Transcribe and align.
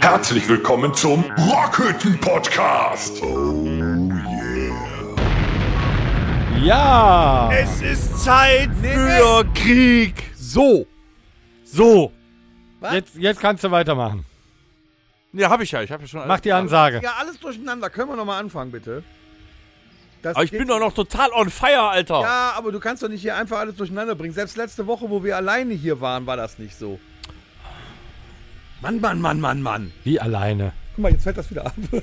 Herzlich 0.00 0.48
willkommen 0.48 0.94
zum 0.94 1.24
Rockhütten 1.24 2.20
Podcast. 2.20 3.20
Ja! 6.62 7.50
Es 7.52 7.82
ist 7.82 8.22
Zeit 8.22 8.70
für 8.80 9.44
Krieg. 9.54 10.22
So. 10.36 10.86
So. 11.64 12.12
Jetzt, 12.92 13.16
jetzt 13.16 13.40
kannst 13.40 13.64
du 13.64 13.72
weitermachen. 13.72 14.24
Ja, 15.32 15.50
hab 15.50 15.60
ich 15.60 15.72
ja. 15.72 15.82
Ich 15.82 15.90
habe 15.90 16.02
ja 16.02 16.08
schon. 16.08 16.28
Mach 16.28 16.38
die 16.38 16.52
Ansage. 16.52 17.00
Ja, 17.02 17.14
alles 17.18 17.40
durcheinander. 17.40 17.90
Können 17.90 18.10
wir 18.10 18.16
nochmal 18.16 18.38
anfangen, 18.40 18.70
bitte? 18.70 19.02
Das 20.22 20.36
Aber 20.36 20.44
ich 20.44 20.52
bin 20.52 20.68
doch 20.68 20.78
noch 20.78 20.92
total 20.92 21.32
on 21.32 21.50
fire, 21.50 21.88
Alter. 21.88 22.20
Ja, 22.20 22.52
aber 22.56 22.70
du 22.70 22.78
kannst 22.78 23.02
doch 23.02 23.08
nicht 23.08 23.22
hier 23.22 23.36
einfach 23.36 23.58
alles 23.58 23.74
durcheinander 23.74 24.14
bringen. 24.14 24.32
Selbst 24.32 24.56
letzte 24.56 24.86
Woche, 24.86 25.10
wo 25.10 25.24
wir 25.24 25.36
alleine 25.36 25.74
hier 25.74 26.00
waren, 26.00 26.24
war 26.24 26.36
das 26.36 26.60
nicht 26.60 26.78
so. 26.78 27.00
Mann, 28.84 29.00
Mann, 29.00 29.20
Mann, 29.20 29.40
Mann, 29.40 29.62
Mann. 29.62 29.92
Wie 30.04 30.20
alleine. 30.20 30.72
Guck 30.94 31.02
mal, 31.02 31.12
jetzt 31.12 31.22
fällt 31.24 31.38
das 31.38 31.50
wieder 31.50 31.66
ab. 31.66 31.74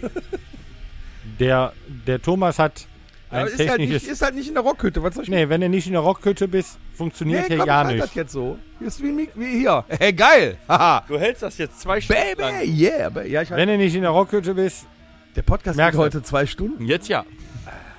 Der, 1.40 1.74
der 2.08 2.22
Thomas 2.22 2.58
hat 2.60 2.88
ein 3.30 3.42
Aber 3.42 3.50
ist 3.52 3.70
halt, 3.70 3.80
nicht, 3.80 4.08
ist 4.08 4.22
halt 4.22 4.36
nicht 4.36 4.48
in 4.48 4.56
der 4.56 4.64
Rockhütte. 4.64 5.02
Was 5.04 5.16
soll 5.16 5.24
ich 5.24 5.30
nee, 5.30 5.48
wenn 5.50 5.62
du 5.62 5.70
nicht 5.70 5.86
in 5.86 5.94
der 5.94 6.02
Rockhütte 6.02 6.48
bist, 6.48 6.78
funktioniert 6.96 7.46
hier 7.48 7.58
komm, 7.58 7.66
gar 7.68 7.86
halt 7.86 7.96
nicht. 7.96 8.08
das 8.08 8.16
jetzt 8.16 8.32
so. 8.34 8.58
Hier 8.80 8.88
ist 8.88 9.02
wie, 9.02 9.30
wie 9.36 9.60
hier. 9.60 9.86
Hey, 10.00 10.12
geil. 10.14 10.58
Haha. 10.68 11.04
Du 11.08 11.20
hältst 11.20 11.44
das 11.44 11.58
jetzt 11.60 11.80
zwei 11.80 12.02
Stunden 12.02 12.22
lang. 12.40 12.60
Baby, 12.60 12.84
yeah. 12.84 13.10
ba- 13.10 13.24
Ja, 13.24 13.44
ich 13.44 13.50
halt, 13.52 13.60
Wenn 13.60 13.70
du 13.70 13.78
nicht 13.78 13.96
in 13.96 14.02
der 14.02 14.12
Rockhütte 14.12 14.56
bist, 14.56 14.88
der 15.36 15.44
Podcast 15.44 15.80
du. 15.80 15.98
heute 15.98 16.24
zwei 16.24 16.46
Stunden. 16.48 16.86
Jetzt 16.86 17.08
ja. 17.08 17.24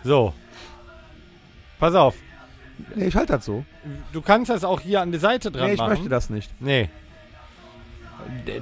so. 0.04 0.34
Pass 1.78 1.94
auf. 1.94 2.14
Nee, 2.94 3.06
ich 3.06 3.14
halte 3.16 3.34
das 3.34 3.44
so. 3.44 3.64
Du 4.12 4.20
kannst 4.20 4.50
das 4.50 4.64
auch 4.64 4.80
hier 4.80 5.00
an 5.00 5.12
die 5.12 5.18
Seite 5.18 5.50
dran 5.50 5.66
Nee, 5.68 5.72
ich 5.74 5.78
machen. 5.78 5.90
möchte 5.90 6.08
das 6.08 6.28
nicht. 6.30 6.50
Nee. 6.60 6.90
Der, 8.46 8.60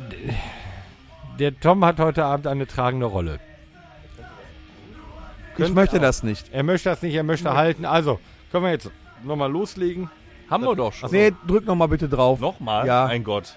der- 1.39 1.61
Tom 1.61 1.85
hat 1.85 1.99
heute 1.99 2.25
Abend 2.25 2.47
eine 2.47 2.67
tragende 2.67 3.07
Rolle. 3.07 3.41
Ich 5.59 5.73
möchte 5.75 6.01
das 6.01 6.23
nicht. 6.23 6.53
Er 6.53 6.63
möchte 6.63 6.89
das 6.89 7.03
nicht, 7.03 7.15
er 7.15 7.23
möchte 7.23 7.53
halten. 7.55 7.85
Also, 7.85 8.19
können 8.51 8.65
wir 8.65 8.71
jetzt 8.71 8.91
nochmal 9.23 9.51
loslegen? 9.51 10.11
Haben 10.49 10.65
wir 10.65 10.75
doch 10.75 10.93
schon. 10.93 11.11
Nee, 11.11 11.33
drück 11.47 11.67
noch 11.67 11.77
mal 11.77 11.87
bitte 11.89 12.09
drauf. 12.09 12.41
Nochmal? 12.41 12.87
Ja. 12.87 13.07
Mein 13.07 13.23
Gott. 13.25 13.57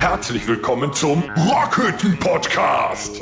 Herzlich 0.00 0.46
willkommen 0.46 0.92
zum 0.92 1.22
Rockhütten 1.36 2.18
Podcast. 2.18 3.20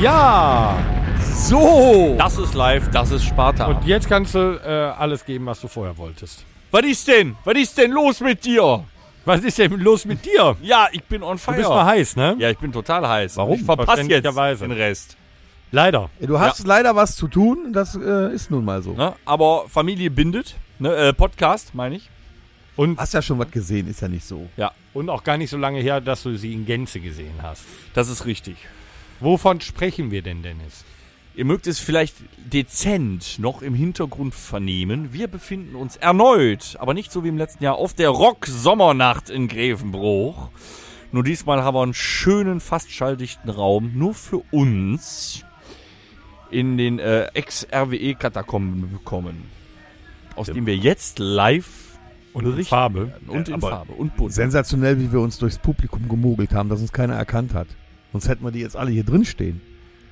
Ja! 0.00 0.76
So. 1.34 2.14
Das 2.18 2.38
ist 2.38 2.54
live, 2.54 2.88
das 2.90 3.10
ist 3.10 3.24
Sparta. 3.24 3.66
Und 3.66 3.84
jetzt 3.86 4.08
kannst 4.08 4.34
du 4.34 4.60
äh, 4.64 4.68
alles 4.68 5.24
geben, 5.24 5.46
was 5.46 5.60
du 5.60 5.68
vorher 5.68 5.96
wolltest. 5.96 6.44
was 6.70 6.82
ist 6.84 7.08
denn? 7.08 7.36
Was 7.44 7.54
ist 7.56 7.76
denn 7.78 7.90
los 7.90 8.20
mit 8.20 8.44
dir? 8.44 8.84
Was 9.24 9.40
ist 9.40 9.58
denn 9.58 9.72
los 9.78 10.04
mit 10.04 10.24
dir? 10.24 10.56
Ja, 10.62 10.88
ich 10.92 11.02
bin 11.04 11.22
on 11.22 11.36
Du 11.36 11.42
fire. 11.42 11.56
bist 11.56 11.68
mal 11.68 11.84
heiß, 11.86 12.16
ne? 12.16 12.36
Ja, 12.38 12.50
ich 12.50 12.58
bin 12.58 12.72
total 12.72 13.06
heiß. 13.08 13.36
Warum? 13.36 13.54
Ich 13.54 13.62
verpasse 13.64 14.02
jetzt 14.02 14.24
den 14.60 14.72
Rest. 14.72 15.16
Leider. 15.70 16.10
Du 16.20 16.38
hast 16.38 16.66
leider 16.66 16.94
was 16.96 17.16
zu 17.16 17.28
tun. 17.28 17.72
Das 17.72 17.96
äh, 17.96 18.34
ist 18.34 18.50
nun 18.50 18.64
mal 18.64 18.82
so. 18.82 18.92
Ne? 18.92 19.14
Aber 19.24 19.64
Familie 19.68 20.10
bindet. 20.10 20.56
Ne? 20.78 20.94
Äh, 20.94 21.12
Podcast, 21.12 21.74
meine 21.74 21.96
ich. 21.96 22.10
Und, 22.76 22.98
Hast 22.98 23.14
ja 23.14 23.22
schon 23.22 23.38
was 23.38 23.50
gesehen, 23.50 23.88
ist 23.88 24.00
ja 24.00 24.08
nicht 24.08 24.24
so. 24.24 24.48
und 24.94 25.08
auch 25.10 25.22
gar 25.24 25.36
nicht 25.36 25.50
so 25.50 25.58
lange 25.58 25.80
her, 25.80 26.00
dass 26.00 26.22
du 26.22 26.36
sie 26.36 26.52
in 26.54 26.64
Gänze 26.66 27.00
gesehen 27.00 27.34
hast. 27.42 27.64
Das 27.94 28.08
ist 28.08 28.24
richtig. 28.26 28.56
Wovon 29.20 29.60
sprechen 29.60 30.10
wir 30.10 30.22
denn, 30.22 30.42
Dennis? 30.42 30.84
Ihr 31.34 31.46
mögt 31.46 31.66
es 31.66 31.78
vielleicht 31.78 32.16
dezent 32.36 33.38
noch 33.38 33.62
im 33.62 33.72
Hintergrund 33.74 34.34
vernehmen. 34.34 35.14
Wir 35.14 35.28
befinden 35.28 35.76
uns 35.76 35.96
erneut, 35.96 36.76
aber 36.78 36.92
nicht 36.92 37.10
so 37.10 37.24
wie 37.24 37.28
im 37.28 37.38
letzten 37.38 37.64
Jahr, 37.64 37.76
auf 37.76 37.94
der 37.94 38.10
Rock-Sommernacht 38.10 39.30
in 39.30 39.48
Grevenbruch. 39.48 40.50
Nur 41.10 41.24
diesmal 41.24 41.62
haben 41.62 41.74
wir 41.74 41.82
einen 41.82 41.94
schönen, 41.94 42.60
fast 42.60 42.90
schalldichten 42.90 43.48
Raum, 43.48 43.92
nur 43.94 44.12
für 44.14 44.42
uns, 44.50 45.44
in 46.50 46.76
den 46.76 46.98
äh, 46.98 47.28
Ex-RWE-Katakomben 47.32 48.92
bekommen. 48.92 49.44
Aus 50.36 50.48
dem 50.48 50.66
wir 50.66 50.76
jetzt 50.76 51.18
live 51.18 51.98
Und 52.34 52.44
in 52.44 52.64
Farbe. 52.64 53.08
werden. 53.08 53.28
Und 53.28 53.48
in 53.48 53.60
Farbe 53.60 53.92
und 53.94 54.16
bunt. 54.16 54.34
Sensationell, 54.34 54.98
wie 55.00 55.12
wir 55.12 55.20
uns 55.20 55.38
durchs 55.38 55.58
Publikum 55.58 56.08
gemogelt 56.08 56.52
haben, 56.52 56.68
dass 56.68 56.80
uns 56.80 56.92
keiner 56.92 57.14
erkannt 57.14 57.54
hat. 57.54 57.68
Sonst 58.12 58.28
hätten 58.28 58.44
wir 58.44 58.50
die 58.50 58.60
jetzt 58.60 58.76
alle 58.76 58.90
hier 58.90 59.04
drin 59.04 59.24
stehen. 59.24 59.62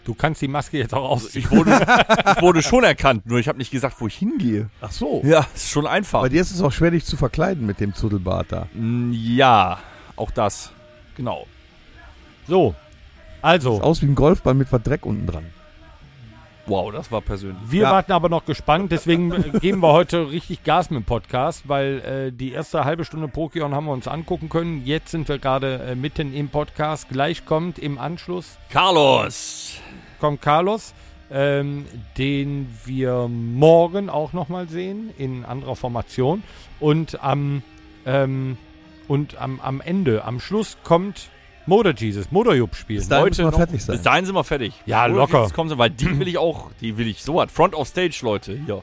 Du 0.05 0.15
kannst 0.15 0.41
die 0.43 0.49
Maske 0.49 0.79
jetzt 0.79 0.95
auch 0.95 1.09
ausziehen. 1.11 1.45
Ich 1.45 1.51
wurde, 1.51 1.73
ich 2.37 2.43
wurde 2.43 2.63
schon 2.63 2.85
erkannt, 2.85 3.27
nur 3.27 3.39
ich 3.39 3.49
habe 3.49 3.59
nicht 3.59 3.71
gesagt, 3.71 3.97
wo 4.01 4.07
ich 4.07 4.15
hingehe. 4.17 4.71
Ach 4.81 4.91
so. 4.93 5.21
Ja, 5.25 5.47
ist 5.55 5.71
schon 5.71 5.87
einfach. 5.87 6.23
Bei 6.23 6.29
dir 6.29 6.41
ist 6.41 6.51
es 6.51 6.61
auch 6.63 6.73
schwer, 6.73 6.91
dich 6.91 7.05
zu 7.05 7.17
verkleiden 7.17 7.67
mit 7.67 7.81
dem 7.81 7.95
Zudelbart 7.95 8.47
da. 8.51 8.67
Mm, 8.75 9.13
Ja, 9.13 9.79
auch 10.17 10.31
das. 10.31 10.73
Genau. 11.17 11.47
So. 12.49 12.75
Also, 13.43 13.75
Sieht 13.75 13.83
aus 13.83 14.03
wie 14.03 14.07
ein 14.07 14.15
Golfball 14.15 14.55
mit 14.55 14.73
was 14.73 14.83
Dreck 14.83 15.07
unten 15.07 15.27
dran. 15.27 15.47
Wow, 16.71 16.93
das 16.93 17.11
war 17.11 17.21
persönlich. 17.21 17.59
wir 17.69 17.83
Ja. 17.83 17.91
warten 17.91 18.13
aber 18.13 18.29
noch 18.29 18.45
gespannt, 18.45 18.93
deswegen 18.93 19.31
geben 19.61 19.81
wir 19.81 19.93
heute 19.93 20.31
richtig 20.31 20.63
Gas 20.63 20.89
mit 20.91 21.01
dem 21.01 21.05
Podcast, 21.05 21.69
weil 21.69 21.99
äh, 22.29 22.33
die 22.33 22.53
erste 22.53 22.85
halbe 22.85 23.05
Stunde 23.05 23.27
Pokémon 23.27 23.73
haben 23.73 23.87
wir 23.87 23.93
uns 23.93 24.07
angucken 24.07 24.49
können. 24.49 24.87
Jetzt 24.87 25.11
sind 25.11 25.29
wir 25.29 25.39
gerade 25.39 25.81
äh, 25.83 25.95
mitten 25.97 26.33
im 26.33 26.49
Podcast. 26.49 27.09
Gleich 27.09 27.45
kommt 27.45 27.81
im 27.81 27.99
Anschluss 27.99 28.57
Carlos. 28.69 29.79
kommt 30.21 30.43
Carlos, 30.43 30.95
ähm, 31.33 31.87
den 32.17 32.69
wir 32.85 33.27
morgen 33.27 34.09
auch 34.09 34.33
nochmal 34.33 34.69
sehen, 34.69 35.11
in 35.19 35.45
anderer 35.45 35.75
Formation. 35.75 36.45
Und 36.79 37.21
am, 37.21 37.65
ähm, 38.07 38.57
und 39.09 39.41
am, 39.41 39.59
am 39.61 39.81
Ende, 39.81 40.25
am 40.25 40.39
Schluss 40.39 40.79
kommt 40.85 41.31
Motor 41.67 41.93
Jesus, 41.95 42.31
Motorjup 42.31 42.75
spielen. 42.75 42.99
Bis 43.01 43.09
dahin 43.09 43.27
müssen 43.29 43.45
wir 43.45 43.51
noch- 43.51 43.57
fertig 43.59 43.85
sein. 43.85 43.95
Bis 43.97 44.03
dahin 44.03 44.25
sind 44.25 44.35
wir 44.35 44.45
fertig. 44.45 44.75
Ja, 44.87 45.05
Oder 45.05 45.15
locker. 45.15 45.43
Jetzt 45.43 45.55
kommen 45.55 45.69
sie, 45.71 45.79
weil 45.79 45.91
die 45.91 46.19
will 46.19 46.27
ich 46.29 46.39
auch, 46.39 46.71
die 46.81 46.97
will 46.97 47.07
ich 47.07 47.23
so 47.23 47.37
was. 47.37 47.51
Front 47.53 47.75
of 47.75 47.87
Stage, 47.87 48.19
Leute. 48.23 48.59
Hier. 48.67 48.83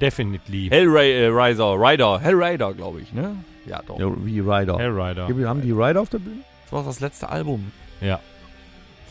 Definitely. 0.00 0.68
Hellraiser, 0.70 1.74
Rider, 1.74 2.20
Hellrider, 2.20 2.72
glaube 2.74 3.00
ich, 3.00 3.12
ne? 3.12 3.36
Ja, 3.66 3.80
doch. 3.86 3.98
Ja, 3.98 4.06
wie 4.24 4.40
Rider. 4.40 4.78
Hellrider. 4.78 5.28
Haben 5.48 5.62
die 5.62 5.72
Rider 5.72 6.00
auf 6.00 6.08
der 6.10 6.18
Bühne? 6.18 6.40
Das 6.64 6.72
war 6.72 6.84
das 6.84 7.00
letzte 7.00 7.28
Album. 7.28 7.72
Ja. 8.00 8.20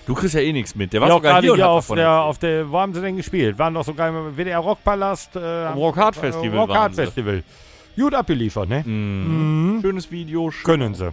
Du 0.05 0.15
kriegst 0.15 0.33
ja 0.33 0.39
eh 0.41 0.53
nichts 0.53 0.75
mit. 0.75 0.91
Der 0.93 1.01
war 1.01 1.07
Ja, 1.09 1.13
auch 1.15 1.17
sogar 1.17 1.33
gerade 1.33 1.43
hier 1.45 1.51
und 1.53 1.57
hier 1.57 1.65
hat 1.65 1.71
auf 1.71 1.87
der, 1.87 2.11
auf 2.21 2.37
der, 2.39 2.71
wo 2.71 2.79
haben 2.79 2.93
sie 2.93 3.01
denn 3.01 3.17
gespielt? 3.17 3.59
Waren 3.59 3.73
doch 3.75 3.83
sogar 3.85 4.09
im 4.09 4.35
WDR 4.37 4.59
Rockpalast. 4.59 5.35
Äh, 5.35 5.65
Am 5.65 5.77
Rock 5.77 5.97
Hard 5.97 6.15
Festival 6.15 6.59
Rock 6.59 6.73
Hard. 6.73 6.95
Festival. 6.95 7.43
Gut 7.95 8.13
abgeliefert, 8.15 8.69
ne? 8.69 8.83
Mhm. 8.85 9.75
Mhm. 9.75 9.81
Schönes 9.81 10.09
Video. 10.09 10.49
schön- 10.51 10.63
Können 10.65 10.93
sie. 10.95 11.11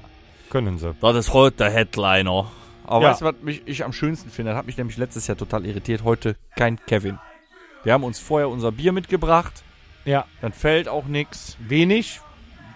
Können 0.50 0.78
sie. 0.78 0.94
Das 1.00 1.16
ist 1.16 1.32
heute 1.32 1.56
der 1.58 1.70
Headliner. 1.70 2.50
Aber 2.84 3.02
Ja. 3.04 3.10
weißt 3.10 3.20
du, 3.22 3.24
was 3.26 3.34
mich, 3.42 3.62
ich 3.66 3.84
am 3.84 3.92
schönsten 3.92 4.30
finde? 4.30 4.52
Das 4.52 4.58
hat 4.58 4.66
mich 4.66 4.76
nämlich 4.76 4.96
letztes 4.96 5.26
Jahr 5.26 5.36
total 5.36 5.66
irritiert. 5.66 6.04
Heute 6.04 6.36
kein 6.56 6.78
Kevin. 6.86 7.18
Wir 7.82 7.92
haben 7.92 8.04
uns 8.04 8.18
vorher 8.18 8.48
unser 8.48 8.72
Bier 8.72 8.92
mitgebracht. 8.92 9.62
Ja, 10.04 10.24
Dann 10.40 10.52
fällt 10.52 10.88
auch 10.88 11.06
nichts. 11.06 11.56
wenig, 11.58 12.20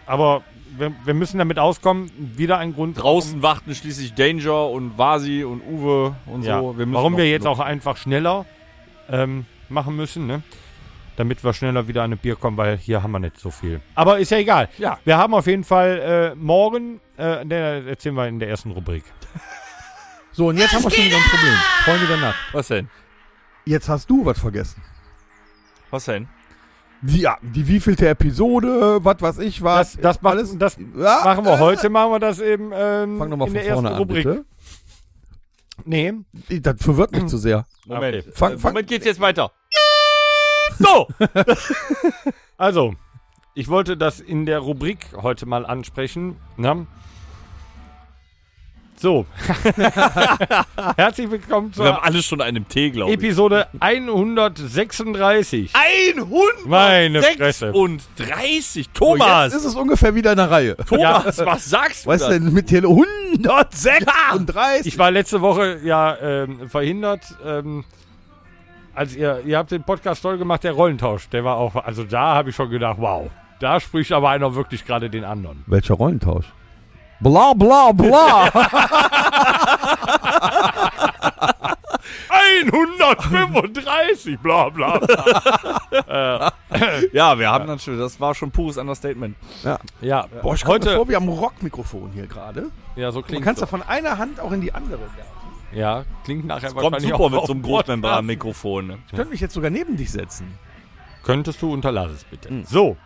aber 0.07 0.43
wir, 0.77 0.93
wir 1.05 1.15
müssen 1.15 1.39
damit 1.39 1.59
auskommen. 1.61 2.11
Wieder 2.37 2.59
ein 2.59 2.75
Grund. 2.75 3.01
Draußen 3.01 3.41
warten 3.43 3.73
schließlich 3.75 4.15
Danger 4.15 4.69
und 4.69 4.99
Vasi 4.99 5.45
und 5.45 5.63
Uwe 5.63 6.17
und 6.27 6.43
Ja. 6.45 6.61
so. 6.61 6.77
Wir 6.77 6.93
Warum 6.93 7.17
wir 7.17 7.29
jetzt 7.31 7.47
auch 7.47 7.61
einfach 7.61 7.97
schneller 7.97 8.47
ähm, 9.09 9.47
machen 9.69 9.95
müssen, 9.95 10.27
ne? 10.27 10.43
Damit 11.17 11.45
wir 11.45 11.53
schneller 11.53 11.87
wieder 11.89 12.03
an 12.03 12.13
ein 12.13 12.19
Bier 12.19 12.37
kommen, 12.37 12.57
weil 12.57 12.77
hier 12.79 13.03
haben 13.03 13.11
wir 13.13 13.19
nicht 13.19 13.39
so 13.39 13.51
viel. 13.51 13.81
Aber 13.95 14.19
ist 14.19 14.31
ja 14.31 14.39
egal. 14.39 14.69
Ja. 14.79 14.99
Wir 15.05 15.19
haben 15.19 15.35
auf 15.35 15.47
jeden 15.47 15.65
Fall 15.65 16.33
äh, 16.33 16.35
morgen, 16.35 17.01
äh, 17.19 17.45
ne, 17.45 17.85
erzählen 17.89 18.15
wir 18.15 18.27
in 18.27 18.39
der 18.39 18.49
ersten 18.49 18.71
Rubrik. 18.71 19.05
So, 20.33 20.47
und 20.47 20.59
jetzt 20.59 20.73
haben 20.73 20.85
wir 20.85 20.91
schon 20.93 21.05
wieder 21.05 21.17
ein 21.17 21.23
Problem. 21.25 21.55
Freunde 21.85 22.07
der 22.07 22.17
Nacht. 22.19 22.39
Was 22.53 22.69
denn? 22.69 22.89
Jetzt 23.67 23.89
hast 23.89 24.09
du 24.09 24.25
was 24.25 24.39
vergessen. 24.39 24.81
Was 25.91 26.05
denn? 26.05 26.29
Die, 27.03 27.23
ja, 27.23 27.37
die 27.43 27.67
wievielte 27.67 28.09
Episode, 28.09 29.01
was 29.05 29.21
weiß 29.21 29.39
ich, 29.39 29.61
was. 29.61 29.95
Das, 29.95 30.21
das, 30.21 30.23
machen, 30.23 30.59
das 30.61 30.77
Ja, 30.97 31.23
machen 31.25 31.45
wir 31.45 31.55
äh, 31.55 31.59
heute, 31.59 31.91
machen 31.91 32.13
wir 32.13 32.21
das 32.21 32.39
eben 32.39 32.71
ähm, 32.73 33.19
Fang 33.19 33.29
nochmal 33.29 33.49
in 33.49 33.55
von 33.55 33.55
der 33.55 33.67
ersten 33.67 33.73
vorne 33.83 33.91
an, 33.91 33.97
Rubrik. 33.97 34.25
bitte. 34.25 34.45
Nee, 35.85 36.13
Das 36.61 36.77
verwirrt 36.81 37.11
mich 37.13 37.27
zu 37.27 37.37
sehr. 37.37 37.67
Moment. 37.87 38.19
Okay. 38.19 38.31
Fang- 38.33 38.59
fang- 38.59 38.73
Moment 38.73 38.87
geht's 38.89 39.07
jetzt 39.07 39.21
weiter. 39.21 39.51
So! 40.81 41.09
also, 42.57 42.95
ich 43.55 43.69
wollte 43.69 43.99
das 43.99 44.19
in 44.19 44.47
der 44.47 44.61
Rubrik 44.61 45.09
heute 45.21 45.45
mal 45.45 45.67
ansprechen. 45.67 46.37
Ne? 46.57 46.87
So. 48.97 49.27
Herzlich 50.97 51.31
willkommen 51.31 51.77
Wir 51.77 51.85
haben 51.85 51.97
zur 51.97 52.05
alles 52.05 52.25
schon 52.25 52.41
einem 52.41 52.67
Tee, 52.67 52.91
glaube 52.91 53.11
ich. 53.11 53.19
Episode 53.19 53.69
136. 53.79 55.73
100! 55.75 56.67
Meine 56.67 57.23
Fresse. 57.23 57.73
Und 57.73 58.03
30. 58.17 58.87
So, 58.87 58.91
Thomas! 58.95 59.53
jetzt 59.53 59.61
ist 59.61 59.67
es 59.67 59.75
ungefähr 59.75 60.15
wieder 60.15 60.31
in 60.31 60.39
der 60.39 60.51
Reihe. 60.51 60.77
Thomas, 60.77 61.39
was 61.45 61.69
sagst 61.69 62.07
du? 62.07 62.17
Da? 62.17 62.29
denn, 62.31 62.55
mit 62.55 62.69
Tele 62.69 62.89
136? 62.89 64.87
Ich 64.87 64.99
war 64.99 65.11
letzte 65.11 65.43
Woche 65.43 65.81
ja 65.85 66.17
ähm, 66.21 66.71
verhindert. 66.71 67.25
Ähm, 67.45 67.85
als 68.95 69.15
ihr, 69.17 69.41
ihr 69.45 69.59
habt 69.59 69.71
den 69.71 69.83
Podcast 69.83 70.23
toll 70.23 70.39
gemacht, 70.39 70.65
der 70.65 70.73
Rollentausch, 70.73 71.29
der 71.31 71.45
war 71.45 71.57
auch, 71.57 71.75
also 71.77 72.05
da 72.05 72.35
habe 72.35 72.51
ich 72.51 72.57
schon 72.57 72.71
gedacht, 72.71 72.97
wow, 72.99 73.31
da 73.61 73.81
spricht 73.81 74.13
aber 74.13 74.31
einer 74.31 74.55
wirklich 74.55 74.85
gerade 74.87 75.11
den 75.11 75.25
anderen. 75.25 75.63
Welcher 75.67 75.95
Rollentausch? 75.95 76.47
Bla 77.21 77.53
bla 77.55 77.93
bla. 77.93 78.51
135, 82.31 84.39
bla 84.39 84.69
bla 84.69 84.99
bla. 84.99 86.53
Ja, 87.13 87.39
wir 87.39 87.51
haben 87.51 87.67
natürlich, 87.67 88.01
das 88.01 88.21
war 88.21 88.35
schon 88.35 88.51
pures 88.51 88.77
Understatement. 88.79 89.37
Ja, 90.01 90.27
Boah, 90.43 90.55
ich 90.55 90.65
heute 90.65 90.89
heute, 90.89 90.97
vor, 90.97 91.09
wir 91.09 91.17
haben 91.17 91.29
ein 91.29 91.39
Rockmikrofon 91.39 92.11
hier 92.15 92.27
gerade. 92.27 92.67
ja, 92.97 93.11
so 93.13 93.21
Man 93.21 93.29
klingt 93.29 93.45
kann 93.45 93.55
es 93.55 93.61
so. 93.61 93.65
ja 93.65 93.71
von 93.71 93.83
einer 93.83 94.19
Hand 94.19 94.41
auch 94.41 94.53
in 94.53 94.61
die 94.61 94.73
andere 94.73 95.01
werfen. 95.01 95.40
Ja, 95.73 96.05
klingt 96.25 96.47
nachher 96.47 96.71
Kommt 96.73 96.83
wahrscheinlich 96.93 97.11
super 97.11 97.25
auch 97.25 97.31
mit 97.31 97.47
so 97.47 97.53
einem. 97.53 97.63
Großmembran-Mikrofon. 97.63 98.87
ne? 98.87 98.99
Ich 99.07 99.13
könnte 99.13 99.31
mich 99.31 99.41
jetzt 99.41 99.55
sogar 99.55 99.71
neben 99.71 99.97
dich 99.97 100.11
setzen. 100.11 100.59
Könntest 101.23 101.61
du, 101.63 101.73
unterlass 101.73 102.11
es 102.13 102.25
bitte. 102.25 102.53
Mhm. 102.53 102.65
So. 102.65 102.97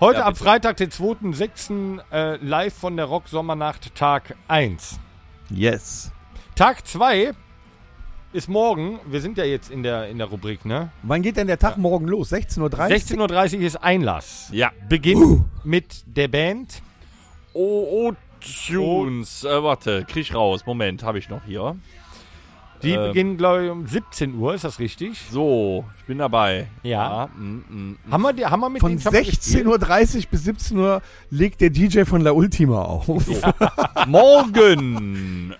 Heute 0.00 0.20
Ja, 0.20 0.26
am 0.26 0.32
bitte. 0.32 0.44
Freitag, 0.44 0.76
den 0.78 0.90
2.6. 0.90 2.00
Äh, 2.10 2.36
live 2.36 2.74
von 2.74 2.96
der 2.96 3.06
Rock-Sommernacht, 3.06 3.94
Tag 3.94 4.36
1. 4.48 4.98
Yes. 5.50 6.12
Tag 6.54 6.86
2 6.86 7.32
ist 8.32 8.48
morgen. 8.48 8.98
Wir 9.06 9.20
sind 9.20 9.36
ja 9.36 9.44
jetzt 9.44 9.70
in 9.70 9.82
der, 9.82 10.08
in 10.08 10.18
der 10.18 10.28
Rubrik, 10.28 10.64
ne? 10.64 10.90
Wann 11.02 11.20
geht 11.22 11.36
denn 11.36 11.46
der 11.46 11.58
Tag 11.58 11.76
morgen 11.76 12.06
los? 12.08 12.32
16.30 12.32 12.60
Uhr? 12.60 12.68
16.30 13.28 13.56
Uhr 13.58 13.60
ist 13.62 13.76
Einlass. 13.76 14.48
Ja. 14.52 14.70
Beginn 14.88 15.44
mit 15.64 16.02
der 16.06 16.28
Band. 16.28 16.80
Oh, 17.52 18.12
oh, 18.44 19.04
Tunes. 19.04 19.44
Äh, 19.44 19.62
warte, 19.62 20.04
krieg 20.04 20.22
ich 20.22 20.34
raus. 20.34 20.66
Moment, 20.66 21.02
habe 21.02 21.18
ich 21.18 21.28
noch 21.28 21.44
hier. 21.44 21.76
Die 22.82 22.92
Ähm. 22.92 23.06
beginnen, 23.08 23.36
glaube 23.36 23.64
ich, 23.64 23.70
um 23.70 23.86
17 23.86 24.34
Uhr, 24.34 24.54
ist 24.54 24.64
das 24.64 24.78
richtig? 24.80 25.20
So, 25.30 25.84
ich 25.98 26.04
bin 26.04 26.18
dabei. 26.18 26.66
Ja. 26.82 27.28
mm, 27.36 27.40
mm, 27.42 27.98
mm. 28.06 28.12
Haben 28.12 28.22
wir, 28.22 28.32
die, 28.32 28.44
haben 28.44 28.60
wir 28.60 28.68
mit 28.70 28.80
Von 28.80 28.90
denen 28.90 29.00
schon 29.00 29.12
mal 29.12 29.24
gespielt? 29.24 29.66
16.30 29.66 30.16
Uhr 30.16 30.22
bis 30.30 30.44
17 30.44 30.78
Uhr 30.78 31.02
legt 31.30 31.60
der 31.60 31.70
DJ 31.70 32.02
von 32.02 32.22
La 32.22 32.32
Ultima 32.32 32.82
auf. 32.82 33.06
Morgen 34.06 35.54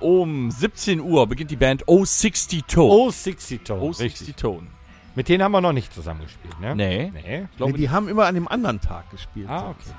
um 0.00 0.50
17 0.50 1.00
Uhr 1.00 1.26
beginnt 1.26 1.50
die 1.50 1.56
Band 1.56 1.84
O60 1.84 2.66
Tone. 2.66 2.92
Oh, 2.92 3.10
60 3.10 3.62
Tone. 3.62 3.80
O60 3.82 4.00
Richtig. 4.00 4.36
Tone. 4.36 4.66
Mit 5.14 5.28
denen 5.28 5.44
haben 5.44 5.52
wir 5.52 5.60
noch 5.60 5.74
nicht 5.74 5.92
zusammengespielt, 5.92 6.58
ne? 6.58 6.74
Nee. 6.74 7.12
Nee. 7.12 7.46
Nee, 7.58 7.72
die 7.72 7.90
haben 7.90 8.08
immer 8.08 8.24
an 8.24 8.34
dem 8.34 8.48
anderen 8.48 8.80
Tag 8.80 9.10
gespielt. 9.10 9.48
Ah, 9.48 9.70
okay. 9.70 9.90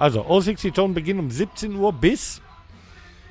Also, 0.00 0.22
O60 0.22 0.72
Tone 0.72 0.94
beginnt 0.94 1.20
um 1.20 1.30
17 1.30 1.76
Uhr 1.76 1.92
bis 1.92 2.40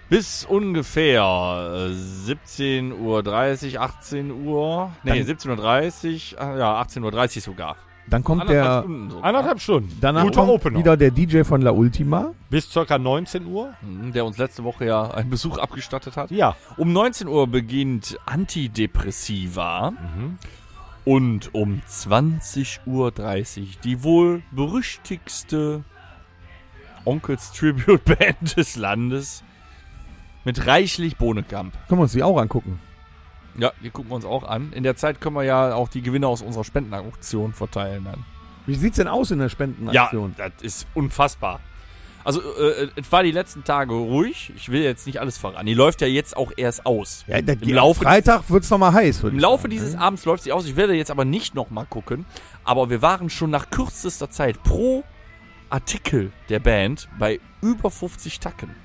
bis 0.10 0.44
ungefähr 0.45 1.21
äh, 1.21 1.92
17.30 1.94 2.94
Uhr, 3.75 3.81
18 3.81 4.31
Uhr. 4.45 4.92
Nee, 5.04 5.24
Dann- 5.24 5.36
17.30 5.38 6.33
Uhr, 6.36 6.42
ah, 6.42 6.57
ja, 6.57 6.81
18.30 6.81 7.36
Uhr 7.38 7.42
sogar. 7.42 7.75
Dann 8.07 8.24
kommt 8.24 8.42
Anderthalb 8.42 8.66
der, 8.66 8.81
Stunden 8.81 9.10
sogar. 9.12 9.24
anderthalb 9.25 9.62
Stunden. 9.62 9.98
danach 10.01 10.24
Guter 10.24 10.39
kommt 10.42 10.51
Opener. 10.54 10.80
wieder 10.80 10.98
der 10.98 11.12
DJ 11.12 11.44
von 11.44 11.62
La 11.62 11.69
Ultima. 11.71 12.33
Bis 12.50 12.71
circa 12.71 12.98
19 12.98 13.45
Uhr. 13.45 13.74
Mhm, 13.83 14.13
Der 14.13 14.25
uns 14.25 14.38
letzte 14.39 14.63
Woche 14.63 14.86
ja 14.86 15.12
einen 15.12 15.30
Besuch 15.30 15.60
abgestattet 15.60 16.18
hat. 16.18 16.31
Ja. 16.31 16.56
Um 16.77 16.92
19 16.92 17.27
Uhr 17.27 17.45
beginnt 17.45 18.18
Antidepressiva. 18.25 19.92
Mhm. 19.92 20.38
Und 21.06 21.54
um 21.54 21.81
20.30 21.88 22.80
Uhr 22.88 23.12
die 23.83 24.04
wohl 24.04 24.42
berüchtigste 24.51 25.83
Onkels 27.06 27.51
Tribute 27.51 28.04
Band 28.04 28.56
des 28.57 28.75
Landes 28.75 29.44
mit 30.46 30.66
reichlich 30.66 31.18
Bohnekamp. 31.18 31.74
Können 31.88 32.00
wir 32.00 32.04
uns 32.04 32.13
die 32.13 32.24
auch 32.24 32.38
angucken. 32.38 32.80
Ja, 33.57 33.72
die 33.84 33.90
gucken 33.90 34.12
wir 34.12 34.16
uns 34.16 34.25
auch 34.25 34.44
an. 34.44 34.72
In 34.74 34.84
der 34.84 34.96
Zeit 34.96 35.19
können 35.19 35.36
wir 35.36 35.44
ja 35.44 35.74
auch 35.74 35.90
die 35.90 36.01
Gewinne 36.01 36.28
aus 36.28 36.42
unserer 36.42 36.63
Spendenauktion 36.63 37.54
verteilen 37.54 38.06
dann. 38.06 38.25
Wie 38.66 38.75
sieht's 38.75 38.98
denn 38.98 39.07
aus 39.07 39.31
in 39.31 39.40
der 39.40 39.50
Spendenaktion? 39.50 40.36
Ja, 40.38 40.50
das 40.50 40.62
ist 40.62 40.88
unfassbar. 40.94 41.60
Also, 42.24 42.42
äh, 42.42 42.90
es 42.96 43.12
war 43.12 43.24
die 43.24 43.31
letzten 43.31 43.63
Tage 43.63 43.94
ruhig. 43.94 44.52
Ich 44.56 44.69
will 44.69 44.81
jetzt 44.81 45.07
nicht 45.07 45.19
alles 45.19 45.38
verraten. 45.38 45.66
Die 45.66 45.74
läuft 45.74 46.02
ja 46.02 46.07
jetzt 46.07 46.36
auch 46.38 46.52
erst 46.56 46.86
aus. 46.86 47.24
Ja, 47.28 47.42
der, 47.42 47.62
Im 47.62 47.69
Laufe 47.69 48.04
Freitag 48.04 48.50
wird's 48.50 48.69
noch 48.69 48.78
mal 48.78 48.94
heiß. 48.94 49.24
Im 49.24 49.40
Laufe 49.40 49.63
sagen, 49.63 49.72
dieses 49.72 49.94
ne? 49.94 50.02
Abends 50.02 50.25
läuft 50.25 50.44
sie 50.44 50.52
aus. 50.52 50.66
Ich 50.66 50.75
werde 50.75 50.94
jetzt 50.94 51.12
aber 51.12 51.25
nicht 51.25 51.56
nochmal 51.56 51.86
gucken. 51.90 52.25
Aber 52.63 52.90
wir 52.90 53.02
waren 53.02 53.30
schon 53.30 53.50
nach 53.50 53.69
kürzester 53.69 54.30
Zeit 54.30 54.62
pro 54.63 55.04
Artikel 55.69 56.31
der 56.50 56.60
Band 56.60 57.07
bei 57.19 57.39
über 57.62 57.92
50 57.92 58.39
Tacken. 58.39 58.75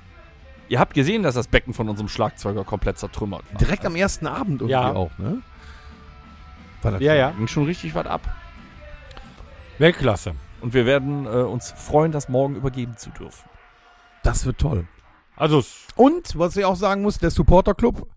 Ihr 0.67 0.79
habt 0.79 0.93
gesehen, 0.93 1.23
dass 1.23 1.35
das 1.35 1.47
Becken 1.47 1.73
von 1.73 1.89
unserem 1.89 2.07
Schlagzeuger 2.09 2.63
komplett 2.63 2.97
zertrümmert 2.97 3.43
war. 3.51 3.59
Direkt 3.59 3.85
am 3.85 3.95
ersten 3.95 4.25
Abend 4.27 4.61
irgendwie 4.61 4.71
Ja. 4.71 4.93
auch, 4.93 5.15
ne? 5.17 5.41
War 6.81 6.91
das 6.91 7.01
Ja, 7.01 7.13
ja. 7.13 7.31
Ging 7.31 7.47
schon 7.47 7.65
richtig 7.65 7.93
was 7.95 8.05
ab. 8.07 8.21
Weltklasse. 9.77 10.33
Und 10.61 10.73
wir 10.73 10.85
werden 10.85 11.25
äh, 11.25 11.29
uns 11.29 11.71
freuen, 11.71 12.11
das 12.11 12.29
morgen 12.29 12.55
übergeben 12.55 12.97
zu 12.97 13.09
dürfen. 13.11 13.47
Das 14.23 14.45
wird 14.45 14.57
toll. 14.57 14.87
Also, 15.35 15.63
Und, 15.95 16.37
was 16.39 16.55
ich 16.57 16.65
auch 16.65 16.75
sagen 16.77 17.01
muss, 17.01 17.17
der 17.19 17.29
Supporter 17.29 17.73
Club 17.75 18.07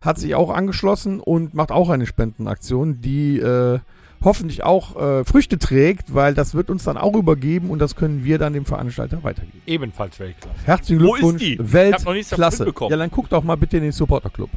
hat 0.00 0.18
sich 0.18 0.34
auch 0.34 0.50
angeschlossen 0.50 1.18
und 1.18 1.54
macht 1.54 1.72
auch 1.72 1.88
eine 1.88 2.06
Spendenaktion, 2.06 3.00
die 3.00 3.38
äh, 3.38 3.80
hoffentlich 4.22 4.64
auch 4.64 4.96
äh, 4.96 5.24
Früchte 5.24 5.58
trägt, 5.58 6.14
weil 6.14 6.34
das 6.34 6.54
wird 6.54 6.70
uns 6.70 6.84
dann 6.84 6.96
auch 6.96 7.14
übergeben 7.14 7.70
und 7.70 7.78
das 7.78 7.94
können 7.96 8.24
wir 8.24 8.38
dann 8.38 8.52
dem 8.52 8.64
Veranstalter 8.64 9.22
weitergeben. 9.22 9.62
ebenfalls 9.66 10.18
Weltklasse. 10.18 10.58
Herzlichen 10.64 11.02
Wo 11.02 11.14
ist 11.14 11.20
Glückwunsch, 11.20 11.42
die? 11.42 11.52
Ich 11.54 11.92
hab 11.92 12.04
noch 12.04 12.12
nichts 12.12 12.30
davon 12.30 12.42
Weltklasse. 12.42 12.64
mitbekommen. 12.64 12.90
Ja, 12.90 12.96
dann 12.96 13.10
guck 13.10 13.28
doch 13.28 13.42
mal 13.44 13.56
bitte 13.56 13.76
in 13.76 13.84
den 13.84 13.92
Supporter 13.92 14.30
Club. 14.30 14.50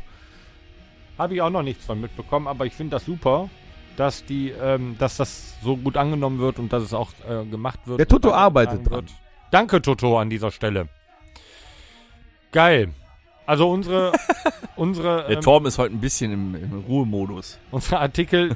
Habe 1.17 1.35
ich 1.35 1.41
auch 1.41 1.49
noch 1.51 1.61
nichts 1.63 1.85
von 1.85 2.01
mitbekommen, 2.01 2.47
aber 2.47 2.65
ich 2.65 2.73
finde 2.73 2.91
das 2.95 3.05
super, 3.05 3.49
dass 3.97 4.25
die, 4.25 4.49
ähm, 4.49 4.95
dass 4.97 5.17
das 5.17 5.53
so 5.63 5.77
gut 5.77 5.97
angenommen 5.97 6.39
wird 6.39 6.57
und 6.57 6.73
dass 6.73 6.81
es 6.81 6.93
auch 6.93 7.11
äh, 7.29 7.45
gemacht 7.45 7.79
wird. 7.85 7.99
Der 7.99 8.07
Toto 8.07 8.31
arbeitet 8.33 8.89
dran. 8.89 9.05
Danke, 9.51 9.81
Toto, 9.81 10.17
an 10.17 10.29
dieser 10.29 10.49
Stelle. 10.49 10.87
Geil. 12.51 12.89
Also 13.45 13.69
unsere, 13.69 14.13
unsere, 14.75 15.25
Der 15.27 15.37
ähm, 15.37 15.41
Torben 15.41 15.67
ist 15.67 15.77
heute 15.77 15.93
ein 15.95 15.99
bisschen 15.99 16.31
im, 16.31 16.55
im 16.55 16.79
Ruhemodus. 16.87 17.59
unsere 17.69 17.99
Artikel, 17.99 18.55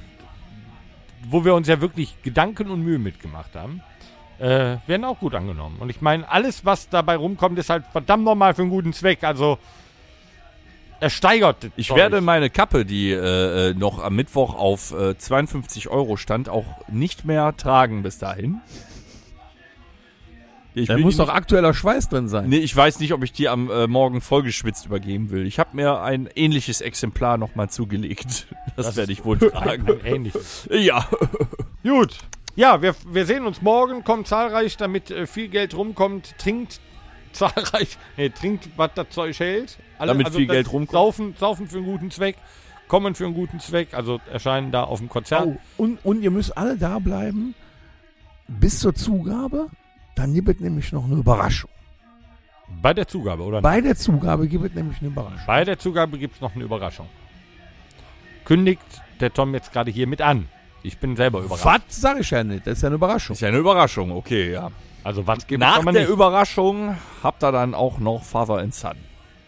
wo 1.30 1.46
wir 1.46 1.54
uns 1.56 1.68
ja 1.68 1.82
wirklich 1.82 2.16
Gedanken 2.24 2.70
und 2.70 2.82
Mühe 2.82 3.00
mitgemacht 3.00 3.56
haben, 3.56 3.82
äh, 4.40 4.78
werden 4.88 5.06
auch 5.06 5.20
gut 5.20 5.34
angenommen. 5.36 5.78
Und 5.80 5.90
ich 5.90 6.02
meine, 6.02 6.30
alles, 6.30 6.66
was 6.66 6.90
dabei 6.90 7.16
rumkommt, 7.16 7.58
ist 7.58 7.70
halt 7.70 7.86
verdammt 7.92 8.24
nochmal 8.26 8.54
für 8.54 8.62
einen 8.64 8.72
guten 8.72 8.94
Zweck. 8.94 9.24
Also, 9.24 9.58
er 11.00 11.10
steigert 11.10 11.70
Ich 11.76 11.88
Zeug. 11.88 11.98
werde 11.98 12.22
meine 12.22 12.50
Kappe, 12.50 12.86
die 12.86 13.12
äh, 13.12 13.70
äh, 13.70 13.74
noch 13.74 14.00
am 14.04 14.16
Mittwoch 14.16 14.56
auf 14.56 14.92
äh, 14.94 15.18
52 15.18 15.90
Euro 15.90 16.18
stand, 16.18 16.50
auch 16.50 16.66
nicht 16.90 17.26
mehr 17.26 17.56
tragen 17.58 18.04
bis 18.04 18.18
dahin. 18.18 18.62
Ich, 20.76 20.88
Da 20.90 20.98
muss 20.98 21.16
doch 21.18 21.30
aktueller 21.30 21.74
Schweiß 21.74 22.10
drin 22.10 22.28
sein. 22.28 22.50
nee, 22.50 22.58
ich 22.58 22.76
weiß 22.76 23.00
nicht, 23.00 23.14
ob 23.14 23.24
ich 23.24 23.32
die 23.32 23.48
am 23.48 23.72
äh, 23.72 23.88
Morgen 23.88 24.20
vollgeschwitzt 24.20 24.86
übergeben 24.86 25.32
will. 25.32 25.48
Ich 25.48 25.58
habe 25.58 25.70
mir 25.74 26.02
ein 26.02 26.30
ähnliches 26.36 26.82
Exemplar 26.82 27.38
nochmal 27.38 27.70
zugelegt. 27.70 28.48
Das, 28.76 28.88
Das 28.88 28.96
werde 28.98 29.14
ich 29.14 29.24
wohl 29.24 29.38
tragen. 29.40 29.88
ein 29.88 30.06
ähnliches. 30.06 30.68
ja. 30.72 31.08
Gut. 31.82 32.18
Ja, 32.58 32.82
wir, 32.82 32.94
wir 33.10 33.26
sehen 33.26 33.46
uns 33.46 33.62
morgen. 33.62 34.04
Kommt 34.04 34.28
zahlreich, 34.28 34.76
damit 34.76 35.12
äh, 35.12 35.28
viel 35.28 35.48
Geld 35.48 35.78
rumkommt. 35.78 36.38
Trinkt 36.38 36.82
zahlreich. 37.32 37.98
Nee, 38.18 38.30
trinkt, 38.32 38.68
was 38.76 38.92
das 38.96 39.10
Zeug 39.12 39.40
hält. 39.40 39.78
Alle, 39.98 40.10
Damit 40.12 40.30
viel 40.34 40.46
das 40.46 40.54
Geld 40.56 40.74
rumkommt. 40.74 40.92
Saufen, 40.92 41.36
saufen 41.40 41.68
für 41.70 41.78
einen 41.78 41.86
guten 41.86 42.12
Zweck. 42.12 42.36
Kommen 42.90 43.16
für 43.16 43.24
einen 43.26 43.34
guten 43.34 43.62
Zweck. 43.62 43.94
Also 43.94 44.20
erscheinen 44.30 44.74
da 44.74 44.84
auf 44.84 45.00
dem 45.00 45.08
Konzert. 45.08 45.46
Oh, 45.48 45.58
und, 45.78 46.04
und 46.04 46.22
ihr 46.22 46.32
müsst 46.32 46.58
alle 46.58 46.76
da 46.78 47.00
bleiben 47.00 47.56
bis 48.50 48.80
zur 48.80 48.94
Zugabe. 48.94 49.70
Dann 50.16 50.34
gibt 50.34 50.50
es 50.50 50.60
nämlich 50.60 50.92
noch 50.92 51.06
eine 51.06 51.16
Überraschung. 51.16 51.70
Bei 52.82 52.94
der 52.94 53.08
Zugabe, 53.08 53.44
oder? 53.44 53.62
Bei 53.62 53.82
der 53.82 53.96
Zugabe 53.96 54.48
gibt 54.48 54.66
es 54.66 54.74
nämlich 54.74 55.00
eine 55.00 55.10
Überraschung. 55.10 55.46
Bei 55.46 55.64
der 55.64 55.78
Zugabe 55.78 56.18
gibt 56.18 56.36
es 56.36 56.42
noch 56.42 56.56
eine 56.56 56.64
Überraschung. 56.64 57.08
Kündigt 58.44 58.82
der 59.20 59.34
Tom 59.34 59.54
jetzt 59.54 59.72
gerade 59.72 59.92
hier 59.92 60.08
mit 60.08 60.22
an. 60.22 60.48
Ich 60.84 60.98
bin 60.98 61.16
selber 61.16 61.40
überrascht. 61.40 61.66
Was 61.66 61.82
sag 61.90 62.20
ich 62.20 62.30
ja 62.30 62.44
nicht? 62.44 62.66
Das 62.66 62.78
ist 62.78 62.82
ja 62.84 62.88
eine 62.88 62.96
Überraschung. 62.96 63.34
Ist 63.34 63.42
ja 63.42 63.48
eine 63.48 63.58
Überraschung, 63.58 64.12
okay, 64.12 64.52
ja. 64.52 64.72
Also 65.04 65.26
was 65.28 65.46
gibt 65.46 65.60
Nach 65.60 65.84
der 65.84 65.94
nicht. 65.94 66.10
Überraschung 66.10 66.98
habt 67.22 67.44
ihr 67.44 67.52
dann 67.52 67.74
auch 67.76 68.00
noch 68.00 68.24
Father 68.24 68.58
and 68.58 68.74
Son. 68.74 68.96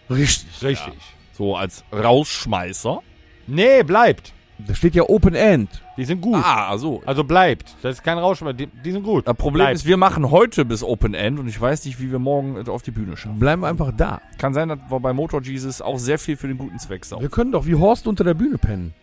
Richtig. 0.10 0.62
Richtig. 0.64 0.94
So 1.34 1.56
als 1.56 1.84
Rausschmeißer. 1.92 3.02
Nee, 3.48 3.84
bleibt. 3.84 4.34
Da 4.60 4.74
steht 4.74 4.96
ja 4.96 5.04
Open 5.04 5.36
End. 5.36 5.70
Die 5.98 6.06
sind 6.06 6.20
gut. 6.22 6.42
Ah, 6.44 6.76
so. 6.80 7.02
Also 7.06 7.24
bleibt. 7.24 7.76
Das 7.84 7.96
ist 7.98 8.04
kein 8.04 8.18
Rausch 8.18 8.42
mehr. 8.42 8.54
Die, 8.54 8.66
die 8.68 8.92
sind 8.92 9.04
gut. 9.04 9.28
Das 9.28 9.36
Problem 9.36 9.66
bleibt. 9.66 9.76
ist, 9.76 9.86
wir 9.86 9.98
machen 9.98 10.32
heute 10.32 10.66
bis 10.66 10.84
Open 10.84 11.14
End 11.14 11.38
und 11.40 11.48
ich 11.48 11.62
weiß 11.62 11.86
nicht, 11.86 12.00
wie 12.02 12.12
wir 12.12 12.18
morgen 12.20 12.68
auf 12.68 12.82
die 12.82 12.90
Bühne 12.92 13.16
schaffen. 13.16 13.38
Bleiben 13.40 13.62
wir 13.62 13.68
einfach 13.68 13.92
da. 13.96 14.20
Kann 14.40 14.54
sein, 14.56 14.70
dass 14.70 14.80
wir 14.90 15.00
bei 15.00 15.14
Motor 15.14 15.42
Jesus 15.44 15.82
auch 15.82 16.00
sehr 16.00 16.18
viel 16.18 16.38
für 16.38 16.48
den 16.48 16.58
guten 16.58 16.80
Zweck 16.80 17.02
Wir 17.04 17.08
saugen. 17.08 17.30
können 17.30 17.52
doch 17.52 17.66
wie 17.68 17.76
Horst 17.76 18.08
unter 18.08 18.24
der 18.24 18.34
Bühne 18.34 18.58
pennen. 18.58 18.94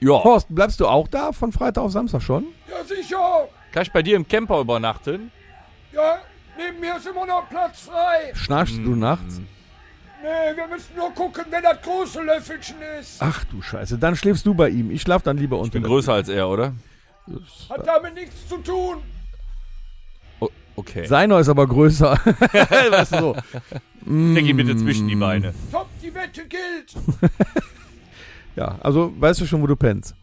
Ja. 0.00 0.22
Horst, 0.22 0.48
bleibst 0.50 0.80
du 0.80 0.86
auch 0.86 1.08
da 1.08 1.32
von 1.32 1.52
Freitag 1.52 1.84
auf 1.84 1.92
Samstag 1.92 2.20
schon? 2.22 2.44
Ja, 2.68 2.84
sicher. 2.84 3.48
Kann 3.72 3.82
ich 3.84 3.92
bei 3.92 4.02
dir 4.02 4.16
im 4.16 4.28
Camper 4.28 4.60
übernachten? 4.60 5.30
Ja, 5.94 6.18
neben 6.58 6.80
mir 6.80 6.96
ist 6.96 7.06
immer 7.06 7.24
noch 7.24 7.48
Platz 7.48 7.82
frei. 7.82 8.32
Schnarchst 8.34 8.76
Hm. 8.76 8.84
du 8.84 8.96
nachts? 8.96 9.40
Nee, 10.22 10.56
wir 10.56 10.68
müssen 10.68 10.94
nur 10.96 11.10
gucken, 11.14 11.44
wer 11.50 11.60
das 11.62 11.82
große 11.82 12.22
Löffelchen 12.22 12.76
ist. 13.00 13.16
Ach 13.20 13.44
du 13.44 13.60
Scheiße, 13.60 13.98
dann 13.98 14.14
schläfst 14.16 14.46
du 14.46 14.54
bei 14.54 14.68
ihm. 14.68 14.90
Ich 14.90 15.02
schlaf 15.02 15.22
dann 15.22 15.36
lieber 15.36 15.56
Ich 15.56 15.62
unter 15.62 15.72
bin 15.72 15.82
der- 15.82 15.88
größer 15.90 16.12
als 16.12 16.28
er, 16.28 16.48
oder? 16.48 16.74
Hat 17.70 17.86
damit 17.86 18.14
nichts 18.14 18.48
zu 18.48 18.58
tun. 18.58 18.98
O 20.40 20.48
okay. 20.76 21.06
Seiner 21.06 21.38
ist 21.40 21.48
aber 21.48 21.66
größer. 21.66 22.12
weißt 22.90 23.12
du 23.14 23.18
so. 23.18 23.36
Steck 24.04 24.46
ihn 24.46 24.56
bitte 24.56 24.76
zwischen 24.76 25.08
die 25.08 25.14
Beine. 25.16 25.54
Top, 25.70 25.88
die 26.02 26.14
Wette 26.14 26.42
gilt. 26.46 26.94
Ja, 28.54 28.76
also 28.82 29.14
weißt 29.18 29.40
du 29.40 29.46
schon, 29.46 29.62
wo 29.62 29.66
du 29.66 29.76
pennst. 29.76 30.14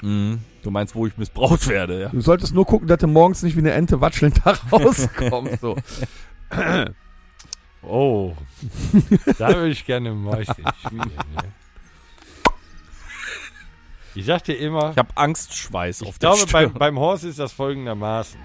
Mhm. 0.00 0.38
Du 0.62 0.70
meinst, 0.70 0.94
wo 0.94 1.06
ich 1.06 1.18
missbraucht 1.18 1.68
werde, 1.68 2.00
ja? 2.00 2.08
Du 2.08 2.22
solltest 2.22 2.54
nur 2.54 2.64
gucken, 2.64 2.88
dass 2.88 2.96
du 2.98 3.06
morgens 3.06 3.42
nicht 3.42 3.56
wie 3.56 3.60
eine 3.60 3.72
Ente 3.72 4.00
watschelnd 4.00 4.40
da 4.42 4.56
rauskommst. 4.72 5.60
So. 5.60 5.76
Oh, 7.82 8.34
da 9.38 9.48
würde 9.48 9.68
ich 9.70 9.84
gerne 9.86 10.12
Mäuschen 10.12 10.54
spielen. 10.84 11.12
Ne? 11.34 11.52
Ich 14.14 14.24
sagte 14.26 14.52
immer, 14.52 14.90
Ich 14.90 14.98
habe 14.98 15.16
Angstschweiß 15.16 16.02
auf 16.02 16.08
ich 16.10 16.18
der 16.18 16.30
glaube, 16.30 16.50
beim, 16.52 16.68
Stirn. 16.70 16.78
beim 16.78 16.98
Horst 16.98 17.24
ist 17.24 17.38
das 17.38 17.52
folgendermaßen. 17.52 18.40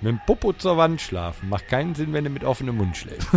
Mit 0.00 0.12
dem 0.12 0.20
Popo 0.26 0.52
zur 0.52 0.76
Wand 0.76 1.00
schlafen 1.00 1.48
macht 1.48 1.68
keinen 1.68 1.94
Sinn, 1.94 2.12
wenn 2.12 2.24
du 2.24 2.30
mit 2.30 2.44
offenem 2.44 2.76
Mund 2.76 2.96
schläfst. 2.96 3.28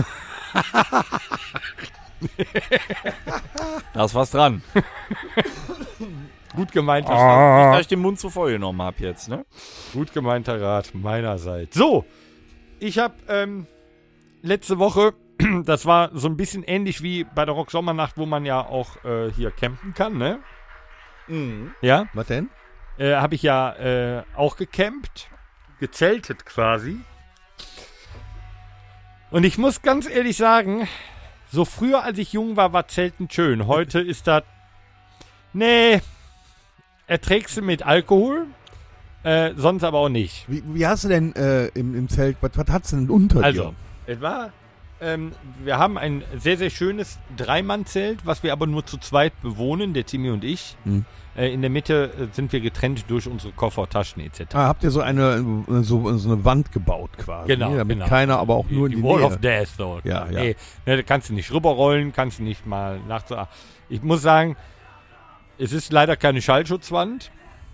Da 3.93 4.05
ist 4.05 4.15
was 4.15 4.31
dran. 4.31 4.63
Gut 6.55 6.71
gemeinter, 6.71 7.11
Nicht, 7.11 7.73
dass 7.75 7.81
ich 7.81 7.87
den 7.87 7.99
Mund 7.99 8.19
zu 8.19 8.29
voll 8.29 8.53
genommen 8.53 8.81
habe 8.81 8.95
jetzt, 8.99 9.27
ne? 9.27 9.45
gut 9.93 10.13
gemeinter 10.13 10.61
Rat 10.61 10.93
meinerseits. 10.95 11.75
So, 11.75 12.05
ich 12.79 12.97
habe 12.97 13.13
ähm, 13.27 13.67
letzte 14.45 14.79
Woche, 14.79 15.13
das 15.65 15.85
war 15.85 16.11
so 16.13 16.27
ein 16.27 16.37
bisschen 16.37 16.63
ähnlich 16.63 17.01
wie 17.01 17.23
bei 17.23 17.45
der 17.45 17.53
Rock 17.55 17.71
Sommernacht, 17.71 18.17
wo 18.17 18.25
man 18.25 18.45
ja 18.45 18.61
auch 18.61 19.03
äh, 19.03 19.31
hier 19.31 19.51
campen 19.51 19.93
kann, 19.93 20.17
ne? 20.17 20.39
Ja. 21.81 22.05
Was 22.13 22.27
denn? 22.27 22.49
äh, 22.97 23.15
habe 23.15 23.35
ich 23.35 23.43
ja 23.43 23.73
äh, 23.73 24.23
auch 24.35 24.57
gecampt, 24.57 25.29
gezeltet 25.79 26.45
quasi. 26.45 26.97
Und 29.31 29.43
ich 29.43 29.57
muss 29.57 29.81
ganz 29.81 30.07
ehrlich 30.07 30.37
sagen, 30.37 30.87
so 31.51 31.65
früher 31.65 32.03
als 32.03 32.17
ich 32.17 32.33
jung 32.33 32.55
war, 32.57 32.73
war 32.73 32.87
Zelten 32.87 33.29
schön. 33.29 33.67
Heute 33.67 33.99
ist 33.99 34.27
das, 34.27 34.43
nee, 35.53 36.01
erträgst 37.07 37.57
du 37.57 37.61
mit 37.61 37.83
Alkohol, 37.83 38.47
äh, 39.23 39.53
sonst 39.55 39.83
aber 39.83 39.99
auch 39.99 40.09
nicht. 40.09 40.45
Wie, 40.47 40.63
wie 40.65 40.87
hast 40.87 41.03
du 41.03 41.09
denn 41.09 41.35
äh, 41.35 41.67
im, 41.69 41.95
im 41.95 42.07
Zelt, 42.07 42.37
was, 42.41 42.51
was 42.55 42.67
hast 42.69 42.91
du 42.91 42.97
denn 42.97 43.09
unter 43.09 43.43
Also, 43.43 43.63
dir? 43.71 43.75
Es 44.07 44.21
war, 44.21 44.51
ähm, 45.01 45.33
wir 45.63 45.77
haben 45.77 45.97
ein 45.97 46.23
sehr, 46.37 46.57
sehr 46.57 46.69
schönes 46.69 47.19
Dreimann-Zelt, 47.35 48.25
was 48.25 48.43
wir 48.43 48.53
aber 48.53 48.65
nur 48.65 48.85
zu 48.85 48.97
zweit 48.97 49.39
bewohnen, 49.41 49.93
der 49.93 50.05
Timmy 50.05 50.29
und 50.29 50.43
ich. 50.43 50.77
Hm. 50.83 51.05
Äh, 51.35 51.53
in 51.53 51.61
der 51.61 51.69
Mitte 51.69 52.11
äh, 52.17 52.33
sind 52.33 52.53
wir 52.53 52.61
getrennt 52.61 53.03
durch 53.09 53.27
unsere 53.27 53.51
Koffer, 53.51 53.89
Taschen 53.89 54.21
etc. 54.21 54.55
Ah, 54.55 54.67
habt 54.67 54.83
ihr 54.83 54.91
so 54.91 55.01
eine, 55.01 55.63
so, 55.81 56.17
so 56.17 56.31
eine 56.31 56.45
Wand 56.45 56.71
gebaut 56.71 57.11
quasi? 57.17 57.49
Genau, 57.49 57.71
ne? 57.71 57.77
Damit 57.77 57.97
genau. 57.97 58.07
keiner 58.07 58.39
aber 58.39 58.55
auch 58.55 58.69
nur 58.69 58.85
in 58.85 58.91
die 58.91 58.97
die 58.97 59.03
Wall 59.03 59.17
Nähe. 59.17 59.25
of 59.25 59.37
Death 59.37 59.69
dort. 59.77 60.05
Ja, 60.05 60.29
ja. 60.29 60.39
Nee, 60.41 60.55
ne, 60.85 60.95
da 60.95 61.03
kannst 61.03 61.29
du 61.29 61.33
nicht 61.33 61.51
rüberrollen, 61.51 62.13
kannst 62.13 62.39
du 62.39 62.43
nicht 62.43 62.65
mal 62.65 62.99
nachts. 63.07 63.33
Ich 63.89 64.01
muss 64.01 64.21
sagen, 64.21 64.55
es 65.57 65.73
ist 65.73 65.91
leider 65.91 66.15
keine 66.15 66.41
Schallschutzwand. 66.41 67.31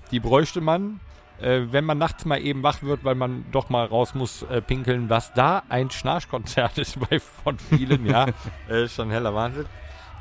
Die 0.10 0.20
bräuchte 0.20 0.60
man. 0.60 1.00
Äh, 1.42 1.72
wenn 1.72 1.86
man 1.86 1.98
nachts 1.98 2.26
mal 2.26 2.40
eben 2.40 2.64
wach 2.64 2.84
wird, 2.84 3.04
weil 3.04 3.16
man 3.16 3.46
doch 3.52 3.70
mal 3.70 3.86
raus 3.86 4.14
muss 4.14 4.44
äh, 4.44 4.62
pinkeln, 4.62 5.10
was 5.10 5.34
da 5.34 5.64
ein 5.70 5.90
Schnarchkonzert 5.90 6.78
ist 6.78 7.00
bei 7.00 7.20
von 7.20 7.58
vielen, 7.58 8.06
ja, 8.06 8.28
äh, 8.70 8.88
schon 8.88 9.10
heller 9.10 9.34
Wahnsinn. 9.34 9.66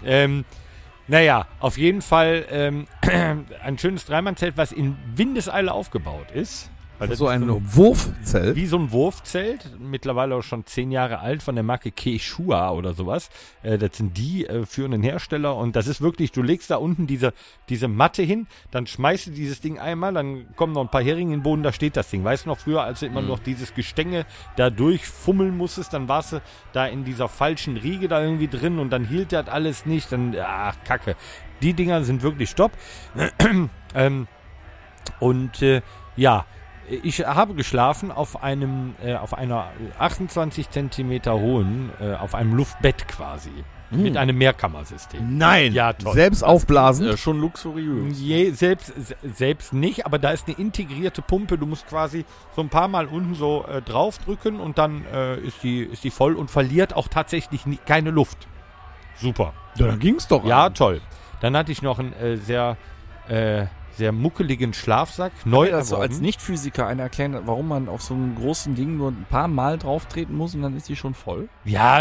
Ähm, 0.05 0.45
naja, 1.09 1.47
auf 1.59 1.77
jeden 1.77 2.03
Fall 2.03 2.47
ähm, 2.51 2.87
ein 3.63 3.79
schönes 3.79 4.07
Dreimannzelt, 4.07 4.57
was 4.57 4.73
in 4.73 4.97
Windeseile 5.15 5.73
aufgebaut 5.73 6.31
ist. 6.31 6.71
Das 7.09 7.19
so 7.19 7.29
ein 7.29 7.43
eine- 7.43 7.75
Wurfzelt. 7.75 8.57
wie 8.57 8.67
so 8.67 8.79
ein 8.79 8.93
Wurfzelt, 8.93 9.71
mittlerweile 9.79 10.35
auch 10.37 10.43
schon 10.43 10.67
zehn 10.67 10.91
Jahre 10.91 11.21
alt, 11.21 11.43
von 11.43 11.55
der 11.55 11.65
Marke 11.65 11.91
Quechua 11.91 12.71
oder 12.73 12.93
sowas. 12.93 13.31
Äh, 13.63 13.79
das 13.79 13.97
sind 13.97 14.17
die 14.19 14.47
äh, 14.47 14.67
führenden 14.67 15.03
Hersteller 15.03 15.57
und 15.57 15.77
das 15.77 15.87
ist 15.87 16.01
wirklich, 16.03 16.31
du 16.33 16.43
legst 16.43 16.71
da 16.71 16.77
unten 16.77 17.07
diese, 17.07 17.33
diese 17.71 17.89
Matte 17.89 18.23
hin, 18.23 18.47
dann 18.71 18.87
schmeißt 18.87 19.29
du 19.29 19.31
dieses 19.31 19.61
Ding 19.61 19.79
einmal, 19.79 20.13
dann 20.13 20.55
kommen 20.57 20.75
noch 20.75 20.83
ein 20.83 20.91
paar 20.91 21.03
Heringe 21.03 21.33
in 21.33 21.41
den 21.41 21.43
Boden, 21.43 21.63
da 21.63 21.73
steht 21.73 21.97
das 21.97 22.11
Ding. 22.11 22.23
Weißt 22.23 22.45
du 22.45 22.51
noch, 22.51 22.59
früher, 22.59 22.83
als 22.83 23.01
du 23.01 23.07
immer 23.07 23.23
noch 23.23 23.39
dieses 23.39 23.75
Gestänge 23.75 24.27
da 24.57 24.69
durchfummeln 24.69 25.57
musstest, 25.57 25.95
dann 25.95 26.09
warst 26.09 26.33
du 26.35 26.43
da 26.73 26.87
in 26.87 27.05
dieser 27.05 27.29
falschen 27.29 27.77
Riege 27.79 28.09
da 28.09 28.23
irgendwie 28.23 28.49
drin 28.49 28.79
und 28.79 28.91
dann 28.91 29.07
hielt 29.07 29.33
das 29.33 29.49
alles 29.49 29.87
nicht, 29.87 30.13
dann, 30.13 30.37
ach, 30.39 30.77
kacke. 30.85 31.17
Die 31.63 31.73
Dinger 31.75 32.05
sind 32.05 32.23
wirklich 32.23 32.51
stopp. 32.51 32.73
ähm, 33.95 34.27
und 35.19 35.63
äh, 35.63 35.83
ja, 36.17 36.45
ich 37.03 37.25
habe 37.27 37.55
geschlafen 37.55 38.11
auf 38.11 38.43
einem, 38.43 38.95
äh, 39.03 39.15
auf 39.15 39.35
einer 39.35 39.69
28 39.99 40.71
Zentimeter 40.71 41.35
hohen, 41.39 41.91
äh, 42.01 42.15
auf 42.15 42.35
einem 42.35 42.55
Luftbett 42.55 43.07
quasi. 43.09 43.51
Mit 43.93 44.17
einem 44.17 44.39
Mehrkammersystem. 44.39 45.37
Nein. 45.37 45.73
Ja, 45.73 45.93
toll. 45.93 46.15
Selbst 46.15 46.45
aufblasen. 46.45 47.09
Äh, 47.09 47.17
schon 47.17 47.41
luxuriös. 47.41 48.21
Je, 48.21 48.53
selbst, 48.53 48.93
se- 48.97 49.17
selbst 49.25 49.73
nicht, 49.73 50.07
aber 50.07 50.21
da 50.21 50.31
ist 50.31 50.47
eine 50.47 50.57
integrierte 50.57 51.23
Pumpe. 51.23 51.59
Du 51.59 51.67
musst 51.67 51.89
quasi 51.89 52.25
so 52.55 52.63
ein 52.63 52.69
paar 52.69 52.87
Mal 52.87 53.07
unten 53.07 53.35
so 53.35 53.65
äh, 53.67 53.83
draufdrücken 53.83 54.61
und 54.61 54.79
dann 54.79 55.05
äh, 55.13 55.39
ist, 55.41 55.65
die, 55.65 55.81
ist 55.81 56.05
die 56.05 56.13
voll 56.13 56.35
und 56.37 56.53
verliert 56.53 56.95
auch 56.95 57.09
tatsächlich 57.09 57.67
nie, 57.67 57.81
keine 57.85 58.11
Luft. 58.11 58.47
Super. 59.17 59.55
Ja, 59.75 59.89
dann 59.89 59.99
ging's 59.99 60.29
doch. 60.29 60.45
Ja, 60.45 60.71
toll. 60.71 61.01
Dann 61.41 61.57
hatte 61.57 61.73
ich 61.73 61.83
noch 61.83 61.99
einen 61.99 62.13
äh, 62.13 62.37
sehr, 62.37 62.77
äh, 63.29 63.65
sehr 64.01 64.13
muckeligen 64.13 64.73
Schlafsack. 64.73 65.33
Neu 65.45 65.61
Neu 65.61 65.75
also 65.75 65.97
erworben. 65.97 66.13
als 66.13 66.21
Nicht-Physiker 66.21 66.87
einer 66.87 67.05
erklären, 67.05 67.39
warum 67.45 67.69
man 67.69 67.89
auf 67.89 68.03
so 68.03 68.15
einem 68.15 68.35
großen 68.35 68.75
Ding 68.75 68.97
nur 68.97 69.11
ein 69.11 69.27
paar 69.29 69.47
Mal 69.49 69.79
drauf 69.79 70.07
treten 70.07 70.35
muss 70.35 70.55
und 70.55 70.63
dann 70.63 70.75
ist 70.77 70.89
die 70.89 70.97
schon 70.97 71.15
voll? 71.15 71.49
Ja, 71.65 72.01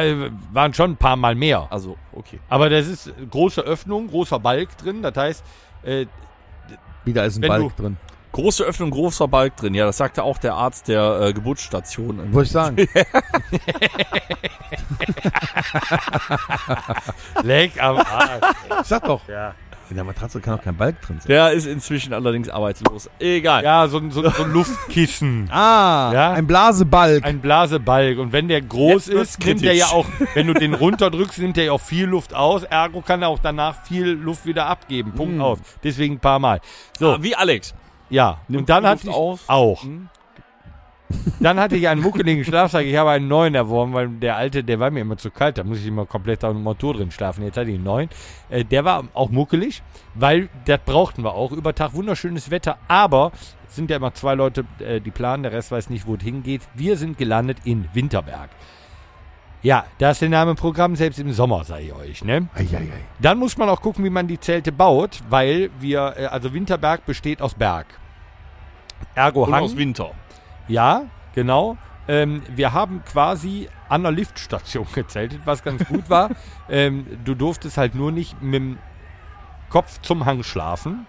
waren 0.53 0.73
schon 0.73 0.91
ein 0.91 0.97
paar 0.97 1.17
Mal 1.17 1.35
mehr. 1.35 1.67
Also, 1.69 1.97
okay. 2.13 2.39
Aber 2.47 2.69
das 2.69 2.87
ist 2.87 3.13
große 3.29 3.61
Öffnung, 3.61 4.07
großer 4.07 4.39
Balk 4.39 4.77
drin. 4.77 5.01
Das 5.01 5.15
heißt, 5.15 5.43
äh, 5.83 6.05
Wieder 7.05 7.25
ist 7.25 7.37
ein 7.37 7.47
Balk 7.47 7.75
drin. 7.75 7.97
Große 8.31 8.63
Öffnung, 8.63 8.91
großer 8.91 9.27
Balk 9.27 9.57
drin. 9.57 9.73
Ja, 9.73 9.85
das 9.85 9.97
sagte 9.97 10.23
auch 10.23 10.37
der 10.37 10.53
Arzt 10.53 10.87
der 10.87 11.19
äh, 11.21 11.33
Geburtsstation. 11.33 12.31
Wollte 12.31 12.45
ich 12.45 12.51
sagen. 12.51 12.77
leck 17.43 17.81
am 17.81 17.97
Arsch. 17.97 18.85
Sag 18.85 19.03
doch. 19.03 19.27
ja. 19.27 19.55
In 19.89 19.95
der 19.95 20.03
Matratze 20.05 20.39
kann 20.39 20.59
auch 20.59 20.61
kein 20.63 20.77
Balk 20.77 21.01
drin 21.01 21.17
sein. 21.19 21.27
Der 21.29 21.51
ist 21.51 21.65
inzwischen 21.65 22.13
allerdings 22.13 22.47
arbeitslos. 22.47 23.09
Egal. 23.19 23.63
ja, 23.63 23.87
so, 23.87 23.97
ein- 23.97 24.11
so, 24.11 24.23
ein- 24.23 24.31
so 24.31 24.43
ein 24.43 24.51
Luftkissen. 24.53 25.49
Ah, 25.51 26.11
Ja. 26.13 26.31
ein 26.33 26.45
Blasebalk. 26.45 27.23
Ein 27.25 27.39
Blasebalg. 27.39 28.19
Und 28.19 28.31
wenn 28.31 28.47
der 28.47 28.61
groß 28.61 29.07
Jetzt 29.07 29.09
wird's 29.09 29.29
ist, 29.31 29.45
nimmt 29.45 29.63
der 29.63 29.73
ja 29.73 29.87
kritisch. 29.87 29.93
auch, 30.21 30.27
wenn 30.35 30.47
du 30.47 30.53
den 30.53 30.73
runterdrückst, 30.75 31.39
nimmt 31.39 31.57
der 31.57 31.65
ja 31.65 31.71
auch 31.71 31.81
viel 31.81 32.05
Luft 32.05 32.33
aus. 32.35 32.63
Ergo 32.63 33.01
kann 33.01 33.21
er 33.23 33.29
auch 33.29 33.39
danach 33.39 33.83
viel 33.83 34.09
Luft 34.09 34.45
wieder 34.45 34.67
abgeben. 34.67 35.11
Punkt 35.13 35.37
Mm. 35.37 35.41
aus. 35.41 35.59
Deswegen 35.83 36.15
ein 36.15 36.19
paar 36.19 36.39
Mal. 36.39 36.61
So, 36.99 37.13
Ah, 37.13 37.17
wie 37.21 37.35
Alex. 37.35 37.73
ja. 38.09 38.37
Nimmt 38.47 38.61
Und 38.61 38.69
dann 38.69 38.83
Luft 38.83 39.03
ich 39.05 39.09
auf? 39.09 39.39
auch. 39.47 39.83
Hm? 39.83 40.07
Dann 41.39 41.59
hatte 41.59 41.75
ich 41.75 41.87
einen 41.87 42.01
muckeligen 42.01 42.43
Schlafsack. 42.43 42.85
Ich 42.85 42.95
habe 42.95 43.11
einen 43.11 43.27
neuen 43.27 43.55
erworben, 43.55 43.93
weil 43.93 44.09
der 44.09 44.35
alte, 44.35 44.63
der 44.63 44.79
war 44.79 44.91
mir 44.91 45.01
immer 45.01 45.17
zu 45.17 45.31
kalt. 45.31 45.57
Da 45.57 45.63
muss 45.63 45.79
ich 45.79 45.87
immer 45.87 46.05
komplett 46.05 46.43
auf 46.43 46.53
dem 46.53 46.63
Motor 46.63 46.95
drin 46.95 47.11
schlafen. 47.11 47.43
Jetzt 47.43 47.57
hatte 47.57 47.69
ich 47.69 47.75
einen 47.75 47.83
neuen. 47.83 48.09
Äh, 48.49 48.65
der 48.65 48.85
war 48.85 49.05
auch 49.13 49.29
muckelig, 49.29 49.81
weil 50.13 50.49
das 50.65 50.79
brauchten 50.85 51.23
wir 51.23 51.33
auch. 51.33 51.51
Über 51.51 51.73
Tag 51.73 51.93
wunderschönes 51.93 52.51
Wetter, 52.51 52.77
aber 52.87 53.31
es 53.67 53.75
sind 53.75 53.89
ja 53.89 53.97
immer 53.97 54.13
zwei 54.13 54.35
Leute, 54.35 54.65
äh, 54.79 54.99
die 55.01 55.11
planen. 55.11 55.43
Der 55.43 55.51
Rest 55.51 55.71
weiß 55.71 55.89
nicht, 55.89 56.05
wo 56.05 56.15
es 56.15 56.23
hingeht. 56.23 56.61
Wir 56.75 56.97
sind 56.97 57.17
gelandet 57.17 57.59
in 57.63 57.87
Winterberg. 57.93 58.49
Ja, 59.61 59.85
da 59.97 60.11
ist 60.11 60.21
der 60.21 60.29
Name 60.29 60.55
Programm, 60.55 60.95
selbst 60.95 61.19
im 61.19 61.33
Sommer, 61.33 61.65
sage 61.65 61.83
ich 61.83 61.93
euch, 61.93 62.23
ne? 62.23 62.47
Eieiei. 62.53 62.87
Dann 63.19 63.37
muss 63.37 63.57
man 63.57 63.67
auch 63.67 63.81
gucken, 63.81 64.05
wie 64.05 64.09
man 64.09 64.25
die 64.25 64.39
Zelte 64.39 64.71
baut, 64.71 65.19
weil 65.29 65.69
wir, 65.79 66.13
äh, 66.17 66.25
also 66.27 66.53
Winterberg 66.53 67.05
besteht 67.05 67.41
aus 67.41 67.55
Berg. 67.55 67.87
Ergo 69.15 69.43
Und 69.43 69.53
Hang. 69.53 69.63
aus 69.63 69.75
Winter. 69.75 70.11
Ja, 70.69 71.03
genau. 71.35 71.77
Ähm, 72.07 72.41
wir 72.55 72.73
haben 72.73 73.03
quasi 73.05 73.67
an 73.89 74.03
der 74.03 74.11
Liftstation 74.11 74.87
gezeltet, 74.95 75.41
was 75.45 75.63
ganz 75.63 75.85
gut 75.85 76.09
war. 76.09 76.29
ähm, 76.69 77.05
du 77.25 77.35
durftest 77.35 77.77
halt 77.77 77.93
nur 77.95 78.11
nicht 78.11 78.41
mit 78.41 78.55
dem 78.61 78.77
Kopf 79.69 79.99
zum 80.01 80.25
Hang 80.25 80.43
schlafen. 80.43 81.05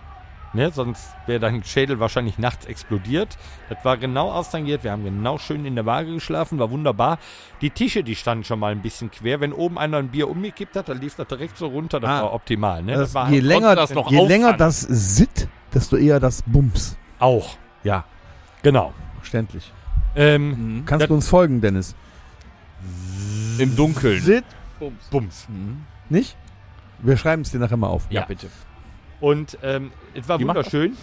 Ne, 0.53 0.73
sonst 0.73 1.09
wäre 1.27 1.39
dein 1.39 1.63
Schädel 1.63 2.01
wahrscheinlich 2.01 2.37
nachts 2.37 2.67
explodiert. 2.67 3.39
Das 3.69 3.85
war 3.85 3.97
genau 3.97 4.33
austangiert. 4.33 4.83
Wir 4.83 4.91
haben 4.91 5.05
genau 5.05 5.39
schön 5.39 5.65
in 5.65 5.77
der 5.77 5.87
Waage 5.87 6.13
geschlafen, 6.13 6.59
war 6.59 6.73
wunderbar. 6.73 7.19
Die 7.61 7.71
Tische, 7.71 8.03
die 8.03 8.17
standen 8.17 8.43
schon 8.43 8.59
mal 8.59 8.73
ein 8.73 8.83
bisschen 8.83 9.13
quer. 9.13 9.39
Wenn 9.41 9.53
oben 9.53 9.79
einer 9.79 9.99
ein 9.99 10.09
Bier 10.09 10.29
umgekippt 10.29 10.75
hat, 10.75 10.89
dann 10.89 11.01
lief 11.01 11.15
das 11.15 11.29
direkt 11.29 11.57
so 11.57 11.69
runter. 11.69 12.01
Das 12.01 12.11
Ah. 12.11 12.23
war 12.25 12.33
optimal. 12.33 12.83
Ne? 12.83 12.95
Das, 12.97 13.15
war 13.15 13.29
je 13.31 13.37
halt 13.37 13.45
länger, 13.45 13.77
das 13.77 13.95
noch 13.95 14.11
je 14.11 14.27
länger 14.27 14.55
das 14.55 14.81
Sit, 14.81 15.47
desto 15.73 15.97
eher 15.97 16.19
das 16.19 16.43
Bums. 16.45 16.97
Auch. 17.21 17.57
Ja, 17.85 18.05
Genau. 18.63 18.93
Verständlich. 19.21 19.73
Ähm, 20.17 20.83
Kannst 20.87 21.03
Das- 21.03 21.09
du 21.09 21.15
uns 21.15 21.29
folgen, 21.29 21.61
Dennis? 21.61 21.95
Im 23.59 23.77
Dunkeln. 23.77 24.21
Sit, 24.21 24.45
Bums. 24.79 25.05
Bums. 25.11 25.47
Mhm. 25.49 25.85
Nicht? 26.09 26.37
Wir 27.01 27.17
schreiben 27.17 27.43
es 27.43 27.51
dir 27.51 27.59
nachher 27.59 27.77
mal 27.77 27.89
auf. 27.89 28.07
Ja, 28.11 28.21
Ja. 28.23 28.27
bitte. 28.27 28.49
Und 29.21 29.59
ähm, 29.63 29.93
es 30.15 30.27
war 30.31 30.39
Wie 30.41 30.49
wunderschön. 30.49 30.97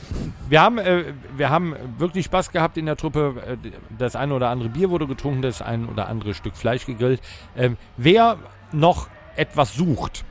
Wir 0.50 0.62
haben, 0.62 0.80
äh, 0.80 1.04
wir 1.36 1.52
haben 1.52 1.76
wirklich 2.00 2.26
Spaß 2.26 2.52
gehabt 2.52 2.76
in 2.78 2.88
der 2.88 2.98
Truppe. 2.98 3.58
Äh, 3.64 3.72
Das 4.00 4.16
eine 4.16 4.34
oder 4.34 4.50
andere 4.50 4.70
Bier 4.70 4.90
wurde 4.90 5.06
getrunken, 5.06 5.44
das 5.44 5.62
ein 5.62 5.88
oder 5.88 6.08
andere 6.08 6.34
Stück 6.34 6.56
Fleisch 6.58 6.88
gegrillt. 6.88 7.22
Ähm, 7.56 7.78
wer 7.96 8.38
noch 8.72 9.08
etwas 9.36 9.76
sucht, 9.76 10.26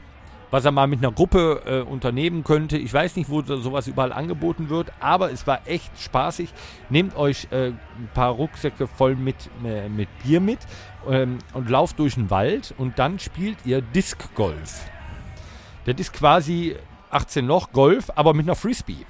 was 0.56 0.64
er 0.64 0.72
mal 0.72 0.86
mit 0.86 1.00
einer 1.00 1.12
Gruppe 1.12 1.60
äh, 1.66 1.80
unternehmen 1.90 2.42
könnte, 2.42 2.78
ich 2.78 2.90
weiß 2.94 3.16
nicht, 3.16 3.28
wo 3.28 3.42
so- 3.42 3.58
sowas 3.58 3.86
überall 3.88 4.10
angeboten 4.10 4.70
wird, 4.70 4.90
aber 5.00 5.30
es 5.30 5.46
war 5.46 5.60
echt 5.66 5.90
spaßig. 6.00 6.48
Nehmt 6.88 7.14
euch 7.14 7.46
äh, 7.50 7.66
ein 7.68 8.08
paar 8.14 8.30
Rucksäcke 8.30 8.86
voll 8.86 9.16
mit, 9.16 9.36
äh, 9.66 9.90
mit 9.90 10.08
Bier 10.24 10.40
mit 10.40 10.60
ähm, 11.10 11.40
und 11.52 11.68
lauft 11.68 11.98
durch 11.98 12.14
den 12.14 12.30
Wald 12.30 12.72
und 12.78 12.98
dann 12.98 13.18
spielt 13.18 13.58
ihr 13.66 13.82
Disc 13.82 14.34
Golf. 14.34 14.86
Das 15.84 15.96
ist 15.98 16.14
quasi 16.14 16.74
18 17.10 17.46
Loch 17.46 17.70
Golf, 17.72 18.10
aber 18.16 18.32
mit 18.32 18.46
einer 18.46 18.56
Frisbee. 18.56 19.04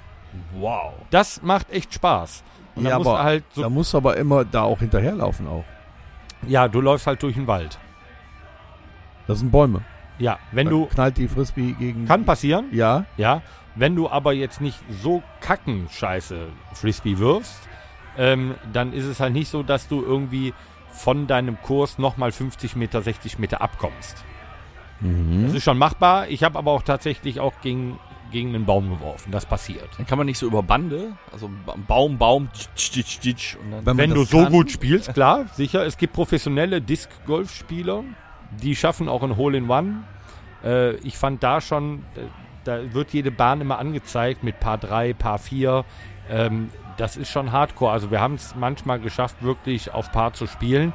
Wow. 0.59 0.95
Das 1.11 1.41
macht 1.43 1.71
echt 1.71 1.93
Spaß. 1.93 2.43
Und 2.75 2.83
Ja, 2.87 2.97
aber 2.97 3.23
halt 3.23 3.45
da 3.55 3.61
so, 3.63 3.69
musst 3.69 3.93
du 3.93 3.97
aber 3.99 4.17
immer 4.17 4.43
da 4.43 4.63
auch 4.63 4.79
hinterherlaufen 4.79 5.47
auch. 5.47 5.63
ja, 6.45 6.67
du 6.67 6.81
läufst 6.81 7.07
halt 7.07 7.23
durch 7.23 7.35
den 7.35 7.47
Wald. 7.47 7.79
Das 9.27 9.39
sind 9.39 9.49
Bäume. 9.49 9.81
Ja, 10.19 10.39
wenn 10.51 10.65
Dann 10.67 10.73
du, 10.73 10.85
knallt 10.87 11.17
die 11.17 11.27
Frisbee 11.27 11.73
gegen. 11.77 12.05
kann 12.05 12.25
passieren, 12.25 12.65
Ja. 12.71 13.05
ja, 13.17 13.41
wenn 13.75 13.95
du 13.95 14.09
aber 14.09 14.33
jetzt 14.33 14.61
nicht 14.61 14.79
so 15.01 15.21
kackenscheiße 15.41 16.47
Frisbee 16.73 17.17
wirfst, 17.19 17.59
ähm, 18.17 18.55
dann 18.73 18.93
ist 18.93 19.05
es 19.05 19.19
halt 19.19 19.33
nicht 19.33 19.49
so, 19.49 19.61
dass 19.63 19.87
du 19.87 20.01
irgendwie 20.03 20.53
von 20.91 21.27
deinem 21.27 21.61
Kurs 21.61 21.99
nochmal 21.99 22.31
50 22.31 22.75
Meter, 22.75 23.01
60 23.03 23.37
Meter 23.37 23.61
abkommst. 23.61 24.23
Das 24.99 25.09
Mhm. 25.11 25.55
ist 25.55 25.63
schon 25.63 25.77
machbar. 25.77 26.27
Ich 26.29 26.43
habe 26.43 26.57
aber 26.57 26.71
auch 26.71 26.81
tatsächlich 26.81 27.39
auch 27.39 27.53
gegen, 27.61 27.99
gegen 28.31 28.55
einen 28.55 28.65
Baum 28.65 28.89
geworfen. 28.89 29.31
Das 29.31 29.45
passiert. 29.45 29.87
Dann 29.97 30.07
kann 30.07 30.17
man 30.17 30.25
nicht 30.25 30.39
so 30.39 30.47
über 30.47 30.63
Bande, 30.63 31.11
also 31.31 31.51
Ba- 31.67 31.75
Baum, 31.87 32.17
Baum, 32.17 32.49
tsch, 32.75 32.89
tsch, 32.91 33.19
tsch, 33.19 33.55
und 33.63 33.69
dann. 33.71 33.85
Wenn 33.85 33.97
Wenn 33.97 34.09
du 34.15 34.21
das 34.21 34.31
so 34.31 34.41
kann- 34.41 34.51
gut 34.51 34.71
spielst, 34.71 35.13
klar, 35.13 35.45
sicher. 35.53 35.85
Es 35.85 35.97
gibt 35.97 36.13
professionelle 36.13 36.81
Disc-Golf-Spieler, 36.81 38.03
die 38.61 38.75
schaffen 38.75 39.09
auch 39.09 39.23
ein 39.23 39.37
Hole-in-One. 39.37 40.03
Äh, 40.63 40.95
ich 40.97 41.17
fand 41.17 41.43
da 41.43 41.61
schon, 41.61 41.99
äh, 42.15 42.21
da 42.63 42.93
wird 42.93 43.13
jede 43.13 43.31
Bahn 43.31 43.61
immer 43.61 43.79
angezeigt 43.79 44.43
mit 44.43 44.59
Paar 44.59 44.77
3, 44.77 45.13
Paar 45.13 45.39
4. 45.39 45.85
Ähm, 46.29 46.69
das 46.97 47.15
ist 47.15 47.29
schon 47.29 47.51
hardcore. 47.51 47.91
Also 47.91 48.11
wir 48.11 48.19
haben 48.19 48.35
es 48.35 48.55
manchmal 48.55 48.99
geschafft, 48.99 49.41
wirklich 49.41 49.93
auf 49.93 50.11
Paar 50.11 50.33
zu 50.33 50.47
spielen. 50.47 50.93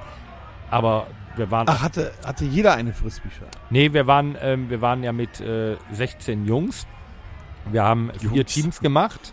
Aber 0.70 1.06
wir 1.36 1.50
waren. 1.50 1.66
Ach, 1.68 1.82
hatte, 1.82 2.12
hatte 2.24 2.44
jeder 2.44 2.74
eine 2.74 2.92
Frisbee 2.92 3.30
schon. 3.36 3.48
Nee, 3.70 3.92
wir 3.92 4.06
waren, 4.06 4.36
ähm, 4.40 4.68
wir 4.70 4.80
waren 4.80 5.02
ja 5.02 5.12
mit 5.12 5.40
äh, 5.40 5.76
16 5.92 6.46
Jungs. 6.46 6.86
Wir 7.70 7.84
haben 7.84 8.10
vier 8.18 8.30
Jungs. 8.30 8.52
Teams 8.52 8.80
gemacht. 8.80 9.32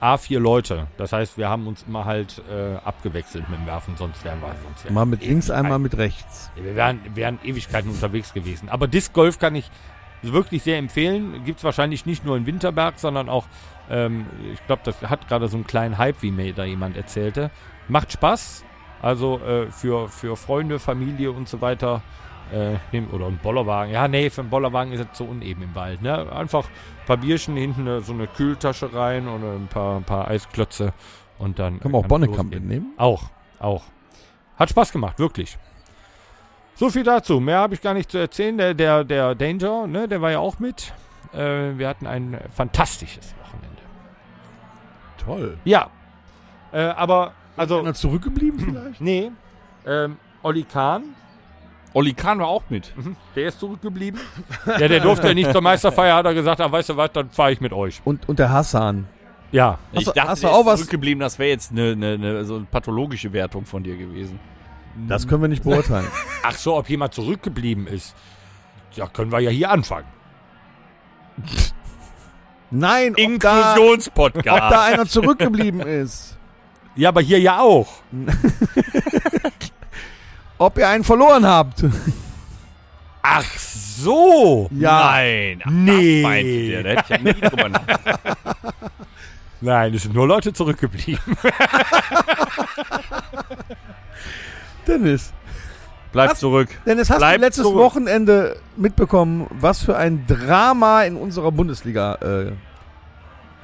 A, 0.00 0.16
vier 0.16 0.38
Leute. 0.38 0.86
Das 0.96 1.12
heißt, 1.12 1.38
wir 1.38 1.48
haben 1.48 1.66
uns 1.66 1.84
immer 1.86 2.04
halt 2.04 2.42
äh, 2.50 2.76
abgewechselt 2.76 3.48
mit 3.48 3.58
dem 3.58 3.66
Werfen, 3.66 3.96
sonst 3.96 4.24
wären 4.24 4.40
wir 4.40 4.54
sonst 4.62 4.84
wären 4.84 4.94
Mal 4.94 5.06
mit 5.06 5.24
links, 5.24 5.50
einmal 5.50 5.78
mit 5.78 5.96
rechts. 5.96 6.50
Wir 6.54 6.76
wären, 6.76 7.00
wären 7.14 7.38
Ewigkeiten 7.42 7.90
unterwegs 7.90 8.32
gewesen. 8.32 8.68
Aber 8.68 8.86
Disc 8.86 9.12
Golf 9.12 9.38
kann 9.38 9.56
ich 9.56 9.70
wirklich 10.22 10.62
sehr 10.62 10.78
empfehlen. 10.78 11.44
Gibt 11.44 11.58
es 11.58 11.64
wahrscheinlich 11.64 12.06
nicht 12.06 12.24
nur 12.24 12.36
in 12.36 12.46
Winterberg, 12.46 12.98
sondern 12.98 13.28
auch, 13.28 13.46
ähm, 13.90 14.26
ich 14.52 14.64
glaube, 14.66 14.82
das 14.84 15.02
hat 15.02 15.26
gerade 15.28 15.48
so 15.48 15.56
einen 15.56 15.66
kleinen 15.66 15.98
Hype, 15.98 16.22
wie 16.22 16.30
mir 16.30 16.52
da 16.52 16.64
jemand 16.64 16.96
erzählte. 16.96 17.50
Macht 17.88 18.12
Spaß. 18.12 18.64
Also 19.00 19.38
äh, 19.40 19.70
für, 19.70 20.08
für 20.08 20.36
Freunde, 20.36 20.78
Familie 20.78 21.32
und 21.32 21.48
so 21.48 21.60
weiter. 21.60 22.02
Äh, 22.52 23.00
oder 23.12 23.26
ein 23.26 23.38
Bollerwagen. 23.42 23.92
Ja, 23.92 24.08
nee, 24.08 24.30
für 24.30 24.40
einen 24.40 24.50
Bollerwagen 24.50 24.92
ist 24.92 25.00
es 25.00 25.12
zu 25.12 25.24
uneben 25.24 25.62
im 25.62 25.74
Wald. 25.74 26.02
Ne? 26.02 26.30
Einfach 26.32 26.64
ein 26.64 27.06
paar 27.06 27.16
Bierchen, 27.18 27.56
hinten 27.56 27.82
eine, 27.82 28.00
so 28.00 28.12
eine 28.12 28.26
Kühltasche 28.26 28.92
rein 28.92 29.28
oder 29.28 29.52
ein 29.52 29.68
paar, 29.68 29.96
ein 29.96 30.04
paar 30.04 30.28
Eisklötze. 30.28 30.92
Und 31.38 31.58
dann 31.58 31.80
Kann 31.80 31.92
man 31.92 32.04
auch 32.04 32.08
Bonnekamp 32.08 32.52
mitnehmen? 32.52 32.94
Auch, 32.96 33.24
auch. 33.58 33.84
Hat 34.56 34.70
Spaß 34.70 34.92
gemacht, 34.92 35.18
wirklich. 35.18 35.56
So 36.74 36.90
viel 36.90 37.04
dazu. 37.04 37.40
Mehr 37.40 37.58
habe 37.58 37.74
ich 37.74 37.82
gar 37.82 37.94
nicht 37.94 38.10
zu 38.10 38.18
erzählen. 38.18 38.56
Der, 38.56 38.74
der, 38.74 39.04
der 39.04 39.34
Danger, 39.34 39.86
ne, 39.86 40.08
der 40.08 40.20
war 40.20 40.30
ja 40.30 40.38
auch 40.38 40.58
mit. 40.58 40.92
Äh, 41.32 41.76
wir 41.76 41.88
hatten 41.88 42.06
ein 42.06 42.38
fantastisches 42.54 43.34
Wochenende. 43.42 43.82
Toll. 45.24 45.58
Ja. 45.64 45.90
Äh, 46.72 46.82
aber, 46.82 47.32
also, 47.56 47.80
Einer 47.80 47.94
zurückgeblieben 47.94 48.60
vielleicht? 48.60 49.00
nee. 49.00 49.30
Ähm, 49.86 50.16
Olli 50.42 50.62
Kahn, 50.62 51.14
Olli 51.94 52.12
Kahn 52.12 52.38
war 52.38 52.48
auch 52.48 52.62
mit. 52.68 52.92
mhm, 52.96 53.16
der 53.34 53.48
ist 53.48 53.60
zurückgeblieben. 53.60 54.20
ja, 54.66 54.88
der 54.88 55.00
durfte 55.00 55.28
ja 55.28 55.34
nicht 55.34 55.50
zur 55.52 55.62
Meisterfeier, 55.62 56.16
hat 56.16 56.26
er 56.26 56.34
gesagt, 56.34 56.60
ah, 56.60 56.70
weißt 56.70 56.90
du 56.90 56.96
was, 56.96 57.12
dann 57.12 57.30
fahre 57.30 57.52
ich 57.52 57.60
mit 57.60 57.72
euch. 57.72 58.00
Und, 58.04 58.28
und 58.28 58.38
der 58.38 58.50
Hassan. 58.52 59.06
Ja. 59.50 59.78
Ich 59.92 60.06
Hast 60.06 60.16
dachte, 60.16 60.28
hast 60.28 60.42
du 60.42 60.46
der 60.48 60.54
auch 60.56 60.60
ist 60.60 60.66
was- 60.66 60.78
zurückgeblieben, 60.80 61.20
das 61.20 61.38
wäre 61.38 61.48
jetzt 61.50 61.72
eine, 61.72 61.92
eine, 61.92 62.12
eine 62.14 62.44
so 62.44 62.56
eine 62.56 62.64
pathologische 62.66 63.32
Wertung 63.32 63.64
von 63.64 63.82
dir 63.82 63.96
gewesen. 63.96 64.38
Das 65.08 65.26
können 65.26 65.40
wir 65.42 65.48
nicht 65.48 65.62
beurteilen. 65.64 66.06
Ach 66.42 66.52
so, 66.56 66.76
ob 66.76 66.88
jemand 66.90 67.14
zurückgeblieben 67.14 67.86
ist. 67.86 68.14
Ja, 68.92 69.06
können 69.06 69.30
wir 69.32 69.38
ja 69.40 69.50
hier 69.50 69.70
anfangen. 69.70 70.06
Nein, 72.70 73.12
ob 73.12 73.16
da, 73.16 73.22
ob 73.22 73.76
Inklusionspodcast. 73.78 74.46
da 74.72 74.82
einer 74.84 75.06
zurückgeblieben 75.06 75.80
ist. 75.80 76.36
Ja, 76.96 77.10
aber 77.10 77.20
hier 77.20 77.38
ja 77.40 77.60
auch. 77.60 77.86
Ob 80.58 80.76
ihr 80.78 80.88
einen 80.88 81.04
verloren 81.04 81.46
habt. 81.46 81.84
Ach 83.22 83.44
so. 83.58 84.68
Ja. 84.72 85.10
Nein, 85.12 85.62
ach, 85.64 85.70
Nee. 85.70 86.22
meinte 86.22 86.66
der. 86.68 86.82
Da 86.82 86.88
hätte 87.02 87.14
ich 87.14 87.20
nie 87.22 87.40
drüber. 87.48 87.70
Nein, 89.60 89.94
es 89.94 90.02
sind 90.02 90.14
nur 90.14 90.26
Leute 90.26 90.52
zurückgeblieben. 90.52 91.20
Dennis. 94.86 95.32
Bleib 96.12 96.30
Was? 96.30 96.38
zurück. 96.40 96.68
Dennis, 96.86 97.10
hast 97.10 97.18
Bleib 97.18 97.36
du 97.36 97.40
letztes 97.42 97.64
zurück. 97.64 97.78
Wochenende 97.78 98.56
mitbekommen, 98.76 99.46
was 99.50 99.82
für 99.82 99.96
ein 99.96 100.26
Drama 100.26 101.02
in 101.02 101.16
unserer 101.16 101.52
Bundesliga 101.52 102.14
äh, 102.14 102.52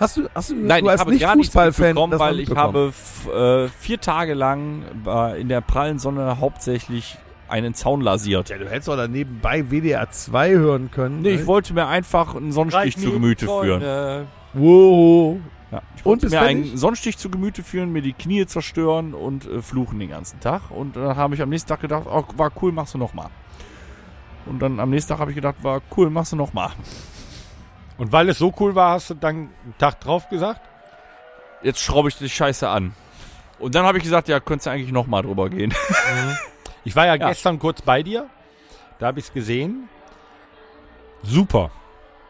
Hast 0.04 0.18
du, 0.18 0.28
hast 0.34 0.50
du, 0.50 0.54
Nein, 0.54 0.84
du 0.84 0.86
ich 0.86 0.90
als 0.90 1.00
habe 1.00 1.16
gar 1.16 1.34
nichts 1.34 1.54
mal 1.54 1.72
weil 1.78 2.40
ich 2.40 2.50
habe 2.50 2.92
äh, 3.34 3.68
vier 3.80 3.98
Tage 3.98 4.34
lang 4.34 4.82
äh, 5.06 5.40
in 5.40 5.48
der 5.48 5.62
prallen 5.62 5.98
Sonne 5.98 6.40
hauptsächlich 6.40 7.16
einen 7.48 7.72
Zaun 7.72 8.02
lasiert. 8.02 8.50
Ja, 8.50 8.58
du 8.58 8.68
hättest 8.68 8.88
doch 8.88 8.96
da 8.96 9.08
nebenbei 9.08 9.70
WDR 9.70 10.10
2 10.10 10.50
hören 10.50 10.90
können. 10.90 11.22
Nee, 11.22 11.30
ne? 11.30 11.40
ich 11.40 11.46
wollte 11.46 11.72
mir 11.72 11.86
einfach 11.86 12.34
einen 12.34 12.52
Sonnenstich 12.52 12.98
zu 12.98 13.12
Gemüte 13.12 13.46
führen. 13.46 14.26
Wow. 14.52 15.38
Ja, 15.72 15.82
ich 15.96 16.04
Und 16.04 16.22
wollte 16.22 16.26
mir 16.26 16.30
fertig? 16.32 16.50
einen 16.50 16.76
Sonnenstich 16.76 17.16
zu 17.16 17.30
Gemüte 17.30 17.62
führen, 17.62 17.90
mir 17.90 18.02
die 18.02 18.12
Knie 18.12 18.44
zerstören 18.44 19.14
und 19.14 19.46
äh, 19.46 19.62
fluchen 19.62 19.98
den 19.98 20.10
ganzen 20.10 20.38
Tag. 20.38 20.70
Und 20.70 20.96
dann 20.96 21.16
habe 21.16 21.34
ich 21.34 21.40
am 21.40 21.48
nächsten 21.48 21.70
Tag 21.70 21.80
gedacht, 21.80 22.04
oh, 22.06 22.24
war 22.36 22.52
cool, 22.60 22.72
machst 22.72 22.92
du 22.92 22.98
nochmal. 22.98 23.30
Und 24.44 24.60
dann 24.60 24.80
am 24.80 24.90
nächsten 24.90 25.08
Tag 25.08 25.20
habe 25.20 25.30
ich 25.30 25.34
gedacht, 25.34 25.56
war 25.62 25.80
cool, 25.96 26.10
machst 26.10 26.32
du 26.32 26.36
nochmal. 26.36 26.72
Und 27.98 28.12
weil 28.12 28.28
es 28.28 28.38
so 28.38 28.52
cool 28.61 28.74
war, 28.74 28.92
hast 28.94 29.11
du 29.11 29.14
dann 29.14 29.35
einen 29.37 29.74
Tag 29.78 30.00
drauf 30.00 30.28
gesagt? 30.28 30.61
Jetzt 31.62 31.80
schraube 31.80 32.09
ich 32.09 32.16
die 32.16 32.28
Scheiße 32.28 32.68
an. 32.68 32.94
Und 33.59 33.74
dann 33.74 33.87
habe 33.87 33.98
ich 33.98 34.04
gesagt, 34.04 34.28
ja, 34.28 34.40
könntest 34.40 34.66
du 34.66 34.70
eigentlich 34.70 34.92
nochmal 34.92 35.22
drüber 35.22 35.48
gehen. 35.50 35.72
Ich 36.87 36.94
war 36.94 37.07
ja, 37.07 37.14
Ja. 37.14 37.28
gestern 37.28 37.59
kurz 37.59 37.80
bei 37.80 38.02
dir. 38.02 38.28
Da 38.98 39.07
habe 39.07 39.18
ich 39.18 39.24
es 39.24 39.33
gesehen. 39.33 39.88
Super. 41.22 41.70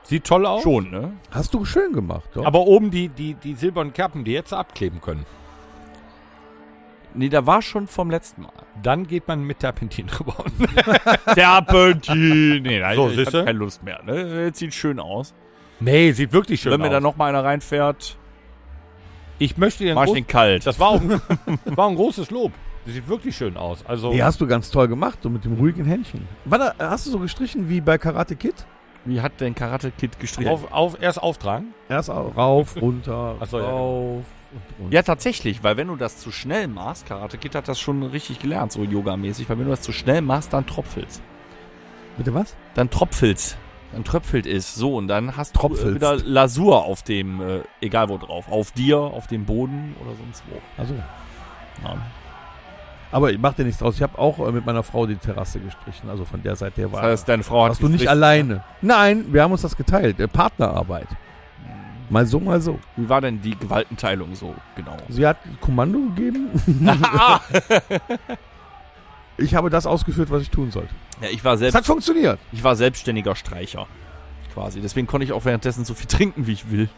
Sieht 0.05 0.23
toll 0.25 0.47
aus. 0.47 0.63
Schon, 0.63 0.93
ne? 0.93 1.13
Hast 1.33 1.55
du 1.55 1.65
schön 1.65 1.93
gemacht, 1.93 2.29
doch. 2.35 2.47
Aber 2.47 2.61
oben 2.61 2.93
die, 2.93 3.09
die, 3.09 3.35
die 3.35 3.55
silbernen 3.55 3.93
Kerpen, 3.93 4.23
die 4.23 4.31
jetzt 4.33 4.53
abkleben 4.53 5.01
können. 5.01 5.27
Nee, 7.15 7.31
da 7.31 7.47
war 7.47 7.63
schon 7.63 7.89
vom 7.89 8.11
letzten 8.11 8.43
Mal. 8.43 8.53
Dann 8.81 9.09
geht 9.09 9.27
man 9.27 9.43
mit 9.43 9.59
Terpentin 9.59 10.07
drüber. 10.09 10.37
Terpentin. 11.35 12.63
Nee, 12.63 12.79
nein, 12.79 12.95
So, 12.95 13.09
ich 13.09 13.17
siehste? 13.17 13.39
hab 13.41 13.47
keine 13.47 13.59
Lust 13.59 13.83
mehr. 13.83 14.03
Ne? 14.05 14.45
Jetzt 14.45 14.61
sieht 14.61 14.73
schön 14.75 15.01
aus. 15.01 15.35
Nee, 15.81 16.13
sieht 16.13 16.33
wirklich 16.33 16.61
schön 16.61 16.73
Wenn 16.73 16.81
mir 16.81 16.87
aus. 16.89 16.93
da 16.93 17.01
noch 17.01 17.17
mal 17.17 17.29
einer 17.29 17.45
reinfährt, 17.45 18.17
ich 19.39 19.57
möchte 19.57 19.85
dir 19.85 19.95
mach 19.95 20.07
ich 20.07 20.13
den 20.13 20.27
kalt. 20.27 20.67
Das 20.67 20.79
war 20.79 20.89
auch 20.89 21.01
ein, 21.01 21.11
war 21.77 21.89
ein 21.89 21.97
großes 21.97 22.31
Lob. 22.31 22.53
Das 22.85 22.95
sieht 22.95 23.09
wirklich 23.09 23.37
schön 23.37 23.57
aus. 23.57 23.85
Also 23.87 24.13
Nee, 24.13 24.23
hast 24.23 24.41
du 24.41 24.47
ganz 24.47 24.71
toll 24.71 24.89
gemacht, 24.89 25.19
so 25.23 25.31
mit 25.31 25.45
dem 25.45 25.55
ruhigen 25.55 25.85
Händchen. 25.87 26.29
Warte, 26.45 26.75
hast 26.79 27.07
du 27.07 27.11
so 27.11 27.19
gestrichen 27.19 27.69
wie 27.69 27.81
bei 27.81 27.97
Karate 27.99 28.37
Kid? 28.37 28.55
Wie 29.07 29.21
hat 29.21 29.41
denn 29.41 29.55
Karate 29.55 29.91
Kid 29.91 30.19
gestrichen? 30.19 30.51
auf, 30.51 30.71
auf, 30.73 31.01
erst 31.01 31.23
auftragen. 31.23 31.75
Erst 31.89 32.11
au- 32.11 32.29
rauf, 32.29 32.77
runter, 32.81 33.37
Ach 33.41 33.47
so, 33.47 33.59
ja, 33.59 33.65
rauf 33.69 34.25
und 34.53 34.79
runter. 34.79 34.95
Ja, 34.95 35.03
tatsächlich, 35.03 35.63
weil 35.63 35.77
wenn 35.77 35.89
du 35.89 35.97
das 35.97 36.19
zu 36.19 36.31
schnell 36.31 36.69
machst, 36.69 37.07
Karate 37.07 37.37
Kid 37.39 37.55
hat 37.55 37.69
das 37.69 37.81
schon 37.81 38.03
richtig 38.03 38.39
gelernt, 38.39 38.73
so 38.73 38.83
yogamäßig, 38.85 39.49
weil 39.49 39.59
wenn 39.59 39.65
du 39.67 39.71
das 39.73 39.83
zu 39.83 39.93
schnell 39.93 40.21
machst, 40.23 40.53
dann 40.53 40.67
tropfelst. 40.67 41.23
Bitte 42.17 42.33
was? 42.35 42.55
Dann 42.75 42.89
tropfelst. 42.91 43.57
Tröpfelt 44.03 44.47
es. 44.47 44.75
So, 44.75 44.97
und 44.97 45.07
dann 45.07 45.37
hast 45.37 45.55
du 45.55 45.59
äh, 45.59 45.61
Tropfelst. 45.61 45.95
wieder 45.95 46.17
Lasur 46.17 46.85
auf 46.85 47.03
dem, 47.03 47.41
äh, 47.41 47.61
egal 47.81 48.09
wo 48.09 48.19
drauf. 48.19 48.47
Auf 48.51 48.73
dir, 48.73 48.99
auf 48.99 49.29
dem 49.29 49.45
Boden 49.45 49.95
oder 50.01 50.17
sonst 50.17 50.43
wo. 50.51 50.61
Also, 50.77 50.95
Ja. 51.83 51.97
Aber 53.13 53.31
ich 53.31 53.39
mach 53.39 53.55
dir 53.55 53.65
nichts 53.65 53.79
draus. 53.79 53.95
Ich 53.95 54.03
habe 54.03 54.19
auch 54.19 54.41
äh, 54.41 54.51
mit 54.51 54.67
meiner 54.67 54.83
Frau 54.83 55.07
die 55.07 55.15
Terrasse 55.15 55.61
gestrichen. 55.61 56.11
Also 56.11 56.25
von 56.25 56.43
der 56.43 56.57
Seite 56.57 56.81
her 56.81 56.91
war 56.91 57.03
Das 57.03 57.11
heißt, 57.13 57.29
deine 57.29 57.45
Frau 57.45 57.63
hat 57.63 57.69
warst 57.71 57.83
du 57.83 57.89
nicht 57.89 58.09
alleine. 58.09 58.65
Nein, 58.83 59.27
wir 59.33 59.45
haben 59.45 59.53
uns 59.53 59.63
das 59.63 59.77
geteilt. 59.77 60.19
Äh, 60.19 60.27
Partnerarbeit. 60.27 61.07
Mal 62.11 62.27
so, 62.27 62.41
mal 62.41 62.61
so. 62.61 62.81
Wie 62.97 63.09
war 63.09 63.21
denn 63.21 63.41
die 63.41 63.57
Gewaltenteilung 63.57 64.35
so 64.35 64.55
genau? 64.75 64.97
Sie 65.09 65.25
hat 65.25 65.37
Kommando 65.61 66.01
gegeben. 66.15 66.49
ich 69.37 69.55
habe 69.55 69.71
das 69.71 69.87
ausgeführt, 69.87 70.31
was 70.31 70.43
ich 70.43 70.51
tun 70.51 70.71
sollte. 70.71 70.95
Ja, 71.21 71.29
ich 71.31 71.45
war 71.45 71.55
Es 71.55 71.61
selbst 71.61 71.75
hat 71.77 71.87
funktioniert. 71.87 72.39
Ich 72.53 72.63
war 72.63 72.77
selbstständiger 72.77 73.35
Streicher. 73.37 73.87
Quasi. 74.53 74.81
Deswegen 74.81 75.07
konnte 75.07 75.25
ich 75.25 75.33
auch 75.33 75.45
währenddessen 75.45 75.85
so 75.85 75.95
viel 75.95 76.07
trinken, 76.07 76.47
wie 76.47 76.53
ich 76.53 76.71
will. 76.71 76.89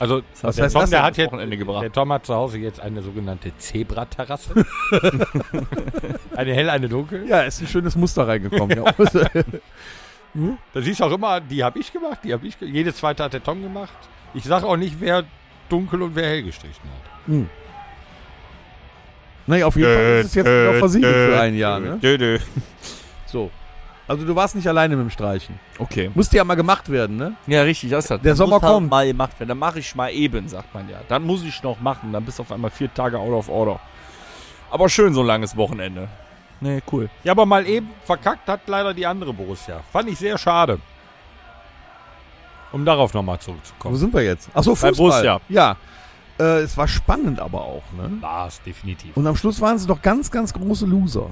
Also, 0.00 0.22
Was 0.42 0.56
der 0.56 0.64
heißt 0.64 0.74
Tom, 0.74 0.82
das 0.82 0.90
der 0.90 1.02
hat 1.02 1.16
jetzt, 1.16 1.28
Wochenende 1.28 1.56
gebracht. 1.56 1.82
der 1.82 1.92
Tom 1.92 2.12
hat 2.12 2.26
zu 2.26 2.34
Hause 2.34 2.58
jetzt 2.58 2.80
eine 2.80 3.00
sogenannte 3.00 3.56
Zebraterrasse. 3.58 4.52
eine 6.36 6.52
hell, 6.52 6.68
eine 6.68 6.88
dunkel. 6.88 7.28
Ja, 7.28 7.42
ist 7.42 7.60
ein 7.60 7.68
schönes 7.68 7.94
Muster 7.94 8.26
reingekommen. 8.26 8.76
ja. 8.76 8.92
Da 10.74 10.82
siehst 10.82 10.98
du 10.98 11.04
auch 11.04 11.12
immer, 11.12 11.40
die 11.40 11.62
habe 11.62 11.78
ich 11.78 11.92
gemacht, 11.92 12.18
die 12.24 12.32
habe 12.32 12.44
ich 12.44 12.58
ge 12.58 12.68
Jede 12.68 12.92
zweite 12.92 13.22
hat 13.22 13.34
der 13.34 13.44
Tom 13.44 13.62
gemacht. 13.62 13.94
Ich 14.34 14.42
sage 14.42 14.66
auch 14.66 14.76
nicht, 14.76 14.96
wer 14.98 15.22
dunkel 15.68 16.02
und 16.02 16.16
wer 16.16 16.26
hell 16.26 16.42
gestrichen 16.42 16.82
hat. 16.82 17.26
hm. 17.26 17.48
Naja, 19.46 19.66
auf 19.66 19.76
jeden 19.76 19.92
Fall 19.92 20.04
ist 20.20 20.26
es 20.26 20.34
jetzt 20.34 20.46
noch 20.46 20.78
versiegelt 20.78 21.14
für 21.14 21.40
ein 21.40 21.54
Jahr. 21.56 21.78
Ne? 21.80 21.98
Dö, 22.02 22.16
dö. 22.18 22.38
So. 23.26 23.50
Also 24.06 24.26
du 24.26 24.36
warst 24.36 24.54
nicht 24.54 24.66
alleine 24.68 24.96
mit 24.96 25.06
dem 25.06 25.10
Streichen. 25.10 25.58
Okay. 25.78 26.10
Musste 26.14 26.36
ja 26.36 26.44
mal 26.44 26.56
gemacht 26.56 26.90
werden, 26.90 27.16
ne? 27.16 27.34
Ja, 27.46 27.62
richtig, 27.62 27.90
das 27.90 28.10
hat. 28.10 28.22
Der 28.24 28.36
Sommer 28.36 28.56
muss 28.56 28.62
halt 28.62 28.72
kommt. 28.74 28.90
mal 28.90 29.06
gemacht 29.06 29.38
werden. 29.40 29.48
Dann 29.48 29.58
mache 29.58 29.78
ich 29.78 29.94
mal 29.94 30.10
eben, 30.10 30.46
sagt 30.48 30.74
man 30.74 30.88
ja. 30.90 30.98
Dann 31.08 31.24
muss 31.24 31.42
ich 31.42 31.62
noch 31.62 31.80
machen. 31.80 32.12
Dann 32.12 32.22
bist 32.24 32.38
du 32.38 32.42
auf 32.42 32.52
einmal 32.52 32.70
vier 32.70 32.92
Tage 32.92 33.18
out 33.18 33.32
of 33.32 33.48
order. 33.48 33.80
Aber 34.70 34.88
schön 34.90 35.14
so 35.14 35.20
ein 35.20 35.26
langes 35.26 35.56
Wochenende. 35.56 36.08
Nee, 36.60 36.82
cool. 36.92 37.08
Ja, 37.24 37.32
aber 37.32 37.46
mal 37.46 37.66
eben 37.66 37.88
verkackt 38.04 38.46
hat 38.48 38.60
leider 38.66 38.92
die 38.92 39.06
andere 39.06 39.32
Borussia. 39.32 39.80
Fand 39.92 40.08
ich 40.10 40.18
sehr 40.18 40.36
schade. 40.36 40.78
Um 42.72 42.84
darauf 42.84 43.14
nochmal 43.14 43.36
Wo 43.36 43.40
zurückzukommen. 43.40 43.96
sind 43.96 44.12
wir 44.12 44.22
jetzt? 44.22 44.48
Achso, 44.54 44.72
Bei 44.72 44.76
Fußball. 44.88 44.96
Borussia. 44.96 45.40
Ja. 45.48 45.76
Äh, 46.38 46.60
es 46.62 46.76
war 46.76 46.88
spannend 46.88 47.40
aber 47.40 47.62
auch, 47.62 47.84
ne? 47.92 48.10
War 48.20 48.48
es 48.48 48.60
definitiv. 48.62 49.16
Und 49.16 49.26
am 49.26 49.36
Schluss 49.36 49.60
waren 49.60 49.78
sie 49.78 49.86
doch 49.86 50.02
ganz, 50.02 50.30
ganz 50.30 50.52
große 50.52 50.86
Loser. 50.86 51.30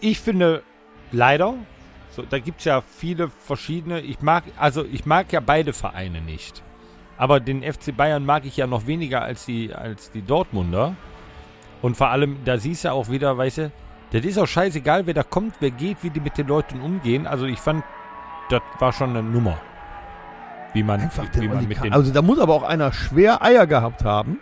ich 0.00 0.20
finde 0.20 0.62
leider, 1.12 1.54
so, 2.10 2.22
da 2.22 2.38
gibt 2.38 2.60
es 2.60 2.64
ja 2.64 2.80
viele 2.80 3.28
verschiedene. 3.28 4.00
Ich 4.00 4.20
mag, 4.20 4.44
also 4.56 4.84
ich 4.84 5.04
mag 5.04 5.32
ja 5.32 5.40
beide 5.40 5.72
Vereine 5.72 6.20
nicht. 6.20 6.62
Aber 7.16 7.40
den 7.40 7.62
FC 7.62 7.96
Bayern 7.96 8.24
mag 8.24 8.44
ich 8.44 8.56
ja 8.56 8.66
noch 8.66 8.86
weniger 8.86 9.22
als 9.22 9.46
die, 9.46 9.74
als 9.74 10.10
die 10.10 10.22
Dortmunder. 10.22 10.96
Und 11.82 11.96
vor 11.96 12.08
allem, 12.08 12.38
da 12.44 12.58
siehst 12.58 12.84
du 12.84 12.92
auch 12.92 13.08
wieder, 13.08 13.36
weißt 13.36 13.58
du, 13.58 13.72
das 14.12 14.24
ist 14.24 14.38
auch 14.38 14.46
scheißegal, 14.46 15.06
wer 15.06 15.14
da 15.14 15.22
kommt, 15.22 15.56
wer 15.60 15.70
geht, 15.70 15.98
wie 16.02 16.10
die 16.10 16.20
mit 16.20 16.38
den 16.38 16.46
Leuten 16.46 16.80
umgehen. 16.80 17.26
Also 17.26 17.46
ich 17.46 17.58
fand, 17.58 17.84
das 18.48 18.62
war 18.78 18.92
schon 18.92 19.10
eine 19.10 19.22
Nummer. 19.22 19.58
Wie 20.74 20.82
man, 20.82 21.00
Einfach 21.00 21.24
wie 21.32 21.40
den 21.40 21.54
man 21.54 21.66
mit 21.66 21.82
den. 21.82 21.92
Also 21.92 22.12
da 22.12 22.20
muss 22.20 22.38
aber 22.38 22.52
auch 22.52 22.64
einer 22.64 22.92
schwer 22.92 23.42
Eier 23.42 23.66
gehabt 23.66 24.04
haben, 24.04 24.38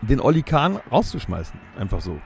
den 0.00 0.20
Olli 0.20 0.42
Kahn 0.42 0.80
rauszuschmeißen. 0.90 1.58
Einfach 1.78 2.00
so. 2.00 2.18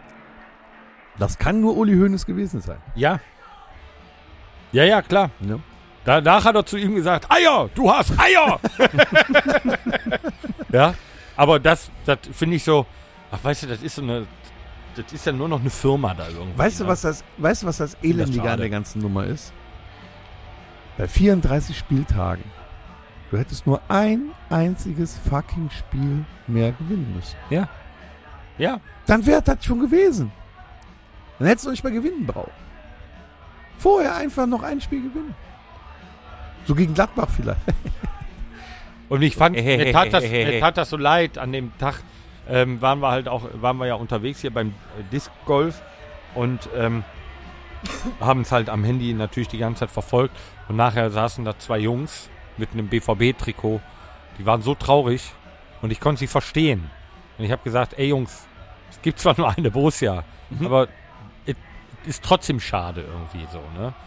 Das 1.19 1.39
kann 1.39 1.61
nur 1.61 1.77
Uli 1.77 1.97
Hoeneß 1.97 2.27
gewesen 2.27 2.61
sein. 2.61 2.79
ja. 2.95 3.19
Ja, 4.73 4.85
ja, 4.85 5.01
klar. 5.01 5.31
Ne? 5.41 5.61
Danach 6.05 6.45
hat 6.45 6.55
er 6.55 6.67
zu 6.67 6.77
ihm 6.77 6.95
gesagt, 6.95 7.31
Eier, 7.31 7.71
du 7.75 7.91
hast 7.91 8.13
Eier! 8.19 8.61
ja, 10.73 10.95
aber 11.37 11.59
das, 11.59 11.91
das 12.05 12.19
finde 12.33 12.57
ich 12.57 12.65
so, 12.65 12.85
ach 13.31 13.39
weißt 13.43 13.63
du, 13.63 13.67
das 13.69 13.83
ist 13.83 13.97
so 13.97 14.03
eine, 14.03 14.27
das 14.95 15.13
ist 15.13 15.25
ja 15.25 15.33
nur 15.33 15.49
noch 15.49 15.61
eine 15.61 15.71
Firma 15.71 16.15
da 16.15 16.29
irgendwie. 16.29 16.59
Weißt 16.59 16.81
du, 16.81 16.85
ne? 16.85 16.91
was 16.91 17.01
das, 17.01 17.25
weißt 17.39 17.63
du, 17.63 17.67
was 17.69 17.79
das 17.79 17.97
Elendige 18.03 18.51
an 18.51 18.59
der 18.59 18.69
ganzen 18.69 19.01
Nummer 19.01 19.25
ist? 19.25 19.53
Bei 20.99 21.09
34 21.09 21.77
Spieltagen. 21.79 22.45
Du 23.31 23.39
hättest 23.39 23.67
nur 23.67 23.81
ein 23.89 24.31
einziges 24.51 25.19
fucking 25.29 25.71
Spiel 25.71 26.25
mehr 26.47 26.73
gewinnen 26.73 27.13
müssen. 27.15 27.37
Ja, 27.51 27.69
Dann 29.07 29.27
wäre 29.27 29.43
das 29.43 29.65
schon 29.65 29.81
gewesen. 29.81 30.31
Dann 31.39 31.49
hättest 31.49 31.67
du 31.67 31.71
nicht 31.71 31.83
mehr 31.83 31.93
gewinnen 31.93 32.27
brauchen. 32.27 32.53
Vorher 33.79 34.15
einfach 34.17 34.47
noch 34.47 34.63
ein 34.63 34.81
Spiel 34.81 35.03
gewinnen. 35.03 35.35
So 36.67 36.75
gegen 36.75 36.95
Gladbach 36.95 37.29
vielleicht. 37.29 37.61
und 39.09 39.23
ich 39.23 39.37
fand, 39.37 39.57
mir 39.65 39.93
tat, 39.93 40.13
das, 40.13 40.25
mir 40.25 40.61
tat 40.61 40.77
das 40.77 40.91
so 40.91 40.97
leid 40.97 41.37
an 41.37 41.53
dem 41.53 41.77
Tag, 41.79 42.03
ähm, 42.49 42.81
waren 42.81 43.01
wir 43.01 43.11
halt 43.11 43.29
auch, 43.29 43.49
waren 43.55 43.77
wir 43.79 43.87
ja 43.87 43.95
unterwegs 43.97 44.41
hier 44.41 44.53
beim 44.53 44.69
äh, 44.69 45.03
Disc 45.13 45.31
Golf 45.45 45.83
und 46.35 46.69
ähm, 46.77 47.03
haben 48.21 48.43
es 48.43 48.53
halt 48.53 48.69
am 48.69 48.85
Handy 48.85 49.13
natürlich 49.13 49.49
die 49.49 49.59
ganze 49.59 49.81
Zeit 49.81 49.91
verfolgt 49.91 50.37
und 50.69 50.77
nachher 50.77 51.11
saßen 51.11 51.45
da 51.45 51.59
zwei 51.59 51.79
Jungs 51.79 52.31
mit 52.59 52.73
einem 52.73 52.89
BVB-Trikot, 52.89 53.81
die 54.39 54.47
waren 54.47 54.63
so 54.63 54.75
traurig 54.75 55.33
und 55.83 55.91
ich 55.91 56.01
konnte 56.01 56.21
sie 56.21 56.27
verstehen. 56.27 56.91
Und 57.39 57.45
ich 57.45 57.53
habe 57.53 57.63
gesagt, 57.63 57.99
ey 57.99 58.09
Jungs, 58.09 58.47
es 58.91 59.01
gibt 59.03 59.19
zwar 59.19 59.35
nur 59.39 59.49
eine 59.49 59.71
Borussia, 59.71 60.25
aber 60.65 60.89
es 61.47 61.57
ist 62.07 62.25
trotzdem 62.25 62.61
schade 62.61 63.03
irgendwie 63.03 63.47
so, 63.53 63.61
ne? 63.79 63.93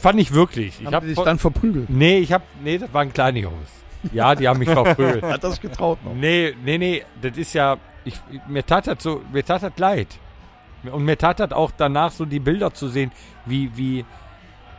Fand 0.00 0.20
ich 0.20 0.32
wirklich. 0.32 0.80
Ich 0.80 0.86
Haben 0.86 0.94
hab 0.94 1.02
die 1.02 1.14
dich 1.14 1.24
dann 1.24 1.38
verprügelt. 1.38 1.90
Nee, 1.90 2.18
ich 2.18 2.32
hab. 2.32 2.42
Nee, 2.62 2.78
das 2.78 2.92
waren 2.92 3.12
kleine 3.12 3.40
Jungs. 3.40 3.70
Ja, 4.12 4.34
die 4.34 4.46
haben 4.46 4.60
mich 4.60 4.70
verprügelt. 4.70 5.22
Hat 5.24 5.42
das 5.42 5.60
getraut 5.60 5.98
noch. 6.04 6.14
Nee, 6.14 6.54
nee, 6.64 6.78
nee, 6.78 7.04
das 7.20 7.36
ist 7.36 7.54
ja. 7.54 7.76
Ich, 8.04 8.14
mir 8.46 8.64
tat 8.64 8.86
das 8.86 9.02
so, 9.02 9.22
mir 9.32 9.44
tat 9.44 9.62
das 9.62 9.72
leid. 9.76 10.18
Und 10.84 11.04
mir 11.04 11.18
tat 11.18 11.40
das 11.40 11.52
auch 11.52 11.72
danach 11.76 12.12
so 12.12 12.24
die 12.24 12.38
Bilder 12.38 12.72
zu 12.72 12.88
sehen, 12.88 13.10
wie, 13.46 13.76
wie, 13.76 14.04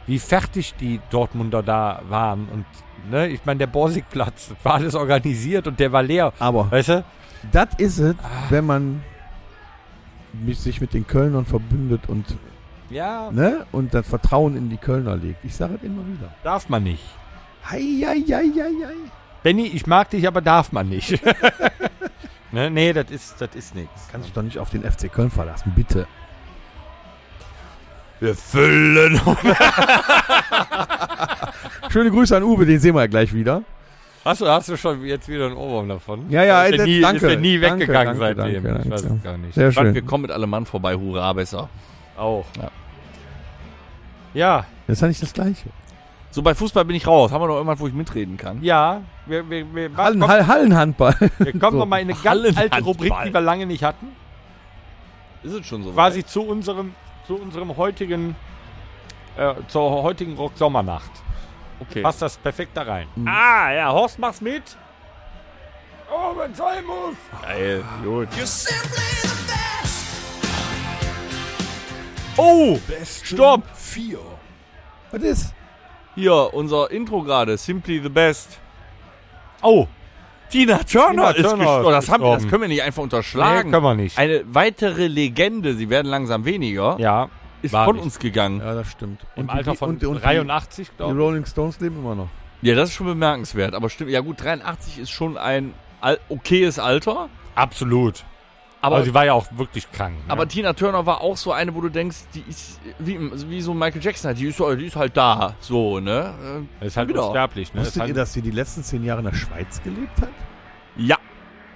wie 0.10 0.17
fertig 0.17 0.74
die 0.80 1.00
Dortmunder 1.12 1.62
da 1.62 2.02
waren. 2.10 2.48
Und 2.52 2.65
ne, 3.12 3.28
ich 3.28 3.45
meine, 3.45 3.60
der 3.60 3.67
Borsigplatz, 3.67 4.52
war 4.63 4.74
alles 4.74 4.95
organisiert 4.95 5.67
und 5.67 5.80
der 5.80 5.91
war 5.91 6.02
leer. 6.02 6.34
Aber 6.39 6.72
Weißt 6.72 6.89
du? 6.89 7.04
das 7.52 7.67
ist 7.78 8.00
es, 8.00 8.15
wenn 8.50 8.65
man 8.65 9.04
sich 10.52 10.82
mit 10.82 10.93
den 10.95 11.06
Kölnern 11.06 11.45
verbündet 11.45 12.02
und, 12.08 12.26
Ja, 12.89 13.30
ne, 13.32 13.67
und 13.72 13.93
das 13.93 14.08
Vertrauen 14.08 14.58
in 14.58 14.69
die 14.69 14.78
Kölner 14.78 15.15
legt. 15.15 15.45
Ich 15.45 15.56
sage 15.56 15.76
es 15.76 15.84
immer 15.84 16.02
wieder. 16.08 16.34
darf 16.43 16.69
man 16.69 16.84
nicht. 16.84 17.04
Hei, 17.69 17.80
hei, 18.04 18.24
hei, 18.28 18.50
hei, 18.56 18.72
hei. 18.88 18.93
Benny, 19.43 19.67
ich 19.67 19.86
mag 19.86 20.10
dich, 20.10 20.28
aber 20.28 20.41
darf 20.41 20.72
man 20.72 20.89
nicht. 20.89 21.22
ne, 22.52 22.72
nee, 22.72 22.93
das 22.93 23.12
ist, 23.12 23.39
das 23.39 23.54
ist 23.54 23.76
nichts. 23.76 24.08
Kannst 24.12 24.26
dich 24.28 24.34
doch 24.34 24.41
nicht 24.41 24.58
auf 24.58 24.72
den 24.72 24.84
FC 24.84 25.12
Köln 25.12 25.30
verlassen, 25.30 25.72
bitte. 25.76 26.08
Wir 28.19 28.36
füllen. 28.36 29.19
Schöne 31.89 32.12
Grüße 32.12 32.36
an 32.38 32.43
Uwe, 32.43 32.65
den 32.65 32.79
sehen 32.79 32.95
wir 32.95 33.01
ja 33.01 33.08
gleich 33.08 33.34
wieder. 33.34 33.63
Hast 34.25 34.41
du, 34.41 34.47
hast 34.47 34.69
du 34.69 34.77
schon 34.77 35.03
jetzt 35.05 35.27
wieder 35.29 35.45
einen 35.45 35.55
Ohrwurm 35.55 35.88
davon? 35.88 36.29
Ja, 36.29 36.43
ja, 36.43 36.63
ist 36.63 36.79
er 36.79 36.86
nie, 36.86 37.01
danke. 37.01 37.25
Ist 37.25 37.34
er 37.34 37.39
nie 37.39 37.60
Danke, 37.60 37.79
weggegangen 37.82 38.19
danke, 38.19 38.41
seitdem? 38.41 38.63
danke, 38.63 38.82
ich 38.86 38.91
weiß 38.91 39.01
danke. 39.01 39.17
es 39.17 39.23
gar 39.23 39.38
nicht. 39.38 39.53
Sehr 39.55 39.71
Fand, 39.71 39.88
schön. 39.88 39.95
wir 39.95 40.01
kommen 40.03 40.21
mit 40.23 40.32
allem 40.32 40.49
Mann 40.49 40.65
vorbei. 40.65 40.95
Hurra, 40.95 41.34
besser. 41.34 41.69
Auch. 42.17 42.45
Ja. 42.62 42.69
Ja, 44.34 44.65
Das 44.86 44.97
ist 44.97 45.01
ja 45.01 45.08
nicht 45.08 45.21
das 45.23 45.34
Gleiche. 45.34 45.69
So, 46.32 46.43
bei 46.43 46.53
Fußball 46.53 46.86
bin 46.86 46.95
ich 46.95 47.08
raus. 47.08 47.32
Haben 47.32 47.41
wir 47.41 47.47
noch 47.47 47.55
irgendwas, 47.55 47.79
wo 47.79 47.88
ich 47.88 47.93
mitreden 47.93 48.38
kann? 48.38 48.62
ja. 48.62 49.01
Wir, 49.25 49.47
wir, 49.47 49.75
wir, 49.75 49.95
Hallen, 49.95 50.19
komm, 50.19 50.27
Hall, 50.29 50.47
Hallenhandball. 50.47 51.15
wir 51.38 51.51
kommen 51.53 51.62
So. 51.73 51.77
noch 51.77 51.86
mal 51.86 51.99
in 52.01 52.10
eine 52.10 52.19
ganz 52.19 52.58
alte 52.58 52.84
Rubrik, 52.84 53.13
die 53.27 53.34
wir 53.34 53.41
lange 53.41 53.67
nicht 53.67 53.84
hatten. 53.84 54.08
Ist 55.43 55.53
es 55.53 55.67
schon 55.67 55.84
so? 55.84 55.91
Quasi 55.91 56.25
zu 56.25 56.41
unserem, 56.41 56.93
zu 57.30 57.36
unserem 57.36 57.78
heutigen, 57.78 58.36
äh, 59.38 59.54
zur 59.68 60.02
heutigen 60.02 60.36
Rock-Sommernacht. 60.36 61.12
Okay. 61.80 62.02
Passt 62.02 62.24
das 62.24 62.38
perfekt 62.38 62.72
da 62.74 62.82
rein. 62.82 63.08
Ah, 63.24 63.72
ja, 63.72 63.92
Horst, 63.92 64.18
mach's 64.18 64.42
mit. 64.42 64.63
Oh, 66.12 66.36
wenn 66.36 66.56
sein 66.56 66.84
muss. 66.86 67.15
Geil, 67.44 67.84
gut. 68.04 68.30
Oh, 72.36 72.80
Stopp! 73.24 73.62
Vier. 73.76 74.18
Was 75.12 75.22
ist? 75.22 75.54
Hier, 76.15 76.52
unser 76.52 76.89
Intro 76.89 77.22
gerade, 77.22 77.58
Simply 77.58 78.02
the 78.02 78.10
Best. 78.10 78.58
Oh, 79.62 79.88
Tina 80.49 80.77
Turner 80.79 81.09
Tina 81.12 81.29
ist 81.31 81.41
Turner 81.41 81.57
gestorben. 81.57 81.88
ist 81.89 82.07
Das, 82.07 82.09
haben, 82.13 82.23
das 82.23 82.47
können 82.47 82.62
wir 82.63 82.67
nicht 82.69 82.81
einfach 82.83 82.97
nee, 82.97 83.03
unterschlagen. 83.03 83.71
können 83.71 83.83
wir 83.83 83.95
nicht. 83.95 84.17
Eine 84.17 84.43
weitere 84.47 85.07
Legende, 85.07 85.73
sie 85.75 85.89
werden 85.89 86.07
langsam 86.07 86.45
weniger, 86.45 86.95
ja, 86.99 87.29
ist 87.62 87.71
von 87.75 87.95
nicht. 87.95 88.03
uns 88.05 88.19
gegangen. 88.19 88.59
Ja, 88.59 88.73
das 88.73 88.89
stimmt. 88.91 89.21
im 89.35 89.47
die- 89.47 89.49
Alter 89.53 89.75
von 89.75 89.89
und, 89.89 90.03
und 90.05 90.23
83, 90.23 90.88
Die, 90.88 90.91
die 90.91 90.97
glaube 90.97 91.13
ich. 91.13 91.19
Rolling 91.19 91.45
Stones 91.45 91.79
leben 91.79 91.97
immer 91.99 92.15
noch. 92.15 92.29
Ja, 92.62 92.75
das 92.75 92.89
ist 92.89 92.95
schon 92.95 93.07
bemerkenswert. 93.07 93.73
Aber 93.73 93.89
stimmt, 93.89 94.09
ja 94.12 94.19
gut, 94.21 94.43
83 94.43 94.99
ist 94.99 95.12
schon 95.12 95.38
ein 95.38 95.73
okayes 96.29 96.77
Alter. 96.79 97.29
Absolut. 97.55 98.23
Aber, 98.82 98.96
Aber 98.98 99.06
sie 99.06 99.13
war 99.13 99.26
ja 99.26 99.34
auch 99.34 99.46
wirklich 99.58 99.92
krank. 99.92 100.15
Ne? 100.26 100.32
aber 100.32 100.48
Tina 100.48 100.72
Turner 100.74 101.06
war 101.06 101.20
auch 101.22 101.36
so 101.36 101.52
eine, 101.52 101.76
wo 101.76 101.82
du 101.82 101.89
denkst, 101.89 102.18
die 102.34 102.44
ist 102.48 102.80
wie, 102.98 103.20
wie 103.50 103.62
so 103.62 103.74
Michael 103.74 104.02
Jackson, 104.02 104.30
halt, 104.30 104.39
die 104.39 104.48
ist, 104.48 104.60
die 104.60 104.86
ist 104.86 104.96
halt 104.96 105.18
da, 105.18 105.56
so, 105.60 106.00
ne? 106.00 106.34
das 106.80 106.88
ist 106.89 106.98
halt 106.98 107.10
wieder. 107.10 107.26
unsterblich. 107.26 107.74
Ne? 107.74 107.80
Das 107.82 107.88
Wusstet 107.88 108.04
ist 108.04 108.08
ihr, 108.08 108.13
halt, 108.13 108.18
dass 108.18 108.34
sie 108.34 108.42
die 108.42 108.52
letzten 108.52 108.84
zehn 108.84 109.04
Jahre 109.04 109.20
in 109.20 109.26
der 109.26 109.34
Schweiz 109.36 109.82
gelebt 109.84 110.22
hat? 110.22 110.30
Ja, 110.96 111.18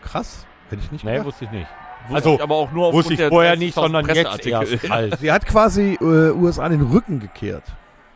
Krass. 0.04 0.46
Hätte 0.70 0.82
ich 0.84 0.92
nicht 0.92 1.04
Nee, 1.04 1.12
gedacht. 1.12 1.28
wusste 1.28 1.46
ich 1.46 1.52
nicht. 1.52 1.68
Wusste 2.08 2.16
Also, 2.16 2.36
ich 2.36 2.42
aber 2.44 2.56
auch 2.56 2.72
nur 2.72 2.94
Wusste 2.94 3.13
ich 3.13 3.20
der 3.20 3.30
vorher 3.30 3.54
30.000 3.56 3.58
nicht, 3.60 3.74
sondern 3.76 4.06
jetzt 4.08 4.46
erst 4.46 4.89
halt. 4.89 5.20
Sie 5.20 5.32
hat 5.32 5.46
quasi 5.46 5.98
äh, 6.00 6.32
USA 6.32 6.68
den 6.70 6.82
Rücken 6.82 7.20
gekehrt. 7.20 7.63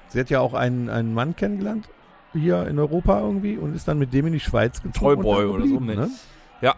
Sie 0.09 0.19
hat 0.19 0.29
ja 0.29 0.39
auch 0.41 0.53
einen, 0.53 0.89
einen 0.89 1.13
Mann 1.13 1.35
kennengelernt 1.35 1.89
hier 2.33 2.67
in 2.67 2.77
Europa 2.77 3.19
irgendwie 3.19 3.57
und 3.57 3.73
ist 3.75 3.87
dann 3.87 3.97
mit 3.97 4.13
dem 4.13 4.27
in 4.27 4.33
die 4.33 4.39
Schweiz 4.39 4.81
gezogen. 4.81 5.21
Toyboy 5.23 5.45
oder 5.45 5.65
so, 5.65 5.79
ne? 5.79 5.95
ne? 5.95 6.09
Ja. 6.61 6.75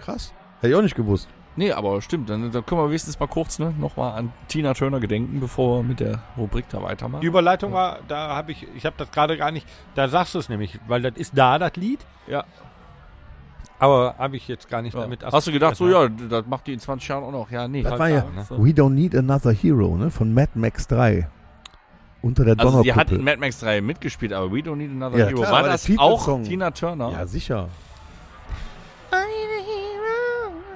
Krass. 0.00 0.32
Hätte 0.60 0.70
ich 0.72 0.74
auch 0.74 0.82
nicht 0.82 0.96
gewusst. 0.96 1.28
Nee, 1.58 1.72
aber 1.72 2.00
stimmt. 2.00 2.30
Dann, 2.30 2.52
dann 2.52 2.64
können 2.64 2.80
wir 2.80 2.88
wenigstens 2.88 3.18
mal 3.18 3.26
kurz 3.26 3.58
ne, 3.58 3.74
nochmal 3.78 4.16
an 4.16 4.32
Tina 4.46 4.74
Turner 4.74 5.00
gedenken, 5.00 5.40
bevor 5.40 5.78
wir 5.80 5.82
mit 5.82 5.98
der 6.00 6.20
Rubrik 6.36 6.66
da 6.70 6.80
weitermachen. 6.82 7.20
Die 7.20 7.26
Überleitung 7.26 7.72
war, 7.72 7.98
da 8.06 8.28
habe 8.36 8.52
ich, 8.52 8.66
ich 8.76 8.86
habe 8.86 8.94
das 8.96 9.10
gerade 9.10 9.36
gar 9.36 9.50
nicht, 9.50 9.66
da 9.96 10.08
sagst 10.08 10.36
du 10.36 10.38
es 10.38 10.48
nämlich, 10.48 10.78
weil 10.86 11.02
das 11.02 11.14
ist 11.16 11.36
da, 11.36 11.58
das 11.58 11.74
Lied. 11.74 11.98
Ja. 12.28 12.44
Aber 13.80 14.14
habe 14.18 14.36
ich 14.36 14.46
jetzt 14.46 14.68
gar 14.68 14.82
nicht 14.82 14.94
Ja. 14.94 15.00
damit 15.02 15.24
Hast 15.24 15.46
du 15.48 15.52
gedacht, 15.52 15.74
so 15.76 15.88
ja, 15.88 16.08
das 16.08 16.46
macht 16.46 16.66
die 16.68 16.72
in 16.74 16.80
20 16.80 17.08
Jahren 17.08 17.24
auch 17.24 17.32
noch? 17.32 17.50
Ja, 17.50 17.66
nee. 17.66 17.82
Das 17.82 17.90
halt 17.92 18.00
war 18.00 18.08
ja 18.08 18.24
da, 18.48 18.54
ne? 18.56 18.64
We 18.64 18.70
Don't 18.70 18.90
Need 18.90 19.16
Another 19.16 19.52
Hero, 19.52 19.96
ne? 19.96 20.10
Von 20.10 20.32
Mad 20.32 20.50
Max 20.54 20.86
3. 20.86 21.28
Unter 22.22 22.44
der 22.44 22.58
Also 22.58 22.82
sie 22.82 22.92
hat 22.92 23.10
Donnerkuppel. 23.10 23.18
in 23.18 23.24
Mad 23.24 23.36
Max 23.38 23.58
3 23.60 23.80
mitgespielt, 23.80 24.32
aber 24.32 24.50
We 24.52 24.58
Don't 24.58 24.76
Need 24.76 24.90
Another 24.90 25.18
Ja, 25.18 25.26
Hero. 25.26 25.40
klar, 25.42 25.52
war 25.52 25.62
das 25.64 25.88
auch 25.98 26.40
Tina 26.42 26.70
Turner? 26.70 27.10
ja, 27.10 27.26
sicher. 27.26 27.68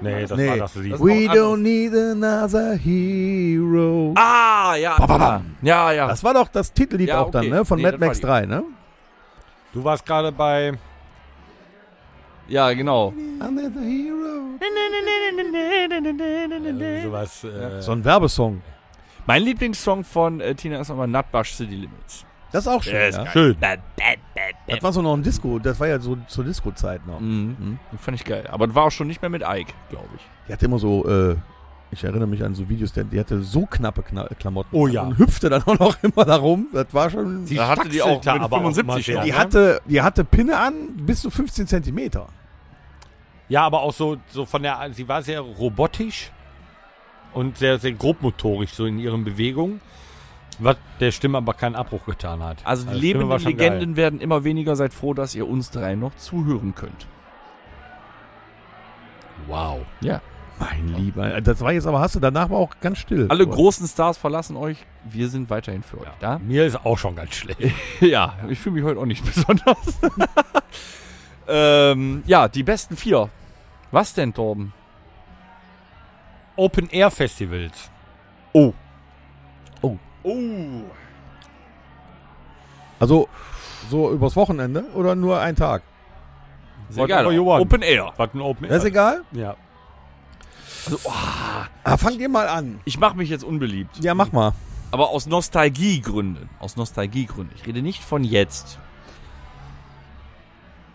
Nee, 0.02 0.26
das 0.26 0.36
Nee. 0.38 0.48
war 0.48 0.56
das 0.56 0.74
Lied. 0.74 0.98
We 1.00 1.28
don't 1.30 1.58
need 1.58 1.94
another 1.94 2.74
hero. 2.74 4.12
Ah, 4.16 4.74
ja. 4.76 4.96
Ba, 4.98 5.06
ba, 5.06 5.18
bam. 5.18 5.56
Ja, 5.62 5.92
ja. 5.92 6.06
Das 6.08 6.22
war 6.24 6.34
doch 6.34 6.48
das 6.48 6.72
Titellied 6.72 7.08
Ja, 7.08 7.20
auch 7.20 7.30
dann, 7.30 7.48
ne? 7.48 7.64
Von 7.64 7.78
Nee, 7.78 7.84
Mad 7.84 7.98
Max 7.98 8.18
die. 8.18 8.26
3, 8.26 8.46
ne? 8.46 8.64
Du 9.72 9.82
warst 9.84 10.04
gerade 10.04 10.30
bei, 10.32 10.72
ja, 12.48 12.72
genau. 12.72 13.12
Another 13.40 13.80
hero. 13.80 14.58
sowas, 17.04 17.44
äh, 17.44 17.80
So 17.80 17.92
ein 17.92 18.04
Werbesong. 18.04 18.60
Mein 19.26 19.42
Lieblingssong 19.42 20.04
von 20.04 20.40
äh, 20.40 20.54
Tina 20.54 20.80
ist 20.80 20.90
aber 20.90 21.06
Nutbush 21.06 21.52
City 21.54 21.74
Limits. 21.76 22.26
Das 22.52 22.66
ist 22.66 22.68
auch 22.72 22.82
schön, 22.82 22.94
Ja, 22.94 23.00
ist 23.08 23.16
ja. 23.16 23.26
schön. 23.28 23.56
Das 24.66 24.82
war 24.82 24.92
so 24.92 25.02
noch 25.02 25.14
ein 25.14 25.22
Disco, 25.22 25.58
das 25.58 25.80
war 25.80 25.88
ja 25.88 25.98
so 25.98 26.16
zur 26.28 26.44
Disco-Zeit 26.44 27.06
noch. 27.06 27.20
Mhm. 27.20 27.78
Mhm. 27.92 27.98
Fand 27.98 28.16
ich 28.20 28.24
geil. 28.24 28.46
Aber 28.50 28.66
das 28.66 28.76
war 28.76 28.84
auch 28.84 28.90
schon 28.90 29.06
nicht 29.06 29.22
mehr 29.22 29.30
mit 29.30 29.42
Ike, 29.42 29.72
glaube 29.90 30.08
ich. 30.16 30.22
Die 30.48 30.52
hatte 30.52 30.66
immer 30.66 30.78
so, 30.78 31.06
äh, 31.08 31.36
ich 31.90 32.04
erinnere 32.04 32.26
mich 32.26 32.42
an 32.44 32.54
so 32.54 32.68
Videos, 32.68 32.92
die, 32.92 33.04
die 33.04 33.18
hatte 33.20 33.42
so 33.42 33.66
knappe 33.66 34.02
Kna 34.02 34.28
Klamotten. 34.38 34.74
Oh 34.74 34.86
ja. 34.86 35.02
Und 35.02 35.18
hüpfte 35.18 35.48
dann 35.50 35.62
auch 35.66 35.78
noch 35.78 35.96
immer 36.02 36.24
da 36.24 36.36
rum. 36.36 36.68
Das 36.72 36.86
war 36.92 37.10
schon. 37.10 37.46
Sie 37.46 37.56
Da 37.56 37.68
hatte 37.68 37.88
die 37.88 38.02
auch 38.02 38.22
stachselte 38.22 38.34
mit 38.34 38.42
aber 38.44 38.56
auch 38.56 38.60
75 38.60 38.84
immer 38.84 38.94
noch. 38.96 39.04
sehr, 39.04 39.24
die, 39.24 39.30
ne? 39.32 39.38
hatte, 39.38 39.80
die 39.86 40.02
hatte 40.02 40.24
Pinne 40.24 40.58
an 40.58 40.74
bis 40.96 41.22
zu 41.22 41.30
15 41.30 41.66
Zentimeter. 41.66 42.28
Ja, 43.48 43.64
aber 43.66 43.82
auch 43.82 43.92
so, 43.92 44.16
so 44.28 44.46
von 44.46 44.62
der, 44.62 44.78
sie 44.92 45.08
war 45.08 45.22
sehr 45.22 45.40
robotisch 45.40 46.30
und 47.34 47.58
sehr, 47.58 47.78
sehr 47.78 47.92
grobmotorisch 47.92 48.72
so 48.72 48.86
in 48.86 48.98
ihren 48.98 49.24
Bewegungen, 49.24 49.80
was 50.58 50.76
der 51.00 51.12
Stimme 51.12 51.38
aber 51.38 51.54
keinen 51.54 51.76
Abbruch 51.76 52.04
getan 52.04 52.42
hat. 52.42 52.58
Also 52.64 52.84
die 52.84 52.90
war 52.90 52.96
lebenden 52.96 53.38
Legenden 53.38 53.96
werden 53.96 54.20
immer 54.20 54.44
weniger. 54.44 54.76
Seid 54.76 54.94
froh, 54.94 55.14
dass 55.14 55.34
ihr 55.34 55.48
uns 55.48 55.70
drei 55.70 55.94
noch 55.94 56.14
zuhören 56.16 56.74
könnt. 56.74 57.00
Geil. 57.00 57.08
Wow. 59.46 59.80
Ja. 60.00 60.20
Mein 60.58 60.94
Lieber. 60.94 61.40
Das 61.40 61.60
war 61.60 61.72
jetzt 61.72 61.86
aber, 61.86 62.00
hast 62.00 62.14
du 62.14 62.20
danach 62.20 62.50
war 62.50 62.58
auch 62.58 62.74
ganz 62.80 62.98
still. 62.98 63.26
Alle 63.30 63.46
großen 63.46 63.86
Stars 63.88 64.16
verlassen 64.16 64.56
euch. 64.56 64.76
Wir 65.04 65.28
sind 65.28 65.50
weiterhin 65.50 65.82
für 65.82 66.00
euch 66.00 66.08
da. 66.20 66.38
Mir 66.38 66.66
ist 66.66 66.84
auch 66.84 66.98
schon 66.98 67.16
ganz 67.16 67.34
schlecht. 67.34 67.60
Ja, 68.00 68.36
ich 68.48 68.58
fühle 68.58 68.76
mich 68.76 68.84
heute 68.84 69.00
auch 69.00 69.06
nicht 69.06 69.24
besonders. 69.34 69.98
ähm, 71.48 72.22
ja, 72.26 72.48
die 72.48 72.62
besten 72.62 72.96
vier. 72.96 73.28
Was 73.90 74.14
denn, 74.14 74.34
Torben? 74.34 74.72
Open 76.56 76.88
Air 76.90 77.10
Festivals. 77.10 77.90
Oh. 78.52 78.72
Oh. 80.22 80.82
Also, 83.00 83.28
so 83.90 84.10
übers 84.12 84.36
Wochenende 84.36 84.84
oder 84.94 85.14
nur 85.14 85.40
ein 85.40 85.56
Tag? 85.56 85.82
Geil. 86.94 87.32
you 87.32 87.44
want. 87.46 87.62
Open 87.62 87.82
Air. 87.82 88.12
Was 88.16 88.34
ein 88.34 88.40
Open 88.40 88.68
Das 88.68 88.78
ist 88.78 88.84
Air? 88.84 88.88
egal. 88.90 89.24
Ja. 89.32 89.56
Also, 90.84 90.98
oh, 91.04 91.12
Ah, 91.84 91.96
fangt 91.96 92.18
ihr 92.20 92.28
mal 92.28 92.48
an. 92.48 92.80
ich 92.84 92.98
mache 92.98 93.16
mich 93.16 93.28
jetzt 93.30 93.44
unbeliebt. 93.44 93.98
Ja, 94.04 94.14
mach 94.14 94.30
mal. 94.32 94.52
Aber 94.90 95.08
aus 95.10 95.26
Nostalgiegründen. 95.26 96.48
Aus 96.60 96.76
Nostalgiegründen. 96.76 97.56
Ich 97.56 97.66
rede 97.66 97.82
nicht 97.82 98.04
von 98.04 98.24
jetzt. 98.24 98.78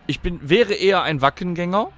Ich 0.05 0.21
bin, 0.21 0.39
wäre 0.47 0.73
eher 0.73 1.03
ein 1.03 1.21
Wackengänger. 1.21 1.89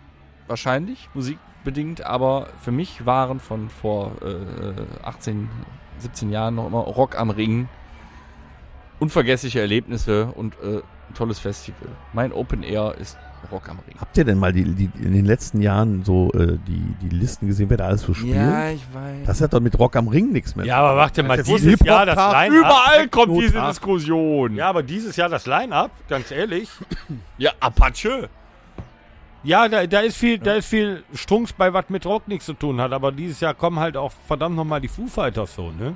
Wahrscheinlich, 0.47 1.09
musikbedingt. 1.13 2.03
Aber 2.05 2.47
für 2.61 2.71
mich 2.71 3.05
waren 3.05 3.39
von 3.39 3.69
vor 3.69 4.13
äh, 4.23 5.05
18, 5.05 5.49
17 5.99 6.31
Jahren 6.31 6.55
noch 6.55 6.67
immer 6.67 6.79
Rock 6.79 7.17
am 7.17 7.29
Ring. 7.29 7.67
Unvergessliche 8.99 9.61
Erlebnisse 9.61 10.27
und 10.35 10.55
äh, 10.61 10.81
ein 11.09 11.13
tolles 11.15 11.39
Festival. 11.39 11.89
Mein 12.13 12.33
Open 12.33 12.63
Air 12.63 12.95
ist 12.99 13.17
Rock 13.51 13.69
am 13.69 13.79
Ring. 13.87 13.95
Habt 13.99 14.17
ihr 14.17 14.25
denn 14.25 14.37
mal 14.37 14.51
die, 14.51 14.63
die, 14.63 14.89
in 15.01 15.13
den 15.13 15.25
letzten 15.25 15.61
Jahren 15.61 16.03
so 16.03 16.31
äh, 16.33 16.57
die, 16.67 16.95
die 17.01 17.09
Listen 17.09 17.47
gesehen, 17.47 17.69
wer 17.69 17.77
da 17.77 17.87
alles 17.87 18.01
so 18.01 18.13
spielt? 18.13 18.35
ich 18.35 18.93
weiß. 18.93 19.25
Das 19.25 19.41
hat 19.41 19.53
doch 19.53 19.61
mit 19.61 19.77
Rock 19.79 19.95
am 19.95 20.07
Ring 20.07 20.31
nichts 20.31 20.55
mehr. 20.55 20.65
Ja, 20.65 20.77
aber 20.77 20.97
warte 20.97 21.23
mal, 21.23 21.41
dieses 21.41 21.79
Jahr 21.79 22.05
das 22.05 22.17
Line-Up. 22.17 22.51
Überall 22.51 23.07
kommt 23.07 23.41
diese. 23.41 23.61
Diskussion. 23.61 24.55
Ja, 24.55 24.69
aber 24.69 24.83
dieses 24.83 25.15
Jahr 25.15 25.29
das 25.29 25.45
Line-Up, 25.45 25.91
ganz 26.07 26.31
ehrlich. 26.31 26.69
ja 27.37 27.51
Apache. 27.59 28.29
Ja, 29.43 29.67
da, 29.69 29.87
da 29.87 30.01
ist 30.01 30.17
viel, 30.17 30.37
da 30.37 30.55
ist 30.55 30.67
viel 30.67 31.03
Strunks 31.13 31.53
bei, 31.53 31.71
was 31.73 31.85
mit 31.89 32.05
Rock 32.05 32.27
nichts 32.27 32.45
zu 32.45 32.53
tun 32.53 32.81
hat. 32.81 32.91
Aber 32.91 33.11
dieses 33.11 33.39
Jahr 33.39 33.53
kommen 33.53 33.79
halt 33.79 33.95
auch 33.95 34.11
verdammt 34.27 34.55
nochmal 34.55 34.81
die 34.81 34.87
Foo 34.89 35.07
Fighters 35.07 35.55
so, 35.55 35.71
ne? 35.71 35.95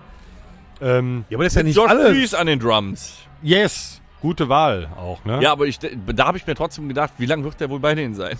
Ähm, 0.81 1.25
Ja, 1.29 1.37
aber 1.37 1.43
das 1.43 1.53
ist 1.53 1.57
ja 1.57 1.63
nicht 1.63 1.75
Josh 1.75 1.89
alles. 1.89 2.09
Freese 2.09 2.39
an 2.39 2.47
den 2.47 2.59
Drums. 2.59 3.17
yes, 3.41 4.01
gute 4.21 4.47
Wahl 4.47 4.87
auch, 4.97 5.23
ne? 5.25 5.39
Ja, 5.41 5.51
aber 5.51 5.65
ich, 5.65 5.77
da 5.79 6.25
habe 6.25 6.37
ich 6.37 6.47
mir 6.47 6.55
trotzdem 6.55 6.87
gedacht, 6.87 7.11
wie 7.17 7.25
lange 7.25 7.43
wird 7.43 7.59
der 7.59 7.69
wohl 7.69 7.79
bei 7.79 7.93
denen 7.95 8.15
sein? 8.15 8.37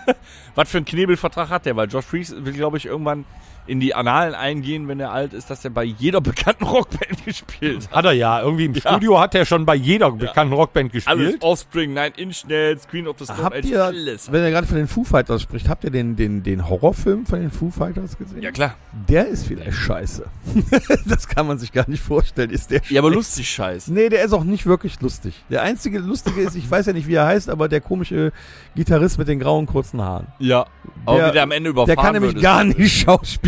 Was 0.54 0.68
für 0.70 0.76
einen 0.78 0.84
Knebelvertrag 0.84 1.48
hat 1.48 1.64
der? 1.64 1.74
Weil 1.76 1.88
Josh 1.88 2.04
Freese 2.04 2.44
will, 2.44 2.52
glaube 2.52 2.76
ich, 2.76 2.84
irgendwann 2.86 3.24
in 3.66 3.78
die 3.80 3.94
Annalen 3.94 4.34
eingehen, 4.34 4.88
wenn 4.88 4.98
er 4.98 5.12
alt 5.12 5.32
ist, 5.34 5.48
dass 5.50 5.64
er 5.64 5.70
bei 5.70 5.84
jeder 5.84 6.20
bekannten 6.20 6.64
Rockband 6.72 7.24
gespielt 7.24 7.88
hat. 7.90 7.96
Hat 7.98 8.04
er 8.06 8.12
ja. 8.12 8.40
Irgendwie 8.42 8.64
im 8.64 8.74
Ja. 8.74 8.80
Studio 8.80 9.20
hat 9.20 9.34
er 9.34 9.44
schon 9.44 9.64
bei 9.64 9.74
jeder 9.74 10.10
bekannten 10.10 10.52
Rockband 10.54 10.92
Alles. 10.92 11.04
gespielt. 11.04 11.42
Offspring, 11.42 11.94
Nine 11.94 12.12
Inch 12.16 12.44
Nails, 12.48 12.88
Queen 12.88 13.06
of 13.06 13.16
the 13.18 13.24
Stone 13.24 13.42
Habt 13.42 13.56
Age, 13.56 13.64
ihr, 13.66 13.84
alles. 13.84 14.32
wenn 14.32 14.42
ihr 14.42 14.50
gerade 14.50 14.66
von 14.66 14.76
den 14.76 14.88
Foo 14.88 15.04
Fighters 15.04 15.42
spricht, 15.42 15.68
habt 15.68 15.84
ihr 15.84 15.90
den, 15.90 16.16
den, 16.16 16.42
den 16.42 16.68
Horrorfilm 16.68 17.24
von 17.26 17.40
den 17.40 17.50
Foo 17.50 17.70
Fighters 17.70 18.18
gesehen? 18.18 18.42
Ja, 18.42 18.50
klar. 18.50 18.74
Der 19.08 19.28
ist 19.28 19.46
vielleicht 19.46 19.76
scheiße. 19.76 20.24
das 21.06 21.28
kann 21.28 21.46
man 21.46 21.58
sich 21.58 21.72
gar 21.72 21.88
nicht 21.88 22.02
vorstellen. 22.02 22.50
Ist 22.50 22.70
der 22.70 22.80
Ja, 22.88 23.00
aber 23.00 23.10
lustig 23.10 23.48
scheiße. 23.48 23.92
Nee, 23.92 24.08
der 24.08 24.24
ist 24.24 24.32
auch 24.32 24.44
nicht 24.44 24.66
wirklich 24.66 25.00
lustig. 25.00 25.34
Der 25.50 25.62
einzige 25.62 25.98
lustige 26.00 26.40
ist, 26.40 26.56
ich 26.56 26.68
weiß 26.70 26.86
ja 26.86 26.92
nicht, 26.92 27.06
wie 27.06 27.14
er 27.14 27.26
heißt, 27.26 27.48
aber 27.48 27.68
der 27.68 27.80
komische 27.80 28.32
Gitarrist 28.74 29.18
mit 29.18 29.28
den 29.28 29.38
grauen 29.38 29.66
kurzen 29.66 30.00
Haaren. 30.02 30.26
Ja. 30.38 30.66
Aber 31.06 31.18
Der- 31.18 31.28
wie 31.28 31.32
der 31.32 31.42
am 31.44 31.50
Ende 31.52 31.70
überfahren 31.70 31.86
Der 31.86 31.96
kann 31.96 32.12
nämlich 32.14 32.42
gar 32.42 32.64
ist 32.64 32.78
nicht 32.78 33.00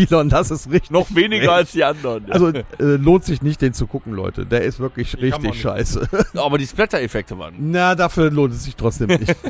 Schauspielern, 0.05 0.29
das 0.29 0.51
ist 0.51 0.71
richtig. 0.71 0.91
Noch 0.91 1.15
weniger 1.15 1.53
als 1.53 1.73
die 1.73 1.85
anderen. 1.85 2.27
Ja. 2.27 2.35
Also 2.35 2.49
äh, 2.49 2.63
lohnt 2.79 3.25
sich 3.25 3.43
nicht, 3.43 3.61
den 3.61 3.73
zu 3.73 3.87
gucken, 3.87 4.13
Leute. 4.13 4.47
Der 4.47 4.63
ist 4.63 4.79
wirklich 4.79 5.15
man 5.15 5.23
richtig 5.23 5.61
scheiße. 5.61 6.09
aber 6.35 6.59
die 6.59 6.67
Splatter-Effekte 6.67 7.39
waren. 7.39 7.55
Na, 7.59 7.95
dafür 7.95 8.31
lohnt 8.31 8.55
es 8.55 8.65
sich 8.65 8.77
trotzdem 8.77 9.09
nicht. 9.09 9.35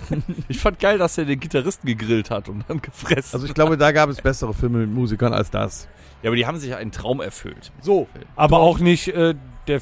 Ich 0.49 0.59
fand 0.59 0.79
geil, 0.79 0.99
dass 0.99 1.19
er 1.19 1.25
den 1.25 1.40
Gitarristen 1.40 1.87
gegrillt 1.87 2.31
hat 2.31 2.49
und 2.49 2.64
dann 2.69 2.81
gefressen. 2.81 3.35
Also 3.35 3.47
ich 3.47 3.55
glaube, 3.55 3.77
da 3.77 3.93
gab 3.93 4.11
es 4.11 4.21
bessere 4.21 4.55
Filme 4.55 4.79
mit 4.79 4.90
Musikern 4.90 5.33
als 5.33 5.51
das. 5.51 5.88
ja, 6.23 6.31
aber 6.31 6.37
die 6.37 6.47
haben 6.47 6.59
sich 6.59 6.75
einen 6.75 6.93
Traum 6.93 7.21
erfüllt. 7.21 7.73
So. 7.81 8.09
Aber 8.37 8.61
auch 8.61 8.79
nicht 8.79 9.09
äh, 9.09 9.35
der, 9.67 9.81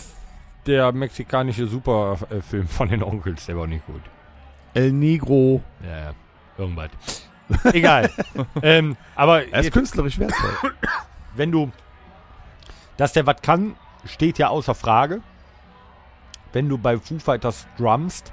der 0.66 0.92
mexikanische 0.92 1.66
Superfilm 1.66 2.68
von 2.68 2.88
den 2.88 3.02
Onkels, 3.02 3.46
der 3.46 3.56
war 3.56 3.66
nicht 3.66 3.84
gut. 3.86 4.00
El 4.74 4.92
Negro. 4.92 5.62
Ja, 5.84 5.98
ja. 5.98 6.14
Irgendwas. 6.58 6.90
Egal. 7.72 8.10
ähm, 8.62 8.96
aber 9.14 9.46
Er 9.48 9.60
ist 9.60 9.64
jetzt, 9.66 9.74
künstlerisch 9.74 10.18
wertvoll. 10.18 10.72
wenn 11.36 11.52
du, 11.52 11.70
dass 12.96 13.12
der 13.12 13.26
was 13.26 13.42
kann, 13.42 13.76
steht 14.04 14.38
ja 14.38 14.48
außer 14.48 14.74
Frage. 14.74 15.20
Wenn 16.52 16.68
du 16.68 16.76
bei 16.78 16.98
Foo 16.98 17.18
Fighters 17.18 17.66
drummst, 17.78 18.32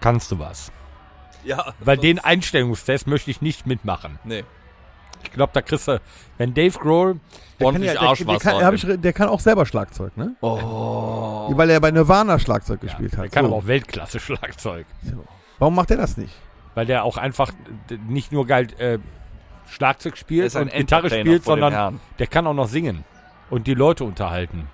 kannst 0.00 0.30
du 0.32 0.38
was. 0.38 0.72
Ja. 1.44 1.74
Weil 1.80 1.96
den 1.98 2.18
Einstellungstest 2.18 3.06
möchte 3.06 3.30
ich 3.30 3.42
nicht 3.42 3.66
mitmachen. 3.66 4.18
Nee. 4.24 4.44
Ich 5.22 5.32
glaube, 5.32 5.52
da 5.52 5.60
kriegst 5.60 5.86
du, 5.88 6.00
wenn 6.38 6.54
Dave 6.54 6.78
Grohl, 6.78 7.14
Der 7.14 7.20
kann, 7.58 7.66
Ordentlich 7.66 7.86
ja, 7.88 7.92
der, 7.92 8.00
der, 8.00 8.08
Arschwasser. 8.08 8.58
kann, 8.60 8.74
ich, 8.74 9.00
der 9.02 9.12
kann 9.12 9.28
auch 9.28 9.40
selber 9.40 9.66
Schlagzeug, 9.66 10.16
ne? 10.16 10.34
oh. 10.40 11.50
Weil 11.54 11.68
er 11.70 11.80
bei 11.80 11.90
Nirvana 11.90 12.38
Schlagzeug 12.38 12.80
ja, 12.82 12.88
gespielt 12.88 13.12
der 13.12 13.24
hat. 13.24 13.32
kann 13.32 13.44
So. 13.44 13.48
aber 13.50 13.58
auch 13.58 13.66
Weltklasse-Schlagzeug. 13.66 14.86
So. 15.02 15.24
Warum 15.58 15.74
macht 15.74 15.90
er 15.90 15.98
das 15.98 16.16
nicht? 16.16 16.32
Weil 16.74 16.86
der 16.86 17.04
auch 17.04 17.16
einfach 17.16 17.52
nicht 18.06 18.32
nur 18.32 18.46
geil 18.46 18.68
äh, 18.78 18.98
Schlagzeug 19.68 20.16
spielt 20.16 20.54
und 20.54 20.72
Gitarre 20.72 21.10
spielt, 21.10 21.44
sondern 21.44 22.00
der 22.18 22.26
kann 22.26 22.46
auch 22.46 22.54
noch 22.54 22.68
singen 22.68 23.04
und 23.50 23.66
die 23.66 23.74
Leute 23.74 24.04
unterhalten. 24.04 24.68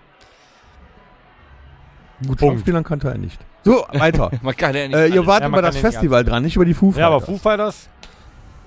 Gut. 2.27 2.41
Schauspielern 2.41 2.85
kannte 2.85 3.09
er 3.09 3.19
nicht. 3.19 3.39
So, 3.63 3.85
weiter. 3.93 4.31
Man 4.43 4.57
kann 4.57 4.75
ja 4.75 4.87
nicht 4.87 4.97
äh, 4.97 5.07
ihr 5.09 5.15
alles. 5.15 5.27
wart 5.27 5.41
Ja, 5.43 5.49
man 5.49 5.59
über 5.59 5.63
kann 5.69 5.75
das 5.75 5.83
ja 5.83 5.91
Festival 5.91 6.25
dran, 6.25 6.43
nicht 6.43 6.57
über 6.57 6.65
die 6.65 6.73
Foo 6.75 6.93
Fighters. 6.93 7.01
Ja, 7.01 7.07
aber 7.09 7.21
Foo 7.21 7.37
Fighters 7.37 7.91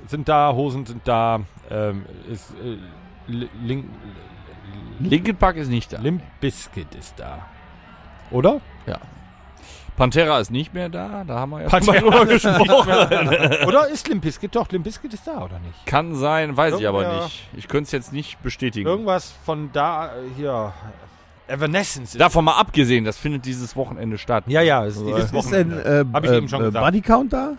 sind 0.07 0.27
da, 0.27 0.51
Hosen 0.53 0.85
sind 0.85 1.07
da, 1.07 1.39
ähm, 1.71 2.05
ist, 2.29 2.51
äh, 2.63 2.77
Li- 3.31 3.49
Link, 3.63 3.85
Linkin 4.99 5.35
Park 5.37 5.55
ist 5.55 5.69
nicht 5.69 5.93
da. 5.93 5.99
Limp 6.01 6.21
Bizkit 6.41 6.93
ist 6.95 7.13
da. 7.17 7.45
Oder? 8.31 8.59
Pantera 9.99 10.39
ist 10.39 10.49
nicht 10.49 10.73
mehr 10.73 10.89
da. 10.89 11.23
Da 11.27 11.35
haben 11.39 11.51
wir 11.51 11.61
ja 11.61 11.67
Pantera 11.69 11.99
schon 11.99 12.09
mal 12.09 12.19
drüber 12.25 12.31
ist 12.33 12.43
gesprochen. 12.43 12.89
oder 13.67 13.87
ist 13.89 14.07
Limp 14.07 14.23
Bizkit? 14.23 14.55
Doch, 14.55 14.67
Limp 14.71 14.85
Bizkit 14.85 15.13
ist 15.13 15.27
da, 15.27 15.43
oder 15.43 15.59
nicht? 15.59 15.85
Kann 15.85 16.15
sein, 16.15 16.57
weiß 16.57 16.79
ich 16.79 16.87
aber 16.87 17.01
Irgendwer- 17.03 17.23
nicht. 17.25 17.47
Ich 17.55 17.67
könnte 17.67 17.83
es 17.85 17.91
jetzt 17.91 18.11
nicht 18.13 18.41
bestätigen. 18.41 18.87
Irgendwas 18.87 19.31
von 19.45 19.69
da, 19.73 20.07
äh, 20.07 20.09
hier, 20.37 20.73
Evanescence. 21.47 22.13
ist- 22.15 22.19
Davon 22.21 22.45
mal 22.45 22.57
abgesehen, 22.57 23.05
das 23.05 23.17
findet 23.17 23.45
dieses 23.45 23.75
Wochenende 23.75 24.17
statt. 24.17 24.45
ja, 24.47 24.61
ja, 24.61 24.85
ist 24.85 24.97
Also, 24.97 25.05
dieses 25.07 25.25
Ist 25.25 25.31
denn 25.31 25.37
Wochenende. 25.71 26.05
äh, 26.09 26.13
Hab 26.13 26.23
ich 26.23 26.31
äh, 26.31 26.37
eben 26.37 26.47
schon 26.49 26.61
äh, 26.61 26.65
gesagt. 26.65 26.85
Body 26.85 27.01
Count 27.01 27.33
da? 27.33 27.53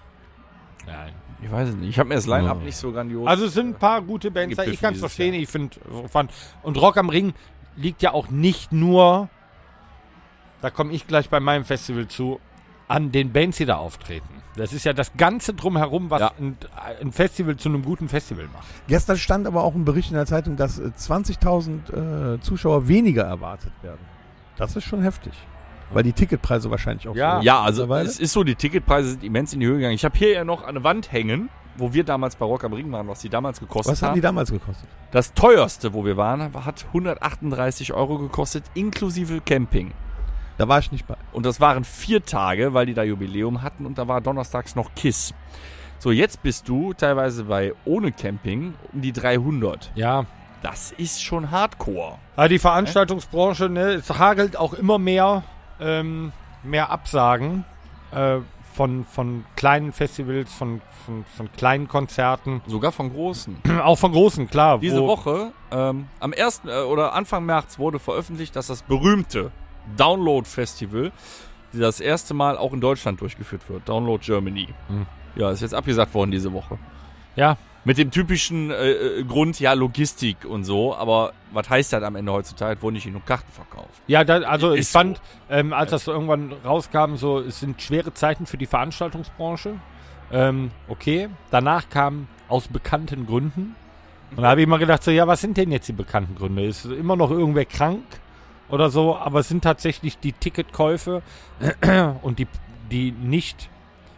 Nein. 0.87 1.12
Ich 1.42 1.50
weiß 1.50 1.70
es 1.70 1.74
nicht. 1.76 1.88
Ich 1.88 1.98
habe 1.98 2.09
mir 2.11 2.16
das 2.16 2.26
Line-Up 2.26 2.59
Oh. 2.61 2.64
nicht 2.64 2.76
so 2.76 2.92
grandios. 2.92 3.26
Also 3.26 3.46
es 3.46 3.55
sind 3.55 3.68
ein 3.70 3.74
paar 3.79 4.03
gute 4.03 4.31
Bands 4.31 4.57
da. 4.57 4.62
Gipfel 4.62 4.74
Ich 4.74 4.81
kann 4.81 4.92
es 4.94 5.00
verstehen. 5.00 5.33
Ich 5.35 5.48
finde, 5.48 5.76
und 6.62 6.76
Rock 6.81 6.98
am 6.98 7.09
Ring 7.09 7.33
liegt 7.76 8.03
ja 8.03 8.12
auch 8.12 8.29
nicht 8.29 8.72
nur, 8.72 9.29
da 10.62 10.70
komme 10.70 10.92
ich 10.92 11.07
gleich 11.07 11.29
bei 11.31 11.40
meinem 11.40 11.64
Festival 11.64 12.09
zu, 12.09 12.40
an 12.88 13.12
den 13.12 13.33
Bands, 13.33 13.59
die 13.59 13.66
da 13.66 13.77
auftreten. 13.77 14.29
Das 14.57 14.73
ist 14.73 14.85
ja 14.85 14.92
das 14.92 15.12
Ganze 15.16 15.55
drumherum, 15.55 16.11
was 16.11 16.20
Ja. 16.20 16.33
ein, 16.38 16.57
ein 17.01 17.12
Festival 17.12 17.57
zu 17.57 17.68
einem 17.68 17.83
guten 17.85 18.09
Festival 18.09 18.46
macht. 18.53 18.66
Gestern 18.88 19.16
stand 19.16 19.46
aber 19.46 19.62
auch 19.62 19.75
ein 19.75 19.85
Bericht 19.85 20.11
in 20.11 20.16
der 20.16 20.27
Zeitung, 20.27 20.57
dass 20.57 20.79
äh, 20.79 20.90
20.000 20.99 22.35
äh, 22.37 22.40
Zuschauer 22.40 22.88
weniger 22.88 23.23
erwartet 23.25 23.73
werden. 23.83 24.01
Das 24.57 24.75
ist 24.77 24.85
schon 24.85 25.03
heftig. 25.03 25.33
Weil 25.92 26.03
die 26.03 26.12
Ticketpreise 26.12 26.70
wahrscheinlich 26.70 27.09
auch 27.09 27.14
Ja. 27.16 27.38
so 27.38 27.42
ja, 27.44 27.61
also 27.62 27.94
es 27.94 28.18
ist 28.20 28.33
so, 28.33 28.44
die 28.44 28.55
Ticketpreise 28.55 29.11
sind 29.11 29.25
immens 29.25 29.53
in 29.55 29.61
die 29.61 29.66
Höhe 29.66 29.77
gegangen. 29.77 29.94
Ich 29.94 30.05
habe 30.05 30.16
hier 30.18 30.31
ja 30.33 30.44
noch 30.44 30.64
eine 30.64 30.85
Wand 30.85 31.11
hängen, 31.12 31.49
wo 31.77 31.92
wir 31.92 32.05
damals 32.05 32.37
bei 32.37 32.44
Rock 32.44 32.64
am 32.64 32.73
Ring 32.73 32.90
waren, 32.92 33.09
was 33.09 33.20
die 33.20 33.29
damals 33.29 33.59
gekostet 33.61 33.92
Was 33.92 34.03
haben 34.03 34.09
haben. 34.11 34.14
die 34.16 34.20
damals 34.20 34.51
gekostet? 34.53 34.88
das 35.12 35.33
teuerste, 35.33 35.94
wo 35.94 36.05
wir 36.05 36.16
waren, 36.16 36.53
hat 36.64 36.85
138 36.88 37.92
Euro 37.92 38.18
gekostet, 38.18 38.64
inklusive 38.75 39.40
Camping. 39.40 39.92
Da 40.61 40.68
war 40.68 40.79
ich 40.79 40.92
nicht 40.92 41.07
bei. 41.07 41.16
Und 41.33 41.46
das 41.46 41.59
waren 41.59 41.85
vier 41.85 42.23
Tage, 42.23 42.75
weil 42.75 42.85
die 42.85 42.92
da 42.92 43.03
Jubiläum 43.03 43.62
hatten 43.62 43.87
und 43.87 43.96
da 43.96 44.09
war 44.09 44.20
donnerstags 44.20 44.77
noch 44.77 44.94
KISS. 44.94 45.33
So, 45.99 46.11
jetzt 46.11 46.42
bist 46.42 46.68
du 46.68 46.92
teilweise 46.92 47.44
bei 47.44 47.73
ohne 47.87 48.12
Camping 48.12 48.75
um 48.92 49.01
die 49.01 49.12
300. 49.12 49.90
Ja. 49.94 50.27
Das 50.61 50.92
ist 50.92 51.23
schon 51.25 51.51
Hardcore. 51.51 52.18
Aber 52.37 52.51
die 52.51 52.59
Veranstaltungsbranche, 52.59 53.70
ne, 53.70 53.92
es 53.92 54.11
hagelt 54.11 54.59
auch 54.59 54.75
immer 54.75 54.99
mehr, 54.99 55.44
ähm, 55.81 56.31
mehr 56.62 56.90
Absagen 56.90 57.64
äh, 58.12 58.40
von, 58.75 59.07
von 59.07 59.46
kleinen 59.57 59.94
Festivals, 59.94 60.53
von, 60.53 60.83
von, 61.07 61.25
von 61.38 61.51
kleinen 61.53 61.88
Konzerten, 61.88 62.61
Sogar 62.66 62.92
von 62.92 63.11
großen. 63.14 63.57
auch 63.83 63.96
von 63.99 64.12
großen, 64.12 64.51
klar. 64.51 64.79
Diese 64.79 65.01
wo- 65.01 65.07
Woche, 65.09 65.53
ähm, 65.70 66.09
am 66.20 66.35
1. 66.38 66.62
Äh, 66.66 66.83
oder 66.83 67.14
Anfang 67.14 67.46
März 67.46 67.79
wurde 67.79 67.99
veröffentlicht, 67.99 68.55
dass 68.57 68.66
das 68.66 68.83
berühmte 68.83 69.53
Download 69.97 70.47
Festival 70.49 71.12
das 71.73 72.01
erste 72.01 72.35
Mal 72.35 72.59
auch 72.59 72.73
in 72.73 72.81
Deutschland 72.81 73.21
durchgeführt 73.21 73.69
wird. 73.69 73.88
Download 73.88 74.25
Germany. 74.25 74.69
Hm. 74.88 75.07
Ja, 75.37 75.51
ist 75.51 75.61
jetzt 75.62 75.75
abgesagt 75.75 76.12
worden 76.14 76.33
diese 76.33 76.53
Woche. 76.53 76.79
Ja, 77.37 77.57
Mit 77.85 77.97
dem 77.97 78.11
typischen 78.11 78.71
äh, 78.71 78.90
äh, 78.90 79.25
Grund, 79.25 79.59
ja, 79.61 79.73
Logistik 79.73 80.45
und 80.45 80.64
so, 80.64 80.95
aber 80.95 81.33
was 81.53 81.71
heißt 81.71 81.93
das 81.93 82.03
am 82.03 82.16
Ende 82.16 82.33
heutzutage? 82.33 82.77
Es 82.77 82.83
wurden 82.83 82.95
nicht 82.95 83.05
genug 83.05 83.25
Karten 83.25 83.51
verkauft. 83.53 84.03
Ja, 84.07 84.25
da, 84.25 84.38
also 84.40 84.73
ich 84.73 84.81
Ist 84.81 84.93
so. 84.93 84.99
fand, 84.99 85.21
ähm, 85.49 85.73
als 85.73 85.93
das 85.93 86.05
so 86.05 86.12
irgendwann 86.12 86.53
rauskam, 86.64 87.14
so 87.16 87.38
es 87.38 87.61
sind 87.61 87.81
schwere 87.81 88.12
Zeiten 88.12 88.45
für 88.47 88.59
die 88.59 88.66
Veranstaltungsbranche. 88.66 89.75
Ähm, 90.33 90.73
okay, 90.88 91.29
danach 91.51 91.88
kam 91.88 92.27
aus 92.49 92.69
bekannten 92.69 93.27
Gründen. 93.27 93.77
Und 94.37 94.43
da 94.43 94.51
habe 94.51 94.61
ich 94.61 94.66
immer 94.66 94.79
gedacht, 94.79 95.03
so 95.03 95.11
ja, 95.11 95.27
was 95.27 95.40
sind 95.40 95.57
denn 95.57 95.73
jetzt 95.73 95.88
die 95.88 95.93
bekannten 95.93 96.35
Gründe? 96.35 96.66
Ist 96.66 96.85
immer 96.85 97.16
noch 97.16 97.31
irgendwer 97.31 97.64
krank 97.64 98.05
oder 98.71 98.91
so? 98.91 99.17
Aber 99.17 99.41
es 99.41 99.49
sind 99.49 99.63
tatsächlich 99.63 100.19
die 100.19 100.33
Ticketkäufe 100.33 101.23
und 102.23 102.39
die, 102.39 102.47
die 102.91 103.13
nicht 103.13 103.69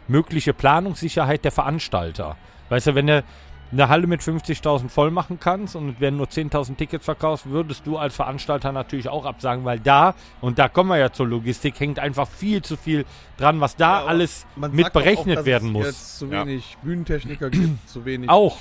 mögliche 0.09 0.53
Planungssicherheit 0.55 1.45
der 1.45 1.53
Veranstalter. 1.53 2.37
Weißt 2.69 2.89
du, 2.89 2.95
wenn 2.95 3.07
du 3.07 3.25
eine 3.71 3.89
Halle 3.89 4.07
mit 4.07 4.21
50.000 4.21 4.91
voll 4.91 5.11
machen 5.11 5.39
kannst 5.41 5.77
und 5.77 5.89
es 5.95 6.01
werden 6.01 6.19
nur 6.19 6.27
10.000 6.27 6.77
Tickets 6.77 7.07
verkauft, 7.07 7.47
würdest 7.49 7.87
du 7.87 7.97
als 7.97 8.15
Veranstalter 8.15 8.71
natürlich 8.71 9.09
auch 9.09 9.25
absagen, 9.25 9.65
weil 9.65 9.81
da, 9.81 10.15
und 10.43 10.59
da 10.59 10.69
kommen 10.69 10.91
wir 10.91 10.99
ja 10.99 11.11
zur 11.11 11.27
Logistik, 11.27 11.81
hängt 11.81 11.99
einfach 11.99 12.29
viel 12.29 12.61
zu 12.61 12.77
viel 12.77 13.07
dran, 13.39 13.61
was 13.63 13.75
da 13.77 14.01
Ja, 14.03 14.07
alles 14.07 14.47
mit 14.57 14.93
berechnet 14.93 15.47
werden 15.47 15.69
es 15.69 15.73
muss. 15.73 15.87
jetzt 15.87 16.19
zu 16.19 16.27
Ja. 16.27 16.45
wenig 16.45 16.77
Bühnentechniker 16.83 17.49
gibt, 17.49 17.89
zu 17.89 18.05
wenig 18.05 18.29
Auch. 18.29 18.59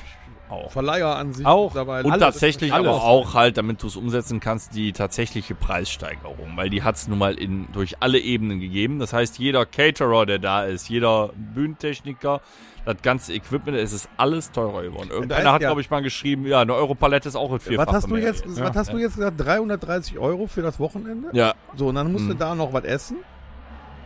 Auch. 0.52 0.70
Verleiher 0.72 1.16
an 1.16 1.34
sich 1.34 1.46
Auch. 1.46 1.68
mittlerweile. 1.70 2.08
Und 2.08 2.20
tatsächlich 2.20 2.74
aber 2.74 2.92
auch 3.02 3.34
halt, 3.34 3.58
damit 3.58 3.82
du 3.82 3.88
es 3.88 3.96
umsetzen 3.96 4.40
kannst, 4.40 4.76
die 4.76 4.92
tatsächliche 4.92 5.56
Preissteigerung, 5.56 6.52
weil 6.56 6.70
die 6.70 6.84
hat 6.84 6.96
es 6.98 7.08
nun 7.08 7.18
mal 7.20 7.34
in, 7.36 7.68
durch 7.72 7.96
alle 8.02 8.20
Ebenen 8.20 8.60
gegeben. 8.60 9.00
Das 9.00 9.14
heißt, 9.14 9.40
jeder 9.40 9.66
Caterer, 9.66 10.26
der 10.26 10.40
da 10.40 10.64
ist, 10.66 10.90
jeder 10.90 11.30
Bühnentechniker, 11.36 12.42
das 12.84 12.96
ganze 13.04 13.34
Equipment, 13.34 13.78
es 13.78 13.94
ist 13.94 14.10
alles 14.18 14.52
teurer 14.52 14.82
geworden. 14.82 15.10
Irgendeiner 15.12 15.44
heißt 15.46 15.54
hat, 15.54 15.62
ja- 15.62 15.68
glaube 15.70 15.82
ich, 15.82 15.90
mal 15.90 16.02
geschrieben, 16.02 16.46
ja, 16.48 16.62
eine 16.62 16.74
Europalette 16.74 17.30
ist 17.30 17.36
auch 17.36 17.50
ein 17.52 17.56
was 17.58 17.64
Vierfache 17.64 17.92
hast 17.96 18.10
du 18.10 18.16
jetzt, 18.18 18.44
was 18.60 18.76
hast 18.76 18.92
du 18.92 18.98
jetzt 18.98 19.16
gesagt? 19.16 19.40
330 19.40 20.18
Euro 20.20 20.48
für 20.48 20.62
das 20.64 20.80
Wochenende? 20.80 21.30
Ja, 21.34 21.54
So, 21.76 21.88
und 21.90 21.96
dann 21.96 22.12
musst 22.12 22.26
du 22.28 22.34
Mhm. 22.34 22.40
da 22.40 22.56
noch 22.56 22.74
was 22.74 22.84
essen. 22.84 23.18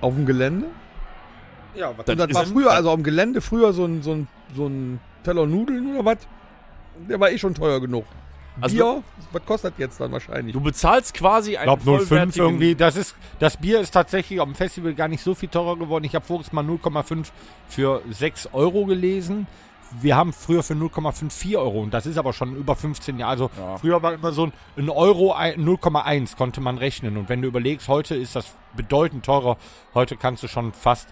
Auf 0.01 0.13
dem 0.13 0.25
Gelände. 0.25 0.67
Ja, 1.75 1.91
was 1.97 2.07
Und 2.07 2.17
das 2.19 2.27
ist- 2.29 2.35
war 2.35 2.45
früher, 2.45 2.71
also 2.71 2.89
auf 2.89 2.95
dem 2.95 3.03
Gelände 3.03 3.41
früher 3.41 3.73
so 3.73 3.85
ein, 3.85 4.01
so 4.01 4.11
ein, 4.13 4.27
so 4.55 4.67
ein 4.67 4.99
Teller 5.23 5.45
Nudeln 5.45 5.95
oder 5.95 6.05
was. 6.05 6.17
Der 7.09 7.19
war 7.19 7.29
eh 7.29 7.38
schon 7.38 7.53
teuer 7.53 7.79
genug. 7.81 8.05
Also 8.61 8.73
Bier, 8.75 9.03
was 9.33 9.45
kostet 9.45 9.73
jetzt 9.77 9.99
dann 9.99 10.13
wahrscheinlich? 10.13 10.53
du 10.53 10.61
bezahlst 10.61 11.13
quasi 11.13 11.51
Ich 11.51 11.59
einen 11.59 11.65
glaube 11.65 11.83
05 11.83 12.07
vollwertigen- 12.09 12.38
irgendwie. 12.41 12.75
Das 12.75 12.95
ist 12.95 13.13
das 13.39 13.57
Bier 13.57 13.81
ist 13.81 13.91
tatsächlich 13.91 14.39
auf 14.39 14.47
dem 14.47 14.55
Festival 14.55 14.93
gar 14.93 15.09
nicht 15.09 15.21
so 15.21 15.35
viel 15.35 15.49
teurer 15.49 15.75
geworden. 15.77 16.05
Ich 16.05 16.15
habe 16.15 16.25
voriges 16.25 16.53
Mal 16.53 16.63
0,5 16.63 17.33
für 17.67 18.01
6 18.11 18.47
Euro 18.53 18.85
gelesen. 18.85 19.47
Wir 20.01 20.15
haben 20.15 20.31
früher 20.31 20.63
für 20.63 20.73
0,54 20.73 21.57
Euro 21.57 21.81
und 21.81 21.93
das 21.93 22.05
ist 22.05 22.17
aber 22.17 22.31
schon 22.33 22.55
über 22.55 22.75
15 22.77 23.19
Jahre. 23.19 23.31
Also 23.31 23.49
Ja. 23.57 23.77
früher 23.77 24.01
war 24.01 24.13
immer 24.13 24.31
so 24.31 24.45
ein, 24.45 24.53
ein 24.77 24.89
Euro 24.89 25.33
ein- 25.33 25.61
0,1 25.63 26.38
konnte 26.38 26.61
man 26.61 26.77
rechnen 26.77 27.17
und 27.17 27.27
wenn 27.27 27.41
du 27.41 27.47
überlegst, 27.49 27.88
heute 27.89 28.15
ist 28.15 28.35
das 28.38 28.55
bedeutend 28.75 29.25
teurer. 29.25 29.57
Heute 29.93 30.15
kannst 30.15 30.43
du 30.43 30.47
schon 30.47 30.71
fast 30.71 31.09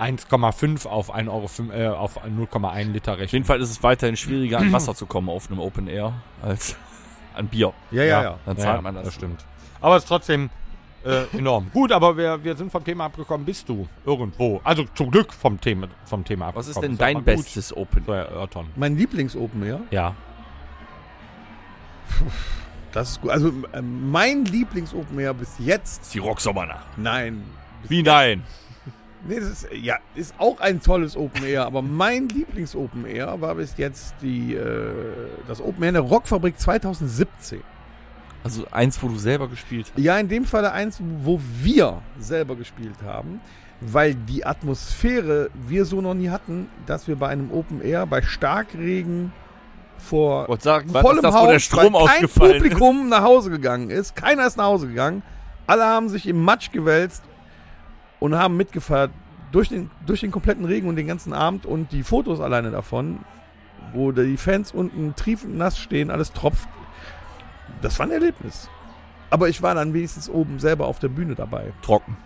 1,5 0.00 0.86
auf 0.86 1.12
1 1.12 1.28
Euro 1.28 1.48
äh, 1.72 1.88
auf 1.88 2.24
0,1 2.24 2.92
Liter 2.92 3.12
Auf 3.12 3.18
rechnen. 3.18 3.38
jeden 3.38 3.44
Fall 3.44 3.60
ist 3.60 3.70
es 3.70 3.82
weiterhin 3.82 4.16
schwieriger, 4.16 4.58
an 4.58 4.72
Wasser 4.72 4.94
zu 4.94 5.06
kommen 5.06 5.28
auf 5.28 5.50
einem 5.50 5.60
Open 5.60 5.86
Air 5.86 6.14
als 6.42 6.76
an 7.34 7.48
Bier. 7.48 7.72
ja, 7.90 8.04
ja, 8.04 8.22
ja. 8.22 8.38
Dann 8.46 8.58
zahlt 8.58 8.76
ja, 8.76 8.82
man 8.82 8.94
das. 8.94 9.04
das 9.04 9.14
stimmt. 9.14 9.44
Aber 9.80 9.96
es 9.96 10.04
ist 10.04 10.08
trotzdem 10.08 10.50
äh, 11.04 11.24
enorm. 11.36 11.70
Gut, 11.72 11.92
aber 11.92 12.16
wir, 12.16 12.42
wir 12.42 12.56
sind 12.56 12.70
vom 12.70 12.84
Thema 12.84 13.06
abgekommen. 13.06 13.44
Bist 13.46 13.68
du 13.68 13.88
irgendwo? 14.04 14.60
Also 14.64 14.84
zum 14.94 15.10
Glück 15.10 15.32
vom 15.32 15.60
Thema, 15.60 15.88
vom 16.04 16.24
Thema 16.24 16.48
abgekommen. 16.48 16.68
Was 16.68 16.76
ist 16.76 16.82
denn 16.82 16.98
dein 16.98 17.24
bestes 17.24 17.76
Open 17.76 18.04
Zu 18.04 18.12
erörtern. 18.12 18.66
Mein 18.76 18.96
Lieblings-Open 18.96 19.62
Air. 19.62 19.80
Ja. 19.90 20.14
Das 22.92 23.10
ist 23.10 23.20
gut. 23.20 23.30
Also 23.30 23.52
äh, 23.72 23.80
mein 23.82 24.44
Lieblings-Open 24.44 25.18
Air 25.18 25.34
bis 25.34 25.54
jetzt. 25.58 26.12
Die 26.14 26.18
Rocksommernacht. 26.18 26.98
Nein. 26.98 27.44
Wie 27.88 28.02
nein? 28.02 28.44
Nee, 29.26 29.38
das 29.38 29.48
ist, 29.48 29.68
ja, 29.72 29.98
ist 30.14 30.34
auch 30.38 30.60
ein 30.60 30.80
tolles 30.80 31.16
Open 31.16 31.44
Air, 31.44 31.66
aber 31.66 31.82
mein 31.82 32.28
Lieblings-Open 32.28 33.04
Air 33.04 33.40
war 33.40 33.54
bis 33.54 33.76
jetzt 33.76 34.14
die, 34.22 34.54
äh, 34.54 34.92
das 35.46 35.60
Open 35.60 35.82
Air 35.82 35.88
in 35.90 35.94
der 35.94 36.02
Rockfabrik 36.02 36.58
2017. 36.58 37.60
Also 38.42 38.64
eins, 38.70 39.02
wo 39.02 39.08
du 39.08 39.16
selber 39.16 39.48
gespielt 39.48 39.92
hast. 39.92 40.02
Ja, 40.02 40.18
in 40.18 40.28
dem 40.28 40.44
Falle 40.44 40.72
eins, 40.72 40.98
wo 41.22 41.38
wir 41.62 42.00
selber 42.18 42.56
gespielt 42.56 42.96
haben, 43.04 43.40
weil 43.82 44.14
die 44.14 44.46
Atmosphäre 44.46 45.50
wir 45.54 45.84
so 45.84 46.00
noch 46.00 46.14
nie 46.14 46.30
hatten, 46.30 46.68
dass 46.86 47.06
wir 47.06 47.16
bei 47.16 47.28
einem 47.28 47.50
Open 47.52 47.82
Air 47.82 48.06
bei 48.06 48.22
Starkregen 48.22 49.32
vor 49.98 50.46
sagen, 50.60 50.88
vollem 50.88 51.22
das, 51.22 51.34
Haus, 51.34 51.48
der 51.48 51.58
Strom 51.58 51.92
weil 51.92 52.06
kein 52.06 52.24
ist? 52.24 52.34
Publikum 52.34 53.10
nach 53.10 53.22
Hause 53.22 53.50
gegangen 53.50 53.90
ist. 53.90 54.16
Keiner 54.16 54.46
ist 54.46 54.56
nach 54.56 54.64
Hause 54.64 54.88
gegangen. 54.88 55.22
Alle 55.66 55.84
haben 55.84 56.08
sich 56.08 56.26
im 56.26 56.42
Matsch 56.42 56.72
gewälzt 56.72 57.22
und 58.20 58.36
haben 58.36 58.56
mitgefeiert 58.56 59.10
durch 59.50 59.68
den, 59.68 59.90
durch 60.06 60.20
den 60.20 60.30
kompletten 60.30 60.64
Regen 60.64 60.88
und 60.88 60.96
den 60.96 61.08
ganzen 61.08 61.32
Abend 61.32 61.66
und 61.66 61.90
die 61.90 62.04
Fotos 62.04 62.40
alleine 62.40 62.70
davon, 62.70 63.20
wo 63.92 64.12
die 64.12 64.36
Fans 64.36 64.72
unten 64.72 65.14
triefend 65.16 65.56
nass 65.56 65.78
stehen, 65.78 66.10
alles 66.10 66.32
tropft. 66.32 66.68
Das 67.82 67.98
war 67.98 68.06
ein 68.06 68.12
Erlebnis. 68.12 68.68
Aber 69.30 69.48
ich 69.48 69.62
war 69.62 69.74
dann 69.74 69.94
wenigstens 69.94 70.28
oben 70.28 70.58
selber 70.58 70.86
auf 70.86 70.98
der 70.98 71.08
Bühne 71.08 71.34
dabei. 71.34 71.72
Trocken. 71.82 72.16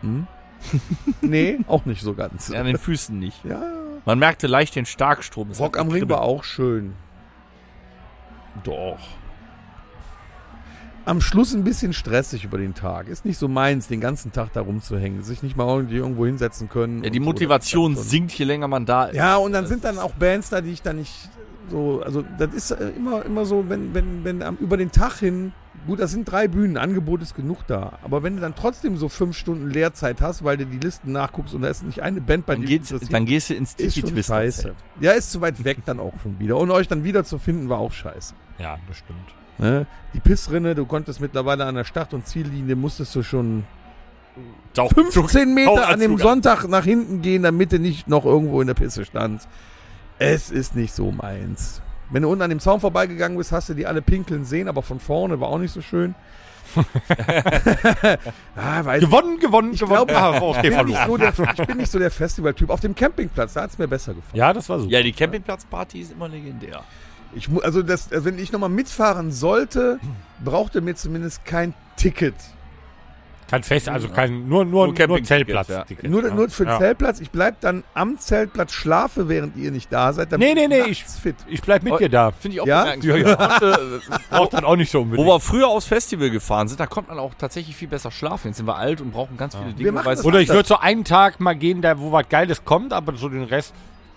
Hm? 0.00 0.26
nee, 1.20 1.58
auch 1.66 1.84
nicht 1.84 2.02
so 2.02 2.14
ganz. 2.14 2.48
Ja, 2.48 2.60
an 2.60 2.66
den 2.66 2.78
Füßen 2.78 3.18
nicht. 3.18 3.44
Ja, 3.44 3.60
Man 4.04 4.18
merkte 4.18 4.46
leicht 4.46 4.76
den 4.76 4.86
Starkstrom. 4.86 5.50
Es 5.50 5.60
Rock 5.60 5.78
am 5.78 5.88
Ring 5.88 6.08
war 6.08 6.22
auch 6.22 6.44
schön. 6.44 6.94
Doch. 8.62 8.98
Am 11.04 11.20
Schluss 11.20 11.54
ein 11.54 11.64
bisschen 11.64 11.92
stressig 11.92 12.44
über 12.44 12.58
den 12.58 12.74
Tag. 12.74 13.08
Ist 13.08 13.24
nicht 13.24 13.38
so 13.38 13.48
meins, 13.48 13.88
den 13.88 14.00
ganzen 14.00 14.32
Tag 14.32 14.52
da 14.52 14.60
rumzuhängen, 14.62 15.22
sich 15.22 15.42
nicht 15.42 15.56
mal 15.56 15.66
irgendwie 15.68 15.96
irgendwo 15.96 16.26
hinsetzen 16.26 16.68
können. 16.68 17.04
Ja, 17.04 17.10
die 17.10 17.18
so. 17.18 17.24
Motivation 17.24 17.94
schon. 17.94 18.02
sinkt, 18.04 18.32
je 18.32 18.44
länger 18.44 18.68
man 18.68 18.86
da 18.86 19.06
ist. 19.06 19.16
Ja, 19.16 19.36
und 19.36 19.52
dann 19.52 19.66
sind 19.66 19.84
dann 19.84 19.98
auch 19.98 20.12
Bands 20.12 20.50
da, 20.50 20.60
die 20.60 20.70
ich 20.70 20.82
dann 20.82 20.96
nicht 20.96 21.28
so, 21.70 22.02
also 22.02 22.22
das 22.38 22.52
ist 22.54 22.70
äh, 22.72 22.90
immer, 22.90 23.24
immer 23.24 23.46
so, 23.46 23.68
wenn, 23.68 23.94
wenn, 23.94 24.24
wenn 24.24 24.42
am- 24.42 24.56
über 24.56 24.76
den 24.76 24.90
Tag 24.92 25.18
hin, 25.20 25.52
gut, 25.86 25.98
das 25.98 26.10
sind 26.10 26.24
drei 26.30 26.46
Bühnen, 26.46 26.76
Angebot 26.76 27.22
ist 27.22 27.34
genug 27.34 27.66
da, 27.66 27.98
aber 28.02 28.22
wenn 28.22 28.36
du 28.36 28.42
dann 28.42 28.54
trotzdem 28.54 28.98
so 28.98 29.08
fünf 29.08 29.34
Stunden 29.36 29.70
Lehrzeit 29.70 30.20
hast, 30.20 30.44
weil 30.44 30.58
du 30.58 30.66
die 30.66 30.78
Listen 30.78 31.12
nachguckst 31.12 31.54
und 31.54 31.62
da 31.62 31.68
ist 31.68 31.82
nicht 31.82 32.02
eine 32.02 32.20
Band 32.20 32.44
bei 32.44 32.52
Dann, 32.54 32.62
dir, 32.62 32.68
geht's, 32.68 32.90
interessiert, 32.90 33.14
dann 33.14 33.24
gehst 33.24 33.48
du 33.50 33.54
ins 33.54 33.76
Twister. 33.76 34.22
scheiße. 34.22 34.74
Ja, 35.00 35.12
ist 35.12 35.32
zu 35.32 35.40
weit 35.40 35.64
weg 35.64 35.78
dann 35.86 36.00
auch 36.00 36.12
schon 36.22 36.38
wieder. 36.38 36.58
Und 36.58 36.70
euch 36.70 36.86
dann 36.86 37.02
wieder 37.02 37.24
zu 37.24 37.38
finden, 37.38 37.70
war 37.70 37.78
auch 37.78 37.92
scheiße. 37.92 38.34
Ja, 38.58 38.76
das 38.86 38.98
stimmt. 38.98 39.18
Ne? 39.58 39.86
Die 40.12 40.20
Pissrinne, 40.20 40.74
du 40.74 40.84
konntest 40.86 41.20
mittlerweile 41.20 41.64
an 41.64 41.74
der 41.74 41.84
Start- 41.84 42.12
und 42.14 42.26
Ziellinie, 42.26 42.76
musstest 42.76 43.14
du 43.14 43.22
schon 43.22 43.64
15 44.74 45.54
Meter 45.54 45.88
an 45.88 46.00
dem 46.00 46.18
Sonntag 46.18 46.66
nach 46.68 46.84
hinten 46.84 47.22
gehen, 47.22 47.42
damit 47.44 47.72
du 47.72 47.78
nicht 47.78 48.08
noch 48.08 48.24
irgendwo 48.24 48.60
in 48.60 48.66
der 48.66 48.74
Pisse 48.74 49.04
standst. 49.04 49.48
Es 50.18 50.50
ist 50.50 50.74
nicht 50.74 50.92
so 50.94 51.12
meins. 51.12 51.80
Wenn 52.10 52.22
du 52.22 52.28
unten 52.30 52.42
an 52.42 52.50
dem 52.50 52.60
Zaun 52.60 52.80
vorbeigegangen 52.80 53.38
bist, 53.38 53.52
hast 53.52 53.68
du 53.68 53.74
die 53.74 53.86
alle 53.86 54.02
pinkeln 54.02 54.44
sehen, 54.44 54.68
aber 54.68 54.82
von 54.82 55.00
vorne 55.00 55.40
war 55.40 55.48
auch 55.48 55.58
nicht 55.58 55.72
so 55.72 55.80
schön. 55.82 56.14
ah, 58.56 58.82
Gewonnen, 58.98 59.38
gewonnen, 59.38 59.72
ich 59.74 59.80
gewonnen. 59.80 60.06
glaube, 60.06 60.16
Ah, 60.16 60.40
okay, 60.40 60.68
ich, 60.70 60.76
bin 60.76 60.86
nicht 60.86 61.06
so 61.06 61.16
der, 61.16 61.32
ich 61.58 61.66
bin 61.66 61.76
nicht 61.76 61.92
so 61.92 61.98
der 61.98 62.10
Festivaltyp. 62.10 62.70
Auf 62.70 62.80
dem 62.80 62.94
Campingplatz, 62.94 63.52
da 63.54 63.62
hat 63.62 63.70
es 63.70 63.78
mir 63.78 63.86
besser 63.86 64.14
gefallen. 64.14 64.36
Ja, 64.36 64.52
das 64.52 64.68
war 64.68 64.80
super. 64.80 64.90
Ja, 64.92 65.02
die 65.02 65.12
Campingplatzparty 65.12 66.00
ist 66.00 66.12
immer 66.12 66.28
legendär. 66.28 66.82
Ich, 67.34 67.48
mu- 67.48 67.60
also, 67.60 67.82
das, 67.82 68.12
also 68.12 68.24
wenn 68.24 68.38
ich 68.38 68.52
nochmal 68.52 68.68
mitfahren 68.70 69.32
sollte, 69.32 69.98
brauchte 70.44 70.80
mir 70.80 70.94
zumindest 70.94 71.44
kein 71.44 71.74
Ticket. 71.96 72.34
Kein 73.50 73.62
Fest, 73.62 73.90
also 73.90 74.08
kein, 74.08 74.48
nur, 74.48 74.64
nur, 74.64 74.86
nur, 74.86 74.94
Campingticket, 74.94 75.26
Zeltplatz. 75.28 75.68
ja. 75.68 75.84
Nur, 76.08 76.24
ja. 76.26 76.34
nur 76.34 76.48
für 76.48 76.64
den 76.64 76.72
ja. 76.72 76.78
Zeltplatz. 76.78 77.20
Ich 77.20 77.30
bleib 77.30 77.60
dann 77.60 77.84
am 77.92 78.18
Zeltplatz, 78.18 78.72
schlafe, 78.72 79.28
während 79.28 79.56
ihr 79.56 79.70
nicht 79.70 79.92
da 79.92 80.14
seid. 80.14 80.32
Dann 80.32 80.40
Nee, 80.40 80.54
nee, 80.54 80.66
nee, 80.66 80.80
ich- 80.88 81.04
fit. 81.04 81.36
Ich 81.46 81.60
bleib 81.60 81.82
mit 81.82 82.00
dir 82.00 82.08
da. 82.08 82.30
Finde 82.32 82.54
ich 82.56 82.60
auch 82.62 82.66
Ja? 82.66 82.94
äh, 82.94 82.96
Braucht 84.30 84.54
dann 84.54 84.64
auch 84.64 84.76
nicht 84.76 84.90
so 84.90 85.00
Wo 85.00 85.02
unbedingt. 85.02 85.28
wir 85.28 85.40
früher 85.40 85.68
aufs 85.68 85.86
Festival 85.86 86.30
gefahren 86.30 86.68
sind, 86.68 86.80
da 86.80 86.86
konnte 86.86 87.10
man 87.10 87.18
auch 87.18 87.34
tatsächlich 87.34 87.76
viel 87.76 87.88
besser 87.88 88.10
schlafen. 88.10 88.48
Jetzt 88.48 88.56
sind 88.56 88.66
wir 88.66 88.76
alt 88.76 89.02
und 89.02 89.12
brauchen 89.12 89.36
ganz 89.36 89.54
viele 89.54 89.74
Dinge. 89.74 89.92
Oder 90.22 90.40
ich 90.40 90.48
würde 90.48 90.66
so 90.66 90.78
einen 90.78 91.04
Tag 91.04 91.38
mal 91.38 91.54
gehen, 91.54 91.82
da 91.82 91.98
wo 91.98 92.12
was 92.12 92.28
Geiles 92.30 92.64
kommt, 92.64 92.94
aber 92.94 93.14
so 93.16 93.28
den 93.28 93.44
Rest 93.44 93.74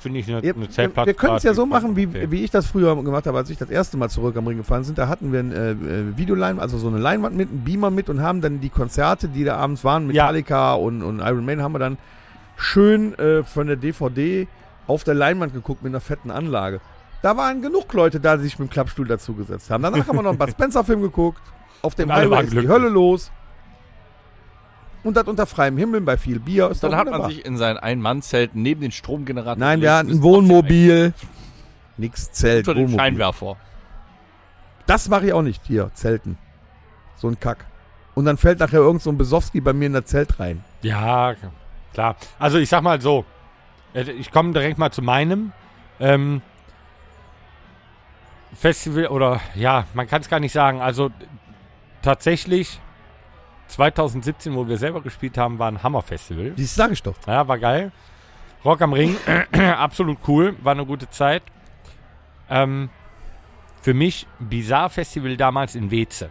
finde 0.08 0.20
ich 0.20 0.28
eine, 0.30 0.42
Wir, 0.44 0.56
eine 0.56 0.70
Zeltplatz. 0.70 1.06
wir 1.08 1.14
können 1.14 1.36
es 1.36 1.44
ja 1.44 1.54
so 1.54 1.66
machen, 1.66 1.96
wie, 1.96 2.08
Okay. 2.08 2.28
wie 2.32 2.44
ich 2.44 2.52
das 2.52 2.68
früher 2.68 2.96
gemacht 3.02 3.28
habe, 3.28 3.38
als 3.38 3.50
ich 3.50 3.58
das 3.58 3.70
erste 3.70 3.98
Mal 3.98 4.10
zurück 4.10 4.36
am 4.38 4.48
Ring 4.48 4.58
gefahren 4.58 4.84
sind. 4.84 4.98
Da 4.98 5.08
hatten 5.08 5.32
wir 5.32 5.40
ein 5.42 5.52
äh, 5.52 5.72
äh, 5.72 6.18
Videoleinwand, 6.18 6.62
also 6.62 6.78
so 6.78 6.88
eine 6.88 6.98
Leinwand 6.98 7.36
mit, 7.36 7.50
einen 7.50 7.64
Beamer 7.64 7.92
mit 7.92 8.10
und 8.10 8.22
haben 8.22 8.42
dann 8.42 8.60
die 8.60 8.70
Konzerte, 8.70 9.28
die 9.28 9.44
da 9.44 9.58
abends 9.58 9.84
waren, 9.84 10.04
Ja. 10.12 10.24
Metallica 10.26 10.74
und, 10.74 11.04
und 11.04 11.20
Iron 11.20 11.46
Maiden, 11.46 11.62
haben 11.64 11.74
wir 11.74 11.80
dann 11.80 11.98
schön 12.56 13.18
äh, 13.20 13.44
von 13.44 13.68
der 13.68 13.76
DVD 13.76 14.48
auf 14.88 15.04
der 15.04 15.14
Leinwand 15.14 15.54
geguckt 15.54 15.84
mit 15.84 15.92
einer 15.92 16.00
fetten 16.02 16.32
Anlage. 16.32 16.80
Da 17.22 17.36
waren 17.36 17.62
genug 17.62 17.92
Leute 17.94 18.20
da, 18.20 18.38
die 18.38 18.44
sich 18.44 18.58
mit 18.60 18.70
dem 18.70 18.72
Klappstuhl 18.72 19.08
dazugesetzt 19.08 19.70
haben. 19.70 19.84
Danach 19.84 20.08
haben 20.08 20.16
wir 20.18 20.22
noch 20.24 20.30
einen 20.30 20.38
Bud 20.40 20.50
Spencer-Film 20.52 21.02
geguckt. 21.02 21.42
Auf 21.82 21.96
dem 21.96 22.12
Highway 22.14 22.44
ist 22.46 22.54
die. 22.54 22.68
Hölle 22.68 22.90
los. 22.90 23.32
Und 25.08 25.16
das 25.16 25.24
unter 25.24 25.46
freiem 25.46 25.78
Himmel 25.78 26.02
bei 26.02 26.18
viel 26.18 26.38
Bier. 26.38 26.70
Ist 26.70 26.84
Dann 26.84 26.94
hat 26.94 27.10
man 27.10 27.30
sich 27.30 27.46
in 27.46 27.56
sein 27.56 27.78
Ein-Mann-Zelt 27.78 28.56
neben 28.56 28.82
den 28.82 28.92
Stromgenerator 28.92 29.58
Nein, 29.58 29.80
wir 29.80 29.94
hatten 29.94 30.12
ein 30.12 30.22
Wohnmobil. 30.22 31.14
Nix 31.96 32.34
Zelt, 32.34 32.68
unter 32.68 32.74
dem 32.74 32.88
Wohnmobil. 32.88 33.00
Scheinwerfer. 33.00 33.56
Das 34.86 35.08
mache 35.08 35.28
ich 35.28 35.32
auch 35.32 35.44
nicht 35.44 35.62
hier, 35.66 35.92
Zelten. 35.94 36.38
So 37.16 37.30
ein 37.30 37.40
Kack. 37.40 37.68
Und 38.16 38.26
dann 38.26 38.36
fällt 38.36 38.60
nachher 38.60 38.80
irgend 38.80 39.02
so 39.02 39.10
ein 39.10 39.18
Besowski 39.18 39.62
bei 39.62 39.72
mir 39.72 39.86
in 39.86 39.94
das 39.94 40.08
Zelt 40.08 40.42
rein. 40.42 40.62
Ja, 40.82 41.36
klar. 41.94 42.18
Also 42.38 42.58
ich 42.58 42.68
sag 42.68 42.82
mal 42.82 43.00
so, 43.00 43.24
äh, 43.94 44.12
ich 44.12 44.30
komme 44.30 44.52
direkt 44.52 44.78
mal 44.78 44.92
zu 44.92 45.02
meinem 45.02 45.54
ähm, 46.02 46.42
Festival 48.54 49.08
oder 49.08 49.40
ja, 49.56 49.86
man 49.94 50.06
kann 50.06 50.20
es 50.20 50.28
gar 50.28 50.42
nicht 50.42 50.52
sagen. 50.52 50.82
Also 50.82 51.12
tatsächlich 52.02 52.82
2017, 53.68 54.56
wo 54.56 54.68
wir 54.68 54.78
selber 54.78 55.02
gespielt 55.02 55.38
haben, 55.38 55.60
war 55.60 55.70
ein 55.70 55.84
Hammerfestival. 55.84 56.52
Das 56.52 56.76
sage 56.76 56.94
ich 56.94 57.04
doch. 57.04 57.16
Ja, 57.26 57.48
war 57.48 57.58
geil. 57.58 57.92
Rock 58.66 58.82
am 58.82 58.94
Ring, 58.94 59.16
absolut 59.78 60.18
cool, 60.28 60.56
war 60.62 60.74
eine 60.74 60.86
gute 60.86 61.10
Zeit. 61.10 61.44
Ähm, 62.50 62.90
für 63.82 63.94
mich 63.94 64.28
Bizarre 64.40 64.90
Festival 64.90 65.38
damals 65.38 65.76
in 65.76 65.92
Weze. 65.92 66.30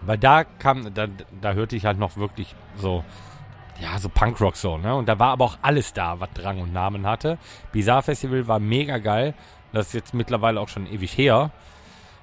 Weil 0.00 0.18
da 0.18 0.44
kam, 0.44 0.94
da, 0.94 1.08
da 1.40 1.52
hörte 1.52 1.76
ich 1.76 1.84
halt 1.84 1.98
noch 1.98 2.16
wirklich 2.16 2.54
so, 2.76 3.04
ja, 3.80 3.98
so 3.98 4.08
Punkrock 4.08 4.56
so, 4.56 4.78
ne? 4.78 4.94
Und 4.94 5.08
da 5.08 5.18
war 5.18 5.32
aber 5.32 5.44
auch 5.44 5.58
alles 5.62 5.92
da, 5.92 6.20
was 6.20 6.30
Drang 6.34 6.60
und 6.60 6.72
Namen 6.72 7.06
hatte. 7.06 7.38
Bizarre 7.72 8.02
Festival 8.02 8.46
war 8.46 8.60
mega 8.60 8.98
geil. 8.98 9.34
Das 9.72 9.88
ist 9.88 9.94
jetzt 9.94 10.14
mittlerweile 10.14 10.60
auch 10.60 10.68
schon 10.68 10.86
ewig 10.86 11.16
her. 11.18 11.50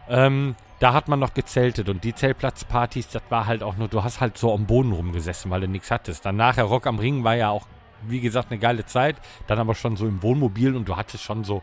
Ähm, 0.08 0.56
da 0.80 0.94
hat 0.94 1.08
man 1.08 1.20
noch 1.20 1.34
gezeltet 1.34 1.88
und 1.90 2.04
die 2.04 2.14
Zeltplatzpartys, 2.14 3.10
das 3.10 3.24
war 3.30 3.46
halt 3.46 3.64
auch 3.64 3.78
nur, 3.78 3.88
du 3.88 4.04
hast 4.04 4.20
halt 4.20 4.38
so 4.38 4.54
am 4.54 4.66
Boden 4.66 4.92
rumgesessen, 4.92 5.50
weil 5.50 5.62
du 5.62 5.68
nichts 5.68 5.90
hattest. 5.90 6.26
Dann 6.26 6.36
nachher 6.36 6.66
Rock 6.66 6.86
am 6.88 7.00
Ring 7.00 7.24
war 7.24 7.36
ja 7.36 7.50
auch, 7.50 7.66
wie 8.08 8.20
gesagt, 8.20 8.52
eine 8.52 8.60
geile 8.60 8.86
Zeit. 8.86 9.16
Dann 9.48 9.60
aber 9.60 9.74
schon 9.76 9.96
so 9.96 10.06
im 10.06 10.22
Wohnmobil 10.22 10.76
und 10.76 10.88
du 10.88 10.96
hattest 10.98 11.24
schon 11.24 11.44
so 11.44 11.62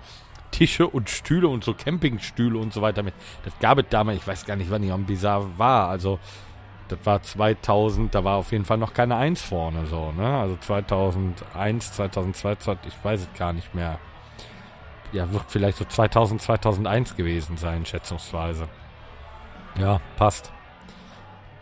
Tische 0.50 0.86
und 0.86 1.10
Stühle 1.10 1.48
und 1.48 1.64
so 1.64 1.74
Campingstühle 1.74 2.58
und 2.58 2.72
so 2.72 2.80
weiter 2.80 3.02
mit. 3.02 3.14
Das 3.44 3.52
gab 3.58 3.78
es 3.78 3.86
damals, 3.90 4.18
ich 4.18 4.26
weiß 4.26 4.46
gar 4.46 4.56
nicht, 4.56 4.70
wann 4.70 4.82
ich 4.82 4.92
am 4.92 5.04
Bizarre 5.04 5.48
war. 5.58 5.88
Also, 5.88 6.18
das 6.88 6.98
war 7.04 7.22
2000, 7.22 8.14
da 8.14 8.24
war 8.24 8.36
auf 8.36 8.52
jeden 8.52 8.64
Fall 8.64 8.78
noch 8.78 8.92
keine 8.92 9.16
Eins 9.16 9.40
vorne 9.42 9.86
so, 9.86 10.12
ne? 10.12 10.26
Also 10.26 10.56
2001, 10.56 11.92
2002, 11.92 12.54
2000, 12.56 12.86
ich 12.86 13.04
weiß 13.04 13.20
es 13.22 13.38
gar 13.38 13.52
nicht 13.52 13.74
mehr. 13.74 13.98
Ja, 15.12 15.30
wird 15.32 15.44
vielleicht 15.48 15.78
so 15.78 15.84
2000, 15.84 16.40
2001 16.40 17.16
gewesen 17.16 17.56
sein, 17.56 17.84
schätzungsweise. 17.84 18.68
Ja, 19.78 20.00
passt. 20.16 20.52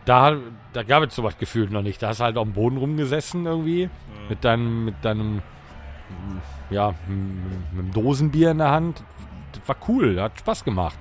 Da, 0.05 0.35
da 0.73 0.83
gab 0.83 1.03
es 1.03 1.15
sowas 1.15 1.37
gefühlt 1.37 1.71
noch 1.71 1.81
nicht. 1.81 2.01
Da 2.01 2.09
hast 2.09 2.19
du 2.19 2.23
halt 2.23 2.37
auf 2.37 2.45
dem 2.45 2.53
Boden 2.53 2.77
rumgesessen 2.77 3.45
irgendwie. 3.45 3.89
Mit 4.29 4.43
deinem, 4.43 4.85
mit 4.85 4.95
deinem, 5.03 5.41
ja, 6.69 6.93
mit 7.07 7.79
einem 7.79 7.91
Dosenbier 7.91 8.51
in 8.51 8.57
der 8.57 8.71
Hand. 8.71 9.03
Das 9.53 9.67
war 9.67 9.75
cool, 9.87 10.19
hat 10.19 10.39
Spaß 10.39 10.63
gemacht. 10.63 10.97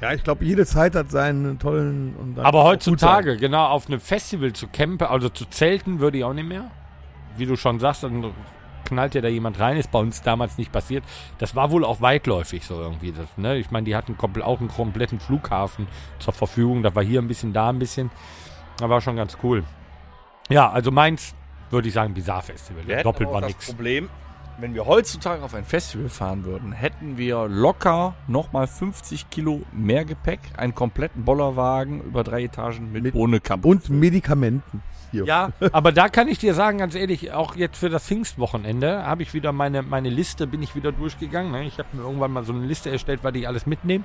Ja, 0.00 0.12
ich 0.12 0.22
glaube, 0.22 0.44
jede 0.44 0.66
Zeit 0.66 0.94
hat 0.94 1.10
seinen 1.10 1.58
tollen. 1.58 2.14
Und 2.16 2.38
Aber 2.38 2.64
heutzutage, 2.64 3.36
genau, 3.36 3.66
auf 3.66 3.86
einem 3.86 4.00
Festival 4.00 4.52
zu 4.52 4.68
campen, 4.68 5.06
also 5.06 5.28
zu 5.28 5.46
zelten, 5.46 6.00
würde 6.00 6.18
ich 6.18 6.24
auch 6.24 6.34
nicht 6.34 6.48
mehr. 6.48 6.70
Wie 7.36 7.46
du 7.46 7.56
schon 7.56 7.80
sagst, 7.80 8.04
dann 8.04 8.32
knallt 8.84 9.14
ja 9.14 9.20
da 9.20 9.28
jemand 9.28 9.58
rein, 9.60 9.76
ist 9.76 9.90
bei 9.90 9.98
uns 9.98 10.22
damals 10.22 10.58
nicht 10.58 10.72
passiert. 10.72 11.04
Das 11.38 11.54
war 11.56 11.70
wohl 11.70 11.84
auch 11.84 12.00
weitläufig 12.00 12.64
so 12.66 12.80
irgendwie. 12.80 13.12
Das, 13.12 13.26
ne? 13.36 13.56
Ich 13.56 13.70
meine, 13.70 13.84
die 13.84 13.96
hatten 13.96 14.16
auch 14.42 14.60
einen 14.60 14.68
kompletten 14.68 15.20
Flughafen 15.20 15.86
zur 16.18 16.32
Verfügung. 16.34 16.82
Da 16.82 16.94
war 16.94 17.02
hier 17.02 17.20
ein 17.20 17.28
bisschen, 17.28 17.52
da 17.52 17.70
ein 17.70 17.78
bisschen. 17.78 18.10
Das 18.78 18.88
war 18.88 19.00
schon 19.00 19.16
ganz 19.16 19.38
cool. 19.42 19.64
Ja, 20.48 20.70
also 20.70 20.90
meins 20.90 21.34
würde 21.70 21.88
ich 21.88 21.94
sagen 21.94 22.14
Bizarre 22.14 22.42
Festival. 22.42 22.86
Wir 22.86 23.02
Doppelt 23.02 23.30
war 23.30 23.40
das 23.40 23.50
nix. 23.50 23.66
Problem, 23.66 24.08
wenn 24.58 24.74
wir 24.74 24.86
heutzutage 24.86 25.42
auf 25.42 25.54
ein 25.54 25.64
Festival 25.64 26.08
fahren 26.08 26.44
würden, 26.44 26.72
hätten 26.72 27.16
wir 27.16 27.48
locker 27.48 28.14
nochmal 28.28 28.66
50 28.66 29.30
Kilo 29.30 29.62
mehr 29.72 30.04
Gepäck, 30.04 30.38
einen 30.56 30.74
kompletten 30.74 31.24
Bollerwagen 31.24 32.00
über 32.02 32.22
drei 32.22 32.44
Etagen 32.44 32.92
mit, 32.92 33.02
Mit- 33.02 33.14
Bohnenkamp. 33.14 33.64
Und 33.64 33.88
Medikamenten. 33.90 34.82
Hier. 35.14 35.24
Ja, 35.26 35.52
aber 35.70 35.92
da 35.92 36.08
kann 36.08 36.26
ich 36.26 36.38
dir 36.38 36.54
sagen, 36.54 36.78
ganz 36.78 36.96
ehrlich, 36.96 37.32
auch 37.32 37.54
jetzt 37.54 37.76
für 37.76 37.88
das 37.88 38.04
Pfingstwochenende 38.04 39.04
habe 39.06 39.22
ich 39.22 39.32
wieder 39.32 39.52
meine, 39.52 39.82
meine 39.82 40.08
Liste, 40.10 40.48
bin 40.48 40.60
ich 40.60 40.74
wieder 40.74 40.90
durchgegangen. 40.90 41.52
Ne? 41.52 41.64
Ich 41.66 41.78
habe 41.78 41.88
mir 41.92 42.02
irgendwann 42.02 42.32
mal 42.32 42.44
so 42.44 42.52
eine 42.52 42.66
Liste 42.66 42.90
erstellt, 42.90 43.20
weil 43.22 43.36
ich 43.36 43.46
alles 43.46 43.64
mitnehme. 43.64 44.04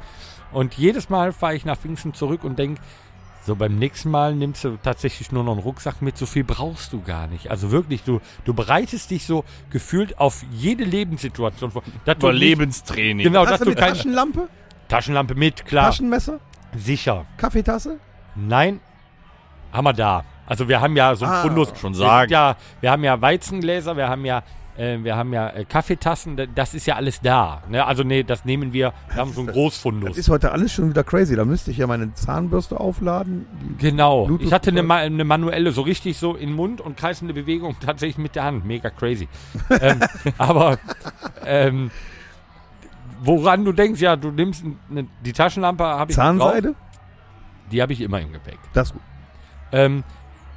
Und 0.51 0.75
jedes 0.75 1.09
Mal 1.09 1.31
fahre 1.31 1.55
ich 1.55 1.65
nach 1.65 1.77
Pfingsten 1.77 2.13
zurück 2.13 2.43
und 2.43 2.59
denke, 2.59 2.79
so 3.43 3.55
beim 3.55 3.79
nächsten 3.79 4.11
Mal 4.11 4.35
nimmst 4.35 4.63
du 4.63 4.77
tatsächlich 4.83 5.31
nur 5.31 5.43
noch 5.43 5.53
einen 5.53 5.61
Rucksack 5.61 6.03
mit, 6.03 6.15
so 6.15 6.27
viel 6.27 6.43
brauchst 6.43 6.93
du 6.93 7.01
gar 7.01 7.25
nicht. 7.25 7.49
Also 7.49 7.71
wirklich, 7.71 8.03
du, 8.03 8.21
du 8.45 8.53
bereitest 8.53 9.09
dich 9.09 9.25
so 9.25 9.43
gefühlt 9.71 10.19
auf 10.19 10.43
jede 10.51 10.83
Lebenssituation 10.83 11.71
vor. 11.71 11.81
Dass 12.05 12.17
Überlebenstraining. 12.17 13.23
Genau, 13.23 13.45
dass 13.45 13.53
Hast 13.53 13.61
du 13.61 13.65
du 13.65 13.71
eine 13.71 13.79
keine 13.79 13.93
Taschenlampe? 13.93 14.49
Taschenlampe 14.87 15.33
mit, 15.33 15.65
klar, 15.65 15.85
Taschenmesser? 15.85 16.39
sicher. 16.77 17.25
Kaffeetasse? 17.37 17.99
Nein, 18.35 18.79
haben 19.71 19.85
wir 19.85 19.93
da. 19.93 20.23
Also 20.49 20.67
wir 20.67 20.81
haben 20.81 20.97
ja 20.97 21.15
so 21.15 21.23
ein 21.25 21.31
Ah, 21.31 21.41
Fundus. 21.43 21.71
schon 21.79 21.93
Wir 21.93 21.99
sagen. 21.99 22.29
sind 22.29 22.31
Ja, 22.31 22.55
wir 22.81 22.91
haben 22.91 23.03
ja 23.05 23.21
Weizengläser, 23.21 23.95
wir 23.95 24.09
haben 24.09 24.25
ja, 24.25 24.41
äh, 24.77 24.97
wir 25.03 25.15
haben 25.15 25.31
ja 25.31 25.49
äh, 25.49 25.63
Kaffeetassen. 25.63 26.35
da- 26.37 26.45
Das 26.47 26.73
ist 26.73 26.87
ja 26.87 26.95
alles 26.95 27.21
da. 27.21 27.61
Ne? 27.69 27.85
Also 27.85 28.03
nee, 28.03 28.23
das 28.23 28.45
nehmen 28.45 28.73
wir. 28.73 28.91
Wir 29.09 29.15
haben 29.17 29.31
so 29.31 29.41
einen 29.41 29.47
Das 29.47 29.55
Großfundus. 29.55 30.17
ist 30.17 30.27
heute 30.29 30.51
alles 30.51 30.73
schon 30.73 30.89
wieder 30.89 31.03
crazy. 31.03 31.35
Da 31.35 31.45
müsste 31.45 31.69
ich 31.71 31.77
ja 31.77 31.85
meine 31.87 32.13
Zahnbürste 32.15 32.79
aufladen. 32.79 33.45
Genau. 33.77 34.25
Bluetooth- 34.27 34.41
Ich 34.47 34.51
hatte 34.53 34.71
eine, 34.71 34.91
eine 34.91 35.23
manuelle, 35.23 35.71
so 35.71 35.81
richtig 35.83 36.17
so 36.17 36.33
in 36.35 36.49
den 36.49 36.55
Mund 36.55 36.81
und 36.81 36.97
kreisende 36.97 37.33
Bewegung 37.35 37.75
tatsächlich 37.85 38.17
mit 38.17 38.35
der 38.35 38.43
Hand. 38.45 38.65
Mega 38.65 38.89
crazy. 38.89 39.27
ähm, 39.81 39.99
aber 40.39 40.79
ähm, 41.45 41.91
woran 43.21 43.65
du 43.65 43.71
denkst, 43.71 44.01
ja, 44.01 44.15
du 44.15 44.31
nimmst 44.31 44.63
eine, 44.89 45.07
die 45.23 45.33
Taschenlampe, 45.33 45.83
habe 45.83 46.11
ich. 46.11 46.15
Zahnseide? 46.17 46.73
Die 47.71 47.81
habe 47.81 47.93
ich 47.93 48.01
immer 48.01 48.19
im 48.19 48.31
Gepäck. 48.33 48.57
Das 48.73 48.87
ist 48.87 48.93
gut. 48.93 49.01
Ähm, 49.71 50.03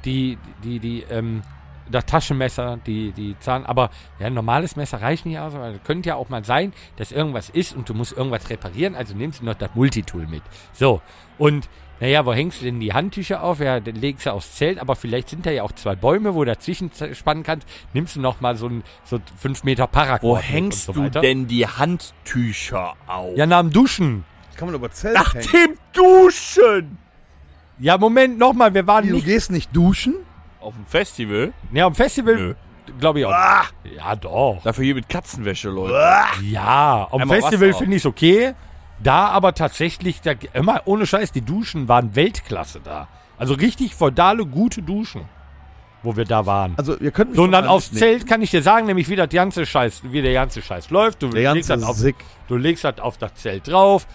die, 0.05 0.37
die, 0.63 0.79
die, 0.79 1.03
ähm, 1.09 1.41
das 1.89 2.05
Taschenmesser, 2.05 2.79
die, 2.85 3.11
die 3.11 3.35
Zahn, 3.39 3.65
aber 3.65 3.89
ja, 4.19 4.27
ein 4.27 4.33
normales 4.33 4.75
Messer 4.75 5.01
reicht 5.01 5.25
nicht 5.25 5.39
aus, 5.39 5.53
aber 5.53 5.69
es 5.69 5.83
könnte 5.83 6.09
ja 6.09 6.15
auch 6.15 6.29
mal 6.29 6.43
sein, 6.45 6.73
dass 6.95 7.11
irgendwas 7.11 7.49
ist 7.49 7.75
und 7.75 7.89
du 7.89 7.93
musst 7.93 8.13
irgendwas 8.13 8.49
reparieren, 8.49 8.95
also 8.95 9.15
nimmst 9.15 9.41
du 9.41 9.45
noch 9.45 9.55
das 9.55 9.71
Multitool 9.75 10.27
mit. 10.27 10.43
So, 10.71 11.01
und 11.37 11.69
naja, 11.99 12.25
wo 12.25 12.33
hängst 12.33 12.61
du 12.61 12.65
denn 12.65 12.79
die 12.79 12.93
Handtücher 12.93 13.43
auf? 13.43 13.59
Ja, 13.59 13.79
dann 13.79 13.95
legst 13.95 14.25
du 14.25 14.31
aufs 14.31 14.55
Zelt, 14.55 14.79
aber 14.79 14.95
vielleicht 14.95 15.29
sind 15.29 15.45
da 15.45 15.51
ja 15.51 15.63
auch 15.63 15.71
zwei 15.71 15.95
Bäume, 15.95 16.33
wo 16.33 16.43
du 16.43 16.51
dazwischen 16.51 16.91
spannen 17.13 17.43
kannst. 17.43 17.67
Nimmst 17.93 18.15
du 18.15 18.19
noch 18.19 18.41
mal 18.41 18.57
so 18.57 18.67
ein 18.67 18.83
so 19.05 19.19
5 19.37 19.63
Meter 19.63 19.87
Paracord 19.87 20.23
Wo 20.23 20.37
hängst 20.37 20.85
so 20.85 20.93
du 20.93 21.09
denn 21.09 21.47
die 21.47 21.65
Handtücher 21.65 22.95
auf? 23.07 23.37
Ja, 23.37 23.45
nach 23.45 23.61
dem 23.61 23.71
Duschen. 23.71 24.25
Kann 24.57 24.67
man 24.67 24.75
über 24.75 24.91
Zelt 24.91 25.15
Nach 25.15 25.33
hängen. 25.33 25.47
dem 25.53 25.77
Duschen! 25.93 26.97
Ja, 27.79 27.97
Moment, 27.97 28.37
nochmal, 28.37 28.73
wir 28.73 28.85
waren 28.87 29.07
Du 29.07 29.15
nicht... 29.15 29.25
gehst 29.25 29.51
nicht 29.51 29.75
duschen? 29.75 30.15
Auf 30.59 30.73
dem 30.75 30.85
Festival? 30.85 31.53
Ja, 31.73 31.85
am 31.87 31.95
Festival, 31.95 32.35
Nö. 32.35 32.53
glaube 32.99 33.19
ich 33.19 33.25
auch. 33.25 33.31
Ja, 33.31 34.15
doch. 34.15 34.61
Dafür 34.63 34.85
hier 34.85 34.95
mit 34.95 35.09
Katzenwäsche, 35.09 35.69
Leute. 35.69 35.93
Ja, 36.43 37.07
am 37.11 37.21
Einmal 37.21 37.41
Festival 37.41 37.73
finde 37.73 37.95
ich 37.97 38.01
es 38.03 38.05
okay. 38.05 38.53
Da 39.01 39.27
aber 39.27 39.53
tatsächlich, 39.53 40.21
da, 40.21 40.31
immer 40.53 40.81
ohne 40.85 41.05
Scheiß, 41.05 41.31
die 41.33 41.41
Duschen 41.41 41.87
waren 41.89 42.15
Weltklasse 42.15 42.79
da. 42.81 43.07
Also 43.37 43.55
richtig 43.55 43.95
feudale, 43.95 44.45
gute 44.45 44.81
Duschen, 44.81 45.25
wo 46.03 46.15
wir 46.15 46.23
da 46.23 46.45
waren. 46.45 46.75
Also, 46.77 46.97
wir 47.01 47.11
könnten. 47.11 47.35
So, 47.35 47.43
und 47.43 47.51
dann 47.51 47.65
aufs 47.65 47.91
Zelt 47.91 48.27
kann 48.27 48.41
ich 48.41 48.51
dir 48.51 48.61
sagen, 48.61 48.85
nämlich 48.85 49.09
wie 49.09 49.17
das 49.17 49.27
ganze 49.29 49.65
Scheiß, 49.65 50.03
wie 50.11 50.21
der 50.21 50.33
ganze 50.33 50.61
Scheiß 50.61 50.89
läuft. 50.91 51.21
Du 51.21 51.27
Der 51.29 51.53
legst, 51.53 51.69
ganze 51.69 51.85
das 51.85 52.05
auf, 52.05 52.13
du 52.47 52.55
legst 52.55 52.83
das 52.85 52.99
auf 52.99 53.17
das 53.17 53.33
Zelt 53.33 53.67
drauf, 53.67 54.07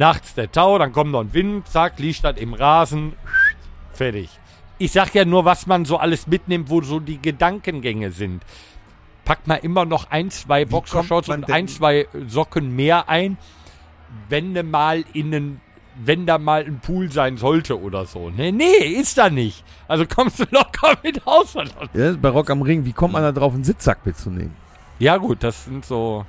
nachts 0.00 0.34
der 0.34 0.50
Tau, 0.50 0.78
dann 0.78 0.92
kommt 0.92 1.12
noch 1.12 1.20
ein 1.20 1.34
Wind, 1.34 1.68
zack, 1.68 1.98
liegt 1.98 2.24
das 2.24 2.38
im 2.38 2.54
Rasen, 2.54 3.12
fertig. 3.92 4.30
Ich 4.78 4.92
sag 4.92 5.14
ja 5.14 5.26
nur, 5.26 5.44
was 5.44 5.66
man 5.66 5.84
so 5.84 5.98
alles 5.98 6.26
mitnimmt, 6.26 6.70
wo 6.70 6.80
so 6.80 7.00
die 7.00 7.20
Gedankengänge 7.20 8.10
sind. 8.10 8.42
Packt 9.26 9.46
man 9.46 9.58
immer 9.58 9.84
noch 9.84 10.10
ein, 10.10 10.30
zwei 10.30 10.64
Boxershorts 10.64 11.28
und 11.28 11.52
ein, 11.52 11.68
zwei 11.68 12.08
Socken 12.26 12.74
mehr 12.74 13.10
ein, 13.10 13.36
wenn 14.30 14.54
du 14.54 14.62
mal 14.64 15.04
in 15.12 15.34
einen 15.34 15.60
wenn 16.02 16.24
da 16.24 16.38
mal 16.38 16.64
ein 16.64 16.80
Pool 16.80 17.12
sein 17.12 17.36
sollte 17.36 17.78
oder 17.78 18.06
so. 18.06 18.30
Nee, 18.30 18.52
nee, 18.52 18.86
ist 18.86 19.18
da 19.18 19.28
nicht. 19.28 19.62
Also 19.86 20.06
kommst 20.06 20.40
du 20.40 20.44
locker 20.50 20.96
mit 21.02 21.26
raus. 21.26 21.54
Ja, 21.92 22.12
bei 22.12 22.30
Rock 22.30 22.48
am 22.48 22.62
Ring, 22.62 22.86
wie 22.86 22.94
kommt 22.94 23.12
man 23.12 23.22
da 23.22 23.32
drauf, 23.32 23.52
einen 23.52 23.64
Sitzsack 23.64 24.06
mitzunehmen? 24.06 24.56
Ja 24.98 25.18
gut, 25.18 25.42
das 25.42 25.66
sind 25.66 25.84
so... 25.84 26.24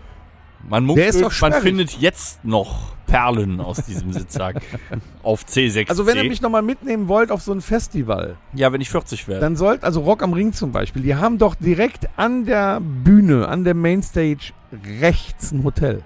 Man, 0.70 0.88
Der 0.88 1.08
ist 1.08 1.16
munkelt, 1.22 1.42
doch 1.42 1.50
man 1.50 1.62
findet 1.62 1.98
jetzt 2.00 2.44
noch 2.46 2.94
Perlen 3.08 3.60
aus 3.60 3.84
diesem 3.86 4.14
Sitzsack 4.14 4.62
auf 5.24 5.44
C6. 5.44 5.90
Also, 5.90 6.06
wenn 6.08 6.18
ihr 6.18 6.24
mich 6.24 6.42
nochmal 6.42 6.62
mitnehmen 6.62 7.08
wollt 7.08 7.32
auf 7.32 7.42
so 7.42 7.52
ein 7.52 7.62
Festival, 7.62 8.38
ja, 8.54 8.72
wenn 8.72 8.80
ich 8.80 8.90
40 8.90 9.28
werde. 9.28 9.42
dann 9.42 9.56
sollt, 9.56 9.84
also 9.84 10.02
Rock 10.02 10.24
am 10.24 10.34
Ring 10.34 10.54
zum 10.54 10.72
Beispiel, 10.72 11.02
die 11.02 11.16
haben 11.16 11.38
doch 11.38 11.56
direkt 11.56 12.08
an 12.16 12.46
der 12.46 12.80
Bühne, 12.80 13.48
an 13.48 13.64
der 13.66 13.74
Mainstage 13.74 14.54
rechts 15.02 15.52
ein 15.52 15.64
Hotel. 15.64 16.04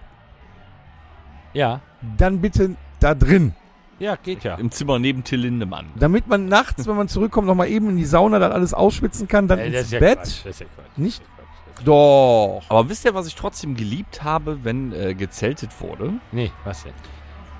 Ja. 1.53 1.81
Dann 2.17 2.41
bitte 2.41 2.75
da 2.99 3.13
drin. 3.15 3.53
Ja, 3.99 4.17
geht 4.17 4.43
ja. 4.43 4.55
Im 4.55 4.71
Zimmer 4.71 4.99
neben 4.99 5.23
Till 5.23 5.39
Lindemann. 5.39 5.85
Damit 5.97 6.27
man 6.27 6.47
nachts, 6.47 6.85
wenn 6.85 6.97
man 6.97 7.07
zurückkommt, 7.07 7.47
nochmal 7.47 7.69
eben 7.69 7.89
in 7.89 7.97
die 7.97 8.05
Sauna 8.05 8.39
dann 8.39 8.51
alles 8.51 8.73
ausschwitzen 8.73 9.27
kann, 9.27 9.47
dann 9.47 9.59
Äh, 9.59 9.71
das 9.71 9.75
ins 9.81 9.85
ist 9.85 9.91
ja 9.93 9.99
Bett. 9.99 10.17
Quatsch, 10.17 10.39
das 10.43 10.45
ist 10.55 10.59
ja 10.59 10.65
Quatsch. 10.75 10.97
Nicht? 10.97 11.21
Doch. 11.83 12.63
Aber 12.69 12.89
wisst 12.89 13.05
ihr, 13.05 13.13
was 13.13 13.27
ich 13.27 13.35
trotzdem 13.35 13.75
geliebt 13.75 14.23
habe, 14.23 14.63
wenn 14.63 14.93
äh, 14.93 15.13
gezeltet 15.13 15.69
wurde? 15.81 16.13
Nee, 16.31 16.51
was 16.63 16.83
denn? 16.83 16.93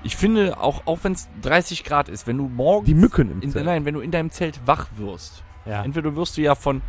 Ich 0.02 0.16
finde, 0.16 0.58
auch, 0.60 0.86
auch 0.86 1.00
wenn 1.02 1.12
es 1.12 1.28
30 1.42 1.84
Grad 1.84 2.08
ist, 2.08 2.26
wenn 2.26 2.38
du 2.38 2.48
morgens... 2.48 2.86
Die 2.86 2.94
Mücken 2.94 3.30
im 3.30 3.42
in, 3.42 3.50
Zelt. 3.50 3.64
Nein, 3.64 3.84
wenn 3.84 3.94
du 3.94 4.00
in 4.00 4.10
deinem 4.10 4.30
Zelt 4.30 4.60
wach 4.64 4.86
wirst. 4.96 5.42
Ja. 5.64 5.82
Entweder 5.82 6.14
wirst 6.14 6.36
du 6.36 6.42
ja 6.42 6.54
von 6.54 6.80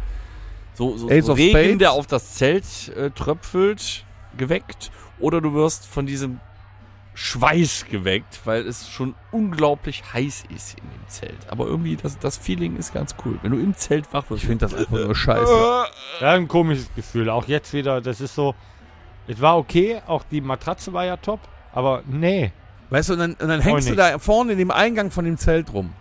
so, 0.74 0.96
so, 0.96 1.10
so 1.22 1.34
Regen, 1.34 1.50
Spades. 1.58 1.78
der 1.80 1.92
auf 1.94 2.06
das 2.06 2.36
Zelt 2.36 2.90
äh, 2.90 3.10
tröpfelt, 3.10 4.06
geweckt. 4.38 4.92
Oder 5.20 5.42
du 5.42 5.54
wirst 5.54 5.88
von 5.88 6.06
diesem 6.06 6.40
Schweiß 7.20 7.88
geweckt, 7.89 8.41
weil 8.45 8.68
es 8.68 8.89
schon 8.89 9.15
unglaublich 9.32 10.03
heiß 10.13 10.43
ist 10.55 10.78
in 10.78 10.84
dem 10.84 11.07
Zelt. 11.07 11.49
Aber 11.49 11.65
irgendwie, 11.65 11.95
das, 11.95 12.20
das 12.20 12.38
Feeling 12.38 12.78
ist 12.78 12.93
ganz 12.93 13.15
cool. 13.26 13.39
Wenn 13.41 13.53
du 13.53 13.57
im 13.57 13.76
Zelt 13.76 14.13
wach 14.13 14.30
wirst. 14.30 14.43
Ich 14.43 14.47
finde 14.47 14.68
das 14.68 14.76
einfach 14.76 14.99
nur 14.99 15.15
scheiße. 15.15 15.51
Ja, 16.22 16.34
ein 16.34 16.47
komisches 16.47 16.93
Gefühl. 16.93 17.32
Auch 17.32 17.47
jetzt 17.47 17.74
wieder, 17.74 18.01
das 18.01 18.22
ist 18.22 18.36
so. 18.36 18.53
Es 19.28 19.41
war 19.41 19.57
okay, 19.57 19.99
auch 20.05 20.24
die 20.30 20.41
Matratze 20.41 20.93
war 20.93 21.05
ja 21.05 21.18
top, 21.18 21.39
aber 21.74 22.03
nee. 22.05 22.51
Weißt 22.91 23.09
du, 23.09 23.13
und 23.13 23.20
dann, 23.20 23.34
und 23.34 23.47
dann 23.47 23.61
hängst 23.61 23.89
du 23.89 23.95
da 23.95 24.20
vorne 24.20 24.51
in 24.51 24.59
dem 24.59 24.72
Eingang 24.72 25.09
von 25.09 25.26
dem 25.26 25.38
Zelt 25.38 25.74
rum. 25.74 25.93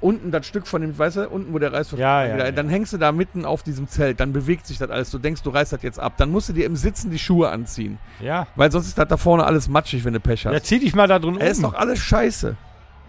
Unten 0.00 0.30
das 0.30 0.46
Stück 0.46 0.66
von 0.66 0.80
dem, 0.82 0.96
weißt 0.98 1.16
du, 1.16 1.28
unten 1.28 1.52
wo 1.52 1.58
der 1.58 1.72
Reißverschluss 1.72 2.00
Ja, 2.00 2.24
ja, 2.26 2.34
wieder- 2.34 2.44
ja. 2.46 2.52
Dann 2.52 2.68
hängst 2.68 2.92
du 2.92 2.98
da 2.98 3.12
mitten 3.12 3.44
auf 3.44 3.62
diesem 3.62 3.88
Zelt, 3.88 4.20
dann 4.20 4.32
bewegt 4.32 4.66
sich 4.66 4.78
das 4.78 4.90
alles. 4.90 5.10
Du 5.10 5.18
denkst, 5.18 5.42
du 5.42 5.50
reißt 5.50 5.72
das 5.72 5.82
jetzt 5.82 5.98
ab. 6.00 6.14
Dann 6.16 6.30
musst 6.30 6.48
du 6.48 6.52
dir 6.52 6.66
im 6.66 6.76
Sitzen 6.76 7.10
die 7.10 7.18
Schuhe 7.18 7.48
anziehen. 7.50 7.98
Ja. 8.20 8.46
Weil 8.56 8.70
sonst 8.72 8.86
ist 8.88 8.98
das 8.98 9.08
da 9.08 9.16
vorne 9.16 9.44
alles 9.44 9.68
matschig, 9.68 10.04
wenn 10.04 10.12
du 10.14 10.20
Pech 10.20 10.44
Ja, 10.44 10.52
hast. 10.52 10.66
zieh 10.66 10.78
dich 10.78 10.94
mal 10.94 11.06
da 11.08 11.18
drin 11.18 11.34
um. 11.36 11.40
Es 11.40 11.52
ist 11.58 11.62
doch 11.64 11.74
alles 11.74 11.98
scheiße. 11.98 12.56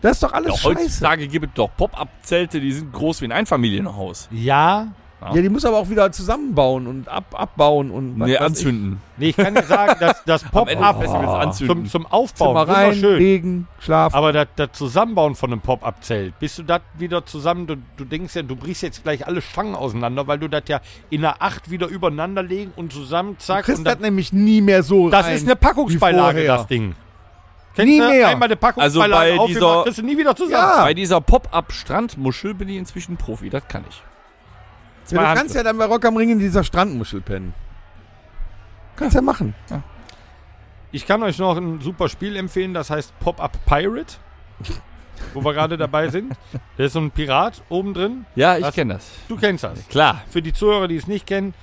Das 0.02 0.14
ist 0.14 0.24
doch 0.24 0.34
alles 0.34 0.52
Ja, 0.52 0.58
scheiße. 0.58 0.80
heutzutage 0.86 1.28
gibt 1.30 1.46
es 1.48 1.54
doch 1.54 1.70
Pop-Up-Zelte, 1.78 2.60
die 2.60 2.74
sind 2.74 2.92
groß 2.92 3.22
wie 3.22 3.26
ein 3.26 3.32
Einfamilienhaus. 3.32 4.28
Ja. 4.32 4.88
Ja, 5.34 5.42
die 5.42 5.50
muss 5.50 5.64
aber 5.66 5.78
auch 5.78 5.90
wieder 5.90 6.12
zusammenbauen 6.12 6.88
und 6.88 7.08
ab, 7.08 7.26
abbauen 7.34 7.92
und 7.92 8.18
Nee, 8.18 8.38
anzünden. 8.38 9.00
Nee, 9.18 9.30
ich 9.30 9.38
kann 9.38 9.56
dir 9.56 9.64
sagen, 9.64 9.96
dass 10.00 10.24
das 10.26 10.44
Pop-Up 10.44 11.00
Festivals 11.00 11.58
zum, 11.58 11.70
anzünden. 11.70 11.86
zum 11.88 12.02
ich. 12.04 12.12
Aufbauen, 12.12 12.66
Zimmer 12.66 12.78
rein, 12.78 13.02
legen, 13.02 13.68
schlafen. 13.80 14.16
Aber 14.16 14.34
das, 14.34 14.48
das 14.56 14.72
Zusammenbauen 14.74 15.36
von 15.36 15.52
einem 15.52 15.62
Pop-Up-Zelt, 15.62 16.38
bis 16.40 16.56
du 16.56 16.64
das 16.64 16.82
wieder 16.98 17.26
zusammen, 17.26 17.68
du, 17.68 17.76
du 17.98 18.06
denkst 18.06 18.36
ja, 18.36 18.42
du 18.42 18.56
brichst 18.56 18.84
jetzt 18.84 19.04
gleich 19.04 19.26
alle 19.28 19.42
Stangen 19.42 19.76
auseinander, 19.76 20.28
weil 20.28 20.40
du 20.40 20.48
das 20.50 20.64
ja 20.68 20.82
in 21.10 21.22
der 21.22 21.42
Acht 21.42 21.70
wieder 21.72 21.88
übereinander 21.88 22.44
legen 22.44 22.74
und 22.76 22.92
zusammen, 22.92 23.36
du 23.38 23.44
zack. 23.46 23.66
kriegst 23.66 23.80
Und 23.80 23.86
das 23.86 24.00
nämlich 24.00 24.34
nie 24.34 24.62
mehr 24.62 24.84
so 24.84 25.10
das 25.10 25.26
rein. 25.28 25.36
ist 25.36 25.46
eine 25.46 25.56
Packungsbeilage, 25.56 26.46
das 26.46 26.68
Ding. 26.68 26.96
Kennst 27.76 27.92
Nie 27.92 28.00
du? 28.00 28.08
mehr. 28.08 28.28
Einmal 28.28 28.48
eine 28.52 28.54
Also 28.78 29.00
Packungsbeilage 29.00 29.32
bei 29.36 29.40
auf, 29.40 29.48
dieser- 29.48 29.84
kriegst 29.84 29.98
du 29.98 30.04
nie 30.04 30.16
wieder 30.18 30.36
zusammen. 30.36 30.52
Ja. 30.78 30.84
Bei 30.84 30.94
dieser 30.94 31.22
Pop-Up-Strandmuschel 31.22 32.54
bin 32.54 32.70
ich 32.70 32.78
inzwischen 32.78 33.18
Profi, 33.18 33.50
das 33.50 33.68
kann 33.68 33.84
ich. 33.90 34.02
Ja, 35.10 35.34
du 35.34 35.40
kannst 35.40 35.56
ja 35.56 35.64
dann 35.64 35.78
bei 35.78 35.86
Rock 35.86 36.06
am 36.06 36.18
Ring 36.18 36.30
in 36.30 36.40
dieser 36.40 36.64
Strandmuschel 36.64 37.22
pennen. 37.22 37.54
Kannst 38.96 39.16
ja 39.16 39.22
machen. 39.22 39.56
Ich 40.92 41.08
kann 41.08 41.24
euch 41.24 41.40
noch 41.40 41.58
ein 41.58 41.82
super 41.82 42.08
Spiel 42.10 42.36
empfehlen, 42.36 42.74
das 42.74 42.90
heißt 42.90 43.20
Pop-Up 43.20 43.58
Pirate, 43.66 44.16
wo 45.34 45.44
wir 45.44 45.54
gerade 45.54 45.78
dabei 45.78 46.10
sind. 46.10 46.34
Da 46.78 46.86
ist 46.86 46.94
so 46.94 47.00
ein 47.00 47.12
Pirat 47.12 47.62
oben 47.70 47.94
drin. 47.94 48.26
Ja, 48.36 48.58
ich 48.58 48.72
kenne 48.72 48.96
das. 48.96 49.12
Du 49.28 49.36
kennst 49.38 49.64
das. 49.64 49.88
Klar. 49.88 50.24
Für 50.30 50.42
die 50.42 50.54
Zuhörer, 50.54 50.88
die 50.88 50.96
es 50.96 51.06
nicht 51.08 51.28
kennen, 51.28 51.54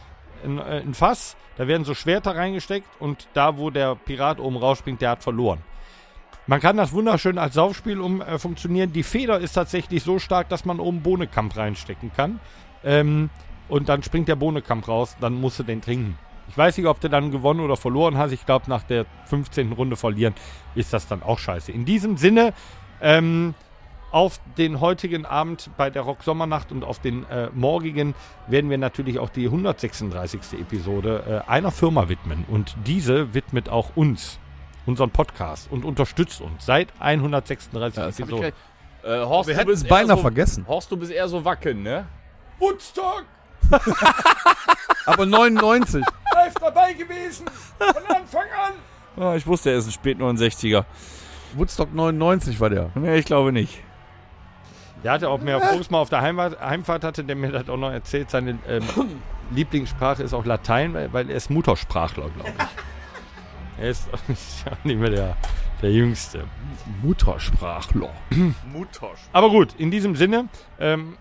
ein, 0.45 0.59
äh, 0.59 0.82
ein 0.82 0.95
Fass, 0.95 1.36
da 1.57 1.66
werden 1.66 1.84
so 1.84 1.95
Schwerter 1.95 2.36
reingesteckt 2.36 2.88
und 3.01 3.28
da, 3.34 3.59
wo 3.59 3.70
der 3.70 3.97
Pirat 3.97 4.38
oben 4.38 4.57
rausspringt, 4.57 5.01
der 5.01 5.11
hat 5.11 5.22
verloren. 5.22 5.59
Man 6.47 6.61
kann 6.61 6.76
das 6.76 6.93
wunderschön 6.93 7.38
als 7.38 7.55
Saufspiel 7.55 8.01
um 8.01 8.22
äh, 8.22 8.38
funktionieren. 8.38 8.93
Die 8.93 9.03
Feder 9.03 9.38
ist 9.38 9.53
tatsächlich 9.53 10.03
so 10.03 10.18
stark, 10.18 10.49
dass 10.49 10.64
man 10.64 10.80
oben 10.80 11.03
Bohnenkamp 11.03 11.57
reinstecken 11.57 12.12
kann. 12.16 12.41
Ähm, 12.85 13.31
und 13.68 13.89
dann 13.89 14.03
springt 14.03 14.28
der 14.28 14.37
Bohnenkamp 14.37 14.89
raus, 14.89 15.16
dann 15.20 15.35
musst 15.35 15.59
du 15.59 15.62
den 15.62 15.81
trinken. 15.81 16.18
Ich 16.49 16.59
weiß 16.59 16.76
nicht, 16.76 16.87
ob 16.87 17.01
du 17.01 17.09
dann 17.09 17.31
gewonnen 17.31 17.61
oder 17.61 17.76
verloren 17.76 18.18
hast. 18.18 18.33
Ich 18.33 18.45
glaube, 18.45 18.68
nach 18.68 18.83
der 18.83 19.07
15. 19.26 19.72
Runde 19.72 19.95
verlieren 19.97 20.35
ist 20.74 20.93
das 20.93 21.07
dann 21.07 21.22
auch 21.22 21.39
scheiße. 21.39 21.70
In 21.70 21.85
diesem 21.85 22.16
Sinne, 22.16 22.53
ähm, 23.01 23.55
auf 24.11 24.41
den 24.59 24.81
heutigen 24.81 25.24
Abend 25.24 25.70
bei 25.76 25.91
der 25.91 26.03
Rock 26.03 26.24
Sommernacht 26.24 26.72
und 26.72 26.85
auf 26.85 26.99
den 26.99 27.24
äh, 27.26 27.49
morgigen 27.55 28.14
werden 28.49 28.68
wir 28.70 28.78
natürlich 28.78 29.20
auch 29.20 29.28
die 29.28 29.47
136. 29.47 30.61
Episode 30.61 31.45
äh, 31.47 31.51
einer 31.51 31.70
Firma 31.70 32.09
widmen. 32.09 32.45
Und 32.49 32.74
diese 32.85 33.35
widmet 33.35 33.68
auch 33.68 33.95
uns, 33.95 34.41
unseren 34.87 35.11
Podcast 35.11 35.70
und 35.70 35.85
unterstützt 35.85 36.41
uns 36.41 36.66
seit 36.66 36.89
136 36.99 38.03
Episoden. 38.03 38.53
Äh, 39.03 39.20
Horst, 39.20 39.49
hätten 39.51 39.70
es 39.70 39.85
beinahe 39.85 40.18
vergessen. 40.18 40.66
Horst, 40.66 40.91
du 40.91 40.97
bist 40.97 41.12
eher 41.12 41.28
so 41.28 41.45
wacken, 41.45 41.83
ne? 41.83 42.07
Woodstock, 42.61 43.24
Aber 45.06 45.26
99. 45.26 46.04
live 46.34 46.54
dabei 46.54 46.92
gewesen, 46.92 47.46
von 47.78 48.16
Anfang 48.16 48.42
an. 48.42 49.22
Ah, 49.22 49.34
ich 49.34 49.46
wusste, 49.46 49.70
er 49.70 49.78
ist 49.78 49.86
ein 49.86 49.92
spät 49.92 50.18
69er. 50.18 50.84
Woodstock 51.54 51.92
99 51.92 52.61
war 52.61 52.70
der. 52.70 52.90
Nee, 52.94 53.18
ich 53.18 53.24
glaube 53.24 53.52
nicht. 53.52 53.82
Der 55.02 55.12
hatte 55.12 55.28
auch 55.28 55.40
mehr 55.40 55.61
voriges 55.61 55.90
Mal 55.90 55.98
auf 55.98 56.11
der 56.11 56.20
Heimfahrt, 56.20 56.61
Heimfahrt 56.61 57.04
hatte 57.04 57.24
der 57.24 57.34
mir 57.34 57.50
das 57.50 57.68
auch 57.68 57.76
noch 57.76 57.90
erzählt. 57.90 58.30
Seine 58.30 58.58
ähm, 58.68 58.84
Lieblingssprache 59.50 60.22
ist 60.22 60.34
auch 60.34 60.44
Latein, 60.44 60.92
weil, 60.94 61.12
weil 61.12 61.30
er 61.30 61.36
ist 61.36 61.50
Muttersprachler, 61.50 62.28
glaube 62.30 62.50
ich. 62.56 62.64
Er 63.78 63.88
ist 63.88 64.11
ja 64.66 64.72
nicht 64.84 65.00
mehr 65.00 65.08
der, 65.08 65.36
der 65.80 65.90
Jüngste. 65.90 66.44
Muttersprachler. 67.02 68.11
Mutter. 68.74 69.12
Aber 69.32 69.48
gut, 69.48 69.74
in 69.78 69.90
diesem 69.90 70.16
Sinne 70.16 70.48
ähm, 70.78 71.16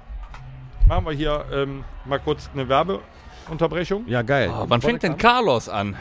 machen 0.90 1.06
wir 1.06 1.14
hier 1.14 1.46
ähm, 1.54 1.84
mal 2.06 2.20
kurz 2.20 2.50
eine 2.54 2.68
Werbeunterbrechung. 2.68 4.06
Ja, 4.08 4.22
geil. 4.24 4.50
Ah, 4.54 4.66
wann 4.68 4.82
fängt 4.82 5.04
denn 5.04 5.18
Carlos 5.18 5.70
an? 5.70 5.96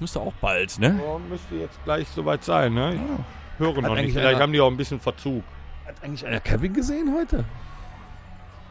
Müsste 0.00 0.20
auch 0.20 0.32
bald, 0.40 0.78
ne? 0.78 0.98
Ja, 1.04 1.18
müsste 1.28 1.56
jetzt 1.56 1.82
gleich 1.84 2.06
soweit 2.08 2.44
sein, 2.44 2.72
ne? 2.72 2.94
Ich 2.94 3.58
höre 3.58 3.82
noch 3.82 3.94
nicht. 3.96 4.12
Vielleicht 4.12 4.26
einer- 4.36 4.38
haben 4.40 4.52
die 4.52 4.60
auch 4.60 4.70
ein 4.70 4.76
bisschen 4.76 5.00
Verzug. 5.00 5.42
Hat 5.86 5.96
eigentlich 6.02 6.24
einer 6.24 6.40
Kevin 6.40 6.72
gesehen 6.72 7.12
heute? 7.18 7.44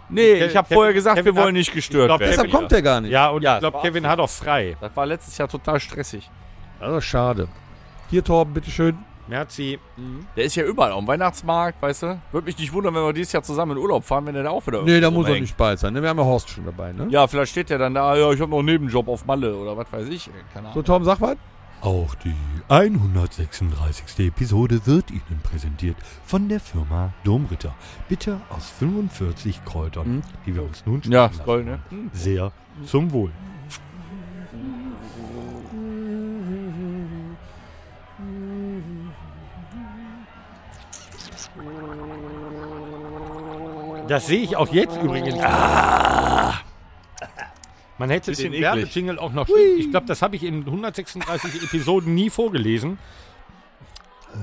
Nee, 0.10 0.40
Ke- 0.40 0.46
ich 0.46 0.56
habe 0.56 0.74
vorher 0.74 0.94
gesagt, 0.94 1.18
Kevin 1.18 1.36
wir 1.36 1.42
wollen 1.42 1.48
hat- 1.48 1.54
nicht 1.60 1.74
gestört 1.74 2.08
glaub, 2.08 2.20
werden. 2.22 2.30
Deshalb 2.32 2.50
kommt 2.52 2.72
der 2.72 2.82
gar 2.82 3.02
nicht. 3.02 3.12
Ja, 3.12 3.28
und 3.28 3.42
Ja, 3.42 3.56
ich 3.56 3.60
glaube, 3.60 3.80
Kevin 3.82 4.08
hat 4.08 4.20
auch 4.20 4.30
frei. 4.30 4.78
Das 4.80 4.96
war 4.96 5.06
letztes 5.06 5.38
Jahr 5.38 5.50
total 5.50 5.82
stressig. 5.82 6.30
Also 6.80 7.02
schade. 7.02 7.50
Hier, 8.10 8.24
Torben, 8.24 8.54
bitteschön. 8.54 8.98
Merci. 9.28 9.80
Der 10.36 10.44
ist 10.46 10.56
ja 10.56 10.64
überall 10.64 10.92
am 10.94 11.06
Weihnachtsmarkt, 11.08 11.82
weißt 11.82 12.04
du? 12.04 12.22
Würde 12.32 12.46
mich 12.46 12.58
nicht 12.58 12.72
wundern, 12.74 12.96
wenn 12.96 13.04
wir 13.04 13.14
dieses 13.14 13.34
Jahr 13.34 13.44
zusammen 13.44 13.74
in 13.74 13.78
Urlaub 13.78 14.04
fahren, 14.04 14.26
wenn 14.26 14.34
der 14.34 14.44
da 14.44 14.50
auch 14.52 14.66
wieder 14.66 14.82
Nee, 14.84 15.00
da 15.02 15.12
muss 15.12 15.28
er 15.28 15.40
nicht 15.40 15.58
bei 15.58 15.76
sein. 15.76 15.94
ne? 15.94 16.02
Wir 16.02 16.10
haben 16.10 16.18
ja 16.20 16.26
Horst 16.26 16.50
schon 16.50 16.66
dabei, 16.66 16.94
ne? 16.94 17.08
Ja, 17.10 17.28
vielleicht 17.28 17.52
steht 17.52 17.70
der 17.70 17.78
dann 17.78 17.94
da, 17.94 18.16
ja, 18.16 18.32
ich 18.32 18.40
habe 18.40 18.52
noch 18.52 18.60
einen 18.60 18.68
Nebenjob 18.68 19.08
auf 19.08 19.26
Malle 19.26 19.56
oder 19.56 19.76
was 19.76 19.92
weiß 19.92 20.08
ich. 20.10 20.30
Keine 20.54 20.68
So, 20.68 20.72
Ahnung. 20.72 20.86
Torben, 20.86 21.06
sag 21.06 21.20
was. 21.22 21.36
Auch 21.82 22.16
die 22.16 22.34
136. 22.70 24.28
Episode 24.28 24.86
wird 24.86 25.12
Ihnen 25.12 25.40
präsentiert 25.44 25.96
von 26.26 26.50
der 26.50 26.60
Firma 26.60 27.14
Domritter. 27.24 27.76
Bitte 28.10 28.42
aus 28.50 28.70
45 28.80 29.64
Kräutern, 29.66 30.08
Mhm. 30.18 30.22
die 30.46 30.56
wir 30.56 30.64
uns 30.64 30.84
nun 30.86 31.02
Ja, 31.06 31.28
schmecken 31.30 31.46
toll, 31.46 31.60
lassen. 31.66 32.04
ne? 32.06 32.10
Sehr 32.14 32.52
zum 32.86 33.12
Wohl. 33.12 33.32
Das 44.08 44.28
sehe 44.28 44.42
ich 44.42 44.56
auch 44.56 44.72
jetzt 44.74 44.98
übrigens. 45.02 45.36
Man 47.98 48.10
hätte 48.10 48.32
den. 48.32 48.54
Werbejingle 48.54 49.20
auch 49.20 49.32
noch 49.32 49.48
schön. 49.48 49.80
Ich 49.80 49.90
glaube, 49.90 50.06
das 50.06 50.22
habe 50.22 50.36
ich 50.36 50.44
in 50.44 50.66
136 50.66 51.64
Episoden 51.64 52.14
nie 52.14 52.30
vorgelesen. 52.30 53.00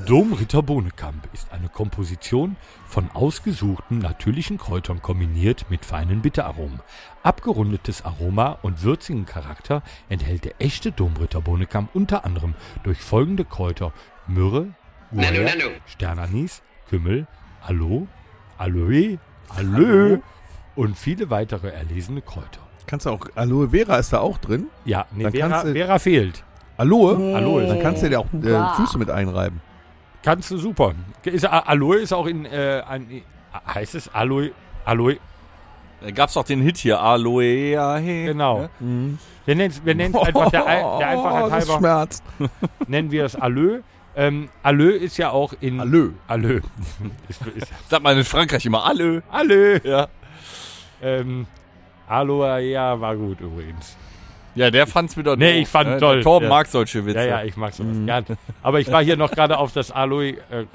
Domritter 0.07 0.63
Bohnekamp 0.63 1.29
ist 1.33 1.53
eine 1.53 1.69
Komposition 1.69 2.57
von 2.89 3.11
ausgesuchten 3.13 3.99
natürlichen 3.99 4.59
Kräutern 4.59 5.01
kombiniert 5.01 5.67
mit 5.71 5.85
feinen 5.85 6.21
Bitteraromen. 6.21 6.81
Abgerundetes 7.23 8.05
Aroma 8.05 8.59
und 8.63 8.83
würzigen 8.83 9.25
Charakter 9.25 9.83
enthält 10.09 10.45
der 10.45 10.55
echte 10.59 10.91
Domritter 10.91 11.41
Bohnekamp 11.41 11.95
unter 11.95 12.25
anderem 12.25 12.55
durch 12.83 12.99
folgende 12.99 13.45
Kräuter 13.45 13.93
Myrrhe, 14.27 14.75
Guaya, 15.13 15.53
Sternanis, 15.87 16.63
Kümmel, 16.89 17.27
Aloe, 17.63 18.09
Aloe, 18.59 19.19
Aloe 19.49 20.21
und 20.77 20.97
viele 20.99 21.31
weitere 21.31 21.69
erlesene 21.69 22.21
Kräuter. 22.23 22.61
Kannst 22.87 23.07
du 23.07 23.11
auch, 23.11 23.27
Aloe 23.35 23.71
Vera 23.71 23.97
ist 23.97 24.13
da 24.13 24.21
auch 24.21 24.39
drin. 24.39 24.67
Ja, 24.85 25.07
nee, 25.13 25.23
Dann 25.25 25.33
Vera, 25.33 25.49
kannst 25.49 25.67
du- 25.67 25.73
Vera 25.73 25.99
fehlt. 25.99 26.45
Aloe? 26.77 27.35
Aloe. 27.37 27.67
Dann 27.67 27.81
kannst 27.81 28.03
du 28.03 28.09
dir 28.11 28.21
auch 28.21 28.27
äh, 28.33 28.77
Füße 28.77 28.99
mit 28.99 29.09
einreiben. 29.11 29.61
Kannst 30.23 30.51
du 30.51 30.59
super. 30.59 30.93
Ist, 31.23 31.45
A- 31.47 31.61
Aloe 31.61 31.97
ist 31.99 32.13
auch 32.13 32.27
in, 32.27 32.45
äh, 32.47 32.83
ein, 32.89 33.23
heißt 33.73 33.95
es 33.95 34.13
Aloe, 34.13 34.51
Aloe, 34.85 35.17
Da 36.03 36.11
gab's 36.11 36.35
doch 36.35 36.45
den 36.45 36.61
Hit 36.61 36.77
hier, 36.79 37.01
Aloe, 37.01 37.71
ja, 37.71 37.97
hey. 37.97 38.25
genau. 38.27 38.69
Ne? 38.81 39.19
Wir 39.47 39.55
nennen 39.55 39.71
es 39.71 39.85
wir 39.85 39.95
nennen's 39.95 40.19
einfach 40.21 40.51
der, 40.51 40.67
Ein- 40.67 40.99
der 40.99 41.07
Einfachheit 41.09 41.43
Oh, 41.45 41.49
das 41.49 41.53
halber, 41.53 41.79
schmerzt. 41.79 42.23
nennen 42.89 43.11
wir 43.11 43.25
es 43.25 43.37
Aloe. 43.37 43.83
Ähm, 44.17 44.49
Aloe 44.63 44.93
ist 44.93 45.17
ja 45.17 45.31
auch 45.31 45.55
in... 45.61 45.81
Ist, 47.29 47.45
ist, 47.47 47.73
Sagt 47.89 48.03
man 48.03 48.17
in 48.17 48.25
Frankreich 48.25 48.65
immer 48.67 48.85
Aloe. 48.85 49.23
Aloe. 49.31 49.81
Ja. 49.85 50.09
Ähm, 51.03 51.47
Aloe, 52.07 52.61
ja, 52.61 53.01
war 53.01 53.17
gut 53.17 53.41
übrigens. 53.41 53.97
Ja, 54.55 54.71
der 54.71 54.87
fand's 54.87 55.17
wieder 55.17 55.37
Nee, 55.37 55.53
doof, 55.55 55.63
ich 55.63 55.69
fand 55.69 55.91
ne? 55.91 55.99
toll. 55.99 56.15
Der 56.17 56.23
Torben 56.23 56.45
Ja. 56.45 56.55
mag 56.55 56.67
solche 56.69 57.05
Witze. 57.05 57.19
Ja, 57.19 57.25
ja, 57.41 57.43
ich 57.45 57.57
mag 57.57 57.75
sowas 57.75 57.97
gern. 58.05 58.25
Aber 58.63 58.79
ich 58.79 58.91
war 58.93 59.03
hier 59.03 59.17
noch 59.17 59.33
gerade 59.33 59.59
auf 59.59 59.73
das 59.73 59.91
Aloe 59.91 60.35
äh, 60.51 60.67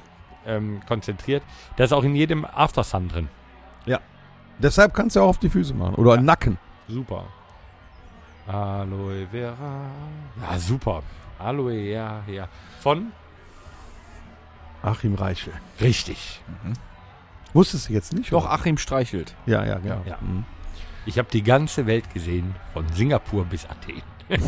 ähm, 0.46 0.82
konzentriert. 0.88 1.44
Da 1.78 1.86
ist 1.86 1.94
auch 1.94 2.04
in 2.04 2.16
jedem 2.16 2.46
Aftersun 2.46 3.08
drin. 3.08 3.30
Deshalb 4.62 4.94
kannst 4.94 5.16
du 5.16 5.22
auch 5.22 5.30
auf 5.30 5.38
die 5.38 5.48
Füße 5.50 5.74
machen. 5.74 5.96
Oder 5.96 6.18
Nacken. 6.18 6.58
Super. 6.90 7.24
Aloe 8.46 9.26
Vera. 9.32 9.86
Ja, 10.42 10.60
super. 10.60 11.02
Aloe, 11.38 11.76
ja, 11.76 12.24
ja. 12.28 12.50
Von? 12.82 13.14
Achim 14.82 15.16
Reichel. 15.16 15.54
Richtig. 15.82 16.42
Wusstest 17.54 17.90
du 17.90 17.94
jetzt 17.94 18.14
nicht? 18.14 18.32
Doch, 18.32 18.46
oder? 18.46 18.54
Achim 18.54 18.78
streichelt. 18.78 19.36
Ja, 19.46 19.66
ja, 19.66 19.80
genau. 19.80 20.02
Ja. 20.06 20.18
Mhm. 20.22 20.46
Ich 21.06 21.18
habe 21.18 21.30
die 21.32 21.42
ganze 21.42 21.88
Welt 21.88 22.14
gesehen, 22.14 22.56
von 22.74 22.88
Singapur 22.94 23.46
bis 23.46 23.66
Athen. 23.66 24.02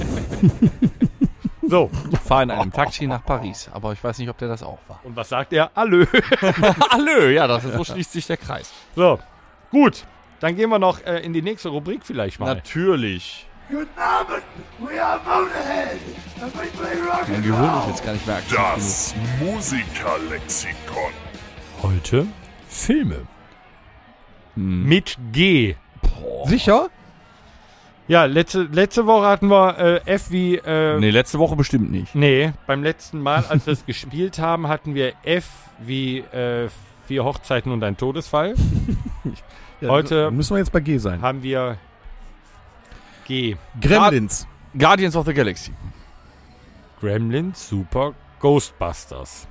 so, 1.68 1.90
Fahr 2.24 2.44
in 2.44 2.52
einem 2.52 2.72
Taxi 2.72 3.08
nach 3.08 3.26
Paris. 3.26 3.70
Aber 3.74 3.94
ich 3.94 4.04
weiß 4.04 4.20
nicht, 4.20 4.30
ob 4.30 4.38
der 4.38 4.48
das 4.48 4.62
auch 4.62 4.80
war. 4.88 5.00
und 5.04 5.16
was 5.16 5.30
sagt 5.30 5.54
er? 5.54 5.72
Aloe. 5.76 6.08
Aloe, 6.90 7.32
ja, 7.32 7.48
das, 7.48 7.64
so 7.64 7.84
schließt 7.84 8.12
sich 8.12 8.28
der 8.28 8.38
Kreis. 8.38 8.72
So, 8.96 9.20
gut. 9.72 10.06
Dann 10.40 10.56
gehen 10.56 10.70
wir 10.70 10.80
noch 10.80 11.04
äh, 11.06 11.20
in 11.20 11.34
die 11.34 11.42
nächste 11.42 11.70
Rubrik 11.70 12.02
vielleicht 12.04 12.40
mal. 12.40 12.54
Natürlich. 12.54 13.48
Mein 17.30 17.42
Gehirn 17.44 17.80
ist 17.80 17.88
jetzt 17.88 18.04
gar 18.06 18.14
nicht 18.14 18.28
mehr 18.28 18.36
aktiv 18.38 18.58
Das 18.76 19.16
Musikerlexikon. 19.40 21.12
Heute 21.82 22.28
Filme. 22.68 23.16
genug. 23.16 23.28
Mit 24.88 25.18
G. 25.32 25.76
Sicher? 26.46 26.90
Ja, 28.08 28.26
letzte, 28.26 28.64
letzte 28.64 29.06
Woche 29.06 29.26
hatten 29.28 29.48
wir 29.50 29.78
äh, 29.78 30.02
F 30.06 30.32
wie... 30.32 30.56
Äh, 30.58 31.00
Nee, 31.00 31.12
letzte 31.12 31.40
Woche 31.40 31.56
bestimmt 31.56 31.92
nicht. 31.92 32.14
Nee, 32.14 32.52
beim 32.68 32.84
letzten 32.84 33.22
Mal, 33.22 33.46
als 33.48 33.66
wir 33.66 33.74
es 33.74 33.86
gespielt 33.86 34.40
haben, 34.40 34.68
hatten 34.68 34.96
wir 34.96 35.14
F 35.24 35.48
wie 35.80 36.18
äh, 36.20 36.68
vier 37.08 37.24
Hochzeiten 37.24 37.72
und 37.72 37.84
ein 37.84 37.96
Todesfall. 37.98 38.56
Ja, 39.80 39.90
Heute- 39.90 40.30
Müssen 40.30 40.54
wir 40.54 40.60
jetzt 40.60 40.72
bei 40.72 40.80
G 40.80 41.00
sein. 41.00 41.24
Haben 41.24 41.42
wir 41.42 41.76
G. 43.32 43.56
Gremlins. 43.80 44.46
Guardians 44.78 45.16
of 45.16 45.26
the 45.26 45.34
Galaxy. 45.34 45.72
Gremlins, 47.00 47.70
Super, 47.70 48.14
Ghostbusters. 48.42 49.48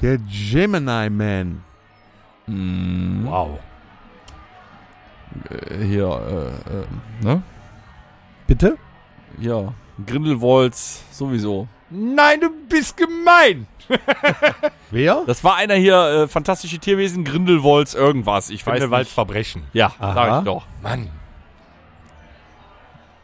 Der 0.00 0.16
Gemini 0.16 1.10
Man. 1.10 1.62
Mhm. 2.46 3.26
Wow. 3.26 3.58
Äh, 5.50 5.84
hier, 5.84 6.08
äh, 6.08 6.78
äh, 6.78 6.86
ne? 7.26 7.42
Bitte? 8.46 8.78
Ja. 9.38 9.74
Grindelwalds 10.06 11.04
sowieso. 11.10 11.68
Nein, 11.90 12.40
du 12.40 12.48
bist 12.70 12.96
gemein! 12.96 13.66
Wer? 14.90 15.24
Das 15.26 15.44
war 15.44 15.56
einer 15.56 15.74
hier, 15.74 16.22
äh, 16.22 16.28
fantastische 16.28 16.78
Tierwesen, 16.78 17.22
Grindelwalds 17.22 17.94
irgendwas. 17.94 18.48
Ich 18.48 18.66
weiß 18.66 18.78
Grindelwalds 18.78 19.08
nicht. 19.08 19.14
Verbrechen. 19.14 19.64
Ja, 19.74 19.92
Aha. 19.98 20.14
sag 20.14 20.38
ich 20.38 20.44
doch. 20.46 20.64
Mann. 20.82 21.10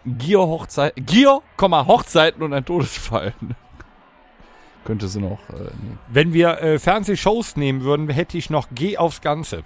Gier, 0.06 0.38
Hochzeit, 0.40 0.94
Gier, 0.96 1.40
Komma, 1.56 1.86
Hochzeiten 1.86 2.42
und 2.42 2.52
ein 2.52 2.64
Todesfall. 2.64 3.34
Könnte 4.84 5.08
sie 5.08 5.20
noch, 5.20 5.40
äh, 5.50 5.54
nehmen. 5.82 5.98
Wenn 6.08 6.32
wir 6.32 6.60
äh, 6.62 6.78
Fernsehshows 6.78 7.56
nehmen 7.56 7.82
würden, 7.82 8.08
hätte 8.08 8.38
ich 8.38 8.50
noch 8.50 8.68
G 8.72 8.96
aufs 8.98 9.20
Ganze. 9.20 9.64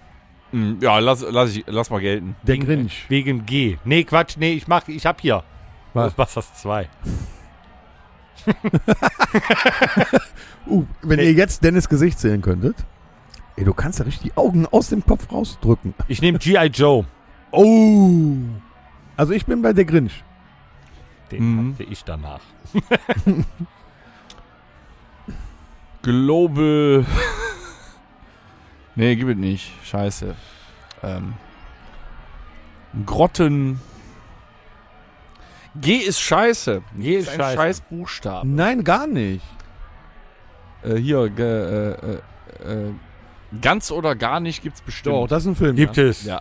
Hm, 0.53 0.79
Ja, 0.81 0.99
lass, 0.99 1.25
lass, 1.29 1.55
ich, 1.57 1.65
lass 1.67 1.91
mal 1.91 2.01
gelten. 2.01 2.37
Der 2.43 2.55
Wegen- 2.55 2.65
Grinch. 2.67 3.05
Wegen 3.09 3.45
G. 3.47 3.77
Nee, 3.85 4.05
Quatsch, 4.05 4.37
nee, 4.39 4.55
ich 4.55 4.67
mach, 4.67 4.89
ich 4.89 5.05
hab 5.05 5.21
hier. 5.21 5.45
Was? 5.93 6.17
Ghostbusters 6.17 6.55
2. 6.63 6.89
Uh, 10.67 10.85
wenn 11.03 11.19
ihr 11.19 11.33
jetzt 11.33 11.65
Dennis 11.65 11.89
Gesicht 11.89 12.19
sehen 12.19 12.43
könntet. 12.43 12.77
Ey, 13.57 13.65
du 13.65 13.75
kannst 13.75 13.99
ja 13.99 14.05
richtig 14.07 14.33
die 14.33 14.37
Augen 14.39 14.67
aus 14.67 14.89
dem 14.89 15.05
Kopf 15.05 15.31
rausdrücken. 15.31 15.95
Ich 16.09 16.23
nehme 16.23 16.39
G.I. 16.39 16.67
Joe. 16.69 17.05
Oh. 17.51 18.37
Also 19.17 19.33
ich 19.33 19.45
bin 19.45 19.61
bei 19.63 19.73
der 19.73 19.85
Grinch. 19.85 20.25
Den 21.31 21.43
Mhm. 21.57 21.73
hatte 21.75 21.85
ich 21.85 22.05
danach. 22.05 22.41
Global. 26.03 27.05
nee, 28.95 29.17
gib 29.17 29.29
es 29.29 29.37
nicht. 29.37 29.73
Scheiße. 29.85 30.35
Ähm. 31.03 31.35
Grotten. 33.07 33.81
G 35.77 35.97
ist 35.99 36.21
scheiße. 36.21 36.83
G 36.97 37.17
ist 37.17 37.29
ein 37.29 37.37
scheiße. 37.39 37.57
scheiß 37.57 37.81
Buchstaben. 37.83 38.55
Nein, 38.57 38.83
gar 38.83 39.07
nicht. 39.07 39.45
Äh, 40.83 40.97
hier, 40.97 41.29
ge, 41.29 41.45
äh, 41.47 41.91
äh, 42.65 42.89
äh, 42.89 42.93
ganz 43.61 43.93
oder 43.93 44.17
gar 44.17 44.41
nicht 44.41 44.63
gibt's 44.63 44.81
bestimmt. 44.81 45.15
Doch, 45.15 45.29
das 45.29 45.45
ist 45.45 45.49
ein 45.51 45.57
Film. 45.57 45.77
Gibt 45.77 45.97
ja. 45.97 46.05
es. 46.05 46.25
Ja, 46.25 46.41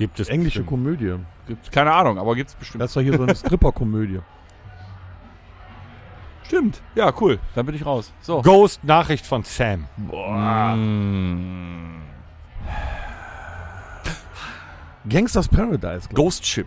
Gibt 0.00 0.18
es. 0.18 0.30
Englische 0.30 0.60
bestimmt. 0.60 0.68
Komödie. 0.82 1.14
gibt's, 1.46 1.70
keine 1.70 1.92
Ahnung, 1.92 2.18
aber 2.18 2.34
gibt's 2.34 2.54
bestimmt. 2.54 2.80
Das 2.80 2.88
ist 2.90 2.96
doch 2.96 3.02
hier 3.02 3.18
so 3.18 3.22
eine 3.22 3.34
Stripper-Komödie. 3.36 4.20
stimmt. 6.46 6.80
Ja, 6.94 7.12
cool. 7.20 7.38
Dann 7.54 7.66
bin 7.66 7.74
ich 7.74 7.84
raus. 7.84 8.10
So. 8.22 8.40
Ghost 8.40 8.82
Nachricht 8.82 9.26
von 9.26 9.44
Sam. 9.44 9.84
Mm. 9.98 12.00
Gangsters 15.06 15.48
Paradise. 15.48 16.08
glaub 16.08 16.16
Ghost 16.24 16.46
Ship. 16.46 16.66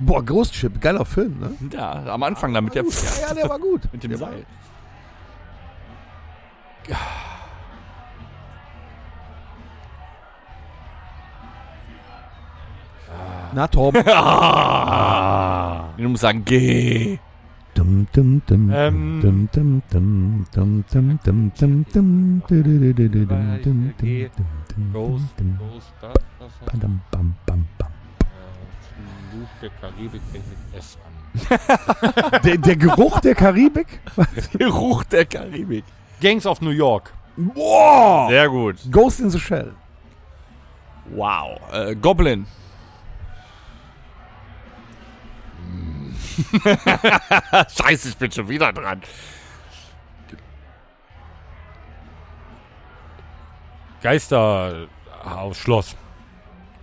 Boah, 0.00 0.20
Ghost 0.24 0.56
Ship, 0.56 0.80
geiler 0.80 1.04
Film, 1.04 1.38
ne? 1.38 1.52
Ja, 1.72 1.92
am 2.12 2.24
Anfang 2.24 2.52
da 2.52 2.60
mit 2.60 2.74
der, 2.74 2.82
Ja, 2.82 3.28
ja, 3.28 3.34
der 3.34 3.48
war 3.48 3.60
gut. 3.60 3.82
mit 3.92 4.02
dem 4.02 4.10
Der 4.10 4.18
war- 4.20 4.32
Na, 13.54 13.68
Torben. 13.68 14.02
Du 15.96 16.08
musst 16.08 16.22
sagen, 16.22 16.44
geh. 16.44 17.18
Dum, 17.74 18.06
dum, 18.12 18.42
dum, 18.46 18.70
Ähm. 18.72 19.20
dum, 19.22 19.48
dum, 19.52 19.82
dum, 19.90 20.44
dum, 20.52 20.84
dum, 20.92 21.18
dum, 21.22 21.52
dum, 21.54 21.54
dum, 21.60 21.84
dum, 21.84 21.84
dum, 21.92 22.42
dum, 22.42 22.42
äh, 22.50 24.28
der 29.60 29.70
Karibik 29.80 30.22
fängt 30.30 30.44
mit 30.48 30.58
S 30.78 30.98
an. 31.04 31.12
Der, 32.44 32.56
der 32.58 32.76
Geruch 32.76 33.20
der 33.20 33.34
Karibik? 33.34 34.00
Geruch 34.58 35.04
der 35.04 35.24
Karibik. 35.24 35.84
Gangs 36.20 36.46
of 36.46 36.60
New 36.60 36.70
York. 36.70 37.12
Boah! 37.36 38.28
Sehr 38.28 38.48
gut. 38.48 38.76
Ghost 38.90 39.20
in 39.20 39.30
the 39.30 39.38
Shell. 39.38 39.72
Wow. 41.10 41.58
Äh, 41.72 41.94
Goblin. 41.96 42.46
Scheiße, 47.76 48.08
ich 48.10 48.16
bin 48.16 48.32
schon 48.32 48.48
wieder 48.48 48.72
dran. 48.72 49.02
Geisterhaus, 54.02 55.56
Schloss. 55.56 55.96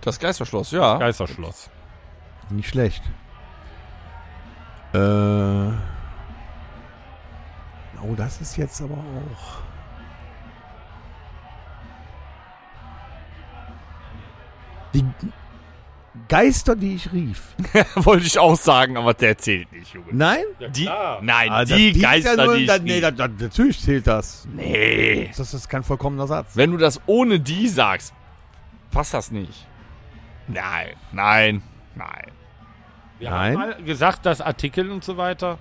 Das 0.00 0.18
Geisterschloss, 0.18 0.72
ja. 0.72 0.96
Geisterschloss. 0.98 1.70
Nicht 2.50 2.68
schlecht. 2.70 3.02
Äh. 4.92 4.98
Oh, 8.04 8.14
das 8.16 8.40
ist 8.40 8.56
jetzt 8.56 8.82
aber 8.82 8.94
auch. 8.94 9.62
Die 14.92 15.04
Geister, 16.28 16.76
die 16.76 16.94
ich 16.96 17.10
rief. 17.12 17.54
Wollte 17.94 18.26
ich 18.26 18.38
auch 18.38 18.56
sagen, 18.56 18.96
aber 18.98 19.14
der 19.14 19.38
zählt 19.38 19.72
nicht, 19.72 19.94
Junge. 19.94 20.06
Nein? 20.12 20.44
Die, 20.74 20.84
nein, 21.22 21.48
Ah, 21.50 21.64
die 21.64 21.92
zählt 21.92 22.02
Geister, 22.02 22.36
ja 22.36 22.44
nur- 22.44 22.56
die 22.56 22.60
ich 22.62 22.66
da, 22.68 22.78
nee, 22.78 22.92
rief. 22.94 23.00
da, 23.02 23.10
da, 23.10 23.28
natürlich 23.28 23.80
zählt 23.80 24.06
das. 24.06 24.46
Nee. 24.52 25.30
Das 25.36 25.54
ist 25.54 25.68
kein 25.70 25.82
vollkommener 25.82 26.26
Satz. 26.26 26.50
Wenn 26.54 26.70
du 26.72 26.76
das 26.76 27.00
ohne 27.06 27.40
die 27.40 27.66
sagst, 27.68 28.12
passt 28.90 29.14
das 29.14 29.30
nicht. 29.30 29.66
Nein, 30.48 30.88
nein, 31.12 31.62
nein. 31.94 32.26
Wir 33.18 33.30
Nein. 33.30 33.58
haben 33.58 33.70
mal 33.70 33.82
gesagt, 33.84 34.26
dass 34.26 34.40
Artikel 34.40 34.90
und 34.90 35.04
so 35.04 35.16
weiter. 35.16 35.58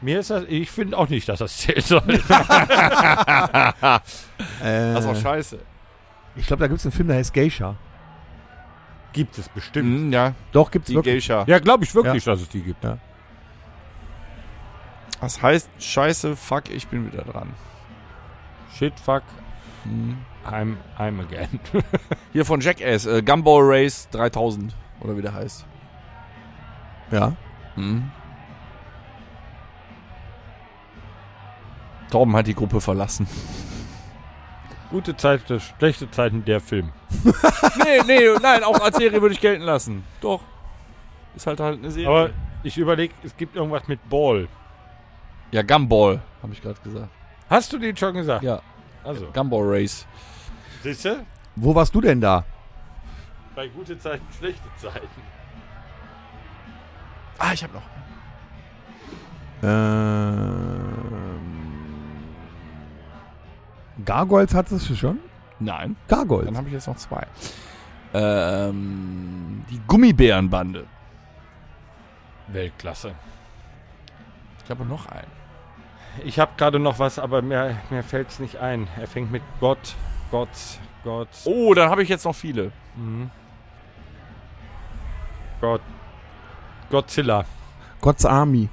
Mir 0.00 0.20
ist 0.20 0.30
das, 0.30 0.44
ich 0.48 0.70
finde 0.70 0.98
auch 0.98 1.08
nicht, 1.08 1.28
dass 1.28 1.38
das 1.38 1.56
zählen 1.56 1.80
soll. 1.80 2.02
Äh, 2.08 2.18
Das 4.60 5.04
ist 5.04 5.10
auch 5.10 5.16
scheiße. 5.22 5.58
ich 6.36 6.46
glaube, 6.46 6.60
da 6.60 6.66
gibt 6.66 6.78
es 6.80 6.86
einen 6.86 6.92
Film, 6.92 7.08
der 7.08 7.16
heißt 7.18 7.32
Geisha. 7.32 7.76
Gibt 9.18 9.36
es 9.36 9.48
bestimmt. 9.48 9.88
Mhm, 10.06 10.12
ja, 10.12 10.34
Doch, 10.52 10.70
gibt's 10.70 10.86
die 10.86 10.94
wirklich. 10.94 11.26
Geisha. 11.26 11.42
Ja, 11.48 11.58
glaube 11.58 11.82
ich 11.82 11.92
wirklich, 11.92 12.22
dass 12.22 12.40
es 12.40 12.48
die 12.50 12.62
gibt. 12.62 12.86
Das 15.20 15.42
heißt, 15.42 15.68
scheiße, 15.80 16.36
fuck, 16.36 16.70
ich 16.70 16.86
bin 16.86 17.10
wieder 17.10 17.22
dran. 17.24 17.52
Shit, 18.76 18.94
fuck, 19.00 19.24
Mhm. 19.84 20.18
I'm, 20.46 20.76
I'm 20.96 21.20
again. 21.20 21.58
Hier 22.32 22.44
von 22.44 22.60
Jackass, 22.60 23.06
äh, 23.06 23.22
Gumball 23.22 23.62
Race 23.62 24.08
3000, 24.12 24.72
oder 25.00 25.16
wie 25.16 25.22
der 25.22 25.34
heißt. 25.34 25.66
Ja. 27.10 27.32
Mhm. 27.74 28.12
Torben 32.12 32.36
hat 32.36 32.46
die 32.46 32.54
Gruppe 32.54 32.80
verlassen. 32.80 33.26
Gute 34.90 35.16
Zeit, 35.16 35.42
schlechte 35.78 36.10
Zeiten, 36.10 36.44
der 36.46 36.60
Film. 36.60 36.90
nee, 37.84 38.00
nee, 38.06 38.20
nein, 38.40 38.64
auch 38.64 38.80
als 38.80 38.96
Serie 38.96 39.20
würde 39.20 39.34
ich 39.34 39.40
gelten 39.40 39.62
lassen. 39.64 40.02
Doch. 40.22 40.40
Ist 41.36 41.46
halt 41.46 41.60
halt 41.60 41.78
eine 41.78 41.90
Serie. 41.90 42.08
Aber 42.08 42.30
ich 42.62 42.78
überlege, 42.78 43.12
es 43.22 43.36
gibt 43.36 43.54
irgendwas 43.56 43.86
mit 43.86 44.00
Ball. 44.08 44.48
ja, 45.50 45.62
Gumball, 45.62 46.20
habe 46.42 46.52
ich 46.54 46.62
gerade 46.62 46.80
gesagt. 46.82 47.08
Hast 47.50 47.72
du 47.72 47.78
den 47.78 47.96
schon 47.96 48.14
gesagt? 48.14 48.42
Ja, 48.42 48.60
Also, 49.04 49.26
Gumball 49.32 49.62
Race. 49.64 50.06
siehst 50.82 51.04
du? 51.04 51.24
Wo 51.56 51.74
warst 51.74 51.94
du 51.94 52.00
denn 52.00 52.20
da? 52.20 52.44
Bei 53.54 53.68
gute 53.68 53.98
Zeiten, 53.98 54.24
schlechte 54.38 54.68
Zeiten. 54.78 55.06
Ah, 57.38 57.52
ich 57.52 57.62
habe 57.62 57.74
noch. 57.74 57.82
Ähm, 59.62 60.87
Gargoyles 64.04 64.54
hattest 64.54 64.88
du 64.90 64.94
schon? 64.94 65.18
Nein, 65.60 65.96
Gargoyles. 66.06 66.46
dann 66.46 66.56
habe 66.56 66.68
ich 66.68 66.74
jetzt 66.74 66.86
noch 66.86 66.96
zwei. 66.96 67.26
Ähm, 68.14 69.64
die 69.70 69.80
Gummibärenbande. 69.86 70.86
Weltklasse. 72.48 73.14
Ich 74.64 74.70
habe 74.70 74.84
noch 74.84 75.06
einen. 75.06 75.26
Ich 76.24 76.38
habe 76.38 76.52
gerade 76.56 76.78
noch 76.78 76.98
was, 76.98 77.18
aber 77.18 77.42
mir, 77.42 77.76
mir 77.90 78.02
fällt 78.02 78.28
es 78.28 78.38
nicht 78.38 78.56
ein. 78.56 78.88
Er 78.98 79.06
fängt 79.06 79.30
mit 79.30 79.42
Gott, 79.60 79.94
Gott, 80.30 80.48
Gott. 81.04 81.28
Oh, 81.44 81.74
dann 81.74 81.90
habe 81.90 82.02
ich 82.02 82.08
jetzt 82.08 82.24
noch 82.24 82.34
viele. 82.34 82.72
Mhm. 82.96 83.30
Gott. 85.60 85.80
Godzilla. 86.90 87.44
God's 88.00 88.24
Army. 88.24 88.68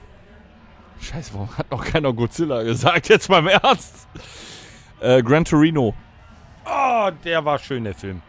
Scheiße, 1.02 1.34
warum 1.34 1.58
hat 1.58 1.70
noch 1.72 1.84
keiner 1.84 2.14
Godzilla 2.14 2.64
gesagt? 2.64 3.10
Jetzt 3.10 3.30
mal 3.30 3.40
im 3.40 3.48
Ernst. 3.48 4.08
Äh, 5.00 5.22
Gran 5.24 5.46
Torino. 5.46 5.94
Oh, 6.66 7.10
der 7.24 7.46
war 7.46 7.60
schön, 7.60 7.84
der 7.84 7.94
Film. 7.94 8.22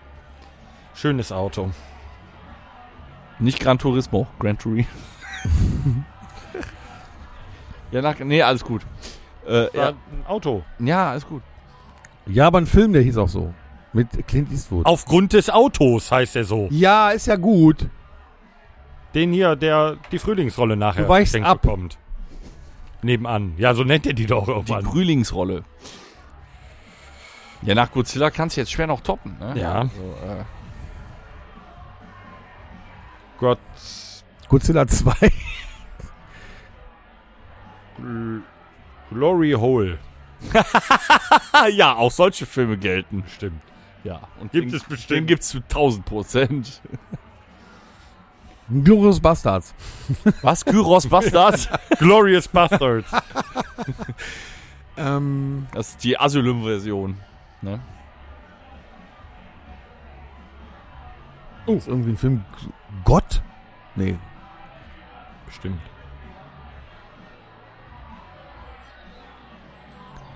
Schönes 0.94 1.32
Auto. 1.32 1.70
Nicht 3.38 3.60
Gran 3.60 3.78
Turismo, 3.78 4.26
Gran 4.38 4.58
Torino. 4.58 4.86
ja, 7.92 8.02
nach, 8.02 8.18
nee, 8.18 8.42
alles 8.42 8.64
gut. 8.64 8.82
Äh, 9.46 9.74
ja, 9.76 9.88
ein 9.90 10.26
Auto. 10.26 10.64
ja, 10.78 11.10
alles 11.10 11.26
gut. 11.26 11.42
Ja, 12.26 12.46
aber 12.48 12.58
ein 12.58 12.66
Film, 12.66 12.92
der 12.92 13.02
hieß 13.02 13.18
auch 13.18 13.28
so. 13.28 13.54
Mit 13.92 14.26
Clint 14.26 14.50
Eastwood. 14.50 14.84
Aufgrund 14.84 15.32
des 15.32 15.48
Autos 15.48 16.10
heißt 16.10 16.36
er 16.36 16.44
so. 16.44 16.66
Ja, 16.70 17.10
ist 17.10 17.26
ja 17.28 17.36
gut. 17.36 17.86
Den 19.14 19.32
hier, 19.32 19.54
der 19.56 19.96
die 20.10 20.18
Frühlingsrolle 20.18 20.76
nachher 20.76 21.04
Du 21.04 21.08
weichst 21.08 21.36
ab. 21.36 21.62
bekommt. 21.62 21.96
Nebenan. 23.02 23.54
Ja, 23.56 23.72
so 23.74 23.84
nennt 23.84 24.06
er 24.06 24.12
die 24.12 24.26
doch 24.26 24.46
Die 24.46 24.50
irgendwann. 24.50 24.84
Frühlingsrolle. 24.84 25.62
Ja, 27.62 27.74
nach 27.74 27.90
Godzilla 27.90 28.30
kannst 28.30 28.56
du 28.56 28.60
jetzt 28.60 28.70
schwer 28.70 28.86
noch 28.86 29.00
toppen, 29.00 29.36
ne? 29.38 29.54
Ja. 29.60 29.72
Also, 29.80 29.90
äh, 30.24 30.44
Gott. 33.38 33.58
Godzilla 34.48 34.86
2. 34.86 35.32
Gl- 37.98 38.42
Glory 39.10 39.52
Hole. 39.52 39.98
ja, 41.72 41.94
auch 41.94 42.10
solche 42.10 42.46
Filme 42.46 42.76
gelten. 42.76 43.24
Stimmt. 43.34 43.62
Ja. 44.04 44.20
Und 44.40 44.52
Gibt 44.52 44.70
den, 44.70 44.76
es 44.76 44.84
bestimmt. 44.84 45.10
Den 45.18 45.26
gibt's 45.26 45.48
zu 45.48 45.58
1000 45.58 46.04
Prozent. 46.04 46.80
Glorious 48.84 49.20
Bastards. 49.20 49.74
Was? 50.42 50.64
Gyros 50.64 51.06
Bastards? 51.08 51.68
Glorious 51.98 52.48
Bastards. 52.48 53.08
Ähm, 54.96 55.66
Das 55.72 55.90
ist 55.90 56.02
die 56.04 56.18
Asylum-Version. 56.18 57.16
Ne? 57.62 57.80
ist 61.66 61.88
irgendwie 61.88 62.10
ein 62.10 62.16
Film. 62.16 62.44
Gott? 63.04 63.42
Nee. 63.96 64.16
Bestimmt. 65.46 65.80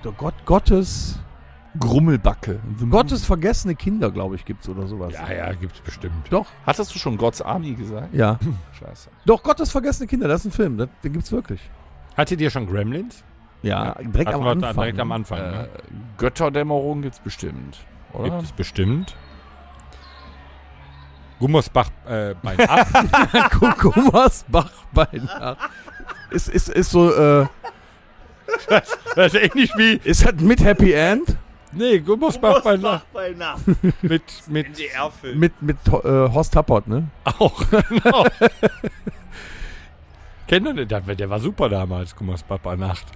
Der 0.05 0.12
Gott 0.12 0.35
Gottes. 0.45 1.21
Grummelbacke. 1.79 2.59
Gottes 2.91 3.25
vergessene 3.25 3.77
Kinder, 3.77 4.11
glaube 4.11 4.35
ich, 4.35 4.45
gibt's 4.45 4.68
oder 4.68 4.89
sowas. 4.89 5.12
Ja, 5.12 5.33
ja, 5.33 5.53
gibt's 5.53 5.81
bestimmt. 5.81 6.27
Doch, 6.29 6.47
Hattest 6.66 6.93
du 6.93 6.99
schon 6.99 7.16
God's 7.16 7.41
Army 7.41 7.75
gesagt? 7.75 8.12
ja. 8.12 8.41
Scheiße. 8.73 9.09
Doch, 9.25 9.41
Gottes 9.45 9.71
vergessene 9.71 10.09
Kinder, 10.09 10.27
das 10.27 10.41
ist 10.41 10.47
ein 10.47 10.53
Film. 10.53 10.79
Das, 10.79 10.89
den 11.05 11.12
gibt's 11.12 11.31
wirklich. 11.31 11.61
Hattet 12.16 12.41
ihr 12.41 12.51
schon 12.51 12.66
Gremlins? 12.66 13.23
Ja, 13.63 13.95
direkt 14.01 14.33
am 14.33 14.47
Anfang. 14.47 14.75
Direkt 14.75 15.01
am 15.01 15.13
Anfang. 15.13 15.39
Äh, 15.39 15.51
ne? 15.51 15.69
Götterdämmerung 16.19 17.03
gibt's 17.03 17.21
bestimmt. 17.21 17.79
Oder? 18.13 18.31
Gibt 18.31 18.43
es 18.43 18.53
bestimmt. 18.53 19.17
Gummersbach 21.39 21.91
äh, 22.07 22.35
Bein 22.43 22.61
ab. 22.61 23.51
Kukumas 23.51 24.45
Bachbein. 24.49 25.29
Ja. 25.29 25.57
Ist, 26.31 26.49
ist, 26.49 26.69
ist 26.69 26.91
so, 26.91 27.13
äh, 27.13 27.47
das 29.17 29.35
ist 29.35 29.43
ähnlich 29.43 29.73
wie. 29.77 30.01
ist 30.05 30.25
halt 30.25 30.41
mit 30.41 30.63
Happy 30.63 30.93
End, 30.93 31.37
Nee, 31.73 32.01
Gummersbach 32.01 32.63
Bein 32.63 32.85
ab. 32.85 33.07
Mit, 34.03 34.23
mit 34.49 34.67
mit, 35.35 35.63
mit 35.63 35.77
äh, 35.87 35.93
Horst 35.93 36.55
Tappert, 36.55 36.89
ne? 36.89 37.09
auch. 37.25 37.65
Genau. 37.89 38.27
Kennt 40.47 40.67
ihr 40.67 40.75
den? 40.75 40.89
Der, 40.89 41.01
der 41.01 41.31
war 41.31 41.39
super 41.39 41.69
damals, 41.69 42.17
Gummersbach 42.17 42.59
bei 42.59 42.75
Nacht. 42.75 43.07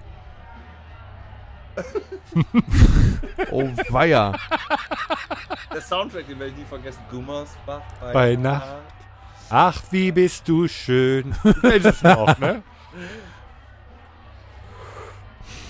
Oh, 3.51 3.69
weia. 3.89 4.33
Der 5.73 5.81
Soundtrack, 5.81 6.27
den 6.27 6.39
werde 6.39 6.51
ich 6.51 6.57
nie 6.57 6.65
vergessen. 6.65 6.99
Gummersbach 7.11 7.81
Bei 8.13 8.35
Nacht. 8.35 8.75
Ach, 9.49 9.81
wie 9.91 10.11
bist 10.11 10.47
du 10.47 10.67
schön. 10.67 11.35
Es 11.63 12.01
noch, 12.01 12.37
ne? 12.39 12.63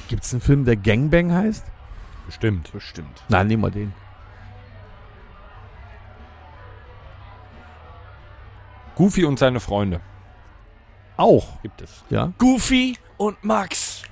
Gibt's 0.08 0.32
einen 0.34 0.42
Film, 0.42 0.66
der 0.66 0.78
Gangbang 0.78 1.34
heißt? 1.34 1.66
Bestimmt. 2.26 2.72
Bestimmt. 2.72 3.24
Nein, 3.28 3.48
nehmen 3.48 3.64
wir 3.64 3.72
den. 3.72 3.94
Goofy 8.96 9.26
und 9.26 9.38
seine 9.38 9.60
Freunde 9.60 10.00
Auch, 11.18 11.62
gibt 11.62 11.82
es. 11.82 12.04
ja. 12.10 12.32
Goofy 12.38 12.98
und 13.18 13.44
Max. 13.44 14.04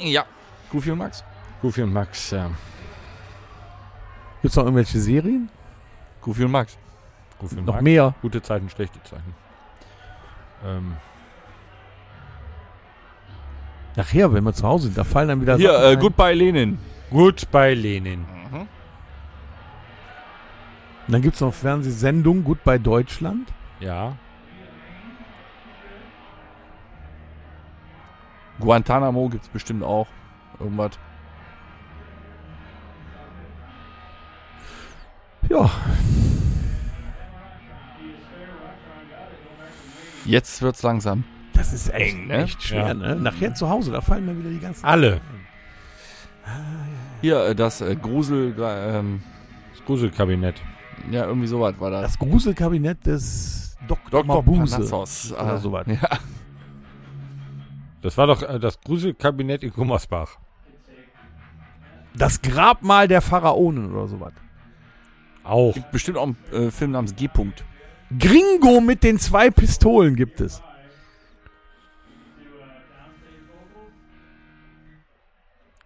Ja. 0.00 0.24
Goofy 0.70 0.90
und 0.90 0.98
Max. 0.98 1.24
Goofy 1.62 1.82
und 1.82 1.92
Max, 1.92 2.30
ja. 2.30 2.50
Gibt's 4.42 4.56
noch 4.56 4.64
irgendwelche 4.64 4.98
Serien? 4.98 5.48
Goofy 6.20 6.44
und 6.44 6.52
Max. 6.52 6.76
Goofy 7.38 7.56
und 7.58 7.64
Noch 7.64 7.74
Max. 7.74 7.84
mehr? 7.84 8.14
Gute 8.22 8.42
Zeiten, 8.42 8.68
schlechte 8.68 9.02
Zeiten. 9.02 9.34
Ähm, 10.64 10.96
Nachher, 13.96 14.32
wenn 14.32 14.44
wir 14.44 14.52
zu 14.52 14.66
Hause 14.66 14.84
sind, 14.84 14.98
da 14.98 15.02
fallen 15.04 15.28
dann 15.28 15.40
wieder 15.40 15.56
Hier, 15.56 15.72
Sachen 15.72 15.84
äh, 15.84 15.92
ein. 15.92 15.98
Goodbye 15.98 16.34
Lenin. 16.34 16.78
gut 17.10 17.50
bei 17.50 17.74
Lenin. 17.74 18.24
Und 21.06 21.12
dann 21.14 21.22
gibt's 21.22 21.40
noch 21.40 21.54
Fernsehsendung 21.54 22.44
Gut 22.44 22.62
bei 22.64 22.76
Deutschland. 22.76 23.48
Ja. 23.80 24.14
Guantanamo 28.60 29.28
gibt's 29.30 29.48
bestimmt 29.48 29.82
auch. 29.82 30.06
Irgendwas. 30.60 30.92
Ja, 35.48 35.70
Jetzt 40.24 40.60
wird's 40.60 40.82
langsam. 40.82 41.24
das 41.54 41.72
ist 41.72 41.92
echt, 41.94 42.14
Eng, 42.14 42.26
ne? 42.26 42.42
echt 42.44 42.62
schwer, 42.62 42.88
Ja. 42.88 42.94
ne? 42.94 43.16
Nachher 43.16 43.54
zu 43.54 43.68
Hause, 43.70 43.92
da 43.92 44.00
fallen 44.02 44.26
mir 44.26 44.38
wieder 44.38 44.50
die 44.50 44.58
ganzen... 44.60 44.84
Alle. 44.84 45.20
Hier, 47.22 47.44
äh, 47.46 47.54
das 47.54 47.80
äh, 47.80 47.96
Grusel, 47.96 48.54
ähm, 48.60 49.22
Das 49.74 49.84
Gruselkabinett. 49.86 50.60
ja, 51.10 51.24
irgendwie 51.24 51.46
sowas 51.46 51.74
war 51.78 51.90
das. 51.90 52.02
Das 52.02 52.18
Gruselkabinett 52.18 53.06
des 53.06 53.76
Dr. 53.88 54.22
Dr. 54.22 54.44
Panassos. 54.44 55.32
Oder 55.32 55.54
äh, 55.54 55.58
sowas. 55.58 55.86
Ja. 55.86 56.18
Das 58.02 58.16
war 58.18 58.26
doch 58.26 58.42
äh, 58.42 58.58
das 58.60 58.80
Gruselkabinett 58.80 59.64
in 59.64 59.72
Gummersbach. 59.72 60.38
Das 62.18 62.42
Grabmal 62.42 63.08
der 63.08 63.22
Pharaonen 63.22 63.94
oder 63.94 64.08
sowas. 64.08 64.32
Auch. 65.44 65.74
Gibt 65.74 65.92
bestimmt 65.92 66.18
auch 66.18 66.24
einen 66.24 66.36
äh, 66.52 66.70
Film 66.70 66.90
namens 66.90 67.14
G. 67.16 67.26
-Punkt. 67.26 67.62
Gringo 68.18 68.80
mit 68.80 69.02
den 69.02 69.18
zwei 69.18 69.50
Pistolen 69.50 70.16
gibt 70.16 70.40
es. 70.40 70.62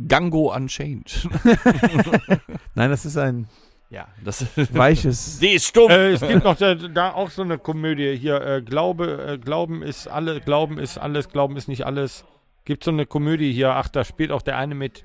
Gango 0.09 0.55
Unchained. 0.55 1.29
Nein, 2.75 2.91
das 2.91 3.05
ist 3.05 3.17
ein 3.17 3.47
ja, 3.93 4.09
das 4.25 4.47
weiches... 4.73 5.39
Sie 5.39 5.51
ist 5.51 5.67
stumm. 5.67 5.91
Äh, 5.91 6.13
es 6.13 6.23
gibt 6.23 6.45
noch 6.45 6.57
da, 6.57 6.75
da 6.75 7.13
auch 7.13 7.29
so 7.29 7.43
eine 7.43 7.59
Komödie 7.59 8.17
hier. 8.17 8.41
Äh, 8.41 8.63
Glaube, 8.63 9.35
äh, 9.35 9.39
Glauben 9.39 9.83
ist 9.83 10.09
alle, 10.09 10.41
Glauben 10.41 10.79
ist 10.79 10.97
alles, 10.97 11.29
Glauben 11.29 11.59
ist 11.59 11.69
nicht 11.69 11.85
alles. 11.85 12.25
Gibt 12.65 12.85
so 12.85 12.91
eine 12.91 13.05
Komödie 13.05 13.53
hier. 13.53 13.75
Ach, 13.75 13.89
da 13.89 14.03
spielt 14.03 14.31
auch 14.31 14.41
der 14.41 14.57
eine 14.57 14.75
mit. 14.75 15.05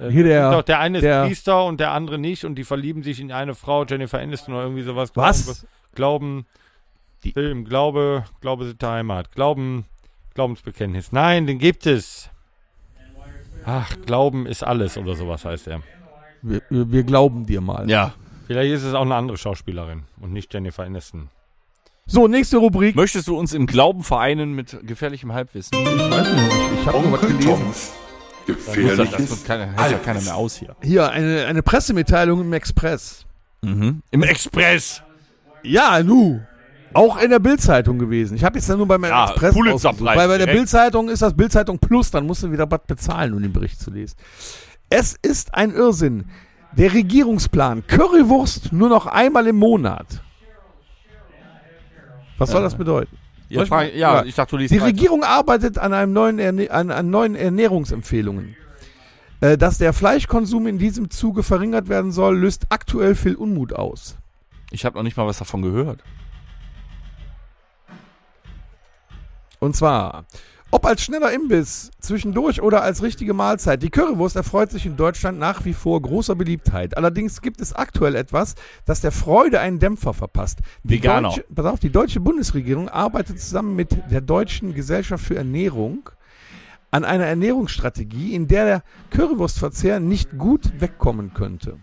Äh, 0.00 0.10
Hier 0.10 0.24
der- 0.24 0.50
doch, 0.50 0.62
der 0.62 0.80
eine 0.80 0.98
ist 0.98 1.04
der- 1.04 1.26
Priester 1.26 1.64
und 1.64 1.78
der 1.80 1.92
andere 1.92 2.18
nicht 2.18 2.44
und 2.44 2.54
die 2.56 2.64
verlieben 2.64 3.02
sich 3.02 3.20
in 3.20 3.30
eine 3.32 3.54
Frau, 3.54 3.84
Jennifer 3.84 4.18
Aniston 4.18 4.54
oder 4.54 4.64
irgendwie 4.64 4.82
sowas. 4.82 5.10
Was? 5.14 5.66
Glauben, 5.94 6.46
Film, 7.32 7.64
Glaube, 7.64 8.24
Glaube 8.40 8.66
sind 8.66 8.82
der 8.82 8.90
Heimat. 8.90 9.32
Glauben, 9.32 9.86
Glaubensbekenntnis. 10.34 11.12
Nein, 11.12 11.46
den 11.46 11.58
gibt 11.58 11.86
es. 11.86 12.28
Ach, 13.64 13.96
Glauben 14.04 14.46
ist 14.46 14.62
alles 14.62 14.98
oder 14.98 15.14
sowas 15.14 15.44
heißt 15.44 15.68
er. 15.68 15.80
Wir, 16.42 16.60
wir, 16.68 16.92
wir 16.92 17.02
glauben 17.04 17.46
dir 17.46 17.60
mal. 17.60 17.88
ja. 17.90 18.12
Vielleicht 18.46 18.72
ist 18.74 18.82
es 18.82 18.92
auch 18.92 19.00
eine 19.00 19.14
andere 19.14 19.38
Schauspielerin 19.38 20.02
und 20.20 20.34
nicht 20.34 20.52
Jennifer 20.52 20.82
Aniston. 20.82 21.30
So, 22.04 22.28
nächste 22.28 22.58
Rubrik. 22.58 22.94
Möchtest 22.94 23.26
du 23.26 23.38
uns 23.38 23.54
im 23.54 23.64
Glauben 23.66 24.04
vereinen 24.04 24.52
mit 24.52 24.78
gefährlichem 24.82 25.32
Halbwissen? 25.32 25.70
Ich 25.78 25.86
weiß 26.10 26.30
nicht, 26.30 26.52
ich, 26.52 26.80
ich 26.82 26.86
habe 26.86 27.10
was 27.10 27.20
gelesen. 27.22 27.72
Toms 28.46 29.44
Das 29.44 29.48
hält 29.48 29.92
ja 29.92 29.98
keiner 29.98 30.20
mehr 30.20 30.36
aus 30.36 30.56
hier. 30.56 30.76
Hier, 30.82 31.10
eine, 31.10 31.46
eine 31.46 31.62
Pressemitteilung 31.62 32.40
im 32.40 32.52
Express. 32.52 33.24
Mhm. 33.62 34.02
Im 34.10 34.22
Express. 34.22 35.02
Ja, 35.62 36.02
nu. 36.02 36.40
Auch 36.92 37.20
in 37.20 37.30
der 37.30 37.40
Bildzeitung 37.40 37.98
gewesen. 37.98 38.36
Ich 38.36 38.44
habe 38.44 38.56
jetzt 38.56 38.68
ja 38.68 38.76
nur 38.76 38.86
beim 38.86 39.02
Ja, 39.04 39.30
Express 39.30 39.54
Weil 39.56 40.28
bei 40.28 40.38
der. 40.38 40.46
Bildzeitung 40.46 41.08
ist 41.08 41.22
das 41.22 41.34
Bildzeitung 41.34 41.78
Plus, 41.78 42.10
dann 42.10 42.26
musst 42.26 42.44
du 42.44 42.52
wieder 42.52 42.70
was 42.70 42.82
bezahlen, 42.86 43.34
um 43.34 43.42
den 43.42 43.52
Bericht 43.52 43.80
zu 43.80 43.90
lesen. 43.90 44.16
Es 44.90 45.16
ist 45.20 45.54
ein 45.54 45.72
Irrsinn. 45.72 46.26
Der 46.76 46.92
Regierungsplan 46.92 47.86
Currywurst 47.86 48.72
nur 48.72 48.88
noch 48.88 49.06
einmal 49.06 49.46
im 49.46 49.56
Monat. 49.56 50.06
Was 52.38 52.50
soll 52.50 52.62
das 52.62 52.76
bedeuten? 52.76 53.16
Ja, 53.48 53.56
Soll 53.58 53.62
ich 53.64 53.68
frag, 53.68 53.78
mal- 53.92 53.96
ja, 53.98 54.14
ja. 54.16 54.24
ich 54.24 54.34
dachte, 54.34 54.52
du 54.52 54.56
liest 54.58 54.72
Die 54.72 54.76
weiter. 54.76 54.86
Regierung 54.86 55.22
arbeitet 55.22 55.78
an, 55.78 55.92
einem 55.92 56.12
neuen 56.12 56.38
Erne 56.38 56.70
an, 56.70 56.90
an 56.90 57.10
neuen 57.10 57.34
Ernährungsempfehlungen. 57.34 58.56
Äh, 59.40 59.58
dass 59.58 59.78
der 59.78 59.92
Fleischkonsum 59.92 60.66
in 60.66 60.78
diesem 60.78 61.10
Zuge 61.10 61.42
verringert 61.42 61.88
werden 61.88 62.12
soll, 62.12 62.38
löst 62.38 62.66
aktuell 62.70 63.14
viel 63.14 63.34
Unmut 63.34 63.72
aus. 63.74 64.16
Ich 64.70 64.84
habe 64.84 64.96
noch 64.96 65.02
nicht 65.02 65.16
mal 65.16 65.26
was 65.26 65.38
davon 65.38 65.62
gehört. 65.62 66.00
Und 69.60 69.76
zwar, 69.76 70.24
ob 70.74 70.86
als 70.86 71.02
schneller 71.02 71.32
Imbiss, 71.32 71.92
zwischendurch 72.00 72.60
oder 72.60 72.82
als 72.82 73.00
richtige 73.00 73.32
Mahlzeit, 73.32 73.80
die 73.80 73.90
Currywurst 73.90 74.34
erfreut 74.34 74.72
sich 74.72 74.86
in 74.86 74.96
Deutschland 74.96 75.38
nach 75.38 75.64
wie 75.64 75.72
vor 75.72 76.02
großer 76.02 76.34
Beliebtheit. 76.34 76.96
Allerdings 76.96 77.40
gibt 77.42 77.60
es 77.60 77.72
aktuell 77.72 78.16
etwas, 78.16 78.56
das 78.84 79.00
der 79.00 79.12
Freude 79.12 79.60
einen 79.60 79.78
Dämpfer 79.78 80.14
verpasst. 80.14 80.58
Die 80.82 80.94
Veganer. 80.94 81.28
Deutsche, 81.28 81.44
pass 81.54 81.66
auf, 81.66 81.78
die 81.78 81.90
deutsche 81.90 82.18
Bundesregierung 82.18 82.88
arbeitet 82.88 83.40
zusammen 83.40 83.76
mit 83.76 83.96
der 84.10 84.20
Deutschen 84.20 84.74
Gesellschaft 84.74 85.24
für 85.24 85.36
Ernährung 85.36 86.10
an 86.90 87.04
einer 87.04 87.26
Ernährungsstrategie, 87.26 88.34
in 88.34 88.48
der 88.48 88.64
der 88.64 88.82
Currywurstverzehr 89.10 90.00
nicht 90.00 90.38
gut 90.38 90.80
wegkommen 90.80 91.34
könnte. 91.34 91.78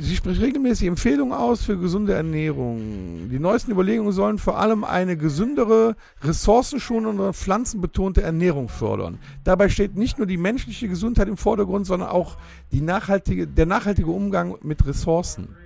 Sie 0.00 0.16
spricht 0.16 0.40
regelmäßig 0.40 0.88
Empfehlungen 0.88 1.32
aus 1.32 1.62
für 1.62 1.78
gesunde 1.78 2.12
Ernährung. 2.12 3.30
Die 3.30 3.38
neuesten 3.38 3.70
Überlegungen 3.70 4.10
sollen 4.10 4.38
vor 4.38 4.58
allem 4.58 4.82
eine 4.82 5.16
gesündere, 5.16 5.94
ressourcenschonende, 6.22 7.32
pflanzenbetonte 7.32 8.20
Ernährung 8.20 8.68
fördern. 8.68 9.20
Dabei 9.44 9.68
steht 9.68 9.96
nicht 9.96 10.18
nur 10.18 10.26
die 10.26 10.38
menschliche 10.38 10.88
Gesundheit 10.88 11.28
im 11.28 11.36
Vordergrund, 11.36 11.86
sondern 11.86 12.08
auch 12.08 12.36
nachhaltige, 12.72 13.46
der 13.46 13.66
nachhaltige 13.66 14.10
Umgang 14.10 14.56
mit 14.62 14.84
Ressourcen. 14.86 15.56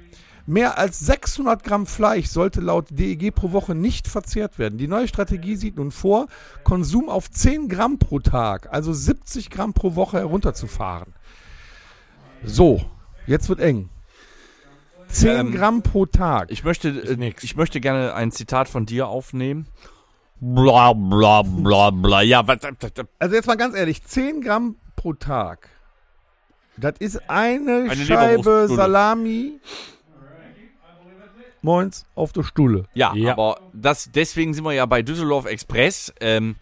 Mehr 0.47 0.79
als 0.79 0.99
600 1.01 1.65
Gramm 1.65 1.87
Fleisch 1.87 2.27
sollte 2.27 2.61
laut 2.61 2.89
DEG 2.91 3.35
pro 3.35 3.53
Woche 3.53 3.75
nicht 3.75 4.07
verzehrt 4.07 4.59
werden. 4.59 4.79
Die 4.79 4.89
neue 4.89 5.09
Strategie 5.09 5.57
sieht 5.57 5.77
nun 5.77 5.93
vor, 5.93 6.27
Konsum 6.63 7.09
auf 7.09 7.31
10 7.31 7.69
Gramm 7.69 7.99
pro 7.99 8.19
Tag, 8.19 8.69
also 8.71 8.93
70 8.93 9.49
Gramm 9.49 9.73
pro 9.73 9.95
Woche 9.95 10.19
herunterzufahren. 10.19 11.15
So, 12.45 12.83
jetzt 13.27 13.49
wird 13.49 13.61
eng. 13.61 13.89
10 15.13 15.29
Ähm, 15.29 15.53
Gramm 15.53 15.83
pro 15.83 16.07
Tag. 16.07 16.51
Ich 16.51 16.65
möchte, 16.65 16.89
äh, 16.89 17.33
ich 17.43 17.57
möchte 17.57 17.81
gerne 17.81 18.15
ein 18.15 18.31
Zitat 18.33 18.69
von 18.69 18.87
dir 18.87 19.09
aufnehmen. 19.09 19.67
Bla 20.41 20.93
bla 20.95 21.43
bla 21.43 21.91
bla. 21.91 22.23
Ja, 22.23 22.47
was, 22.47 22.59
Also 23.19 23.35
jetzt 23.35 23.47
mal 23.47 23.57
ganz 23.57 23.77
ehrlich, 23.77 24.03
10 24.05 24.41
Gramm 24.41 24.77
pro 24.97 25.13
Tag. 25.13 25.69
Das 26.77 26.95
ist 26.99 27.29
eine, 27.29 27.89
Eine 27.91 27.97
Scheibe. 28.05 28.67
Salami. 28.71 29.61
Moins 31.63 32.07
auf 32.15 32.33
der 32.33 32.43
Stulle. 32.43 32.87
ja, 32.95 33.13
Ja. 33.15 33.33
aber 33.33 33.61
das, 33.75 34.11
deswegen 34.15 34.55
sind 34.55 34.65
wir 34.65 34.73
ja 34.73 34.87
bei 34.87 35.03
Düsseldorf 35.03 35.45
Express. 35.45 36.13
Ähm, 36.21 36.57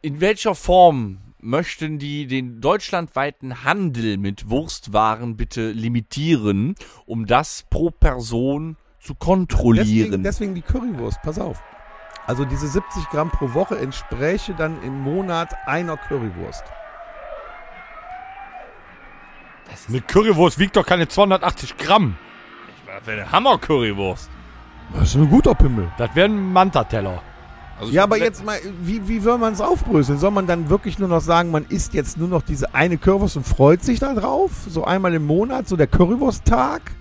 in 0.00 0.20
welcher 0.22 0.54
Form 0.54 1.18
möchten 1.38 1.98
die 1.98 2.26
den 2.26 2.60
deutschlandweiten 2.60 3.64
Handel 3.64 4.16
mit 4.18 4.50
Wurstwaren 4.50 5.36
bitte 5.36 5.70
limitieren, 5.70 6.74
um 7.04 7.26
das 7.26 7.64
pro 7.68 7.90
Person 7.90 8.76
zu 8.98 9.14
kontrollieren? 9.14 10.22
Deswegen, 10.22 10.22
deswegen 10.22 10.54
die 10.54 10.62
Currywurst, 10.62 11.20
pass 11.22 11.38
auf. 11.38 11.62
Also 12.26 12.44
diese 12.44 12.66
70 12.66 13.08
Gramm 13.10 13.30
pro 13.30 13.54
Woche 13.54 13.78
entspräche 13.78 14.54
dann 14.54 14.82
im 14.82 15.00
Monat 15.00 15.54
einer 15.66 15.96
Currywurst. 15.96 16.64
Eine 19.88 20.00
Currywurst 20.00 20.58
wiegt 20.58 20.76
doch 20.76 20.86
keine 20.86 21.06
280 21.06 21.76
Gramm. 21.76 22.16
Das 22.86 23.06
wäre 23.06 23.22
eine 23.22 23.32
Hammer-Currywurst. 23.32 24.30
Das 24.94 25.08
ist 25.08 25.16
ein 25.16 25.28
guter 25.28 25.54
Pimmel. 25.54 25.92
Das 25.98 26.14
wäre 26.14 26.28
ein 26.28 26.52
Manta-Teller. 26.52 27.22
Also 27.78 27.92
Ja, 27.92 28.04
aber 28.04 28.18
jetzt 28.18 28.44
mal, 28.44 28.58
wie, 28.82 29.06
wie 29.06 29.20
soll 29.20 29.38
man 29.38 29.52
es 29.52 29.60
aufbröseln? 29.60 30.18
Soll 30.18 30.30
man 30.30 30.46
dann 30.46 30.70
wirklich 30.70 30.98
nur 30.98 31.08
noch 31.08 31.20
sagen, 31.20 31.50
man 31.50 31.66
isst 31.66 31.94
jetzt 31.94 32.16
nur 32.18 32.28
noch 32.28 32.42
diese 32.42 32.74
eine 32.74 32.96
Currywurst 32.96 33.36
und 33.36 33.46
freut 33.46 33.82
sich 33.82 33.98
da 33.98 34.14
drauf? 34.14 34.50
So 34.68 34.84
einmal 34.84 35.14
im 35.14 35.26
Monat, 35.26 35.68
so 35.68 35.76
der 35.76 35.86
Currywurst-Tag? 35.86 36.92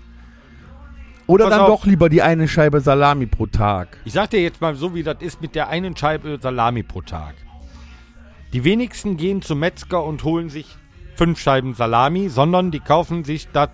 Oder 1.28 1.46
Pass 1.46 1.52
dann 1.52 1.62
auf. 1.62 1.68
doch 1.68 1.86
lieber 1.86 2.10
die 2.10 2.22
eine 2.22 2.48
Scheibe 2.48 2.82
Salami 2.82 3.26
pro 3.26 3.48
Tag? 3.48 3.98
Ich 4.06 4.14
sag 4.14 4.30
dir 4.30 4.42
jetzt 4.42 4.62
mal 4.62 4.76
so, 4.76 4.94
wie 4.94 5.02
das 5.02 5.18
ist 5.22 5.42
mit 5.42 5.56
der 5.56 5.70
einen 5.70 5.96
Scheibe 5.98 6.38
Salami 6.40 6.84
pro 6.84 7.02
Tag. 7.02 7.36
Die 8.54 8.64
wenigsten 8.64 9.18
gehen 9.18 9.42
zum 9.42 9.60
Metzger 9.60 10.04
und 10.04 10.24
holen 10.24 10.50
sich 10.50 10.78
fünf 11.16 11.40
Scheiben 11.40 11.74
Salami, 11.74 12.30
sondern 12.30 12.72
die 12.72 12.80
kaufen 12.80 13.24
sich 13.24 13.48
das 13.52 13.70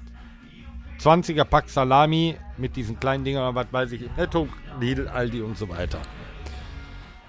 20er 1.00 1.44
Pack 1.44 1.70
Salami 1.70 2.38
mit 2.58 2.76
diesen 2.76 3.00
kleinen 3.00 3.24
Dingern, 3.26 3.54
was 3.56 3.68
weiß 3.72 3.92
ich, 3.92 4.04
Netto, 4.16 4.48
Lidl, 4.80 5.08
Aldi 5.08 5.42
und 5.42 5.58
so 5.58 5.68
weiter. 5.68 6.00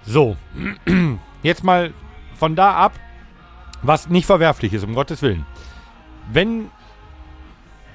So, 0.05 0.35
jetzt 1.43 1.63
mal 1.63 1.93
von 2.35 2.55
da 2.55 2.73
ab, 2.75 2.93
was 3.81 4.09
nicht 4.09 4.25
verwerflich 4.25 4.73
ist, 4.73 4.83
um 4.83 4.95
Gottes 4.95 5.21
Willen. 5.21 5.45
Wenn 6.31 6.69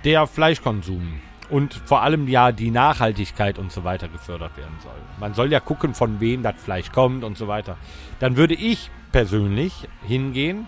der 0.05 0.27
Fleischkonsum 0.27 1.21
und 1.51 1.75
vor 1.75 2.03
allem 2.03 2.29
ja 2.29 2.53
die 2.53 2.71
Nachhaltigkeit 2.71 3.59
und 3.59 3.73
so 3.73 3.85
weiter 3.85 4.09
gefördert 4.09 4.57
werden 4.57 4.77
soll. 4.83 4.93
Man 5.19 5.35
soll 5.35 5.51
ja 5.51 5.61
gucken, 5.61 5.95
von 5.95 6.21
wem 6.21 6.43
das 6.43 6.57
Fleisch 6.57 6.93
kommt 6.93 7.25
und 7.25 7.39
so 7.39 7.49
weiter. 7.49 7.77
Dann 8.21 8.37
würde 8.37 8.55
ich 8.55 8.91
persönlich 9.13 9.89
hingehen 10.07 10.67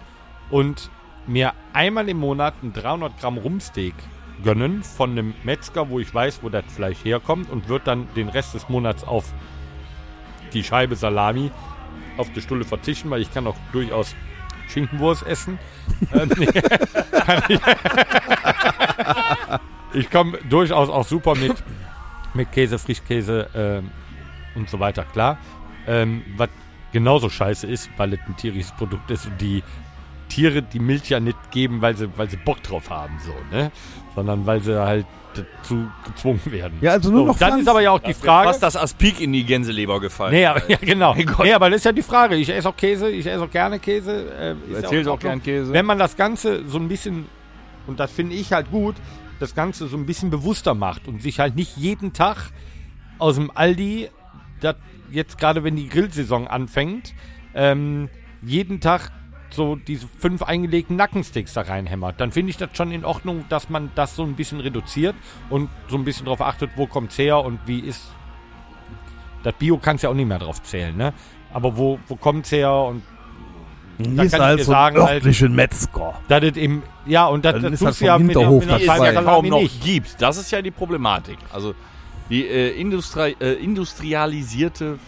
und 0.51 0.91
mir 1.26 1.53
einmal 1.72 2.09
im 2.09 2.18
Monat 2.18 2.55
ein 2.62 2.72
300 2.72 3.18
Gramm 3.20 3.38
Rumsteak 3.38 3.95
gönnen 4.43 4.82
von 4.82 5.11
einem 5.11 5.34
Metzger, 5.45 5.91
wo 5.91 6.01
ich 6.01 6.12
weiß, 6.12 6.43
wo 6.43 6.49
das 6.49 6.64
Fleisch 6.68 7.05
herkommt 7.05 7.51
und 7.51 7.68
würde 7.68 7.84
dann 7.84 8.09
den 8.16 8.30
Rest 8.30 8.55
des 8.55 8.68
Monats 8.70 9.05
auf 9.05 9.32
die 10.51 10.62
Scheibe 10.64 10.96
Salami 10.96 11.51
auf 12.16 12.32
die 12.32 12.40
Stulle 12.40 12.64
verzichten, 12.64 13.11
weil 13.11 13.22
ich 13.22 13.32
kann 13.32 13.46
auch 13.46 13.57
durchaus 13.72 14.14
Schinkenwurst 14.68 15.26
essen. 15.26 15.59
Ähm, 16.12 16.30
ich 19.92 20.11
komme 20.11 20.38
durchaus 20.48 20.88
auch 20.88 21.07
super 21.07 21.34
mit, 21.34 21.55
mit 22.34 22.51
Käse, 22.53 22.78
Frischkäse 22.78 23.48
ähm, 23.55 23.90
und 24.55 24.68
so 24.68 24.80
weiter 24.80 25.05
klar. 25.05 25.38
Ähm, 25.86 26.22
was 26.36 26.48
genauso 26.92 27.28
scheiße 27.28 27.66
ist, 27.66 27.90
weil 27.96 28.14
es 28.14 28.20
ein 28.26 28.36
tierisches 28.36 28.72
Produkt 28.72 29.11
ist 29.11 29.26
und 29.26 29.40
die 29.40 29.62
Tiere 30.28 30.62
die 30.62 30.78
Milch 30.78 31.11
ja 31.11 31.20
nicht 31.20 31.51
geben, 31.51 31.82
weil 31.82 31.96
sie, 31.96 32.09
weil 32.16 32.30
sie 32.30 32.36
Bock 32.36 32.62
drauf 32.62 32.88
haben, 32.90 33.18
so, 33.24 33.34
ne? 33.55 33.70
Sondern 34.14 34.46
weil 34.46 34.61
sie 34.62 34.80
halt 34.80 35.07
dazu 35.35 35.89
gezwungen 36.07 36.41
werden. 36.47 36.78
Ja, 36.81 36.93
also 36.93 37.11
nur 37.11 37.20
so, 37.20 37.26
noch 37.26 37.39
dann 37.39 37.49
Pflanzen. 37.49 37.61
ist 37.62 37.68
aber 37.68 37.81
ja 37.81 37.91
auch 37.91 37.99
die 38.01 38.14
Frage. 38.14 38.49
Was 38.49 38.59
das 38.59 38.76
Aspik 38.76 39.20
in 39.20 39.33
die 39.33 39.45
Gänseleber 39.45 40.01
gefallen. 40.01 40.33
Nee, 40.33 40.47
aber, 40.47 40.62
ja, 40.70 40.78
genau. 40.81 41.14
Mein 41.14 41.26
Gott. 41.26 41.47
Nee, 41.47 41.53
aber 41.53 41.70
das 41.70 41.78
ist 41.78 41.85
ja 41.85 41.93
die 41.93 42.03
Frage. 42.03 42.37
Ich 42.37 42.49
esse 42.49 42.68
auch 42.68 42.76
Käse, 42.76 43.11
ich 43.11 43.26
esse 43.26 43.43
auch 43.43 43.51
gerne 43.51 43.78
Käse. 43.78 44.31
Äh, 44.33 44.55
Du 44.68 44.74
erzählst 44.74 45.09
auch 45.09 45.12
Ordnung. 45.14 45.31
gern 45.33 45.43
Käse. 45.43 45.72
Wenn 45.72 45.87
man 45.87 45.99
das 45.99 46.16
Ganze 46.16 46.66
so 46.68 46.78
ein 46.78 46.89
bisschen, 46.89 47.26
und 47.87 48.01
das 48.01 48.11
finde 48.12 48.35
ich 48.35 48.53
halt 48.53 48.70
gut, 48.70 48.97
das 49.39 49.55
Ganze 49.55 49.87
so 49.89 49.97
ein 49.97 50.07
bisschen 50.07 50.31
bewusster 50.31 50.74
macht 50.74 51.09
und 51.09 51.22
sich 51.22 51.41
halt 51.41 51.57
nicht 51.57 51.76
jeden 51.76 52.12
Tag 52.12 52.51
aus 53.18 53.37
dem 53.37 53.51
Aldi, 53.55 54.09
das 54.61 54.76
jetzt 55.11 55.39
gerade 55.39 55.64
wenn 55.64 55.76
die 55.76 55.89
Grillsaison 55.89 56.47
anfängt, 56.47 57.14
ähm, 57.55 58.09
jeden 58.43 58.81
Tag 58.81 59.11
so 59.53 59.76
diese 59.76 60.07
fünf 60.18 60.42
eingelegten 60.42 60.96
Nackensticks 60.96 61.55
da 61.55 61.62
reinhämmert, 61.62 62.20
dann 62.20 62.32
finde 62.32 62.51
ich 62.51 62.57
das 62.57 62.70
schon 62.74 62.92
in 62.92 63.05
Ordnung, 63.05 63.44
dass 63.48 63.68
man 63.70 63.90
das 63.94 64.16
so 64.16 64.22
ein 64.22 64.34
bisschen 64.34 64.61
reduziert 64.61 65.14
und 65.48 65.68
so 65.88 65.96
ein 65.96 66.05
bisschen 66.05 66.24
darauf 66.26 66.40
achtet, 66.40 66.70
wo 66.76 66.86
kommt's 66.86 67.18
her 67.18 67.40
und 67.44 67.59
wie 67.66 67.80
ist. 67.80 68.11
Das 69.42 69.55
Bio 69.55 69.78
kannst 69.78 70.05
ja 70.05 70.11
auch 70.11 70.14
nicht 70.14 70.26
mehr 70.28 70.38
drauf 70.38 70.62
zählen, 70.62 70.96
ne? 70.96 71.12
Aber 71.53 71.76
wo, 71.76 71.98
wo 72.09 72.16
kommt's 72.16 72.53
her 72.53 72.72
und 72.72 73.03
da 73.98 74.22
ist 74.22 74.30
kann 74.32 74.40
ich 74.40 74.46
halt 74.46 74.59
dir 74.61 74.64
so 74.64 74.70
sagen, 74.72 74.96
ein 75.01 75.07
halt- 75.07 75.51
Metzger. 75.51 76.14
das 76.28 76.42
ist 76.44 76.57
im, 76.57 76.82
ja, 77.07 77.26
und 77.26 77.44
das, 77.44 77.55
Dann 77.55 77.72
das 77.72 77.82
ist 77.82 78.01
du 78.01 78.05
ja 78.07 78.18
mit 78.18 78.34
der, 78.34 78.42
Hinterhof 78.42 78.66
mit 78.66 78.80
es 78.80 78.86
Scheibe 78.86 79.24
kaum 79.24 79.46
noch 79.48 79.61
nicht. 79.61 79.82
gibt. 79.82 80.22
Das 80.22 80.36
ist 80.38 80.51
ja 80.51 80.62
die 80.62 80.70
Problematik. 80.70 81.38
Also 81.53 81.74
die 82.30 82.46
äh, 82.46 82.80
Industri 82.80 83.36
äh, 83.40 83.55
industrialisierte 83.55 84.98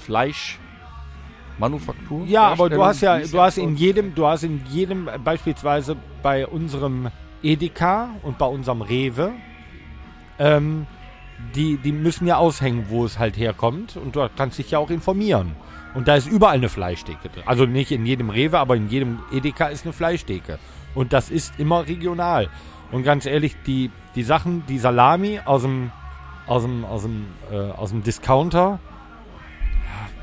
Fleischmanufaktur. 1.57 2.27
Ja, 2.27 2.49
aber 2.49 2.71
du 2.71 2.85
hast 2.85 3.01
ja, 3.01 3.19
du 3.19 3.41
hast 3.41 3.59
in 3.59 3.77
jedem, 3.77 4.15
du 4.15 4.27
hast 4.27 4.43
in 4.43 4.63
jedem, 4.71 5.09
beispielsweise 5.25 5.97
bei 6.23 6.47
unserem 6.47 7.09
Edeka 7.43 8.11
und 8.23 8.39
bei 8.39 8.47
unserem 8.47 8.83
Rewe, 8.83 9.33
ähm, 10.39 10.87
die, 11.55 11.77
die 11.77 11.93
müssen 11.93 12.27
ja 12.27 12.37
aushängen, 12.37 12.87
wo 12.89 13.05
es 13.05 13.19
halt 13.19 13.37
herkommt 13.37 13.97
und 13.97 14.17
du 14.17 14.29
kannst 14.37 14.59
dich 14.59 14.71
ja 14.71 14.79
auch 14.79 14.91
informieren. 14.91 15.53
Und 15.95 16.09
da 16.09 16.15
ist 16.15 16.27
überall 16.27 16.55
eine 16.55 16.69
Fleischtheke 16.69 17.29
drin. 17.29 17.43
Also 17.45 17.67
nicht 17.67 17.91
in 17.91 18.07
jedem 18.07 18.31
Rewe, 18.31 18.59
aber 18.59 18.77
in 18.77 18.89
jedem 18.89 19.19
Edeka 19.31 19.67
ist 19.67 19.85
eine 19.85 19.93
Fleischtheke. 19.93 20.59
Und 20.95 21.13
das 21.13 21.31
ist 21.31 21.59
immer 21.59 21.87
regional. 21.87 22.49
Und 22.93 23.03
ganz 23.03 23.27
ehrlich, 23.27 23.57
die, 23.67 23.91
die 24.15 24.23
Sachen, 24.23 24.65
die 24.67 24.79
Salami 24.79 25.41
aus 25.45 25.63
dem, 25.63 25.91
aus 26.47 26.63
dem, 26.63 26.85
aus 26.85 27.03
dem, 27.03 27.27
äh, 27.51 27.57
aus 27.73 27.91
dem 27.91 28.03
Discounter, 28.03 28.79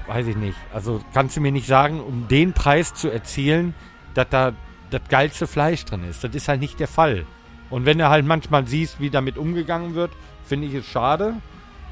weiß 0.10 0.28
ich 0.28 0.36
nicht. 0.36 0.58
Also 0.74 1.02
kannst 1.14 1.38
du 1.38 1.42
mir 1.42 1.52
nicht 1.52 1.68
sagen, 1.68 2.02
um 2.02 2.28
den 2.28 2.54
Preis 2.54 2.94
zu 2.94 3.10
erzielen, 3.10 3.74
dass 4.16 4.28
da 4.30 4.54
das 4.90 5.02
geilste 5.08 5.48
Fleisch 5.48 5.86
drin 5.86 6.04
ist. 6.04 6.24
Das 6.24 6.34
ist 6.34 6.48
halt 6.48 6.60
nicht 6.60 6.80
der 6.80 6.88
Fall. 6.88 7.26
Und 7.70 7.86
wenn 7.86 8.00
du 8.00 8.10
halt 8.10 8.26
manchmal 8.26 8.68
siehst, 8.68 9.00
wie 9.00 9.12
damit 9.12 9.38
umgegangen 9.38 9.94
wird, 9.94 10.12
finde 10.44 10.68
ich 10.68 10.74
es 10.74 10.88
schade. 10.88 11.36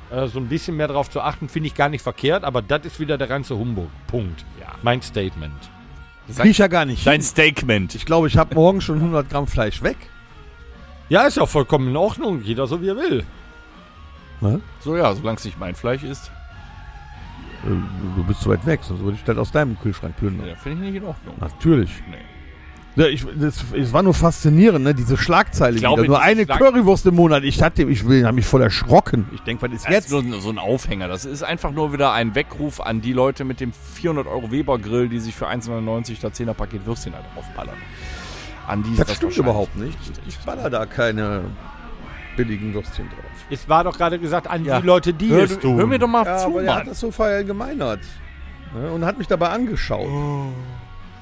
Äh, 0.10 0.28
so 0.28 0.40
ein 0.40 0.48
bisschen 0.48 0.76
mehr 0.76 0.88
darauf 0.88 1.10
zu 1.10 1.22
achten, 1.22 1.48
finde 1.48 1.68
ich 1.68 1.76
gar 1.76 1.90
nicht 1.90 2.02
verkehrt, 2.02 2.44
aber 2.44 2.62
das 2.62 2.86
ist 2.86 3.00
wieder 3.00 3.18
der 3.18 3.28
ganze 3.28 3.58
Humbug. 3.58 3.90
Punkt. 4.08 4.46
Ja. 4.60 4.68
Mein 4.82 5.02
Statement. 5.02 5.70
Das 6.28 6.38
krieg 6.38 6.52
ich 6.52 6.58
ja 6.58 6.68
gar 6.68 6.86
nicht. 6.86 7.06
Dein. 7.06 7.22
Statement. 7.22 7.96
Ich 7.96 8.06
glaube, 8.06 8.28
ich 8.28 8.38
habe 8.38 8.56
morgen 8.56 8.82
schon 8.82 8.98
100 8.98 9.30
Gramm 9.30 9.48
Fleisch 9.48 9.82
weg. 9.84 9.98
Ja, 11.10 11.26
ist 11.28 11.38
ja 11.38 11.46
vollkommen 11.46 11.90
in 11.90 11.96
Ordnung. 11.96 12.42
Jeder 12.42 12.68
so 12.68 12.82
wie 12.82 12.90
er 12.90 12.98
will. 12.98 13.24
Ne? 14.42 14.62
So 14.80 14.98
ja, 14.98 15.14
solange 15.14 15.38
es 15.38 15.46
nicht 15.46 15.60
mein 15.60 15.76
Fleisch 15.76 16.04
ist, 16.04 16.32
Du 17.64 18.24
bist 18.24 18.42
zu 18.42 18.50
weit 18.50 18.66
weg, 18.66 18.80
sonst 18.84 19.02
würde 19.02 19.18
ich 19.18 19.24
das 19.24 19.38
aus 19.38 19.52
deinem 19.52 19.80
Kühlschrank 19.80 20.16
plündern. 20.18 20.48
ja, 20.48 20.56
finde 20.56 20.86
ich 20.86 20.92
nicht 20.92 21.02
in 21.02 21.08
Ordnung. 21.08 21.36
Natürlich. 21.40 21.92
Nee. 22.10 22.18
Ja, 22.96 23.06
ich, 23.06 23.24
das, 23.40 23.64
es 23.74 23.94
war 23.94 24.02
nur 24.02 24.16
faszinierend, 24.16 24.84
ne? 24.84 24.96
diese 24.96 25.18
Schlagzeile 25.18 25.76
Ich 25.76 25.82
glaube. 25.82 26.06
Nur 26.08 26.20
eine 26.20 26.46
Schlag- 26.46 26.58
Currywurst 26.58 27.06
im 27.06 27.14
Monat. 27.16 27.44
Ich 27.44 27.62
hatte, 27.62 27.84
ich 27.84 28.08
will, 28.08 28.26
habe 28.26 28.34
mich 28.36 28.46
voll 28.48 28.64
erschrocken. 28.64 29.28
Ich 29.36 29.42
denke, 29.42 29.62
was 29.68 29.72
ist 29.72 29.86
Das 29.86 29.92
jetzt? 29.94 30.12
ist 30.12 30.24
nur 30.26 30.42
so 30.42 30.50
ein 30.50 30.58
Aufhänger. 30.58 31.08
Das 31.08 31.24
ist 31.24 31.44
einfach 31.44 31.70
nur 31.72 31.94
wieder 31.94 32.12
ein 32.14 32.34
Weckruf 32.34 32.82
an 32.82 33.02
die 33.02 33.14
Leute 33.14 33.44
mit 33.44 33.60
dem 33.60 33.72
400 33.72 34.26
Euro 34.26 34.50
Weber 34.52 34.80
Grill, 34.80 35.10
die 35.10 35.20
sich 35.20 35.36
für 35.36 35.48
1,99 35.48 36.20
das 36.22 36.40
10er 36.40 36.54
Paket 36.56 36.88
Würstchen 36.88 37.14
halt 37.14 37.26
draufballern. 37.36 37.76
An 38.68 38.82
die 38.82 38.90
ist 38.94 39.00
Das 39.00 39.16
stimmt 39.16 39.38
überhaupt 39.38 39.76
nicht. 39.78 39.96
Ich 40.28 40.38
baller 40.40 40.70
da 40.72 40.88
keine 40.88 41.42
billigen 42.36 42.74
Würstchen 42.74 43.08
drauf. 43.10 43.27
Es 43.50 43.68
war 43.70 43.84
doch 43.84 43.98
gerade 43.98 44.20
gesagt 44.20 44.48
an 44.48 44.66
Ja. 44.66 44.80
die 44.82 44.86
Leute, 44.88 45.14
die 45.14 45.30
Hör, 45.30 45.44
es 45.44 45.58
tun. 45.60 45.78
hör 45.78 45.88
mir 45.88 46.00
doch 46.00 46.08
mal 46.08 46.26
Ja, 46.26 46.38
zu, 46.38 46.48
aber 46.48 46.64
er 46.64 46.72
hat 46.72 46.80
Mann. 46.80 46.88
das 46.90 47.00
so 47.00 47.12
verallgemeinert. 47.12 48.02
Ne? 48.74 48.92
Und 48.92 49.06
hat 49.06 49.18
mich 49.18 49.28
dabei 49.28 49.50
angeschaut. 49.50 50.08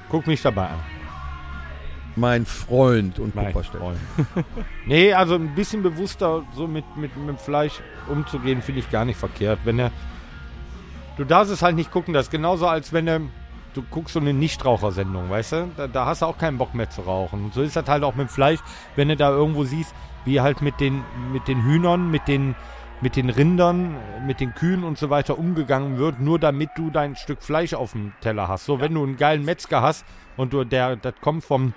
Guck 0.10 0.26
mich 0.28 0.42
dabei 0.42 0.68
an. 0.70 0.80
Mein 2.16 2.46
Freund 2.46 3.20
und 3.20 3.36
Mein. 3.36 3.52
Freund. 3.54 3.98
nee, 4.86 5.14
also 5.14 5.36
ein 5.36 5.54
bisschen 5.54 5.84
bewusster 5.84 6.44
so 6.56 6.66
mit, 6.66 6.86
mit, 6.96 7.16
mit 7.18 7.28
dem 7.28 7.38
Fleisch 7.38 7.82
umzugehen, 8.08 8.62
finde 8.62 8.80
ich 8.80 8.90
gar 8.90 9.04
nicht 9.06 9.18
verkehrt. 9.20 9.60
Wenn 9.66 9.80
er. 9.80 9.92
Du 11.18 11.26
darfst 11.26 11.52
es 11.52 11.62
halt 11.62 11.76
nicht 11.76 11.92
gucken, 11.92 12.14
das 12.14 12.28
ist 12.28 12.32
genauso, 12.32 12.68
als 12.68 12.94
wenn 12.94 13.08
er. 13.08 13.22
Du 13.74 13.84
guckst 13.92 14.14
so 14.14 14.22
eine 14.22 14.34
Nichtrauchersendung, 14.34 15.30
weißt 15.30 15.52
du? 15.52 15.70
Da, 15.76 15.88
da 15.88 16.06
hast 16.06 16.22
du 16.22 16.28
auch 16.28 16.38
keinen 16.38 16.58
Bock 16.58 16.74
mehr 16.74 16.90
zu 16.90 17.02
rauchen. 17.02 17.44
Und 17.44 17.54
so 17.54 17.62
ist 17.62 17.76
das 17.76 17.86
halt 17.90 18.04
auch 18.06 18.16
mit 18.16 18.30
dem 18.30 18.32
Fleisch, 18.32 18.60
wenn 18.96 19.10
du 19.10 19.18
da 19.18 19.30
irgendwo 19.32 19.66
siehst, 19.66 19.94
wie 20.26 20.42
halt 20.42 20.62
mit 20.62 20.80
den, 20.80 21.04
mit 21.32 21.48
den 21.48 21.64
Hühnern, 21.64 22.12
mit 22.12 22.28
den, 22.28 22.56
mit 23.02 23.16
den 23.16 23.30
Rindern, 23.30 23.96
mit 24.26 24.40
den 24.40 24.54
Kühen 24.54 24.84
und 24.84 24.98
so 24.98 25.10
weiter 25.10 25.38
umgegangen 25.38 25.98
wird, 25.98 26.20
nur 26.20 26.40
damit 26.40 26.72
du 26.76 26.90
dein 26.90 27.16
Stück 27.16 27.42
Fleisch 27.42 27.74
auf 27.74 27.92
dem 27.92 28.14
Teller 28.22 28.48
hast. 28.48 28.66
So, 28.66 28.80
wenn 28.80 28.94
du 28.94 29.04
einen 29.04 29.18
geilen 29.18 29.46
Metzger 29.46 29.82
hast 29.82 30.06
und 30.38 30.54
du, 30.54 30.64
der, 30.64 30.96
das 30.96 31.14
kommt 31.22 31.44
vom, 31.44 31.74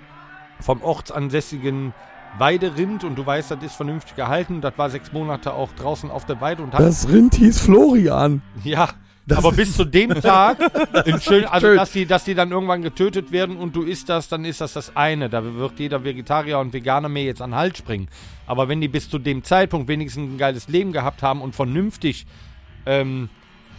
vom 0.59 0.81
ortsansässigen 0.81 1.93
Weiderind 2.37 3.03
und 3.03 3.15
du 3.15 3.25
weißt, 3.25 3.51
das 3.51 3.63
ist 3.63 3.75
vernünftig 3.75 4.15
gehalten. 4.15 4.61
Das 4.61 4.77
war 4.77 4.89
sechs 4.89 5.11
Monate 5.11 5.53
auch 5.53 5.69
draußen 5.73 6.11
auf 6.11 6.25
der 6.25 6.39
Weide 6.41 6.63
und 6.63 6.73
hat. 6.73 6.79
Das 6.79 7.09
Rind 7.09 7.35
hieß 7.35 7.61
Florian. 7.61 8.41
ja. 8.63 8.89
Das 9.29 9.37
aber 9.37 9.51
bis 9.51 9.75
zu 9.75 9.85
dem 9.85 10.09
Tag, 10.21 10.57
in 11.05 11.21
schön, 11.21 11.45
also 11.45 11.75
dass 11.75 11.91
die, 11.91 12.05
dass 12.05 12.23
die 12.23 12.35
dann 12.35 12.51
irgendwann 12.51 12.81
getötet 12.81 13.31
werden 13.31 13.55
und 13.57 13.75
du 13.75 13.83
isst 13.83 14.09
das, 14.09 14.27
dann 14.27 14.43
ist 14.43 14.59
das 14.59 14.73
das 14.73 14.95
eine. 14.95 15.29
Da 15.29 15.43
wird 15.43 15.79
jeder 15.79 16.03
Vegetarier 16.03 16.59
und 16.59 16.73
Veganer 16.73 17.09
mir 17.09 17.23
jetzt 17.23 17.41
an 17.41 17.51
den 17.51 17.57
Hals 17.57 17.77
springen. 17.77 18.07
Aber 18.47 18.67
wenn 18.67 18.81
die 18.81 18.87
bis 18.87 19.09
zu 19.09 19.19
dem 19.19 19.43
Zeitpunkt 19.43 19.87
wenigstens 19.87 20.33
ein 20.33 20.37
geiles 20.37 20.67
Leben 20.67 20.91
gehabt 20.91 21.21
haben 21.21 21.41
und 21.41 21.55
vernünftig 21.55 22.25
ähm, 22.85 23.29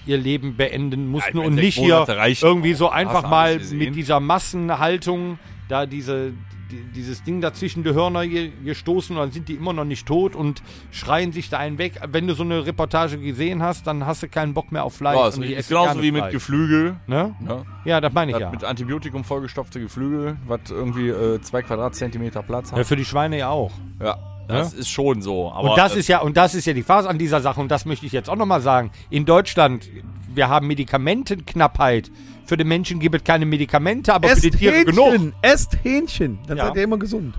ihr 0.07 0.19
Leben 0.19 0.57
beenden 0.57 1.09
mussten 1.09 1.39
Ja, 1.39 1.45
und 1.45 1.55
nicht 1.57 1.79
hier 1.79 1.95
Monate 1.95 2.17
reicht 2.17 2.43
irgendwie 2.43 2.75
so 2.75 2.89
einfach 2.89 3.29
mal 3.29 3.59
mit 3.73 3.95
dieser 3.95 4.21
Massenhaltung 4.21 5.39
da 5.69 5.87
diese 5.87 6.31
die, 6.31 6.60
dieses 6.95 7.23
Ding 7.23 7.41
da 7.41 7.53
zwischen 7.53 7.83
die 7.85 7.93
Hörner 7.93 8.27
ge- 8.27 8.51
gestoßen 8.65 9.17
und 9.17 9.23
dann 9.23 9.31
sind 9.33 9.49
die 9.49 9.55
immer 9.55 9.73
noch 9.73 9.85
nicht 9.85 10.07
tot 10.07 10.35
und 10.35 10.63
schreien 10.91 11.33
sich 11.33 11.49
da 11.51 11.59
einen 11.59 11.79
weg. 11.79 12.01
Wenn 12.11 12.27
du 12.27 12.35
so 12.35 12.43
eine 12.43 12.67
Reportage 12.67 13.19
gesehen 13.19 13.63
hast, 13.63 13.87
dann 13.87 14.07
hast 14.07 14.23
du 14.23 14.29
keinen 14.29 14.55
Bock 14.55 14.73
mehr 14.73 14.85
auf 14.85 14.95
Fleisch. 14.95 15.37
Ja, 15.37 15.43
ich 15.45 15.51
ist 15.57 15.69
genauso 15.69 16.03
wie 16.03 16.13
mit 16.13 16.23
Fleisch. 16.23 16.33
Geflügel. 16.33 16.97
Ne? 17.07 17.35
Ne? 17.41 17.65
Ja, 17.85 18.01
das 18.01 18.13
meine 18.13 18.31
ich 18.33 18.37
Das 18.37 18.43
ja. 18.43 18.51
Mit 18.51 18.65
Antibiotikum 18.65 19.25
vollgestopfte 19.25 19.81
Geflügel, 19.81 20.37
was 20.47 20.61
irgendwie 20.71 21.09
äh, 21.09 21.41
zwei 21.41 21.63
Quadratzentimeter 21.63 22.43
Platz 22.43 22.71
ja. 22.71 22.79
hat. 22.79 22.87
Für 22.87 22.97
die 22.97 23.05
Schweine 23.05 23.39
ja 23.39 23.49
auch. 23.51 23.73
Ja, 24.03 24.19
das 24.51 24.73
ist 24.75 24.89
schon 24.89 25.23
so. 25.23 25.51
Aber 25.53 25.71
und 25.71 25.79
das 25.79 25.95
äh, 25.95 25.99
ist 26.01 26.09
ja 26.09 26.21
und 26.21 26.37
das 26.37 26.55
ist 26.55 26.67
ja 26.67 26.73
die 26.73 26.83
Phase 26.83 27.09
an 27.09 27.19
dieser 27.19 27.41
Sache 27.41 27.61
und 27.61 27.71
das 27.71 27.85
möchte 27.85 28.07
ich 28.07 28.13
jetzt 28.13 28.29
auch 28.29 28.37
noch 28.37 28.47
mal 28.47 28.61
sagen. 28.61 28.91
In 29.11 29.25
Deutschland 29.25 29.89
wir 30.33 30.49
haben 30.49 30.67
Medikamentenknappheit. 30.69 32.11
Für 32.45 32.57
die 32.57 32.65
Menschen 32.65 32.99
gibt 33.01 33.15
es 33.15 33.25
keine 33.25 33.47
Medikamente, 33.47 34.13
aber 34.15 34.29
für 34.29 34.35
Esst 34.35 34.45
die 34.45 34.51
Tiere 34.51 34.77
Hähnchen, 34.77 34.95
genug. 34.97 35.35
esst 35.43 35.79
Hähnchen, 35.83 36.39
dann 36.47 36.59
Ja. 36.59 36.67
seid 36.67 36.77
ihr 36.77 36.83
immer 36.85 36.99
gesund. 36.99 37.35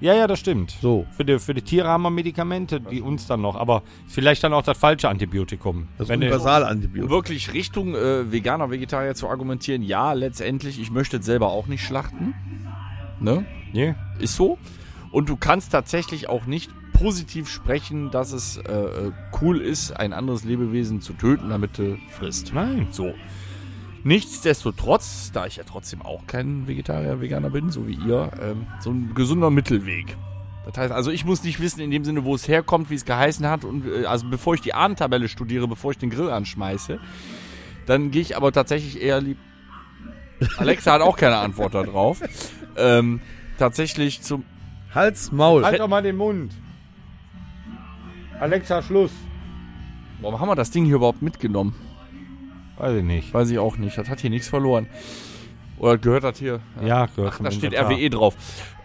Ja, 0.00 0.14
ja, 0.14 0.26
das 0.26 0.40
stimmt. 0.40 0.76
So. 0.82 1.06
Für 1.16 1.24
die, 1.24 1.38
für 1.38 1.54
die 1.54 1.62
Tiere 1.62 1.86
haben 1.86 2.02
wir 2.02 2.10
Medikamente, 2.10 2.80
die 2.80 3.00
uns 3.00 3.28
dann 3.28 3.40
noch, 3.40 3.54
aber 3.54 3.82
vielleicht 4.08 4.42
dann 4.42 4.52
auch 4.52 4.62
das 4.64 4.76
falsche 4.76 5.08
Antibiotikum. 5.08 5.86
Das 5.96 6.08
um 6.10 6.16
Universalantibiotikum. 6.16 7.08
wirklich 7.08 7.52
Richtung 7.52 7.94
äh, 7.94 8.32
Veganer, 8.32 8.70
Vegetarier 8.72 9.14
zu 9.14 9.28
argumentieren, 9.28 9.82
ja, 9.82 10.12
letztendlich, 10.12 10.80
ich 10.80 10.90
möchte 10.90 11.18
es 11.18 11.24
selber 11.24 11.52
auch 11.52 11.68
nicht 11.68 11.84
schlachten. 11.84 12.34
Ne? 13.20 13.44
Nee. 13.72 13.94
Ist 14.18 14.34
so. 14.34 14.58
Und 15.12 15.28
du 15.28 15.36
kannst 15.36 15.70
tatsächlich 15.70 16.28
auch 16.28 16.46
nicht 16.46 16.70
positiv 16.92 17.48
sprechen, 17.48 18.10
dass 18.10 18.32
es 18.32 18.56
äh, 18.56 18.72
äh, 18.72 19.12
cool 19.40 19.60
ist, 19.60 19.92
ein 19.92 20.12
anderes 20.12 20.44
Lebewesen 20.44 21.00
zu 21.00 21.12
töten, 21.12 21.50
damit 21.50 21.78
du 21.78 21.98
frisst. 22.10 22.52
Nein. 22.54 22.88
So. 22.90 23.14
Nichtsdestotrotz, 24.04 25.30
da 25.32 25.46
ich 25.46 25.56
ja 25.56 25.64
trotzdem 25.64 26.02
auch 26.02 26.26
kein 26.26 26.66
Vegetarier, 26.66 27.20
Veganer 27.20 27.50
bin, 27.50 27.70
so 27.70 27.86
wie 27.86 27.94
ihr, 27.94 28.30
ähm, 28.40 28.66
so 28.80 28.90
ein 28.90 29.14
gesunder 29.14 29.50
Mittelweg. 29.50 30.16
Das 30.66 30.76
heißt, 30.76 30.92
also 30.92 31.10
ich 31.10 31.24
muss 31.24 31.42
nicht 31.44 31.60
wissen 31.60 31.80
in 31.80 31.90
dem 31.90 32.04
Sinne, 32.04 32.24
wo 32.24 32.34
es 32.34 32.48
herkommt, 32.48 32.90
wie 32.90 32.94
es 32.94 33.04
geheißen 33.04 33.46
hat. 33.46 33.64
Und 33.64 33.86
äh, 33.86 34.06
also 34.06 34.28
bevor 34.28 34.54
ich 34.54 34.60
die 34.60 34.74
Ahnentabelle 34.74 35.28
studiere, 35.28 35.68
bevor 35.68 35.92
ich 35.92 35.98
den 35.98 36.10
Grill 36.10 36.30
anschmeiße, 36.30 36.98
dann 37.86 38.10
gehe 38.10 38.22
ich 38.22 38.36
aber 38.36 38.52
tatsächlich 38.52 39.00
eher 39.00 39.20
lieb. 39.20 39.38
Alexa 40.56 40.92
hat 40.92 41.00
auch 41.00 41.16
keine 41.16 41.36
Antwort 41.36 41.74
darauf. 41.74 42.20
Ähm, 42.76 43.20
tatsächlich 43.58 44.22
zum. 44.22 44.44
Hals, 44.94 45.32
Maul. 45.32 45.64
Halt 45.64 45.80
doch 45.80 45.88
mal 45.88 46.02
den 46.02 46.16
Mund. 46.16 46.52
Alexa, 48.38 48.82
Schluss. 48.82 49.12
Warum 50.20 50.38
haben 50.38 50.48
wir 50.48 50.56
das 50.56 50.70
Ding 50.70 50.84
hier 50.84 50.96
überhaupt 50.96 51.22
mitgenommen? 51.22 51.74
Weiß 52.76 52.96
ich 52.96 53.04
nicht. 53.04 53.32
Weiß 53.32 53.50
ich 53.50 53.58
auch 53.58 53.76
nicht. 53.76 53.96
Das 53.96 54.08
hat 54.08 54.20
hier 54.20 54.30
nichts 54.30 54.48
verloren. 54.48 54.86
Oder 55.78 55.98
gehört 55.98 56.24
das 56.24 56.38
hier? 56.38 56.60
Ja, 56.84 57.06
gehört 57.06 57.34
Ach, 57.36 57.44
da 57.44 57.50
steht 57.50 57.72
Inventar. 57.72 57.90
RWE 57.92 58.10
drauf. 58.10 58.36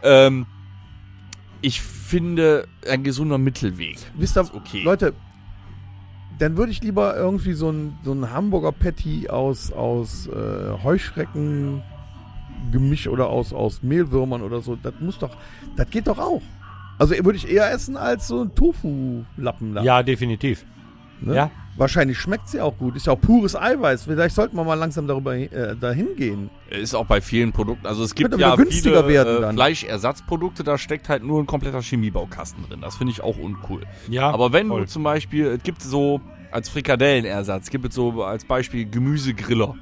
Ähm, 0.03 0.45
ich 1.61 1.81
finde 1.81 2.67
ein 2.89 3.03
gesunder 3.03 3.37
Mittelweg. 3.37 3.97
Wisst 4.15 4.37
ihr, 4.37 4.49
okay. 4.53 4.83
Leute, 4.83 5.13
dann 6.39 6.57
würde 6.57 6.71
ich 6.71 6.81
lieber 6.81 7.15
irgendwie 7.15 7.53
so 7.53 7.69
ein, 7.69 7.97
so 8.03 8.13
ein 8.13 8.31
Hamburger 8.31 8.71
Patty 8.71 9.29
aus, 9.29 9.71
aus 9.71 10.27
äh, 10.27 10.83
Heuschrecken 10.83 11.83
Gemisch 12.71 13.07
oder 13.07 13.27
aus, 13.27 13.53
aus 13.53 13.83
Mehlwürmern 13.83 14.41
oder 14.41 14.61
so. 14.61 14.75
Das 14.75 14.93
muss 14.99 15.17
doch, 15.19 15.35
das 15.75 15.89
geht 15.89 16.07
doch 16.07 16.19
auch. 16.19 16.41
Also 16.99 17.13
würde 17.23 17.37
ich 17.37 17.49
eher 17.49 17.71
essen 17.71 17.95
als 17.97 18.27
so 18.27 18.41
ein 18.41 18.55
Tofu-Lappen 18.55 19.75
da. 19.75 19.83
Ja, 19.83 20.03
definitiv. 20.03 20.65
ne? 21.21 21.35
Ja. 21.35 21.51
Wahrscheinlich 21.77 22.17
schmeckt 22.17 22.49
sie 22.49 22.59
auch 22.59 22.75
gut. 22.75 22.95
Ist 22.95 23.05
ja 23.05 23.13
auch 23.13 23.21
pures 23.21 23.55
Eiweiß. 23.55 24.05
Vielleicht 24.05 24.33
sollten 24.33 24.55
wir 24.57 24.63
mal 24.63 24.73
langsam 24.73 25.05
darüber 25.05 25.35
äh, 25.35 25.75
dahin 25.75 26.15
gehen. 26.15 26.49
Ist 26.71 26.95
auch 26.95 27.05
bei 27.05 27.21
vielen 27.21 27.51
Produkten. 27.51 27.85
Also 27.85 28.03
es 28.03 28.15
gibt 28.15 28.35
ja 28.35 28.55
günstiger 28.55 29.03
viele 29.03 29.13
werden 29.13 29.37
äh, 29.37 29.41
dann. 29.41 29.55
Fleischersatzprodukte, 29.55 30.63
da 30.63 30.79
steckt 30.79 31.07
halt 31.07 31.23
nur 31.23 31.39
ein 31.39 31.45
kompletter 31.45 31.83
Chemiebaukasten 31.83 32.63
drin. 32.67 32.81
Das 32.81 32.95
finde 32.97 33.11
ich 33.11 33.21
auch 33.21 33.37
uncool. 33.37 33.83
Ja, 34.09 34.31
Aber 34.31 34.53
wenn 34.53 34.69
voll. 34.69 34.81
du 34.81 34.87
zum 34.87 35.03
Beispiel, 35.03 35.45
es 35.45 35.61
gibt 35.61 35.83
so 35.83 36.19
als 36.51 36.67
Frikadellenersatz, 36.69 37.69
gibt 37.69 37.85
es 37.85 37.93
so 37.93 38.23
als 38.23 38.43
Beispiel 38.45 38.89
Gemüsegriller. 38.89 39.75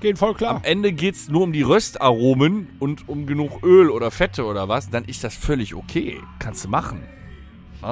Geht 0.00 0.18
voll 0.18 0.34
klar. 0.34 0.56
Am 0.56 0.64
Ende 0.64 0.92
geht's 0.92 1.28
nur 1.28 1.42
um 1.42 1.52
die 1.52 1.62
Röstaromen 1.62 2.68
und 2.78 3.08
um 3.08 3.26
genug 3.26 3.62
Öl 3.62 3.90
oder 3.90 4.10
Fette 4.10 4.44
oder 4.44 4.68
was, 4.68 4.90
dann 4.90 5.04
ist 5.04 5.24
das 5.24 5.34
völlig 5.34 5.74
okay. 5.74 6.20
Kannst 6.38 6.64
du 6.64 6.68
machen. 6.68 7.02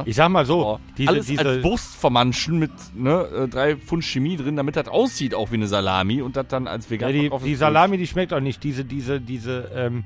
Ich 0.07 0.17
sag 0.17 0.29
mal 0.31 0.45
so, 0.45 0.67
Aber 0.67 0.81
diese, 0.99 1.09
alles 1.11 1.27
diese, 1.27 1.47
als 1.47 1.63
Wurst 1.63 1.95
vermanschen 1.95 2.59
mit 2.59 2.73
ne, 2.95 3.23
äh, 3.23 3.49
drei 3.49 3.77
Pfund 3.77 4.05
Chemie 4.05 4.37
drin, 4.37 4.57
damit 4.57 4.77
das 4.77 4.89
aussieht 4.89 5.35
auch 5.35 5.53
wie 5.53 5.57
eine 5.57 5.67
Salami 5.67 6.21
und 6.21 6.37
das 6.37 6.49
dann 6.49 6.67
als 6.67 6.87
ja, 6.87 6.91
vegan 6.91 7.13
die, 7.13 7.21
verkauft 7.21 7.47
die 7.47 7.53
ist. 7.53 7.59
Salami, 7.59 7.99
die 7.99 8.07
schmeckt 8.07 8.33
auch 8.33 8.41
nicht. 8.41 8.65
Diese, 8.65 8.85
diese, 8.85 9.21
diese 9.21 9.71
ähm, 9.75 10.05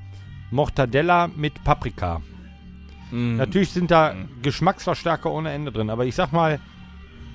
Mortadella 0.51 1.31
mit 1.35 1.63
Paprika. 1.65 2.21
Mhm. 3.11 3.37
Natürlich 3.37 3.71
sind 3.71 3.91
da 3.91 4.15
Geschmacksverstärker 4.43 5.31
ohne 5.31 5.53
Ende 5.53 5.73
drin, 5.73 5.91
aber 5.91 6.05
ich 6.05 6.15
sag 6.15 6.33
mal, 6.33 6.61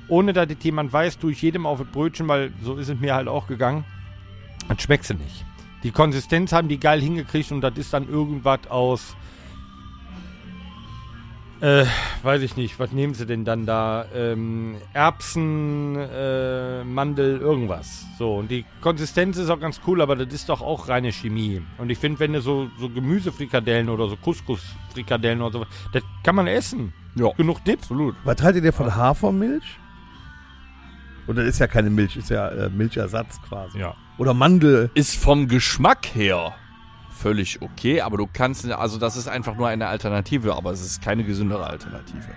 ohne 0.07 0.33
dass 0.33 0.47
das 0.47 0.57
jemand 0.61 0.93
weiß, 0.93 1.17
tue 1.17 1.31
ich 1.31 1.41
jedem 1.41 1.65
auf 1.65 1.79
das 1.79 1.87
Brötchen, 1.87 2.27
weil 2.27 2.51
so 2.61 2.75
ist 2.75 2.89
es 2.89 2.99
mir 2.99 3.15
halt 3.15 3.27
auch 3.27 3.47
gegangen. 3.47 3.85
Dann 4.67 4.79
schmeckt 4.79 5.05
sie 5.05 5.15
nicht. 5.15 5.45
Die 5.83 5.91
Konsistenz 5.91 6.53
haben 6.53 6.69
die 6.69 6.79
geil 6.79 7.01
hingekriegt 7.01 7.51
und 7.51 7.61
das 7.61 7.73
ist 7.77 7.93
dann 7.93 8.07
irgendwas 8.07 8.59
aus. 8.69 9.15
Äh, 11.59 11.85
weiß 12.23 12.41
ich 12.41 12.57
nicht, 12.57 12.77
was 12.77 12.91
nehmen 12.91 13.13
sie 13.13 13.25
denn 13.25 13.45
dann 13.45 13.65
da? 13.65 14.05
Ähm, 14.13 14.75
Erbsen, 14.93 15.95
äh, 15.95 16.83
Mandel, 16.83 17.39
irgendwas. 17.39 18.05
So, 18.17 18.35
und 18.35 18.51
die 18.51 18.65
Konsistenz 18.81 19.37
ist 19.37 19.49
auch 19.49 19.61
ganz 19.61 19.79
cool, 19.87 20.01
aber 20.01 20.17
das 20.17 20.33
ist 20.33 20.49
doch 20.49 20.61
auch 20.61 20.89
reine 20.89 21.13
Chemie. 21.13 21.61
Und 21.77 21.89
ich 21.89 21.97
finde, 21.99 22.19
wenn 22.19 22.33
du 22.33 22.41
so, 22.41 22.69
so 22.79 22.89
Gemüsefrikadellen 22.89 23.87
oder 23.87 24.09
so 24.09 24.17
Couscous-Frikadellen 24.17 25.41
oder 25.41 25.59
so, 25.59 25.65
das 25.93 26.03
kann 26.23 26.35
man 26.35 26.47
essen. 26.47 26.91
Ja, 27.15 27.29
Genug 27.37 27.63
Dip. 27.63 27.79
absolut. 27.79 28.15
Was 28.25 28.41
haltet 28.41 28.65
ihr 28.65 28.73
von 28.73 28.93
Hafermilch? 28.93 29.79
Oder 31.27 31.43
ist 31.43 31.59
ja 31.59 31.67
keine 31.67 31.89
Milch, 31.89 32.17
ist 32.17 32.29
ja 32.29 32.49
äh, 32.49 32.69
Milchersatz 32.69 33.41
quasi. 33.47 33.79
Ja. 33.79 33.95
Oder 34.17 34.33
Mandel. 34.33 34.91
Ist 34.93 35.15
vom 35.15 35.47
Geschmack 35.47 36.07
her 36.13 36.53
völlig 37.11 37.61
okay, 37.61 38.01
aber 38.01 38.17
du 38.17 38.27
kannst, 38.31 38.69
also 38.69 38.99
das 38.99 39.15
ist 39.15 39.27
einfach 39.29 39.55
nur 39.55 39.67
eine 39.69 39.87
Alternative, 39.87 40.55
aber 40.55 40.71
es 40.71 40.81
ist 40.81 41.01
keine 41.01 41.23
gesündere 41.23 41.65
Alternative. 41.67 42.27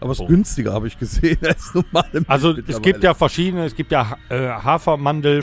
Aber 0.00 0.12
es 0.12 0.18
ist 0.18 0.24
Oh. 0.24 0.26
günstiger, 0.26 0.72
habe 0.72 0.86
ich 0.86 0.98
gesehen, 0.98 1.38
als 1.46 1.74
normale 1.74 2.08
Milch. 2.12 2.30
Also 2.30 2.56
es 2.66 2.80
gibt 2.80 3.04
ja 3.04 3.12
verschiedene, 3.14 3.64
es 3.66 3.74
gibt 3.76 3.92
ja 3.92 4.16
äh, 4.30 4.48
Hafermandel, 4.48 5.42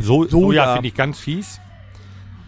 so, 0.00 0.24
Soja. 0.24 0.28
Soja 0.28 0.72
finde 0.74 0.88
ich 0.88 0.94
ganz 0.94 1.18
fies. 1.20 1.58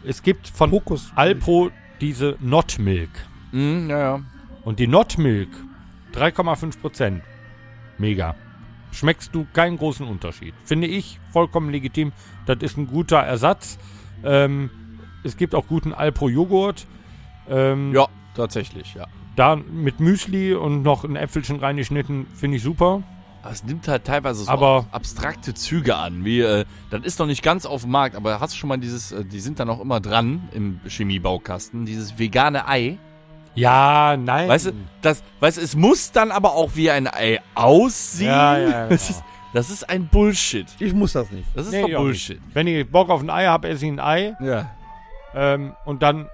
Es 0.04 0.22
gibt 0.22 0.48
von 0.48 0.70
Kokos. 0.70 1.10
Alpro 1.14 1.70
diese 2.00 2.36
Not 2.40 2.78
Milk. 2.78 3.10
Mhm, 3.52 3.88
ja, 3.88 3.98
ja. 3.98 4.20
Und 4.64 4.78
die 4.78 4.86
Not 4.86 5.16
Milk, 5.16 5.48
3,5 6.14 6.78
Prozent. 6.80 7.22
Mega. 7.96 8.34
Schmeckst 8.94 9.34
du 9.34 9.46
keinen 9.52 9.76
großen 9.76 10.06
Unterschied. 10.06 10.54
Finde 10.64 10.86
ich 10.86 11.18
vollkommen 11.32 11.70
legitim. 11.70 12.12
Das 12.46 12.58
ist 12.60 12.78
ein 12.78 12.86
guter 12.86 13.18
Ersatz. 13.18 13.78
Ähm, 14.24 14.70
es 15.24 15.36
gibt 15.36 15.54
auch 15.54 15.66
guten 15.66 15.92
Alpro-Joghurt. 15.92 16.86
Ähm, 17.48 17.92
Ja, 17.92 18.06
tatsächlich, 18.34 18.94
ja. 18.94 19.06
Da 19.36 19.56
mit 19.56 19.98
Müsli 20.00 20.54
und 20.54 20.82
noch 20.82 21.04
ein 21.04 21.16
Äpfelchen 21.16 21.58
reingeschnitten, 21.58 22.26
finde 22.34 22.56
ich 22.58 22.62
super. 22.62 23.02
Aber 23.42 23.52
es 23.52 23.64
nimmt 23.64 23.88
halt 23.88 24.04
teilweise 24.04 24.44
so 24.44 24.50
Aber- 24.50 24.86
abstrakte 24.92 25.52
Züge 25.54 25.96
an, 25.96 26.24
wie, 26.24 26.40
äh, 26.40 26.64
das 26.90 27.02
ist 27.04 27.18
noch 27.18 27.26
nicht 27.26 27.42
ganz 27.42 27.66
auf 27.66 27.82
dem 27.82 27.90
Markt, 27.90 28.14
aber 28.16 28.40
hast 28.40 28.54
du 28.54 28.58
schon 28.58 28.68
mal 28.68 28.78
dieses, 28.78 29.12
äh, 29.12 29.24
die 29.24 29.40
sind 29.40 29.58
da 29.60 29.64
noch 29.66 29.80
immer 29.80 30.00
dran 30.00 30.48
im 30.54 30.80
Chemiebaukasten, 30.86 31.84
dieses 31.84 32.18
vegane 32.18 32.66
Ei. 32.68 32.96
Ja, 33.54 34.16
nein. 34.16 34.48
Weißt 34.48 34.66
du, 34.66 34.72
das, 35.02 35.22
weißt 35.40 35.58
du, 35.58 35.62
es 35.62 35.76
muss 35.76 36.12
dann 36.12 36.30
aber 36.30 36.54
auch 36.54 36.70
wie 36.74 36.90
ein 36.90 37.06
Ei 37.06 37.40
aussehen. 37.54 38.28
Ja, 38.28 38.58
ja, 38.58 38.68
ja, 38.68 38.88
das, 38.88 39.06
genau. 39.08 39.18
ist, 39.18 39.24
das 39.52 39.70
ist 39.70 39.88
ein 39.88 40.08
Bullshit. 40.08 40.66
Ich 40.80 40.92
muss 40.92 41.12
das 41.12 41.30
nicht. 41.30 41.46
Das 41.54 41.66
ist 41.66 41.72
Nee, 41.72 41.82
doch 41.82 42.00
Bullshit. 42.00 42.40
Wenn 42.52 42.66
ich 42.66 42.90
Bock 42.90 43.10
auf 43.10 43.20
ein 43.22 43.30
Ei 43.30 43.46
habe, 43.46 43.68
esse 43.68 43.86
ich 43.86 43.92
ein 43.92 44.00
Ei. 44.00 44.34
Ja. 44.40 44.70
Ähm, 45.34 45.74
und 45.84 46.02
dann 46.02 46.28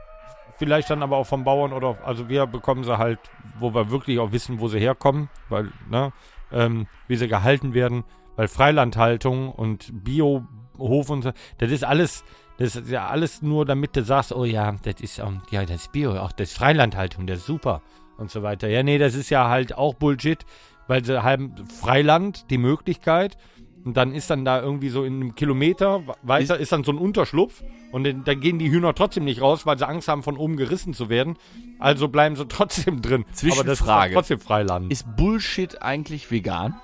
vielleicht 0.58 0.90
dann 0.90 1.02
aber 1.02 1.16
auch 1.16 1.26
vom 1.26 1.42
Bauern 1.44 1.72
oder 1.72 1.96
also 2.04 2.28
wir 2.28 2.46
bekommen 2.46 2.84
sie 2.84 2.98
halt, 2.98 3.18
wo 3.58 3.74
wir 3.74 3.90
wirklich 3.90 4.18
auch 4.18 4.32
wissen, 4.32 4.60
wo 4.60 4.68
sie 4.68 4.78
herkommen, 4.78 5.30
weil, 5.48 5.72
ne, 5.88 6.12
ähm, 6.52 6.86
wie 7.08 7.16
sie 7.16 7.28
gehalten 7.28 7.72
werden, 7.72 8.04
weil 8.36 8.46
Freilandhaltung 8.46 9.50
und 9.50 9.88
Biohof 10.04 11.08
und 11.08 11.22
so, 11.22 11.32
das 11.58 11.70
ist 11.70 11.82
alles, 11.84 12.24
das 12.60 12.76
ist 12.76 12.90
ja 12.90 13.08
alles 13.08 13.40
nur, 13.40 13.64
damit 13.64 13.96
du 13.96 14.04
sagst, 14.04 14.32
oh 14.32 14.44
ja, 14.44 14.76
das 14.82 15.00
ist, 15.00 15.18
ähm, 15.18 15.40
ja, 15.50 15.64
das 15.64 15.82
ist 15.82 15.92
Bio, 15.92 16.14
auch 16.18 16.32
das 16.32 16.50
ist 16.50 16.58
Freilandhaltung, 16.58 17.26
das 17.26 17.38
ist 17.38 17.46
super 17.46 17.80
und 18.18 18.30
so 18.30 18.42
weiter. 18.42 18.68
Ja, 18.68 18.82
nee, 18.82 18.98
das 18.98 19.14
ist 19.14 19.30
ja 19.30 19.48
halt 19.48 19.78
auch 19.78 19.94
Bullshit, 19.94 20.44
weil 20.86 21.02
sie 21.02 21.22
haben 21.22 21.54
Freiland 21.80 22.50
die 22.50 22.58
Möglichkeit 22.58 23.38
und 23.82 23.96
dann 23.96 24.14
ist 24.14 24.28
dann 24.28 24.44
da 24.44 24.60
irgendwie 24.60 24.90
so 24.90 25.04
in 25.04 25.14
einem 25.14 25.34
Kilometer 25.34 26.02
weiter 26.22 26.58
ist 26.58 26.72
dann 26.72 26.84
so 26.84 26.92
ein 26.92 26.98
Unterschlupf 26.98 27.62
und 27.92 28.04
dann, 28.04 28.24
dann 28.24 28.40
gehen 28.40 28.58
die 28.58 28.70
Hühner 28.70 28.94
trotzdem 28.94 29.24
nicht 29.24 29.40
raus, 29.40 29.64
weil 29.64 29.78
sie 29.78 29.88
Angst 29.88 30.08
haben, 30.08 30.22
von 30.22 30.36
oben 30.36 30.58
gerissen 30.58 30.92
zu 30.92 31.08
werden. 31.08 31.38
Also 31.78 32.08
bleiben 32.08 32.36
sie 32.36 32.46
trotzdem 32.46 33.00
drin. 33.00 33.22
Aber 33.22 33.30
das 33.30 33.42
ist 33.42 33.56
Zwischenfrage. 33.56 34.12
trotzdem 34.12 34.38
Freiland. 34.38 34.92
Ist 34.92 35.16
Bullshit 35.16 35.80
eigentlich 35.80 36.30
vegan? 36.30 36.78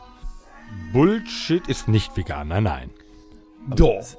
Bullshit 0.94 1.69
ist 1.69 1.86
nicht 1.86 2.16
vegan, 2.16 2.48
nein, 2.48 2.62
nein. 2.62 2.90
Doch. 3.69 4.16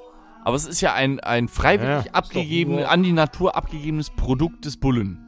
Aber 0.48 0.56
es 0.56 0.66
ist 0.66 0.80
ja 0.80 0.94
ein, 0.94 1.20
ein 1.20 1.50
freiwillig 1.50 2.06
Ja, 2.06 2.12
abgegeben, 2.14 2.80
an 2.82 3.04
die 3.04 3.12
Natur 3.12 3.58
abgegebenes 3.58 4.12
Produkt 4.12 4.64
des 4.64 4.78
Bullen. 4.78 5.20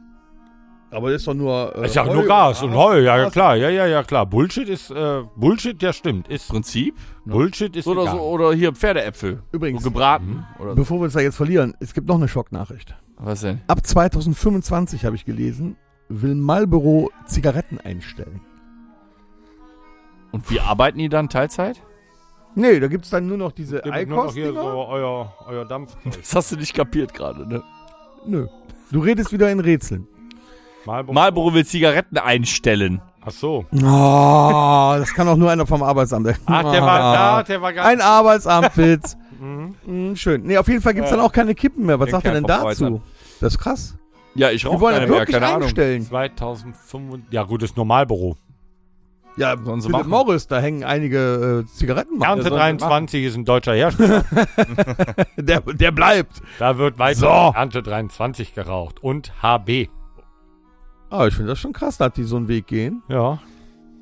Aber 0.90 1.10
das 1.10 1.20
ist 1.20 1.28
doch 1.28 1.34
nur. 1.34 1.76
Äh, 1.76 1.84
ist 1.84 1.94
ja 1.94 2.06
Heu 2.06 2.14
nur 2.14 2.24
Gas 2.24 2.62
und 2.62 2.72
Heu, 2.74 3.00
ja, 3.00 3.18
ja 3.18 3.28
klar, 3.28 3.54
ja, 3.54 3.68
ja, 3.68 3.84
ja, 3.84 4.02
klar. 4.02 4.24
Bullshit 4.24 4.66
ist, 4.66 4.90
äh, 4.90 5.22
Bullshit, 5.36 5.82
ja 5.82 5.92
stimmt, 5.92 6.26
ist, 6.28 6.48
Prinzip. 6.48 6.96
Bullshit 7.26 7.76
ist 7.76 7.86
Oder, 7.86 8.04
egal. 8.04 8.14
so, 8.14 8.22
oder 8.22 8.54
hier 8.54 8.72
Pferdeäpfel. 8.72 9.42
Übrigens, 9.52 9.82
So 9.82 9.90
gebraten. 9.90 10.46
Oder 10.58 10.70
so. 10.70 10.76
bevor 10.76 11.00
wir 11.00 11.04
uns 11.04 11.12
da 11.12 11.20
jetzt 11.20 11.36
verlieren, 11.36 11.74
es 11.80 11.92
gibt 11.92 12.08
noch 12.08 12.16
eine 12.16 12.26
Schocknachricht. 12.26 12.96
Was 13.18 13.42
denn? 13.42 13.60
Ab 13.66 13.86
2025 13.86 15.04
habe 15.04 15.16
ich 15.16 15.26
gelesen, 15.26 15.76
will 16.08 16.34
Marlboro 16.34 17.10
Zigaretten 17.26 17.78
einstellen. 17.78 18.40
Und 20.32 20.50
wie 20.50 20.60
arbeiten 20.60 20.96
die 20.96 21.10
dann 21.10 21.28
Teilzeit? 21.28 21.82
Nee, 22.54 22.80
da 22.80 22.88
gibt 22.88 23.04
es 23.04 23.10
dann 23.10 23.26
nur 23.26 23.36
noch 23.36 23.52
diese 23.52 23.76
hier 23.82 23.92
so 23.92 23.92
Eikost-Dinger. 23.92 24.64
euer, 24.64 25.34
euer 25.46 25.64
Dampf. 25.64 25.96
Das 26.18 26.34
hast 26.34 26.52
du 26.52 26.56
nicht 26.56 26.74
kapiert 26.74 27.14
gerade, 27.14 27.48
ne? 27.48 27.62
Nö. 28.26 28.46
Du 28.90 29.00
redest 29.00 29.32
wieder 29.32 29.50
in 29.50 29.60
Rätseln. 29.60 30.06
Marlboro. 30.84 31.14
Marlboro 31.14 31.54
will 31.54 31.64
Zigaretten 31.64 32.18
einstellen. 32.18 33.00
Ach 33.22 33.30
so. 33.30 33.66
Oh, 33.72 34.94
das 34.98 35.12
kann 35.14 35.28
auch 35.28 35.36
nur 35.36 35.50
einer 35.50 35.66
vom 35.66 35.82
Arbeitsamt. 35.82 36.34
Ach, 36.46 36.72
der 36.72 36.82
war 36.82 36.98
da, 37.14 37.42
der 37.42 37.60
war 37.62 37.72
ganz. 37.72 37.86
Ein 37.88 38.00
Arbeitsamtwitz. 38.00 39.16
Mhm. 39.40 39.74
Hm, 39.86 40.16
schön. 40.16 40.42
Nee, 40.42 40.58
auf 40.58 40.68
jeden 40.68 40.82
Fall 40.82 40.92
gibt 40.92 41.06
es 41.06 41.10
dann 41.12 41.20
auch 41.20 41.32
keine 41.32 41.54
Kippen 41.54 41.86
mehr. 41.86 41.98
Was 41.98 42.08
Den 42.08 42.12
sagt 42.12 42.26
er 42.26 42.34
denn 42.34 42.44
dazu? 42.44 43.00
Das 43.40 43.54
ist 43.54 43.58
krass. 43.58 43.96
Ja, 44.34 44.50
ich 44.50 44.66
rauche 44.66 44.80
wollen 44.80 44.94
keine 44.96 45.06
das 45.06 45.10
mehr, 45.10 45.20
wirklich 45.20 45.34
keine 45.34 45.46
Ahnung. 45.46 45.62
einstellen. 45.62 46.02
2005. 46.02 47.20
Ja, 47.30 47.44
gut, 47.44 47.62
ist 47.62 47.74
Normalbüro. 47.74 48.36
Ja, 49.40 49.56
Sollen 49.56 49.80
sie 49.80 49.88
Philip 49.88 50.06
machen. 50.06 50.10
Morris, 50.10 50.46
da 50.46 50.60
hängen 50.60 50.84
einige 50.84 51.64
äh, 51.66 51.72
Zigaretten. 51.74 52.20
Ernte 52.20 52.42
sollen 52.44 52.78
sie 52.78 52.84
23 52.86 53.24
ist 53.24 53.36
ein 53.36 53.44
deutscher 53.44 53.74
Hersteller. 53.74 54.24
Der, 55.36 55.60
der 55.60 55.90
bleibt. 55.92 56.42
da 56.58 56.76
wird 56.78 56.98
weiter 56.98 57.18
So. 57.20 57.52
Ernte 57.58 57.82
23 57.82 58.54
geraucht. 58.54 59.02
Und 59.02 59.32
HB. 59.42 59.88
Aber 61.08 61.26
ich 61.26 61.34
finde 61.34 61.50
das 61.50 61.58
schon 61.58 61.72
krass, 61.72 61.96
dass 61.98 62.12
die 62.12 62.22
so 62.24 62.36
einen 62.36 62.48
Weg 62.48 62.66
gehen. 62.66 63.02
Ja. 63.08 63.40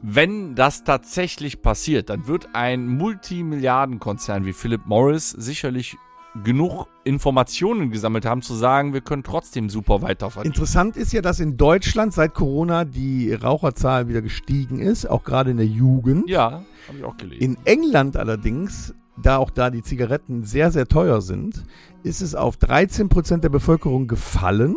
Wenn 0.02 0.54
das 0.54 0.84
tatsächlich 0.84 1.62
passiert, 1.62 2.10
dann 2.10 2.26
wird 2.26 2.48
ein 2.52 2.86
Multimilliardenkonzern 2.86 4.44
wie 4.44 4.52
Philip 4.52 4.82
Morris 4.86 5.30
sicherlich 5.30 5.96
genug 6.44 6.86
Informationen 7.04 7.90
gesammelt 7.90 8.26
haben, 8.26 8.42
zu 8.42 8.54
sagen, 8.54 8.92
wir 8.92 9.00
können 9.00 9.22
trotzdem 9.22 9.70
super 9.70 10.02
weiterverdienen. 10.02 10.52
Interessant 10.52 10.96
ist 10.96 11.12
ja, 11.12 11.22
dass 11.22 11.40
in 11.40 11.56
Deutschland 11.56 12.12
seit 12.12 12.34
Corona 12.34 12.84
die 12.84 13.32
Raucherzahl 13.32 14.08
wieder 14.08 14.22
gestiegen 14.22 14.78
ist, 14.78 15.06
auch 15.06 15.24
gerade 15.24 15.50
in 15.50 15.56
der 15.56 15.66
Jugend. 15.66 16.28
Ja, 16.28 16.62
habe 16.86 16.98
ich 16.98 17.04
auch 17.04 17.16
gelesen. 17.16 17.42
In 17.42 17.56
England 17.64 18.16
allerdings, 18.16 18.94
da 19.20 19.38
auch 19.38 19.50
da 19.50 19.70
die 19.70 19.82
Zigaretten 19.82 20.44
sehr, 20.44 20.70
sehr 20.70 20.86
teuer 20.86 21.20
sind, 21.20 21.64
ist 22.02 22.20
es 22.20 22.34
auf 22.34 22.56
13% 22.56 23.38
der 23.38 23.48
Bevölkerung 23.48 24.06
gefallen. 24.06 24.76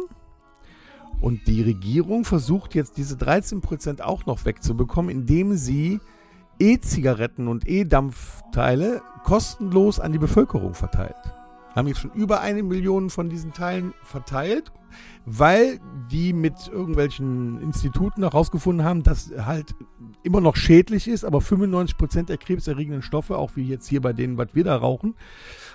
Und 1.20 1.48
die 1.48 1.62
Regierung 1.62 2.26
versucht 2.26 2.74
jetzt 2.74 2.98
diese 2.98 3.16
13% 3.16 4.02
auch 4.02 4.26
noch 4.26 4.46
wegzubekommen, 4.46 5.12
indem 5.12 5.56
sie 5.56 6.00
E-Zigaretten 6.60 7.48
und 7.48 7.68
E-Dampfteile 7.68 9.02
kostenlos 9.24 10.00
an 10.00 10.12
die 10.12 10.18
Bevölkerung 10.18 10.74
verteilt. 10.74 11.16
Haben 11.76 11.88
jetzt 11.88 12.00
schon 12.00 12.12
über 12.12 12.42
eine 12.42 12.64
Million 12.64 13.10
von 13.10 13.30
diesen 13.30 13.54
Teilen 13.54 13.94
verteilt, 14.04 14.72
weil 15.26 15.80
die 16.12 16.34
mit 16.34 16.68
irgendwelchen 16.68 17.62
Instituten 17.62 18.24
herausgefunden 18.24 18.86
haben, 18.86 19.04
dass 19.04 19.32
halt 19.38 19.76
immer 20.24 20.42
noch 20.42 20.56
schädlich 20.56 21.08
ist, 21.08 21.24
aber 21.24 21.40
95% 21.40 22.26
der 22.26 22.38
krebserregenden 22.38 23.02
Stoffe, 23.02 23.38
auch 23.38 23.56
wie 23.56 23.64
jetzt 23.64 23.88
hier 23.88 24.02
bei 24.02 24.14
denen, 24.14 24.38
was 24.38 24.50
wir 24.54 24.64
da 24.64 24.76
rauchen, 24.76 25.16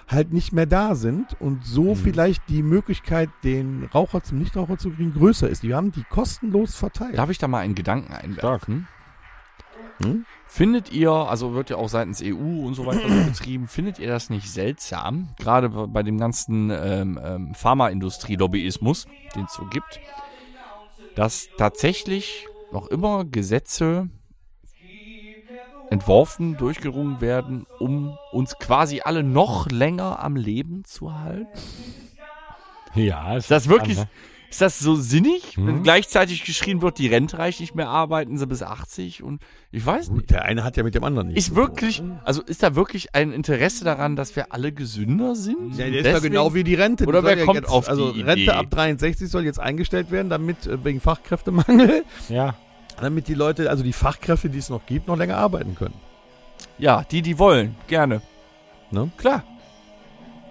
halt 0.09 0.33
nicht 0.33 0.53
mehr 0.53 0.67
da 0.67 0.95
sind 0.95 1.37
und 1.41 1.65
so 1.65 1.95
vielleicht 1.95 2.43
die 2.49 2.63
Möglichkeit, 2.63 3.31
den 3.43 3.85
Raucher 3.85 4.23
zum 4.23 4.39
Nichtraucher 4.39 4.79
zu 4.79 4.91
kriegen, 4.91 5.15
größer 5.15 5.49
ist. 5.49 5.63
Die 5.63 5.75
haben 5.75 5.93
die 5.93 6.05
kostenlos 6.05 6.77
verteilt. 6.77 7.17
Darf 7.17 7.31
ich 7.31 7.39
da 7.39 7.49
mal 7.49 7.61
einen 7.61 7.75
Gedanken 7.75 8.13
einwerfen? 8.13 8.89
Hm? 10.03 10.27
Findet 10.49 10.93
ihr, 10.93 11.11
also 11.11 11.55
wird 11.55 11.71
ja 11.71 11.77
auch 11.77 11.89
seitens 11.89 12.23
EU 12.23 12.35
und 12.35 12.75
so 12.75 12.87
weiter 12.87 13.09
so 13.09 13.25
betrieben, 13.31 13.67
findet 13.67 13.99
ihr 13.99 14.09
das 14.09 14.31
nicht 14.31 14.51
seltsam, 14.51 15.29
gerade 15.39 15.69
bei 15.69 16.03
dem 16.03 16.19
ganzen 16.19 16.71
ähm, 16.71 17.21
ähm, 17.23 17.55
Pharmaindustrie-Lobbyismus, 17.55 19.07
den 19.35 19.45
es 19.45 19.55
so 19.55 19.67
gibt, 19.67 20.01
dass 21.15 21.49
tatsächlich 21.59 22.47
noch 22.73 22.87
immer 22.89 23.25
Gesetze 23.25 24.09
entworfen, 25.91 26.57
durchgerungen 26.57 27.21
werden, 27.21 27.67
um 27.79 28.17
uns 28.33 28.59
quasi 28.59 29.01
alle 29.05 29.23
noch 29.23 29.69
länger 29.71 30.23
am 30.23 30.37
Leben 30.37 30.85
zu 30.85 31.13
halten? 31.19 31.49
Ja, 32.95 33.37
Ist 33.37 33.51
das 33.51 33.69
wirklich, 33.69 33.99
ne? 33.99 34.09
Ist 34.57 34.63
das 34.63 34.79
so 34.79 34.95
sinnig, 34.97 35.57
wenn 35.59 35.77
Mhm. 35.79 35.83
gleichzeitig 35.83 36.45
geschrien 36.45 36.81
wird, 36.81 36.99
die 36.99 37.09
Rente 37.09 37.39
reicht 37.39 37.61
nicht 37.61 37.75
mehr, 37.75 37.89
arbeiten 37.89 38.39
sie 38.39 38.47
bis 38.47 38.63
80 38.63 39.23
und 39.23 39.43
ich 39.71 39.85
weiß 39.85 40.11
nicht. 40.11 40.31
Der 40.31 40.47
eine 40.47 40.65
hat 40.65 40.77
ja 40.79 40.83
mit 40.83 40.95
dem 40.95 41.05
anderen 41.05 41.29
nicht. 41.29 41.37
Ist 41.37 41.55
wirklich, 41.55 42.03
also 42.25 42.41
ist 42.43 42.63
da 42.63 42.75
wirklich 42.75 43.15
ein 43.15 43.33
Interesse 43.33 43.85
daran, 43.85 44.17
dass 44.17 44.35
wir 44.35 44.53
alle 44.55 44.73
gesünder 44.73 45.35
sind? 45.37 45.73
Ja, 45.77 45.85
der 45.89 45.89
ist 45.89 46.07
ja 46.07 46.13
Deswegen- 46.15 46.33
genau 46.33 46.55
wie 46.55 46.65
die 46.65 46.75
Rente. 46.75 47.05
Die 47.05 47.09
Oder 47.09 47.23
wer 47.23 47.37
ja 47.37 47.45
kommt 47.45 47.57
jetzt, 47.61 47.69
auf 47.69 47.85
die 47.85 47.91
Also 47.91 48.07
Rente 48.11 48.33
Idee? 48.43 48.51
ab 48.51 48.71
63 48.71 49.29
soll 49.31 49.45
jetzt 49.45 49.61
eingestellt 49.61 50.11
werden, 50.11 50.31
damit 50.31 50.67
äh, 50.67 50.83
wegen 50.83 51.01
Fachkräftemangel, 51.01 52.05
Ja. 52.31 52.55
damit 52.99 53.29
die 53.29 53.35
Leute, 53.35 53.69
also 53.69 53.85
die 53.85 53.93
Fachkräfte, 53.93 54.49
die 54.49 54.59
es 54.59 54.71
noch 54.71 54.87
gibt, 54.87 55.07
noch 55.09 55.17
länger 55.19 55.37
arbeiten 55.37 55.75
können. 55.75 55.95
Ja, 56.79 57.05
die, 57.11 57.21
die 57.21 57.39
wollen, 57.39 57.75
gerne. 57.89 58.23
Ne? 58.91 59.11
Klar. 59.19 59.45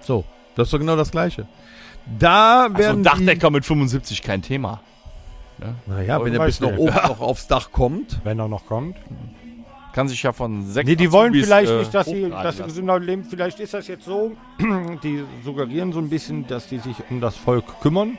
So, 0.02 0.23
das 0.56 0.68
ist 0.68 0.73
doch 0.73 0.80
genau 0.80 0.95
das 0.95 1.10
Gleiche. 1.10 1.48
Da 2.19 2.64
Also 2.64 2.77
werden 2.77 3.02
ein 3.02 3.03
Dachdecker 3.03 3.49
mit 3.49 3.65
75 3.65 4.22
kein 4.22 4.41
Thema. 4.41 4.82
die, 5.60 5.65
naja, 5.88 6.23
wenn 6.23 6.34
er 6.34 6.45
bis 6.45 6.60
nach 6.60 6.76
oben 6.77 6.94
noch 6.94 7.22
aufs 7.22 7.48
Dach 7.48 7.72
kommt. 7.72 8.19
Wenn 8.23 8.40
er 8.40 8.48
noch 8.48 8.65
kommt. 8.65 8.98
Kann 9.94 10.10
sich 10.10 10.22
ja 10.23 10.34
von 10.34 10.65
sechs 10.65 10.90
Nee, 10.90 10.98
die 10.98 11.11
wollen 11.11 11.32
Azubis, 11.32 11.45
vielleicht 11.45 11.72
äh, 11.72 11.77
nicht, 11.77 11.94
dass 11.94 12.06
sie, 12.07 12.30
dass 12.30 12.57
sie 12.57 12.64
gesünder 12.64 12.99
leben. 12.99 13.23
Vielleicht 13.23 13.61
ist 13.61 13.73
das 13.73 13.88
jetzt 13.88 14.03
so. 14.03 14.34
Die 15.03 15.23
suggerieren 15.45 15.94
so 15.94 15.99
ein 15.99 16.10
bisschen, 16.10 16.45
dass 16.48 16.68
die 16.68 16.80
sich 16.80 16.98
um 17.10 17.22
das 17.22 17.38
Volk 17.38 17.80
kümmern. 17.80 18.18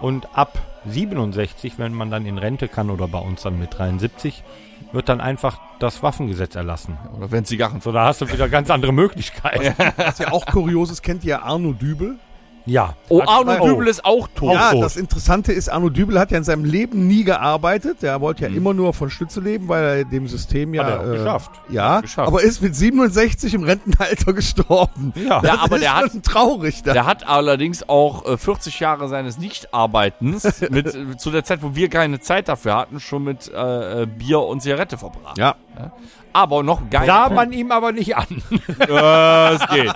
Und 0.00 0.36
ab 0.36 0.58
67, 0.86 1.78
wenn 1.78 1.94
man 1.94 2.10
dann 2.10 2.26
in 2.26 2.36
Rente 2.36 2.66
kann 2.66 2.90
oder 2.90 3.06
bei 3.06 3.20
uns 3.20 3.42
dann 3.42 3.60
mit 3.60 3.78
73, 3.78 4.42
wird 4.90 5.08
dann 5.08 5.20
einfach 5.20 5.60
das 5.78 6.02
Waffengesetz 6.02 6.56
erlassen. 6.56 6.98
Oder 7.16 7.30
wenn 7.30 7.44
Zigarren. 7.44 7.80
So, 7.80 7.92
da 7.92 8.06
hast 8.06 8.20
du 8.20 8.32
wieder 8.32 8.48
ganz 8.48 8.68
andere 8.70 8.92
Möglichkeiten. 8.92 9.72
Was 9.96 10.18
ja 10.18 10.32
auch 10.32 10.44
kurios 10.46 10.90
ist, 10.90 11.02
kennt 11.02 11.22
ihr 11.24 11.44
Arno 11.44 11.72
Dübel? 11.74 12.16
Ja. 12.66 12.94
Oh, 13.10 13.20
Arno 13.20 13.56
oh. 13.60 13.66
Dübel 13.66 13.88
ist 13.88 14.04
auch 14.04 14.26
tot. 14.34 14.54
ja, 14.54 14.70
tot. 14.72 14.82
das 14.84 14.96
Interessante 14.96 15.52
ist, 15.52 15.68
Arno 15.68 15.90
Dübel 15.90 16.18
hat 16.18 16.30
ja 16.30 16.38
in 16.38 16.44
seinem 16.44 16.64
Leben 16.64 17.06
nie 17.06 17.22
gearbeitet. 17.24 18.02
Der 18.02 18.20
wollte 18.22 18.44
ja 18.44 18.48
Mhm. 18.48 18.56
immer 18.56 18.72
nur 18.74 18.94
von 18.94 19.10
Stütze 19.10 19.40
leben, 19.40 19.68
weil 19.68 19.84
er 19.84 20.04
dem 20.04 20.26
System 20.28 20.72
ja. 20.72 20.84
Hat 20.84 20.90
er 20.92 21.00
auch 21.00 21.04
äh, 21.06 21.16
geschafft. 21.18 21.50
Ja, 21.68 22.00
Geschafft. 22.00 22.26
aber 22.28 22.42
ist 22.42 22.62
mit 22.62 22.74
67 22.74 23.52
im 23.54 23.64
Rentenalter 23.64 24.32
gestorben. 24.34 25.12
Ja. 25.16 25.42
Ja, 25.44 25.58
aber 25.60 25.76
ist 25.76 25.82
der 25.82 25.94
hat, 25.96 26.10
schon 26.12 26.22
traurig. 26.22 26.82
Da. 26.82 26.92
der 26.94 27.04
hat 27.06 27.26
allerdings 27.28 27.86
auch 27.88 28.24
äh, 28.26 28.38
40 28.38 28.80
Jahre 28.80 29.08
seines 29.08 29.36
Nichtarbeitens 29.38 30.60
mit, 30.70 30.94
äh, 30.94 31.16
zu 31.18 31.30
der 31.30 31.44
Zeit, 31.44 31.62
wo 31.62 31.74
wir 31.74 31.88
keine 31.90 32.20
Zeit 32.20 32.48
dafür 32.48 32.76
hatten, 32.76 32.98
schon 33.00 33.24
mit 33.24 33.50
äh, 33.52 34.02
äh, 34.02 34.06
Bier 34.06 34.40
und 34.40 34.62
Zigarette 34.62 34.96
verbracht. 34.96 35.36
Ja. 35.38 35.56
Aber 36.32 36.62
noch 36.62 36.88
geiler. 36.90 37.06
Sah 37.06 37.28
man 37.28 37.52
ihm 37.52 37.70
aber 37.72 37.92
nicht 37.92 38.16
an. 38.16 38.26
Äh, 38.80 39.54
es 39.54 39.68
geht. 39.68 39.92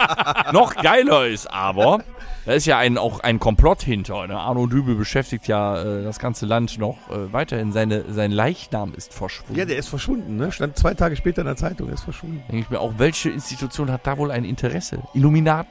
Noch 0.53 0.75
geiler 0.77 1.27
ist 1.27 1.51
aber, 1.53 2.01
da 2.49 2.55
ist 2.55 2.65
ja 2.65 2.79
ein, 2.79 2.97
auch 2.97 3.21
ein 3.21 3.41
Komplott 3.41 3.83
hinter. 3.83 4.27
Ne? 4.27 4.35
Arno 4.35 4.67
Dübel 4.67 4.95
beschäftigt 4.95 5.49
ja 5.49 5.83
äh, 5.83 6.03
das 6.03 6.19
ganze 6.19 6.47
Land 6.47 6.79
noch 6.79 6.97
äh, 7.11 7.31
weiterhin. 7.31 7.73
Seine, 7.73 8.11
sein 8.11 8.33
Leichnam 8.33 8.95
ist 8.95 9.13
verschwunden. 9.13 9.59
Ja, 9.59 9.67
der 9.67 9.77
ist 9.77 9.89
verschwunden, 9.89 10.37
ne? 10.37 10.51
Stand 10.51 10.79
zwei 10.79 10.95
Tage 10.95 11.15
später 11.17 11.43
in 11.43 11.47
der 11.47 11.57
Zeitung, 11.57 11.89
er 11.89 11.95
ist 11.95 12.05
verschwunden. 12.05 12.43
Denke 12.49 12.65
ich 12.65 12.71
mir 12.71 12.81
auch, 12.81 12.95
welche 12.97 13.29
Institution 13.29 13.93
hat 13.93 14.07
da 14.07 14.17
wohl 14.17 14.31
ein 14.31 14.47
Interesse? 14.47 15.03
Illuminaten? 15.13 15.71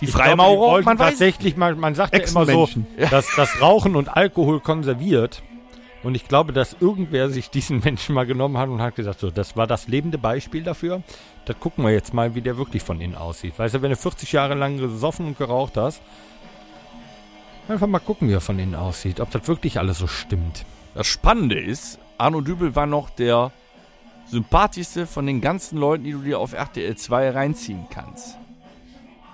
Die 0.00 0.08
Freimaurer? 0.08 0.72
wollten 0.72 0.86
man 0.86 0.98
weiß. 0.98 1.10
tatsächlich, 1.10 1.56
man, 1.56 1.78
man 1.78 1.94
sagt 1.94 2.16
ja 2.16 2.24
immer 2.24 2.44
so, 2.44 2.68
dass 3.08 3.28
das 3.36 3.60
Rauchen 3.60 3.94
und 3.94 4.08
Alkohol 4.08 4.58
konserviert. 4.58 5.44
Und 6.08 6.14
ich 6.14 6.26
glaube, 6.26 6.54
dass 6.54 6.74
irgendwer 6.80 7.28
sich 7.28 7.50
diesen 7.50 7.80
Menschen 7.84 8.14
mal 8.14 8.24
genommen 8.24 8.56
hat 8.56 8.70
und 8.70 8.80
hat 8.80 8.96
gesagt, 8.96 9.20
so, 9.20 9.30
das 9.30 9.58
war 9.58 9.66
das 9.66 9.88
lebende 9.88 10.16
Beispiel 10.16 10.62
dafür. 10.62 11.02
Das 11.44 11.60
gucken 11.60 11.84
wir 11.84 11.92
jetzt 11.92 12.14
mal, 12.14 12.34
wie 12.34 12.40
der 12.40 12.56
wirklich 12.56 12.82
von 12.82 13.02
innen 13.02 13.14
aussieht. 13.14 13.58
Weißt 13.58 13.74
du, 13.74 13.82
wenn 13.82 13.90
du 13.90 13.96
40 13.96 14.32
Jahre 14.32 14.54
lang 14.54 14.78
gesoffen 14.78 15.26
und 15.26 15.36
geraucht 15.36 15.76
hast, 15.76 16.00
einfach 17.68 17.86
mal 17.86 17.98
gucken, 17.98 18.30
wie 18.30 18.32
er 18.32 18.40
von 18.40 18.58
innen 18.58 18.74
aussieht. 18.74 19.20
Ob 19.20 19.30
das 19.32 19.46
wirklich 19.48 19.78
alles 19.78 19.98
so 19.98 20.06
stimmt. 20.06 20.64
Das 20.94 21.06
Spannende 21.06 21.60
ist, 21.60 21.98
Arno 22.16 22.40
Dübel 22.40 22.74
war 22.74 22.86
noch 22.86 23.10
der 23.10 23.52
sympathischste 24.28 25.06
von 25.06 25.26
den 25.26 25.42
ganzen 25.42 25.76
Leuten, 25.76 26.04
die 26.04 26.12
du 26.12 26.20
dir 26.20 26.38
auf 26.38 26.54
RTL 26.54 26.96
2 26.96 27.32
reinziehen 27.32 27.86
kannst. 27.90 28.38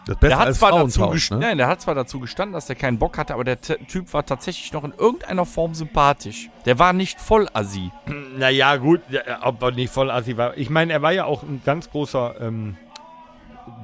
Das 0.07 0.17
Beste 0.17 0.29
Der 0.29 0.39
hat, 0.39 0.47
als 0.49 0.59
zwar 0.59 0.73
dazu 0.73 1.01
ne? 1.35 1.41
Nein, 1.41 1.59
der 1.59 1.67
hat 1.67 1.81
zwar 1.81 1.95
dazu 1.95 2.21
gestanden, 2.21 2.53
dass 2.53 2.67
der 2.67 2.77
keinen 2.77 2.99
Bock 2.99 3.17
hatte, 3.17 3.33
aber 3.33 3.45
der 3.45 3.61
T 3.61 3.77
Typ 3.87 4.13
war 4.13 4.27
tatsächlich 4.27 4.73
noch 4.73 4.85
in 4.85 4.93
irgendeiner 4.93 5.47
Form 5.47 5.75
sympathisch. 5.75 6.51
Der 6.67 6.79
war 6.79 6.93
nicht 6.93 7.21
voll 7.21 7.49
assi. 7.53 7.91
Naja, 8.37 8.77
gut, 8.77 9.01
ja, 9.11 9.23
ob 9.43 9.63
er 9.63 9.71
nicht 9.71 9.93
voll 9.93 10.11
assi 10.11 10.37
war. 10.37 10.57
Ich 10.57 10.69
meine, 10.69 10.93
er 10.93 11.03
war 11.03 11.13
ja 11.13 11.25
auch 11.25 11.43
ein 11.45 11.63
ganz 11.65 11.89
großer 11.89 12.35
ähm, 12.41 12.77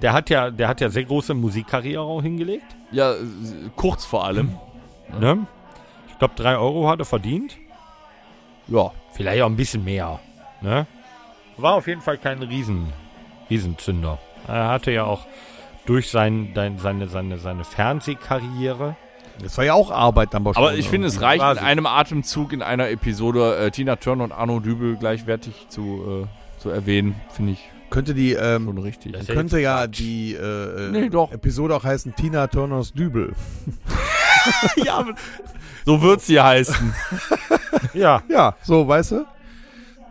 der 0.02 0.12
hat 0.12 0.30
ja, 0.30 0.50
der 0.50 0.68
hat 0.68 0.80
ja 0.80 0.88
sehr 0.88 1.04
große 1.04 1.34
Musikkarriere 1.34 2.02
auch 2.02 2.22
hingelegt. 2.22 2.76
Ja, 2.90 3.14
kurz 3.76 4.04
vor 4.04 4.24
allem. 4.24 4.58
Ne? 5.18 5.44
Ich 6.08 6.18
glaube, 6.20 6.34
drei 6.36 6.56
Euro 6.56 6.88
hat 6.88 7.00
er 7.00 7.04
verdient. 7.04 7.58
Ja. 8.68 8.92
Vielleicht 9.12 9.42
auch 9.42 9.46
ein 9.46 9.56
bisschen 9.56 9.82
mehr. 9.82 10.20
Ne? 10.60 10.86
War 11.56 11.74
auf 11.74 11.88
jeden 11.88 12.00
Fall 12.00 12.16
kein 12.16 12.40
Riesen, 12.44 12.92
Riesenzünder. 13.50 14.20
Er 14.46 14.68
hatte 14.68 14.92
ja 14.92 15.02
auch 15.02 15.26
durch 15.86 16.10
sein, 16.10 16.50
dein, 16.54 16.78
seine, 16.78 17.08
seine, 17.08 17.38
seine 17.38 17.64
Fernsehkarriere. 17.64 18.96
Das 19.42 19.56
war 19.56 19.64
ja 19.64 19.74
auch 19.74 19.90
Arbeit 19.90 20.34
dann 20.34 20.46
Aber 20.46 20.74
ich 20.74 20.88
finde, 20.88 21.08
es 21.08 21.20
reicht 21.22 21.42
in 21.42 21.48
Quasi. 21.48 21.60
einem 21.60 21.86
Atemzug 21.86 22.52
in 22.52 22.62
einer 22.62 22.90
Episode 22.90 23.56
äh, 23.56 23.70
Tina 23.70 23.96
Turner 23.96 24.24
und 24.24 24.32
Arno 24.32 24.60
Dübel 24.60 24.96
gleichwertig 24.96 25.66
zu, 25.68 26.26
äh, 26.26 26.60
zu 26.60 26.68
erwähnen, 26.68 27.14
finde 27.32 27.52
ich 27.52 27.70
Könnte 27.88 28.12
die, 28.14 28.32
ähm, 28.34 28.66
schon 28.66 28.78
richtig. 28.78 29.12
Das 29.12 29.26
könnte 29.26 29.58
ja 29.58 29.78
Quatsch. 29.78 29.98
die 29.98 30.34
äh, 30.34 30.86
äh, 30.88 30.90
Nee, 30.90 31.08
doch. 31.08 31.32
Episode 31.32 31.74
auch 31.74 31.84
heißen 31.84 32.14
Tina 32.14 32.46
Turners 32.48 32.92
Dübel. 32.92 33.32
ja, 34.84 35.06
so 35.86 36.02
wird 36.02 36.20
sie 36.20 36.40
heißen. 36.40 36.94
Ja, 37.94 38.22
Ja, 38.28 38.54
so, 38.62 38.86
weißt 38.86 39.12
du? 39.12 39.26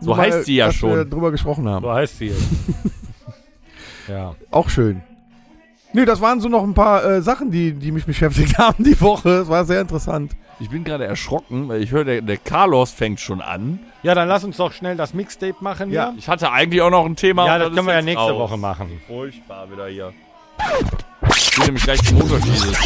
So 0.00 0.06
Nur 0.06 0.16
heißt 0.16 0.38
mal, 0.38 0.44
sie 0.44 0.56
ja 0.56 0.66
dass 0.66 0.82
wir 0.82 0.96
schon. 0.98 1.10
drüber 1.10 1.30
gesprochen 1.30 1.68
haben. 1.68 1.84
so 1.84 1.92
heißt 1.92 2.18
sie 2.18 2.26
jetzt. 2.28 2.42
ja. 4.08 4.34
Auch 4.50 4.68
schön. 4.70 5.02
Nee, 5.92 6.04
das 6.04 6.20
waren 6.20 6.40
so 6.40 6.48
noch 6.48 6.62
ein 6.62 6.74
paar 6.74 7.04
äh, 7.04 7.20
Sachen, 7.22 7.50
die, 7.50 7.72
die 7.72 7.90
mich 7.90 8.06
beschäftigt 8.06 8.58
haben 8.58 8.84
die 8.84 9.00
Woche. 9.00 9.28
Es 9.40 9.48
war 9.48 9.64
sehr 9.64 9.80
interessant. 9.80 10.32
Ich 10.60 10.70
bin 10.70 10.84
gerade 10.84 11.04
erschrocken, 11.06 11.68
weil 11.68 11.82
ich 11.82 11.90
höre, 11.90 12.04
der, 12.04 12.20
der 12.22 12.36
Carlos 12.36 12.90
fängt 12.92 13.18
schon 13.18 13.40
an. 13.40 13.80
ja, 14.02 14.14
dann 14.14 14.28
lass 14.28 14.44
uns 14.44 14.56
doch 14.58 14.72
schnell 14.72 14.96
das 14.96 15.14
Mixtape 15.14 15.56
machen. 15.60 15.90
Ja. 15.90 16.10
hier. 16.10 16.18
Ich 16.18 16.28
hatte 16.28 16.52
eigentlich 16.52 16.82
auch 16.82 16.90
noch 16.90 17.06
ein 17.06 17.16
Thema. 17.16 17.46
ja 17.46 17.54
aber 17.54 17.64
das 17.64 17.74
können 17.74 17.86
wir 17.86 17.94
ja 17.94 18.02
nächste 18.02 18.30
raus. 18.30 18.50
Woche 18.50 18.56
machen. 18.58 19.00
Furchtbar 19.06 19.70
wieder 19.70 19.86
hier. 19.88 20.12
Ich 21.34 21.58
will 21.58 21.66
nämlich 21.66 21.82
gleich 21.84 22.02
zum 22.04 22.18
Unterschied. 22.20 22.76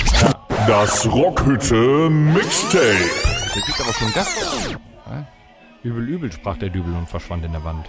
Das 0.67 1.13
Rockhütte 1.13 2.09
Mixtape. 2.09 2.85
Der 3.55 3.63
kriegt 3.63 3.81
aber 3.81 3.93
schon 3.93 4.13
Gast. 4.13 4.77
Übel, 5.83 6.09
übel, 6.09 6.33
sprach 6.33 6.57
der 6.57 6.71
Dübel 6.71 6.95
und 6.95 7.09
verschwand 7.11 7.45
in 7.45 7.53
der 7.53 7.63
Wand. 7.65 7.87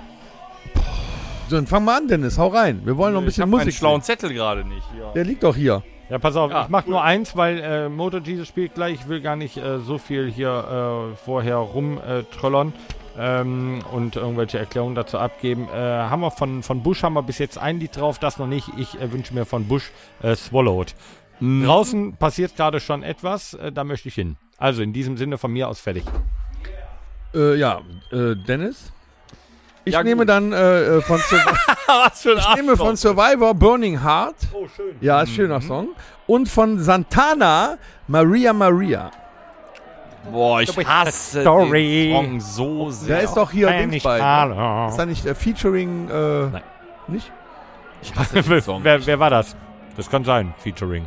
So, 0.73 0.81
dann 1.49 1.67
fang 1.67 1.83
mal 1.85 1.97
an, 1.97 2.07
Dennis. 2.07 2.37
Hau 2.37 2.47
rein. 2.47 2.81
Wir 2.85 2.97
wollen 2.97 3.13
noch 3.13 3.21
ein 3.21 3.23
Ich 3.23 3.27
bisschen 3.29 3.43
habe 3.43 3.51
meinen 3.51 3.65
Musik. 3.65 3.75
schlauen 3.79 4.01
Zettel 4.01 4.33
gerade 4.33 4.63
nicht. 4.65 4.85
Hier. 4.93 5.11
Der 5.15 5.23
liegt 5.23 5.43
doch 5.43 5.55
hier. 5.55 5.83
Ja, 6.09 6.19
pass 6.19 6.35
auf, 6.35 6.51
Ja, 6.51 6.63
ich 6.63 6.69
mach 6.69 6.85
nur 6.85 7.01
eins, 7.03 7.35
weil 7.35 7.59
äh, 7.59 7.89
Motor 7.89 8.21
Jesus 8.21 8.47
spielt 8.47 8.75
gleich. 8.75 8.93
Ich 8.95 9.07
will 9.07 9.21
gar 9.21 9.35
nicht 9.35 9.57
äh, 9.57 9.79
so 9.79 9.97
viel 9.97 10.29
hier 10.31 11.11
äh, 11.13 11.15
vorher 11.17 11.55
rumtröllern 11.57 12.73
ähm, 13.17 13.79
und 13.91 14.15
irgendwelche 14.15 14.59
Erklärungen 14.59 14.93
dazu 14.93 15.17
abgeben. 15.17 15.67
Äh, 15.73 15.77
haben 15.77 16.21
wir 16.21 16.29
von, 16.31 16.61
von 16.61 16.83
Bush 16.83 17.01
haben 17.01 17.13
wir 17.13 17.23
bis 17.23 17.39
jetzt 17.39 17.57
ein 17.57 17.79
Lied 17.79 17.97
drauf, 17.97 18.19
das 18.19 18.37
noch 18.37 18.45
nicht. 18.47 18.69
Ich 18.77 18.99
äh, 19.01 19.11
wünsche 19.11 19.33
mir 19.33 19.45
von 19.45 19.67
Bush 19.67 19.91
äh, 20.21 20.35
Swallowed. 20.35 20.93
Draußen 21.41 22.15
passiert 22.17 22.55
gerade 22.55 22.79
schon 22.79 23.01
etwas, 23.03 23.55
äh, 23.55 23.71
da 23.71 23.83
möchte 23.83 24.07
ich 24.07 24.15
hin. 24.15 24.37
Also 24.57 24.83
in 24.83 24.93
diesem 24.93 25.17
Sinne 25.17 25.37
von 25.37 25.51
mir 25.51 25.67
aus 25.67 25.79
fertig. 25.79 26.03
Äh, 27.33 27.55
ja, 27.55 27.81
äh, 28.11 28.35
Dennis? 28.35 28.93
Ich 29.85 29.93
Ja, 29.93 30.03
nehme 30.03 30.21
gut. 30.21 30.29
dann 30.29 30.51
äh, 30.51 30.97
äh, 30.97 31.01
von, 31.01 31.19
Survivor, 31.19 31.53
Was 31.87 32.21
für 32.21 32.31
ein 32.31 32.37
ich 32.39 32.55
nehme 32.55 32.75
von 32.75 32.95
Survivor 32.95 33.53
Burning 33.53 34.03
Heart. 34.03 34.35
Oh, 34.53 34.67
schön. 34.67 34.95
Ja, 34.99 35.21
ist 35.21 35.29
ein 35.29 35.35
schöner 35.35 35.61
Song. 35.61 35.89
Und 36.27 36.49
von 36.49 36.79
Santana 36.79 37.77
Maria 38.07 38.51
Maria. 38.51 39.11
Boah, 40.31 40.61
ich 40.61 40.75
hasse 40.87 41.41
Story. 41.41 42.11
den 42.11 42.39
Song 42.41 42.87
so 42.87 42.89
sehr. 42.89 43.17
Da 43.17 43.21
ist 43.23 43.35
doch 43.35 43.51
hier 43.51 43.69
Dings 43.69 44.01
bei. 44.03 44.17
Ne? 44.17 44.87
Ist 44.89 44.97
da 44.97 45.05
nicht 45.05 45.23
äh, 45.25 45.35
Featuring? 45.35 46.09
Äh, 46.09 46.47
Nein. 46.47 46.63
Nicht? 47.07 47.31
ich 48.01 48.15
hasse 48.15 48.33
den 48.41 48.49
wer, 48.49 48.61
Song. 48.61 48.83
wer, 48.83 49.05
wer 49.05 49.19
war 49.19 49.29
das? 49.29 49.55
Das 49.95 50.09
kann 50.09 50.23
sein, 50.25 50.53
Featuring. 50.57 51.05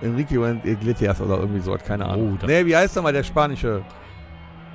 Enrique 0.00 0.32
Iglesias 0.64 1.20
oder 1.20 1.38
irgendwie 1.38 1.60
so, 1.60 1.76
keine 1.86 2.06
Ahnung. 2.06 2.38
Oh, 2.42 2.46
nee, 2.46 2.64
wie 2.66 2.74
heißt 2.76 2.96
der 2.96 3.02
mal, 3.02 3.12
der 3.12 3.22
spanische? 3.22 3.82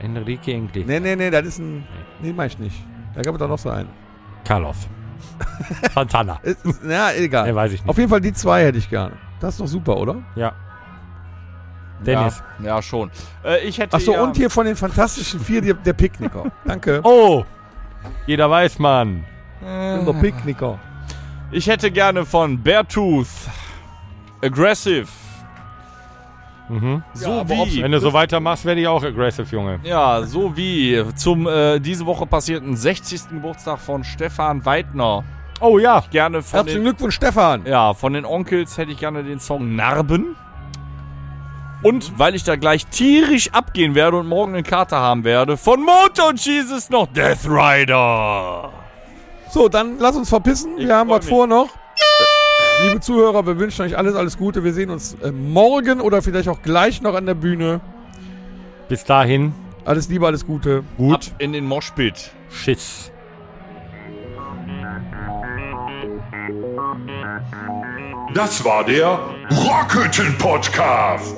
Enrique 0.01 0.47
Inglis. 0.51 0.85
Nee, 0.85 0.99
nee, 0.99 1.15
nee, 1.15 1.29
das 1.29 1.45
ist 1.45 1.59
ein. 1.59 1.85
Nee, 2.21 2.31
mach 2.35 2.45
ich 2.45 2.57
nicht. 2.59 2.75
Da 3.15 3.21
gab 3.21 3.35
es 3.35 3.39
doch 3.39 3.47
noch 3.47 3.59
so 3.59 3.69
einen. 3.69 3.89
Karloff. 4.43 4.87
Santana. 5.93 6.39
Ja, 6.87 7.11
egal. 7.11 7.47
Nee, 7.47 7.55
weiß 7.55 7.73
ich 7.73 7.81
nicht. 7.81 7.89
Auf 7.89 7.97
jeden 7.97 8.09
Fall 8.09 8.21
die 8.21 8.33
zwei 8.33 8.65
hätte 8.65 8.77
ich 8.77 8.89
gerne. 8.89 9.17
Das 9.39 9.55
ist 9.55 9.61
doch 9.61 9.67
super, 9.67 9.97
oder? 9.97 10.17
Ja. 10.35 10.53
Dennis. 12.05 12.41
Ja, 12.59 12.65
ja 12.65 12.81
schon. 12.81 13.11
Äh, 13.43 13.65
ich 13.67 13.77
hätte 13.79 13.95
Achso, 13.95 14.13
ja, 14.13 14.23
und 14.23 14.37
hier 14.37 14.49
von 14.49 14.65
den 14.65 14.75
Fantastischen 14.75 15.39
Vier, 15.39 15.61
die, 15.61 15.73
der 15.73 15.93
Picknicker. 15.93 16.45
Danke. 16.65 17.01
Oh! 17.03 17.43
Jeder 18.25 18.49
weiß, 18.49 18.79
Mann. 18.79 19.25
Der 19.61 20.13
Picknicker. 20.21 20.79
Ich 21.51 21.67
hätte 21.67 21.91
gerne 21.91 22.25
von 22.25 22.61
Beartooth 22.63 23.27
Aggressive. 24.41 25.07
Mhm. 26.69 27.03
So 27.13 27.31
ob's- 27.41 27.49
wie. 27.49 27.81
Wenn 27.83 27.91
du 27.91 27.99
so 27.99 28.13
weitermachst, 28.13 28.63
werde 28.65 28.81
ich 28.81 28.87
auch 28.87 29.03
aggressive, 29.03 29.47
Junge. 29.53 29.79
Ja, 29.83 30.23
so 30.23 30.55
wie 30.55 31.03
zum 31.15 31.47
äh, 31.47 31.79
diese 31.79 32.05
Woche 32.05 32.25
passierten 32.27 32.75
60. 32.75 33.29
Geburtstag 33.29 33.79
von 33.79 34.03
Stefan 34.03 34.63
Weidner. 34.65 35.23
Oh 35.61 35.77
ja. 35.79 36.03
Gerne 36.11 36.41
von 36.41 36.57
Herzlichen 36.59 36.79
den, 36.79 36.83
Glückwunsch, 36.85 37.15
Stefan. 37.15 37.65
ja, 37.65 37.93
von 37.93 38.13
den 38.13 38.23
Onkels 38.25 38.77
hätte 38.77 38.91
ich 38.91 38.99
gerne 38.99 39.23
den 39.23 39.39
Song 39.39 39.75
Narben. 39.75 40.35
Und 41.81 42.19
weil 42.19 42.35
ich 42.35 42.43
da 42.43 42.55
gleich 42.57 42.85
tierisch 42.87 43.51
abgehen 43.53 43.95
werde 43.95 44.17
und 44.17 44.27
morgen 44.27 44.53
einen 44.53 44.63
Kater 44.63 44.97
haben 44.97 45.23
werde, 45.23 45.55
von 45.57 45.81
Moto 45.81 46.31
Jesus 46.35 46.89
noch 46.89 47.07
Death 47.07 47.45
Rider. 47.47 48.69
So, 49.49 49.69
dann 49.69 49.97
lass 49.97 50.15
uns 50.15 50.29
verpissen. 50.29 50.77
Ich 50.77 50.87
Wir 50.87 50.95
haben 50.97 51.09
was 51.09 51.21
mich. 51.21 51.29
vor 51.29 51.47
noch. 51.47 51.69
Liebe 52.83 52.99
Zuhörer, 53.01 53.45
wir 53.45 53.59
wünschen 53.59 53.81
euch 53.85 53.97
alles, 53.97 54.15
alles 54.15 54.37
Gute. 54.37 54.63
Wir 54.63 54.73
sehen 54.73 54.89
uns 54.89 55.15
äh, 55.21 55.31
morgen 55.31 56.01
oder 56.01 56.21
vielleicht 56.21 56.47
auch 56.49 56.61
gleich 56.61 57.01
noch 57.01 57.15
an 57.15 57.25
der 57.25 57.33
Bühne. 57.33 57.81
Bis 58.87 59.03
dahin. 59.03 59.53
Alles 59.85 60.09
Liebe, 60.09 60.25
alles 60.25 60.45
Gute. 60.45 60.83
Ab 60.99 61.21
in 61.39 61.53
den 61.53 61.65
Moshpit. 61.65 62.31
Schiss. 62.49 63.11
Das 68.33 68.63
war 68.63 68.83
der 68.85 69.19
Rockhütten 69.51 70.37
Podcast. 70.37 71.35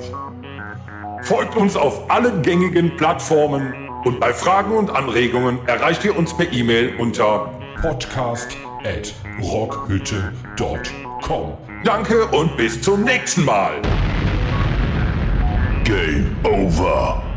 Folgt 1.22 1.56
uns 1.56 1.76
auf 1.76 2.10
allen 2.10 2.42
gängigen 2.42 2.96
Plattformen 2.96 3.74
und 4.04 4.20
bei 4.20 4.32
Fragen 4.32 4.72
und 4.72 4.90
Anregungen 4.90 5.58
erreicht 5.66 6.04
ihr 6.04 6.16
uns 6.16 6.36
per 6.36 6.52
E-Mail 6.52 6.96
unter 6.98 7.52
podcast 7.80 8.56
rockhütte.com. 11.22 11.54
Danke 11.84 12.26
und 12.26 12.56
bis 12.56 12.80
zum 12.80 13.04
nächsten 13.04 13.44
Mal. 13.44 13.80
Game 15.84 16.36
over. 16.44 17.31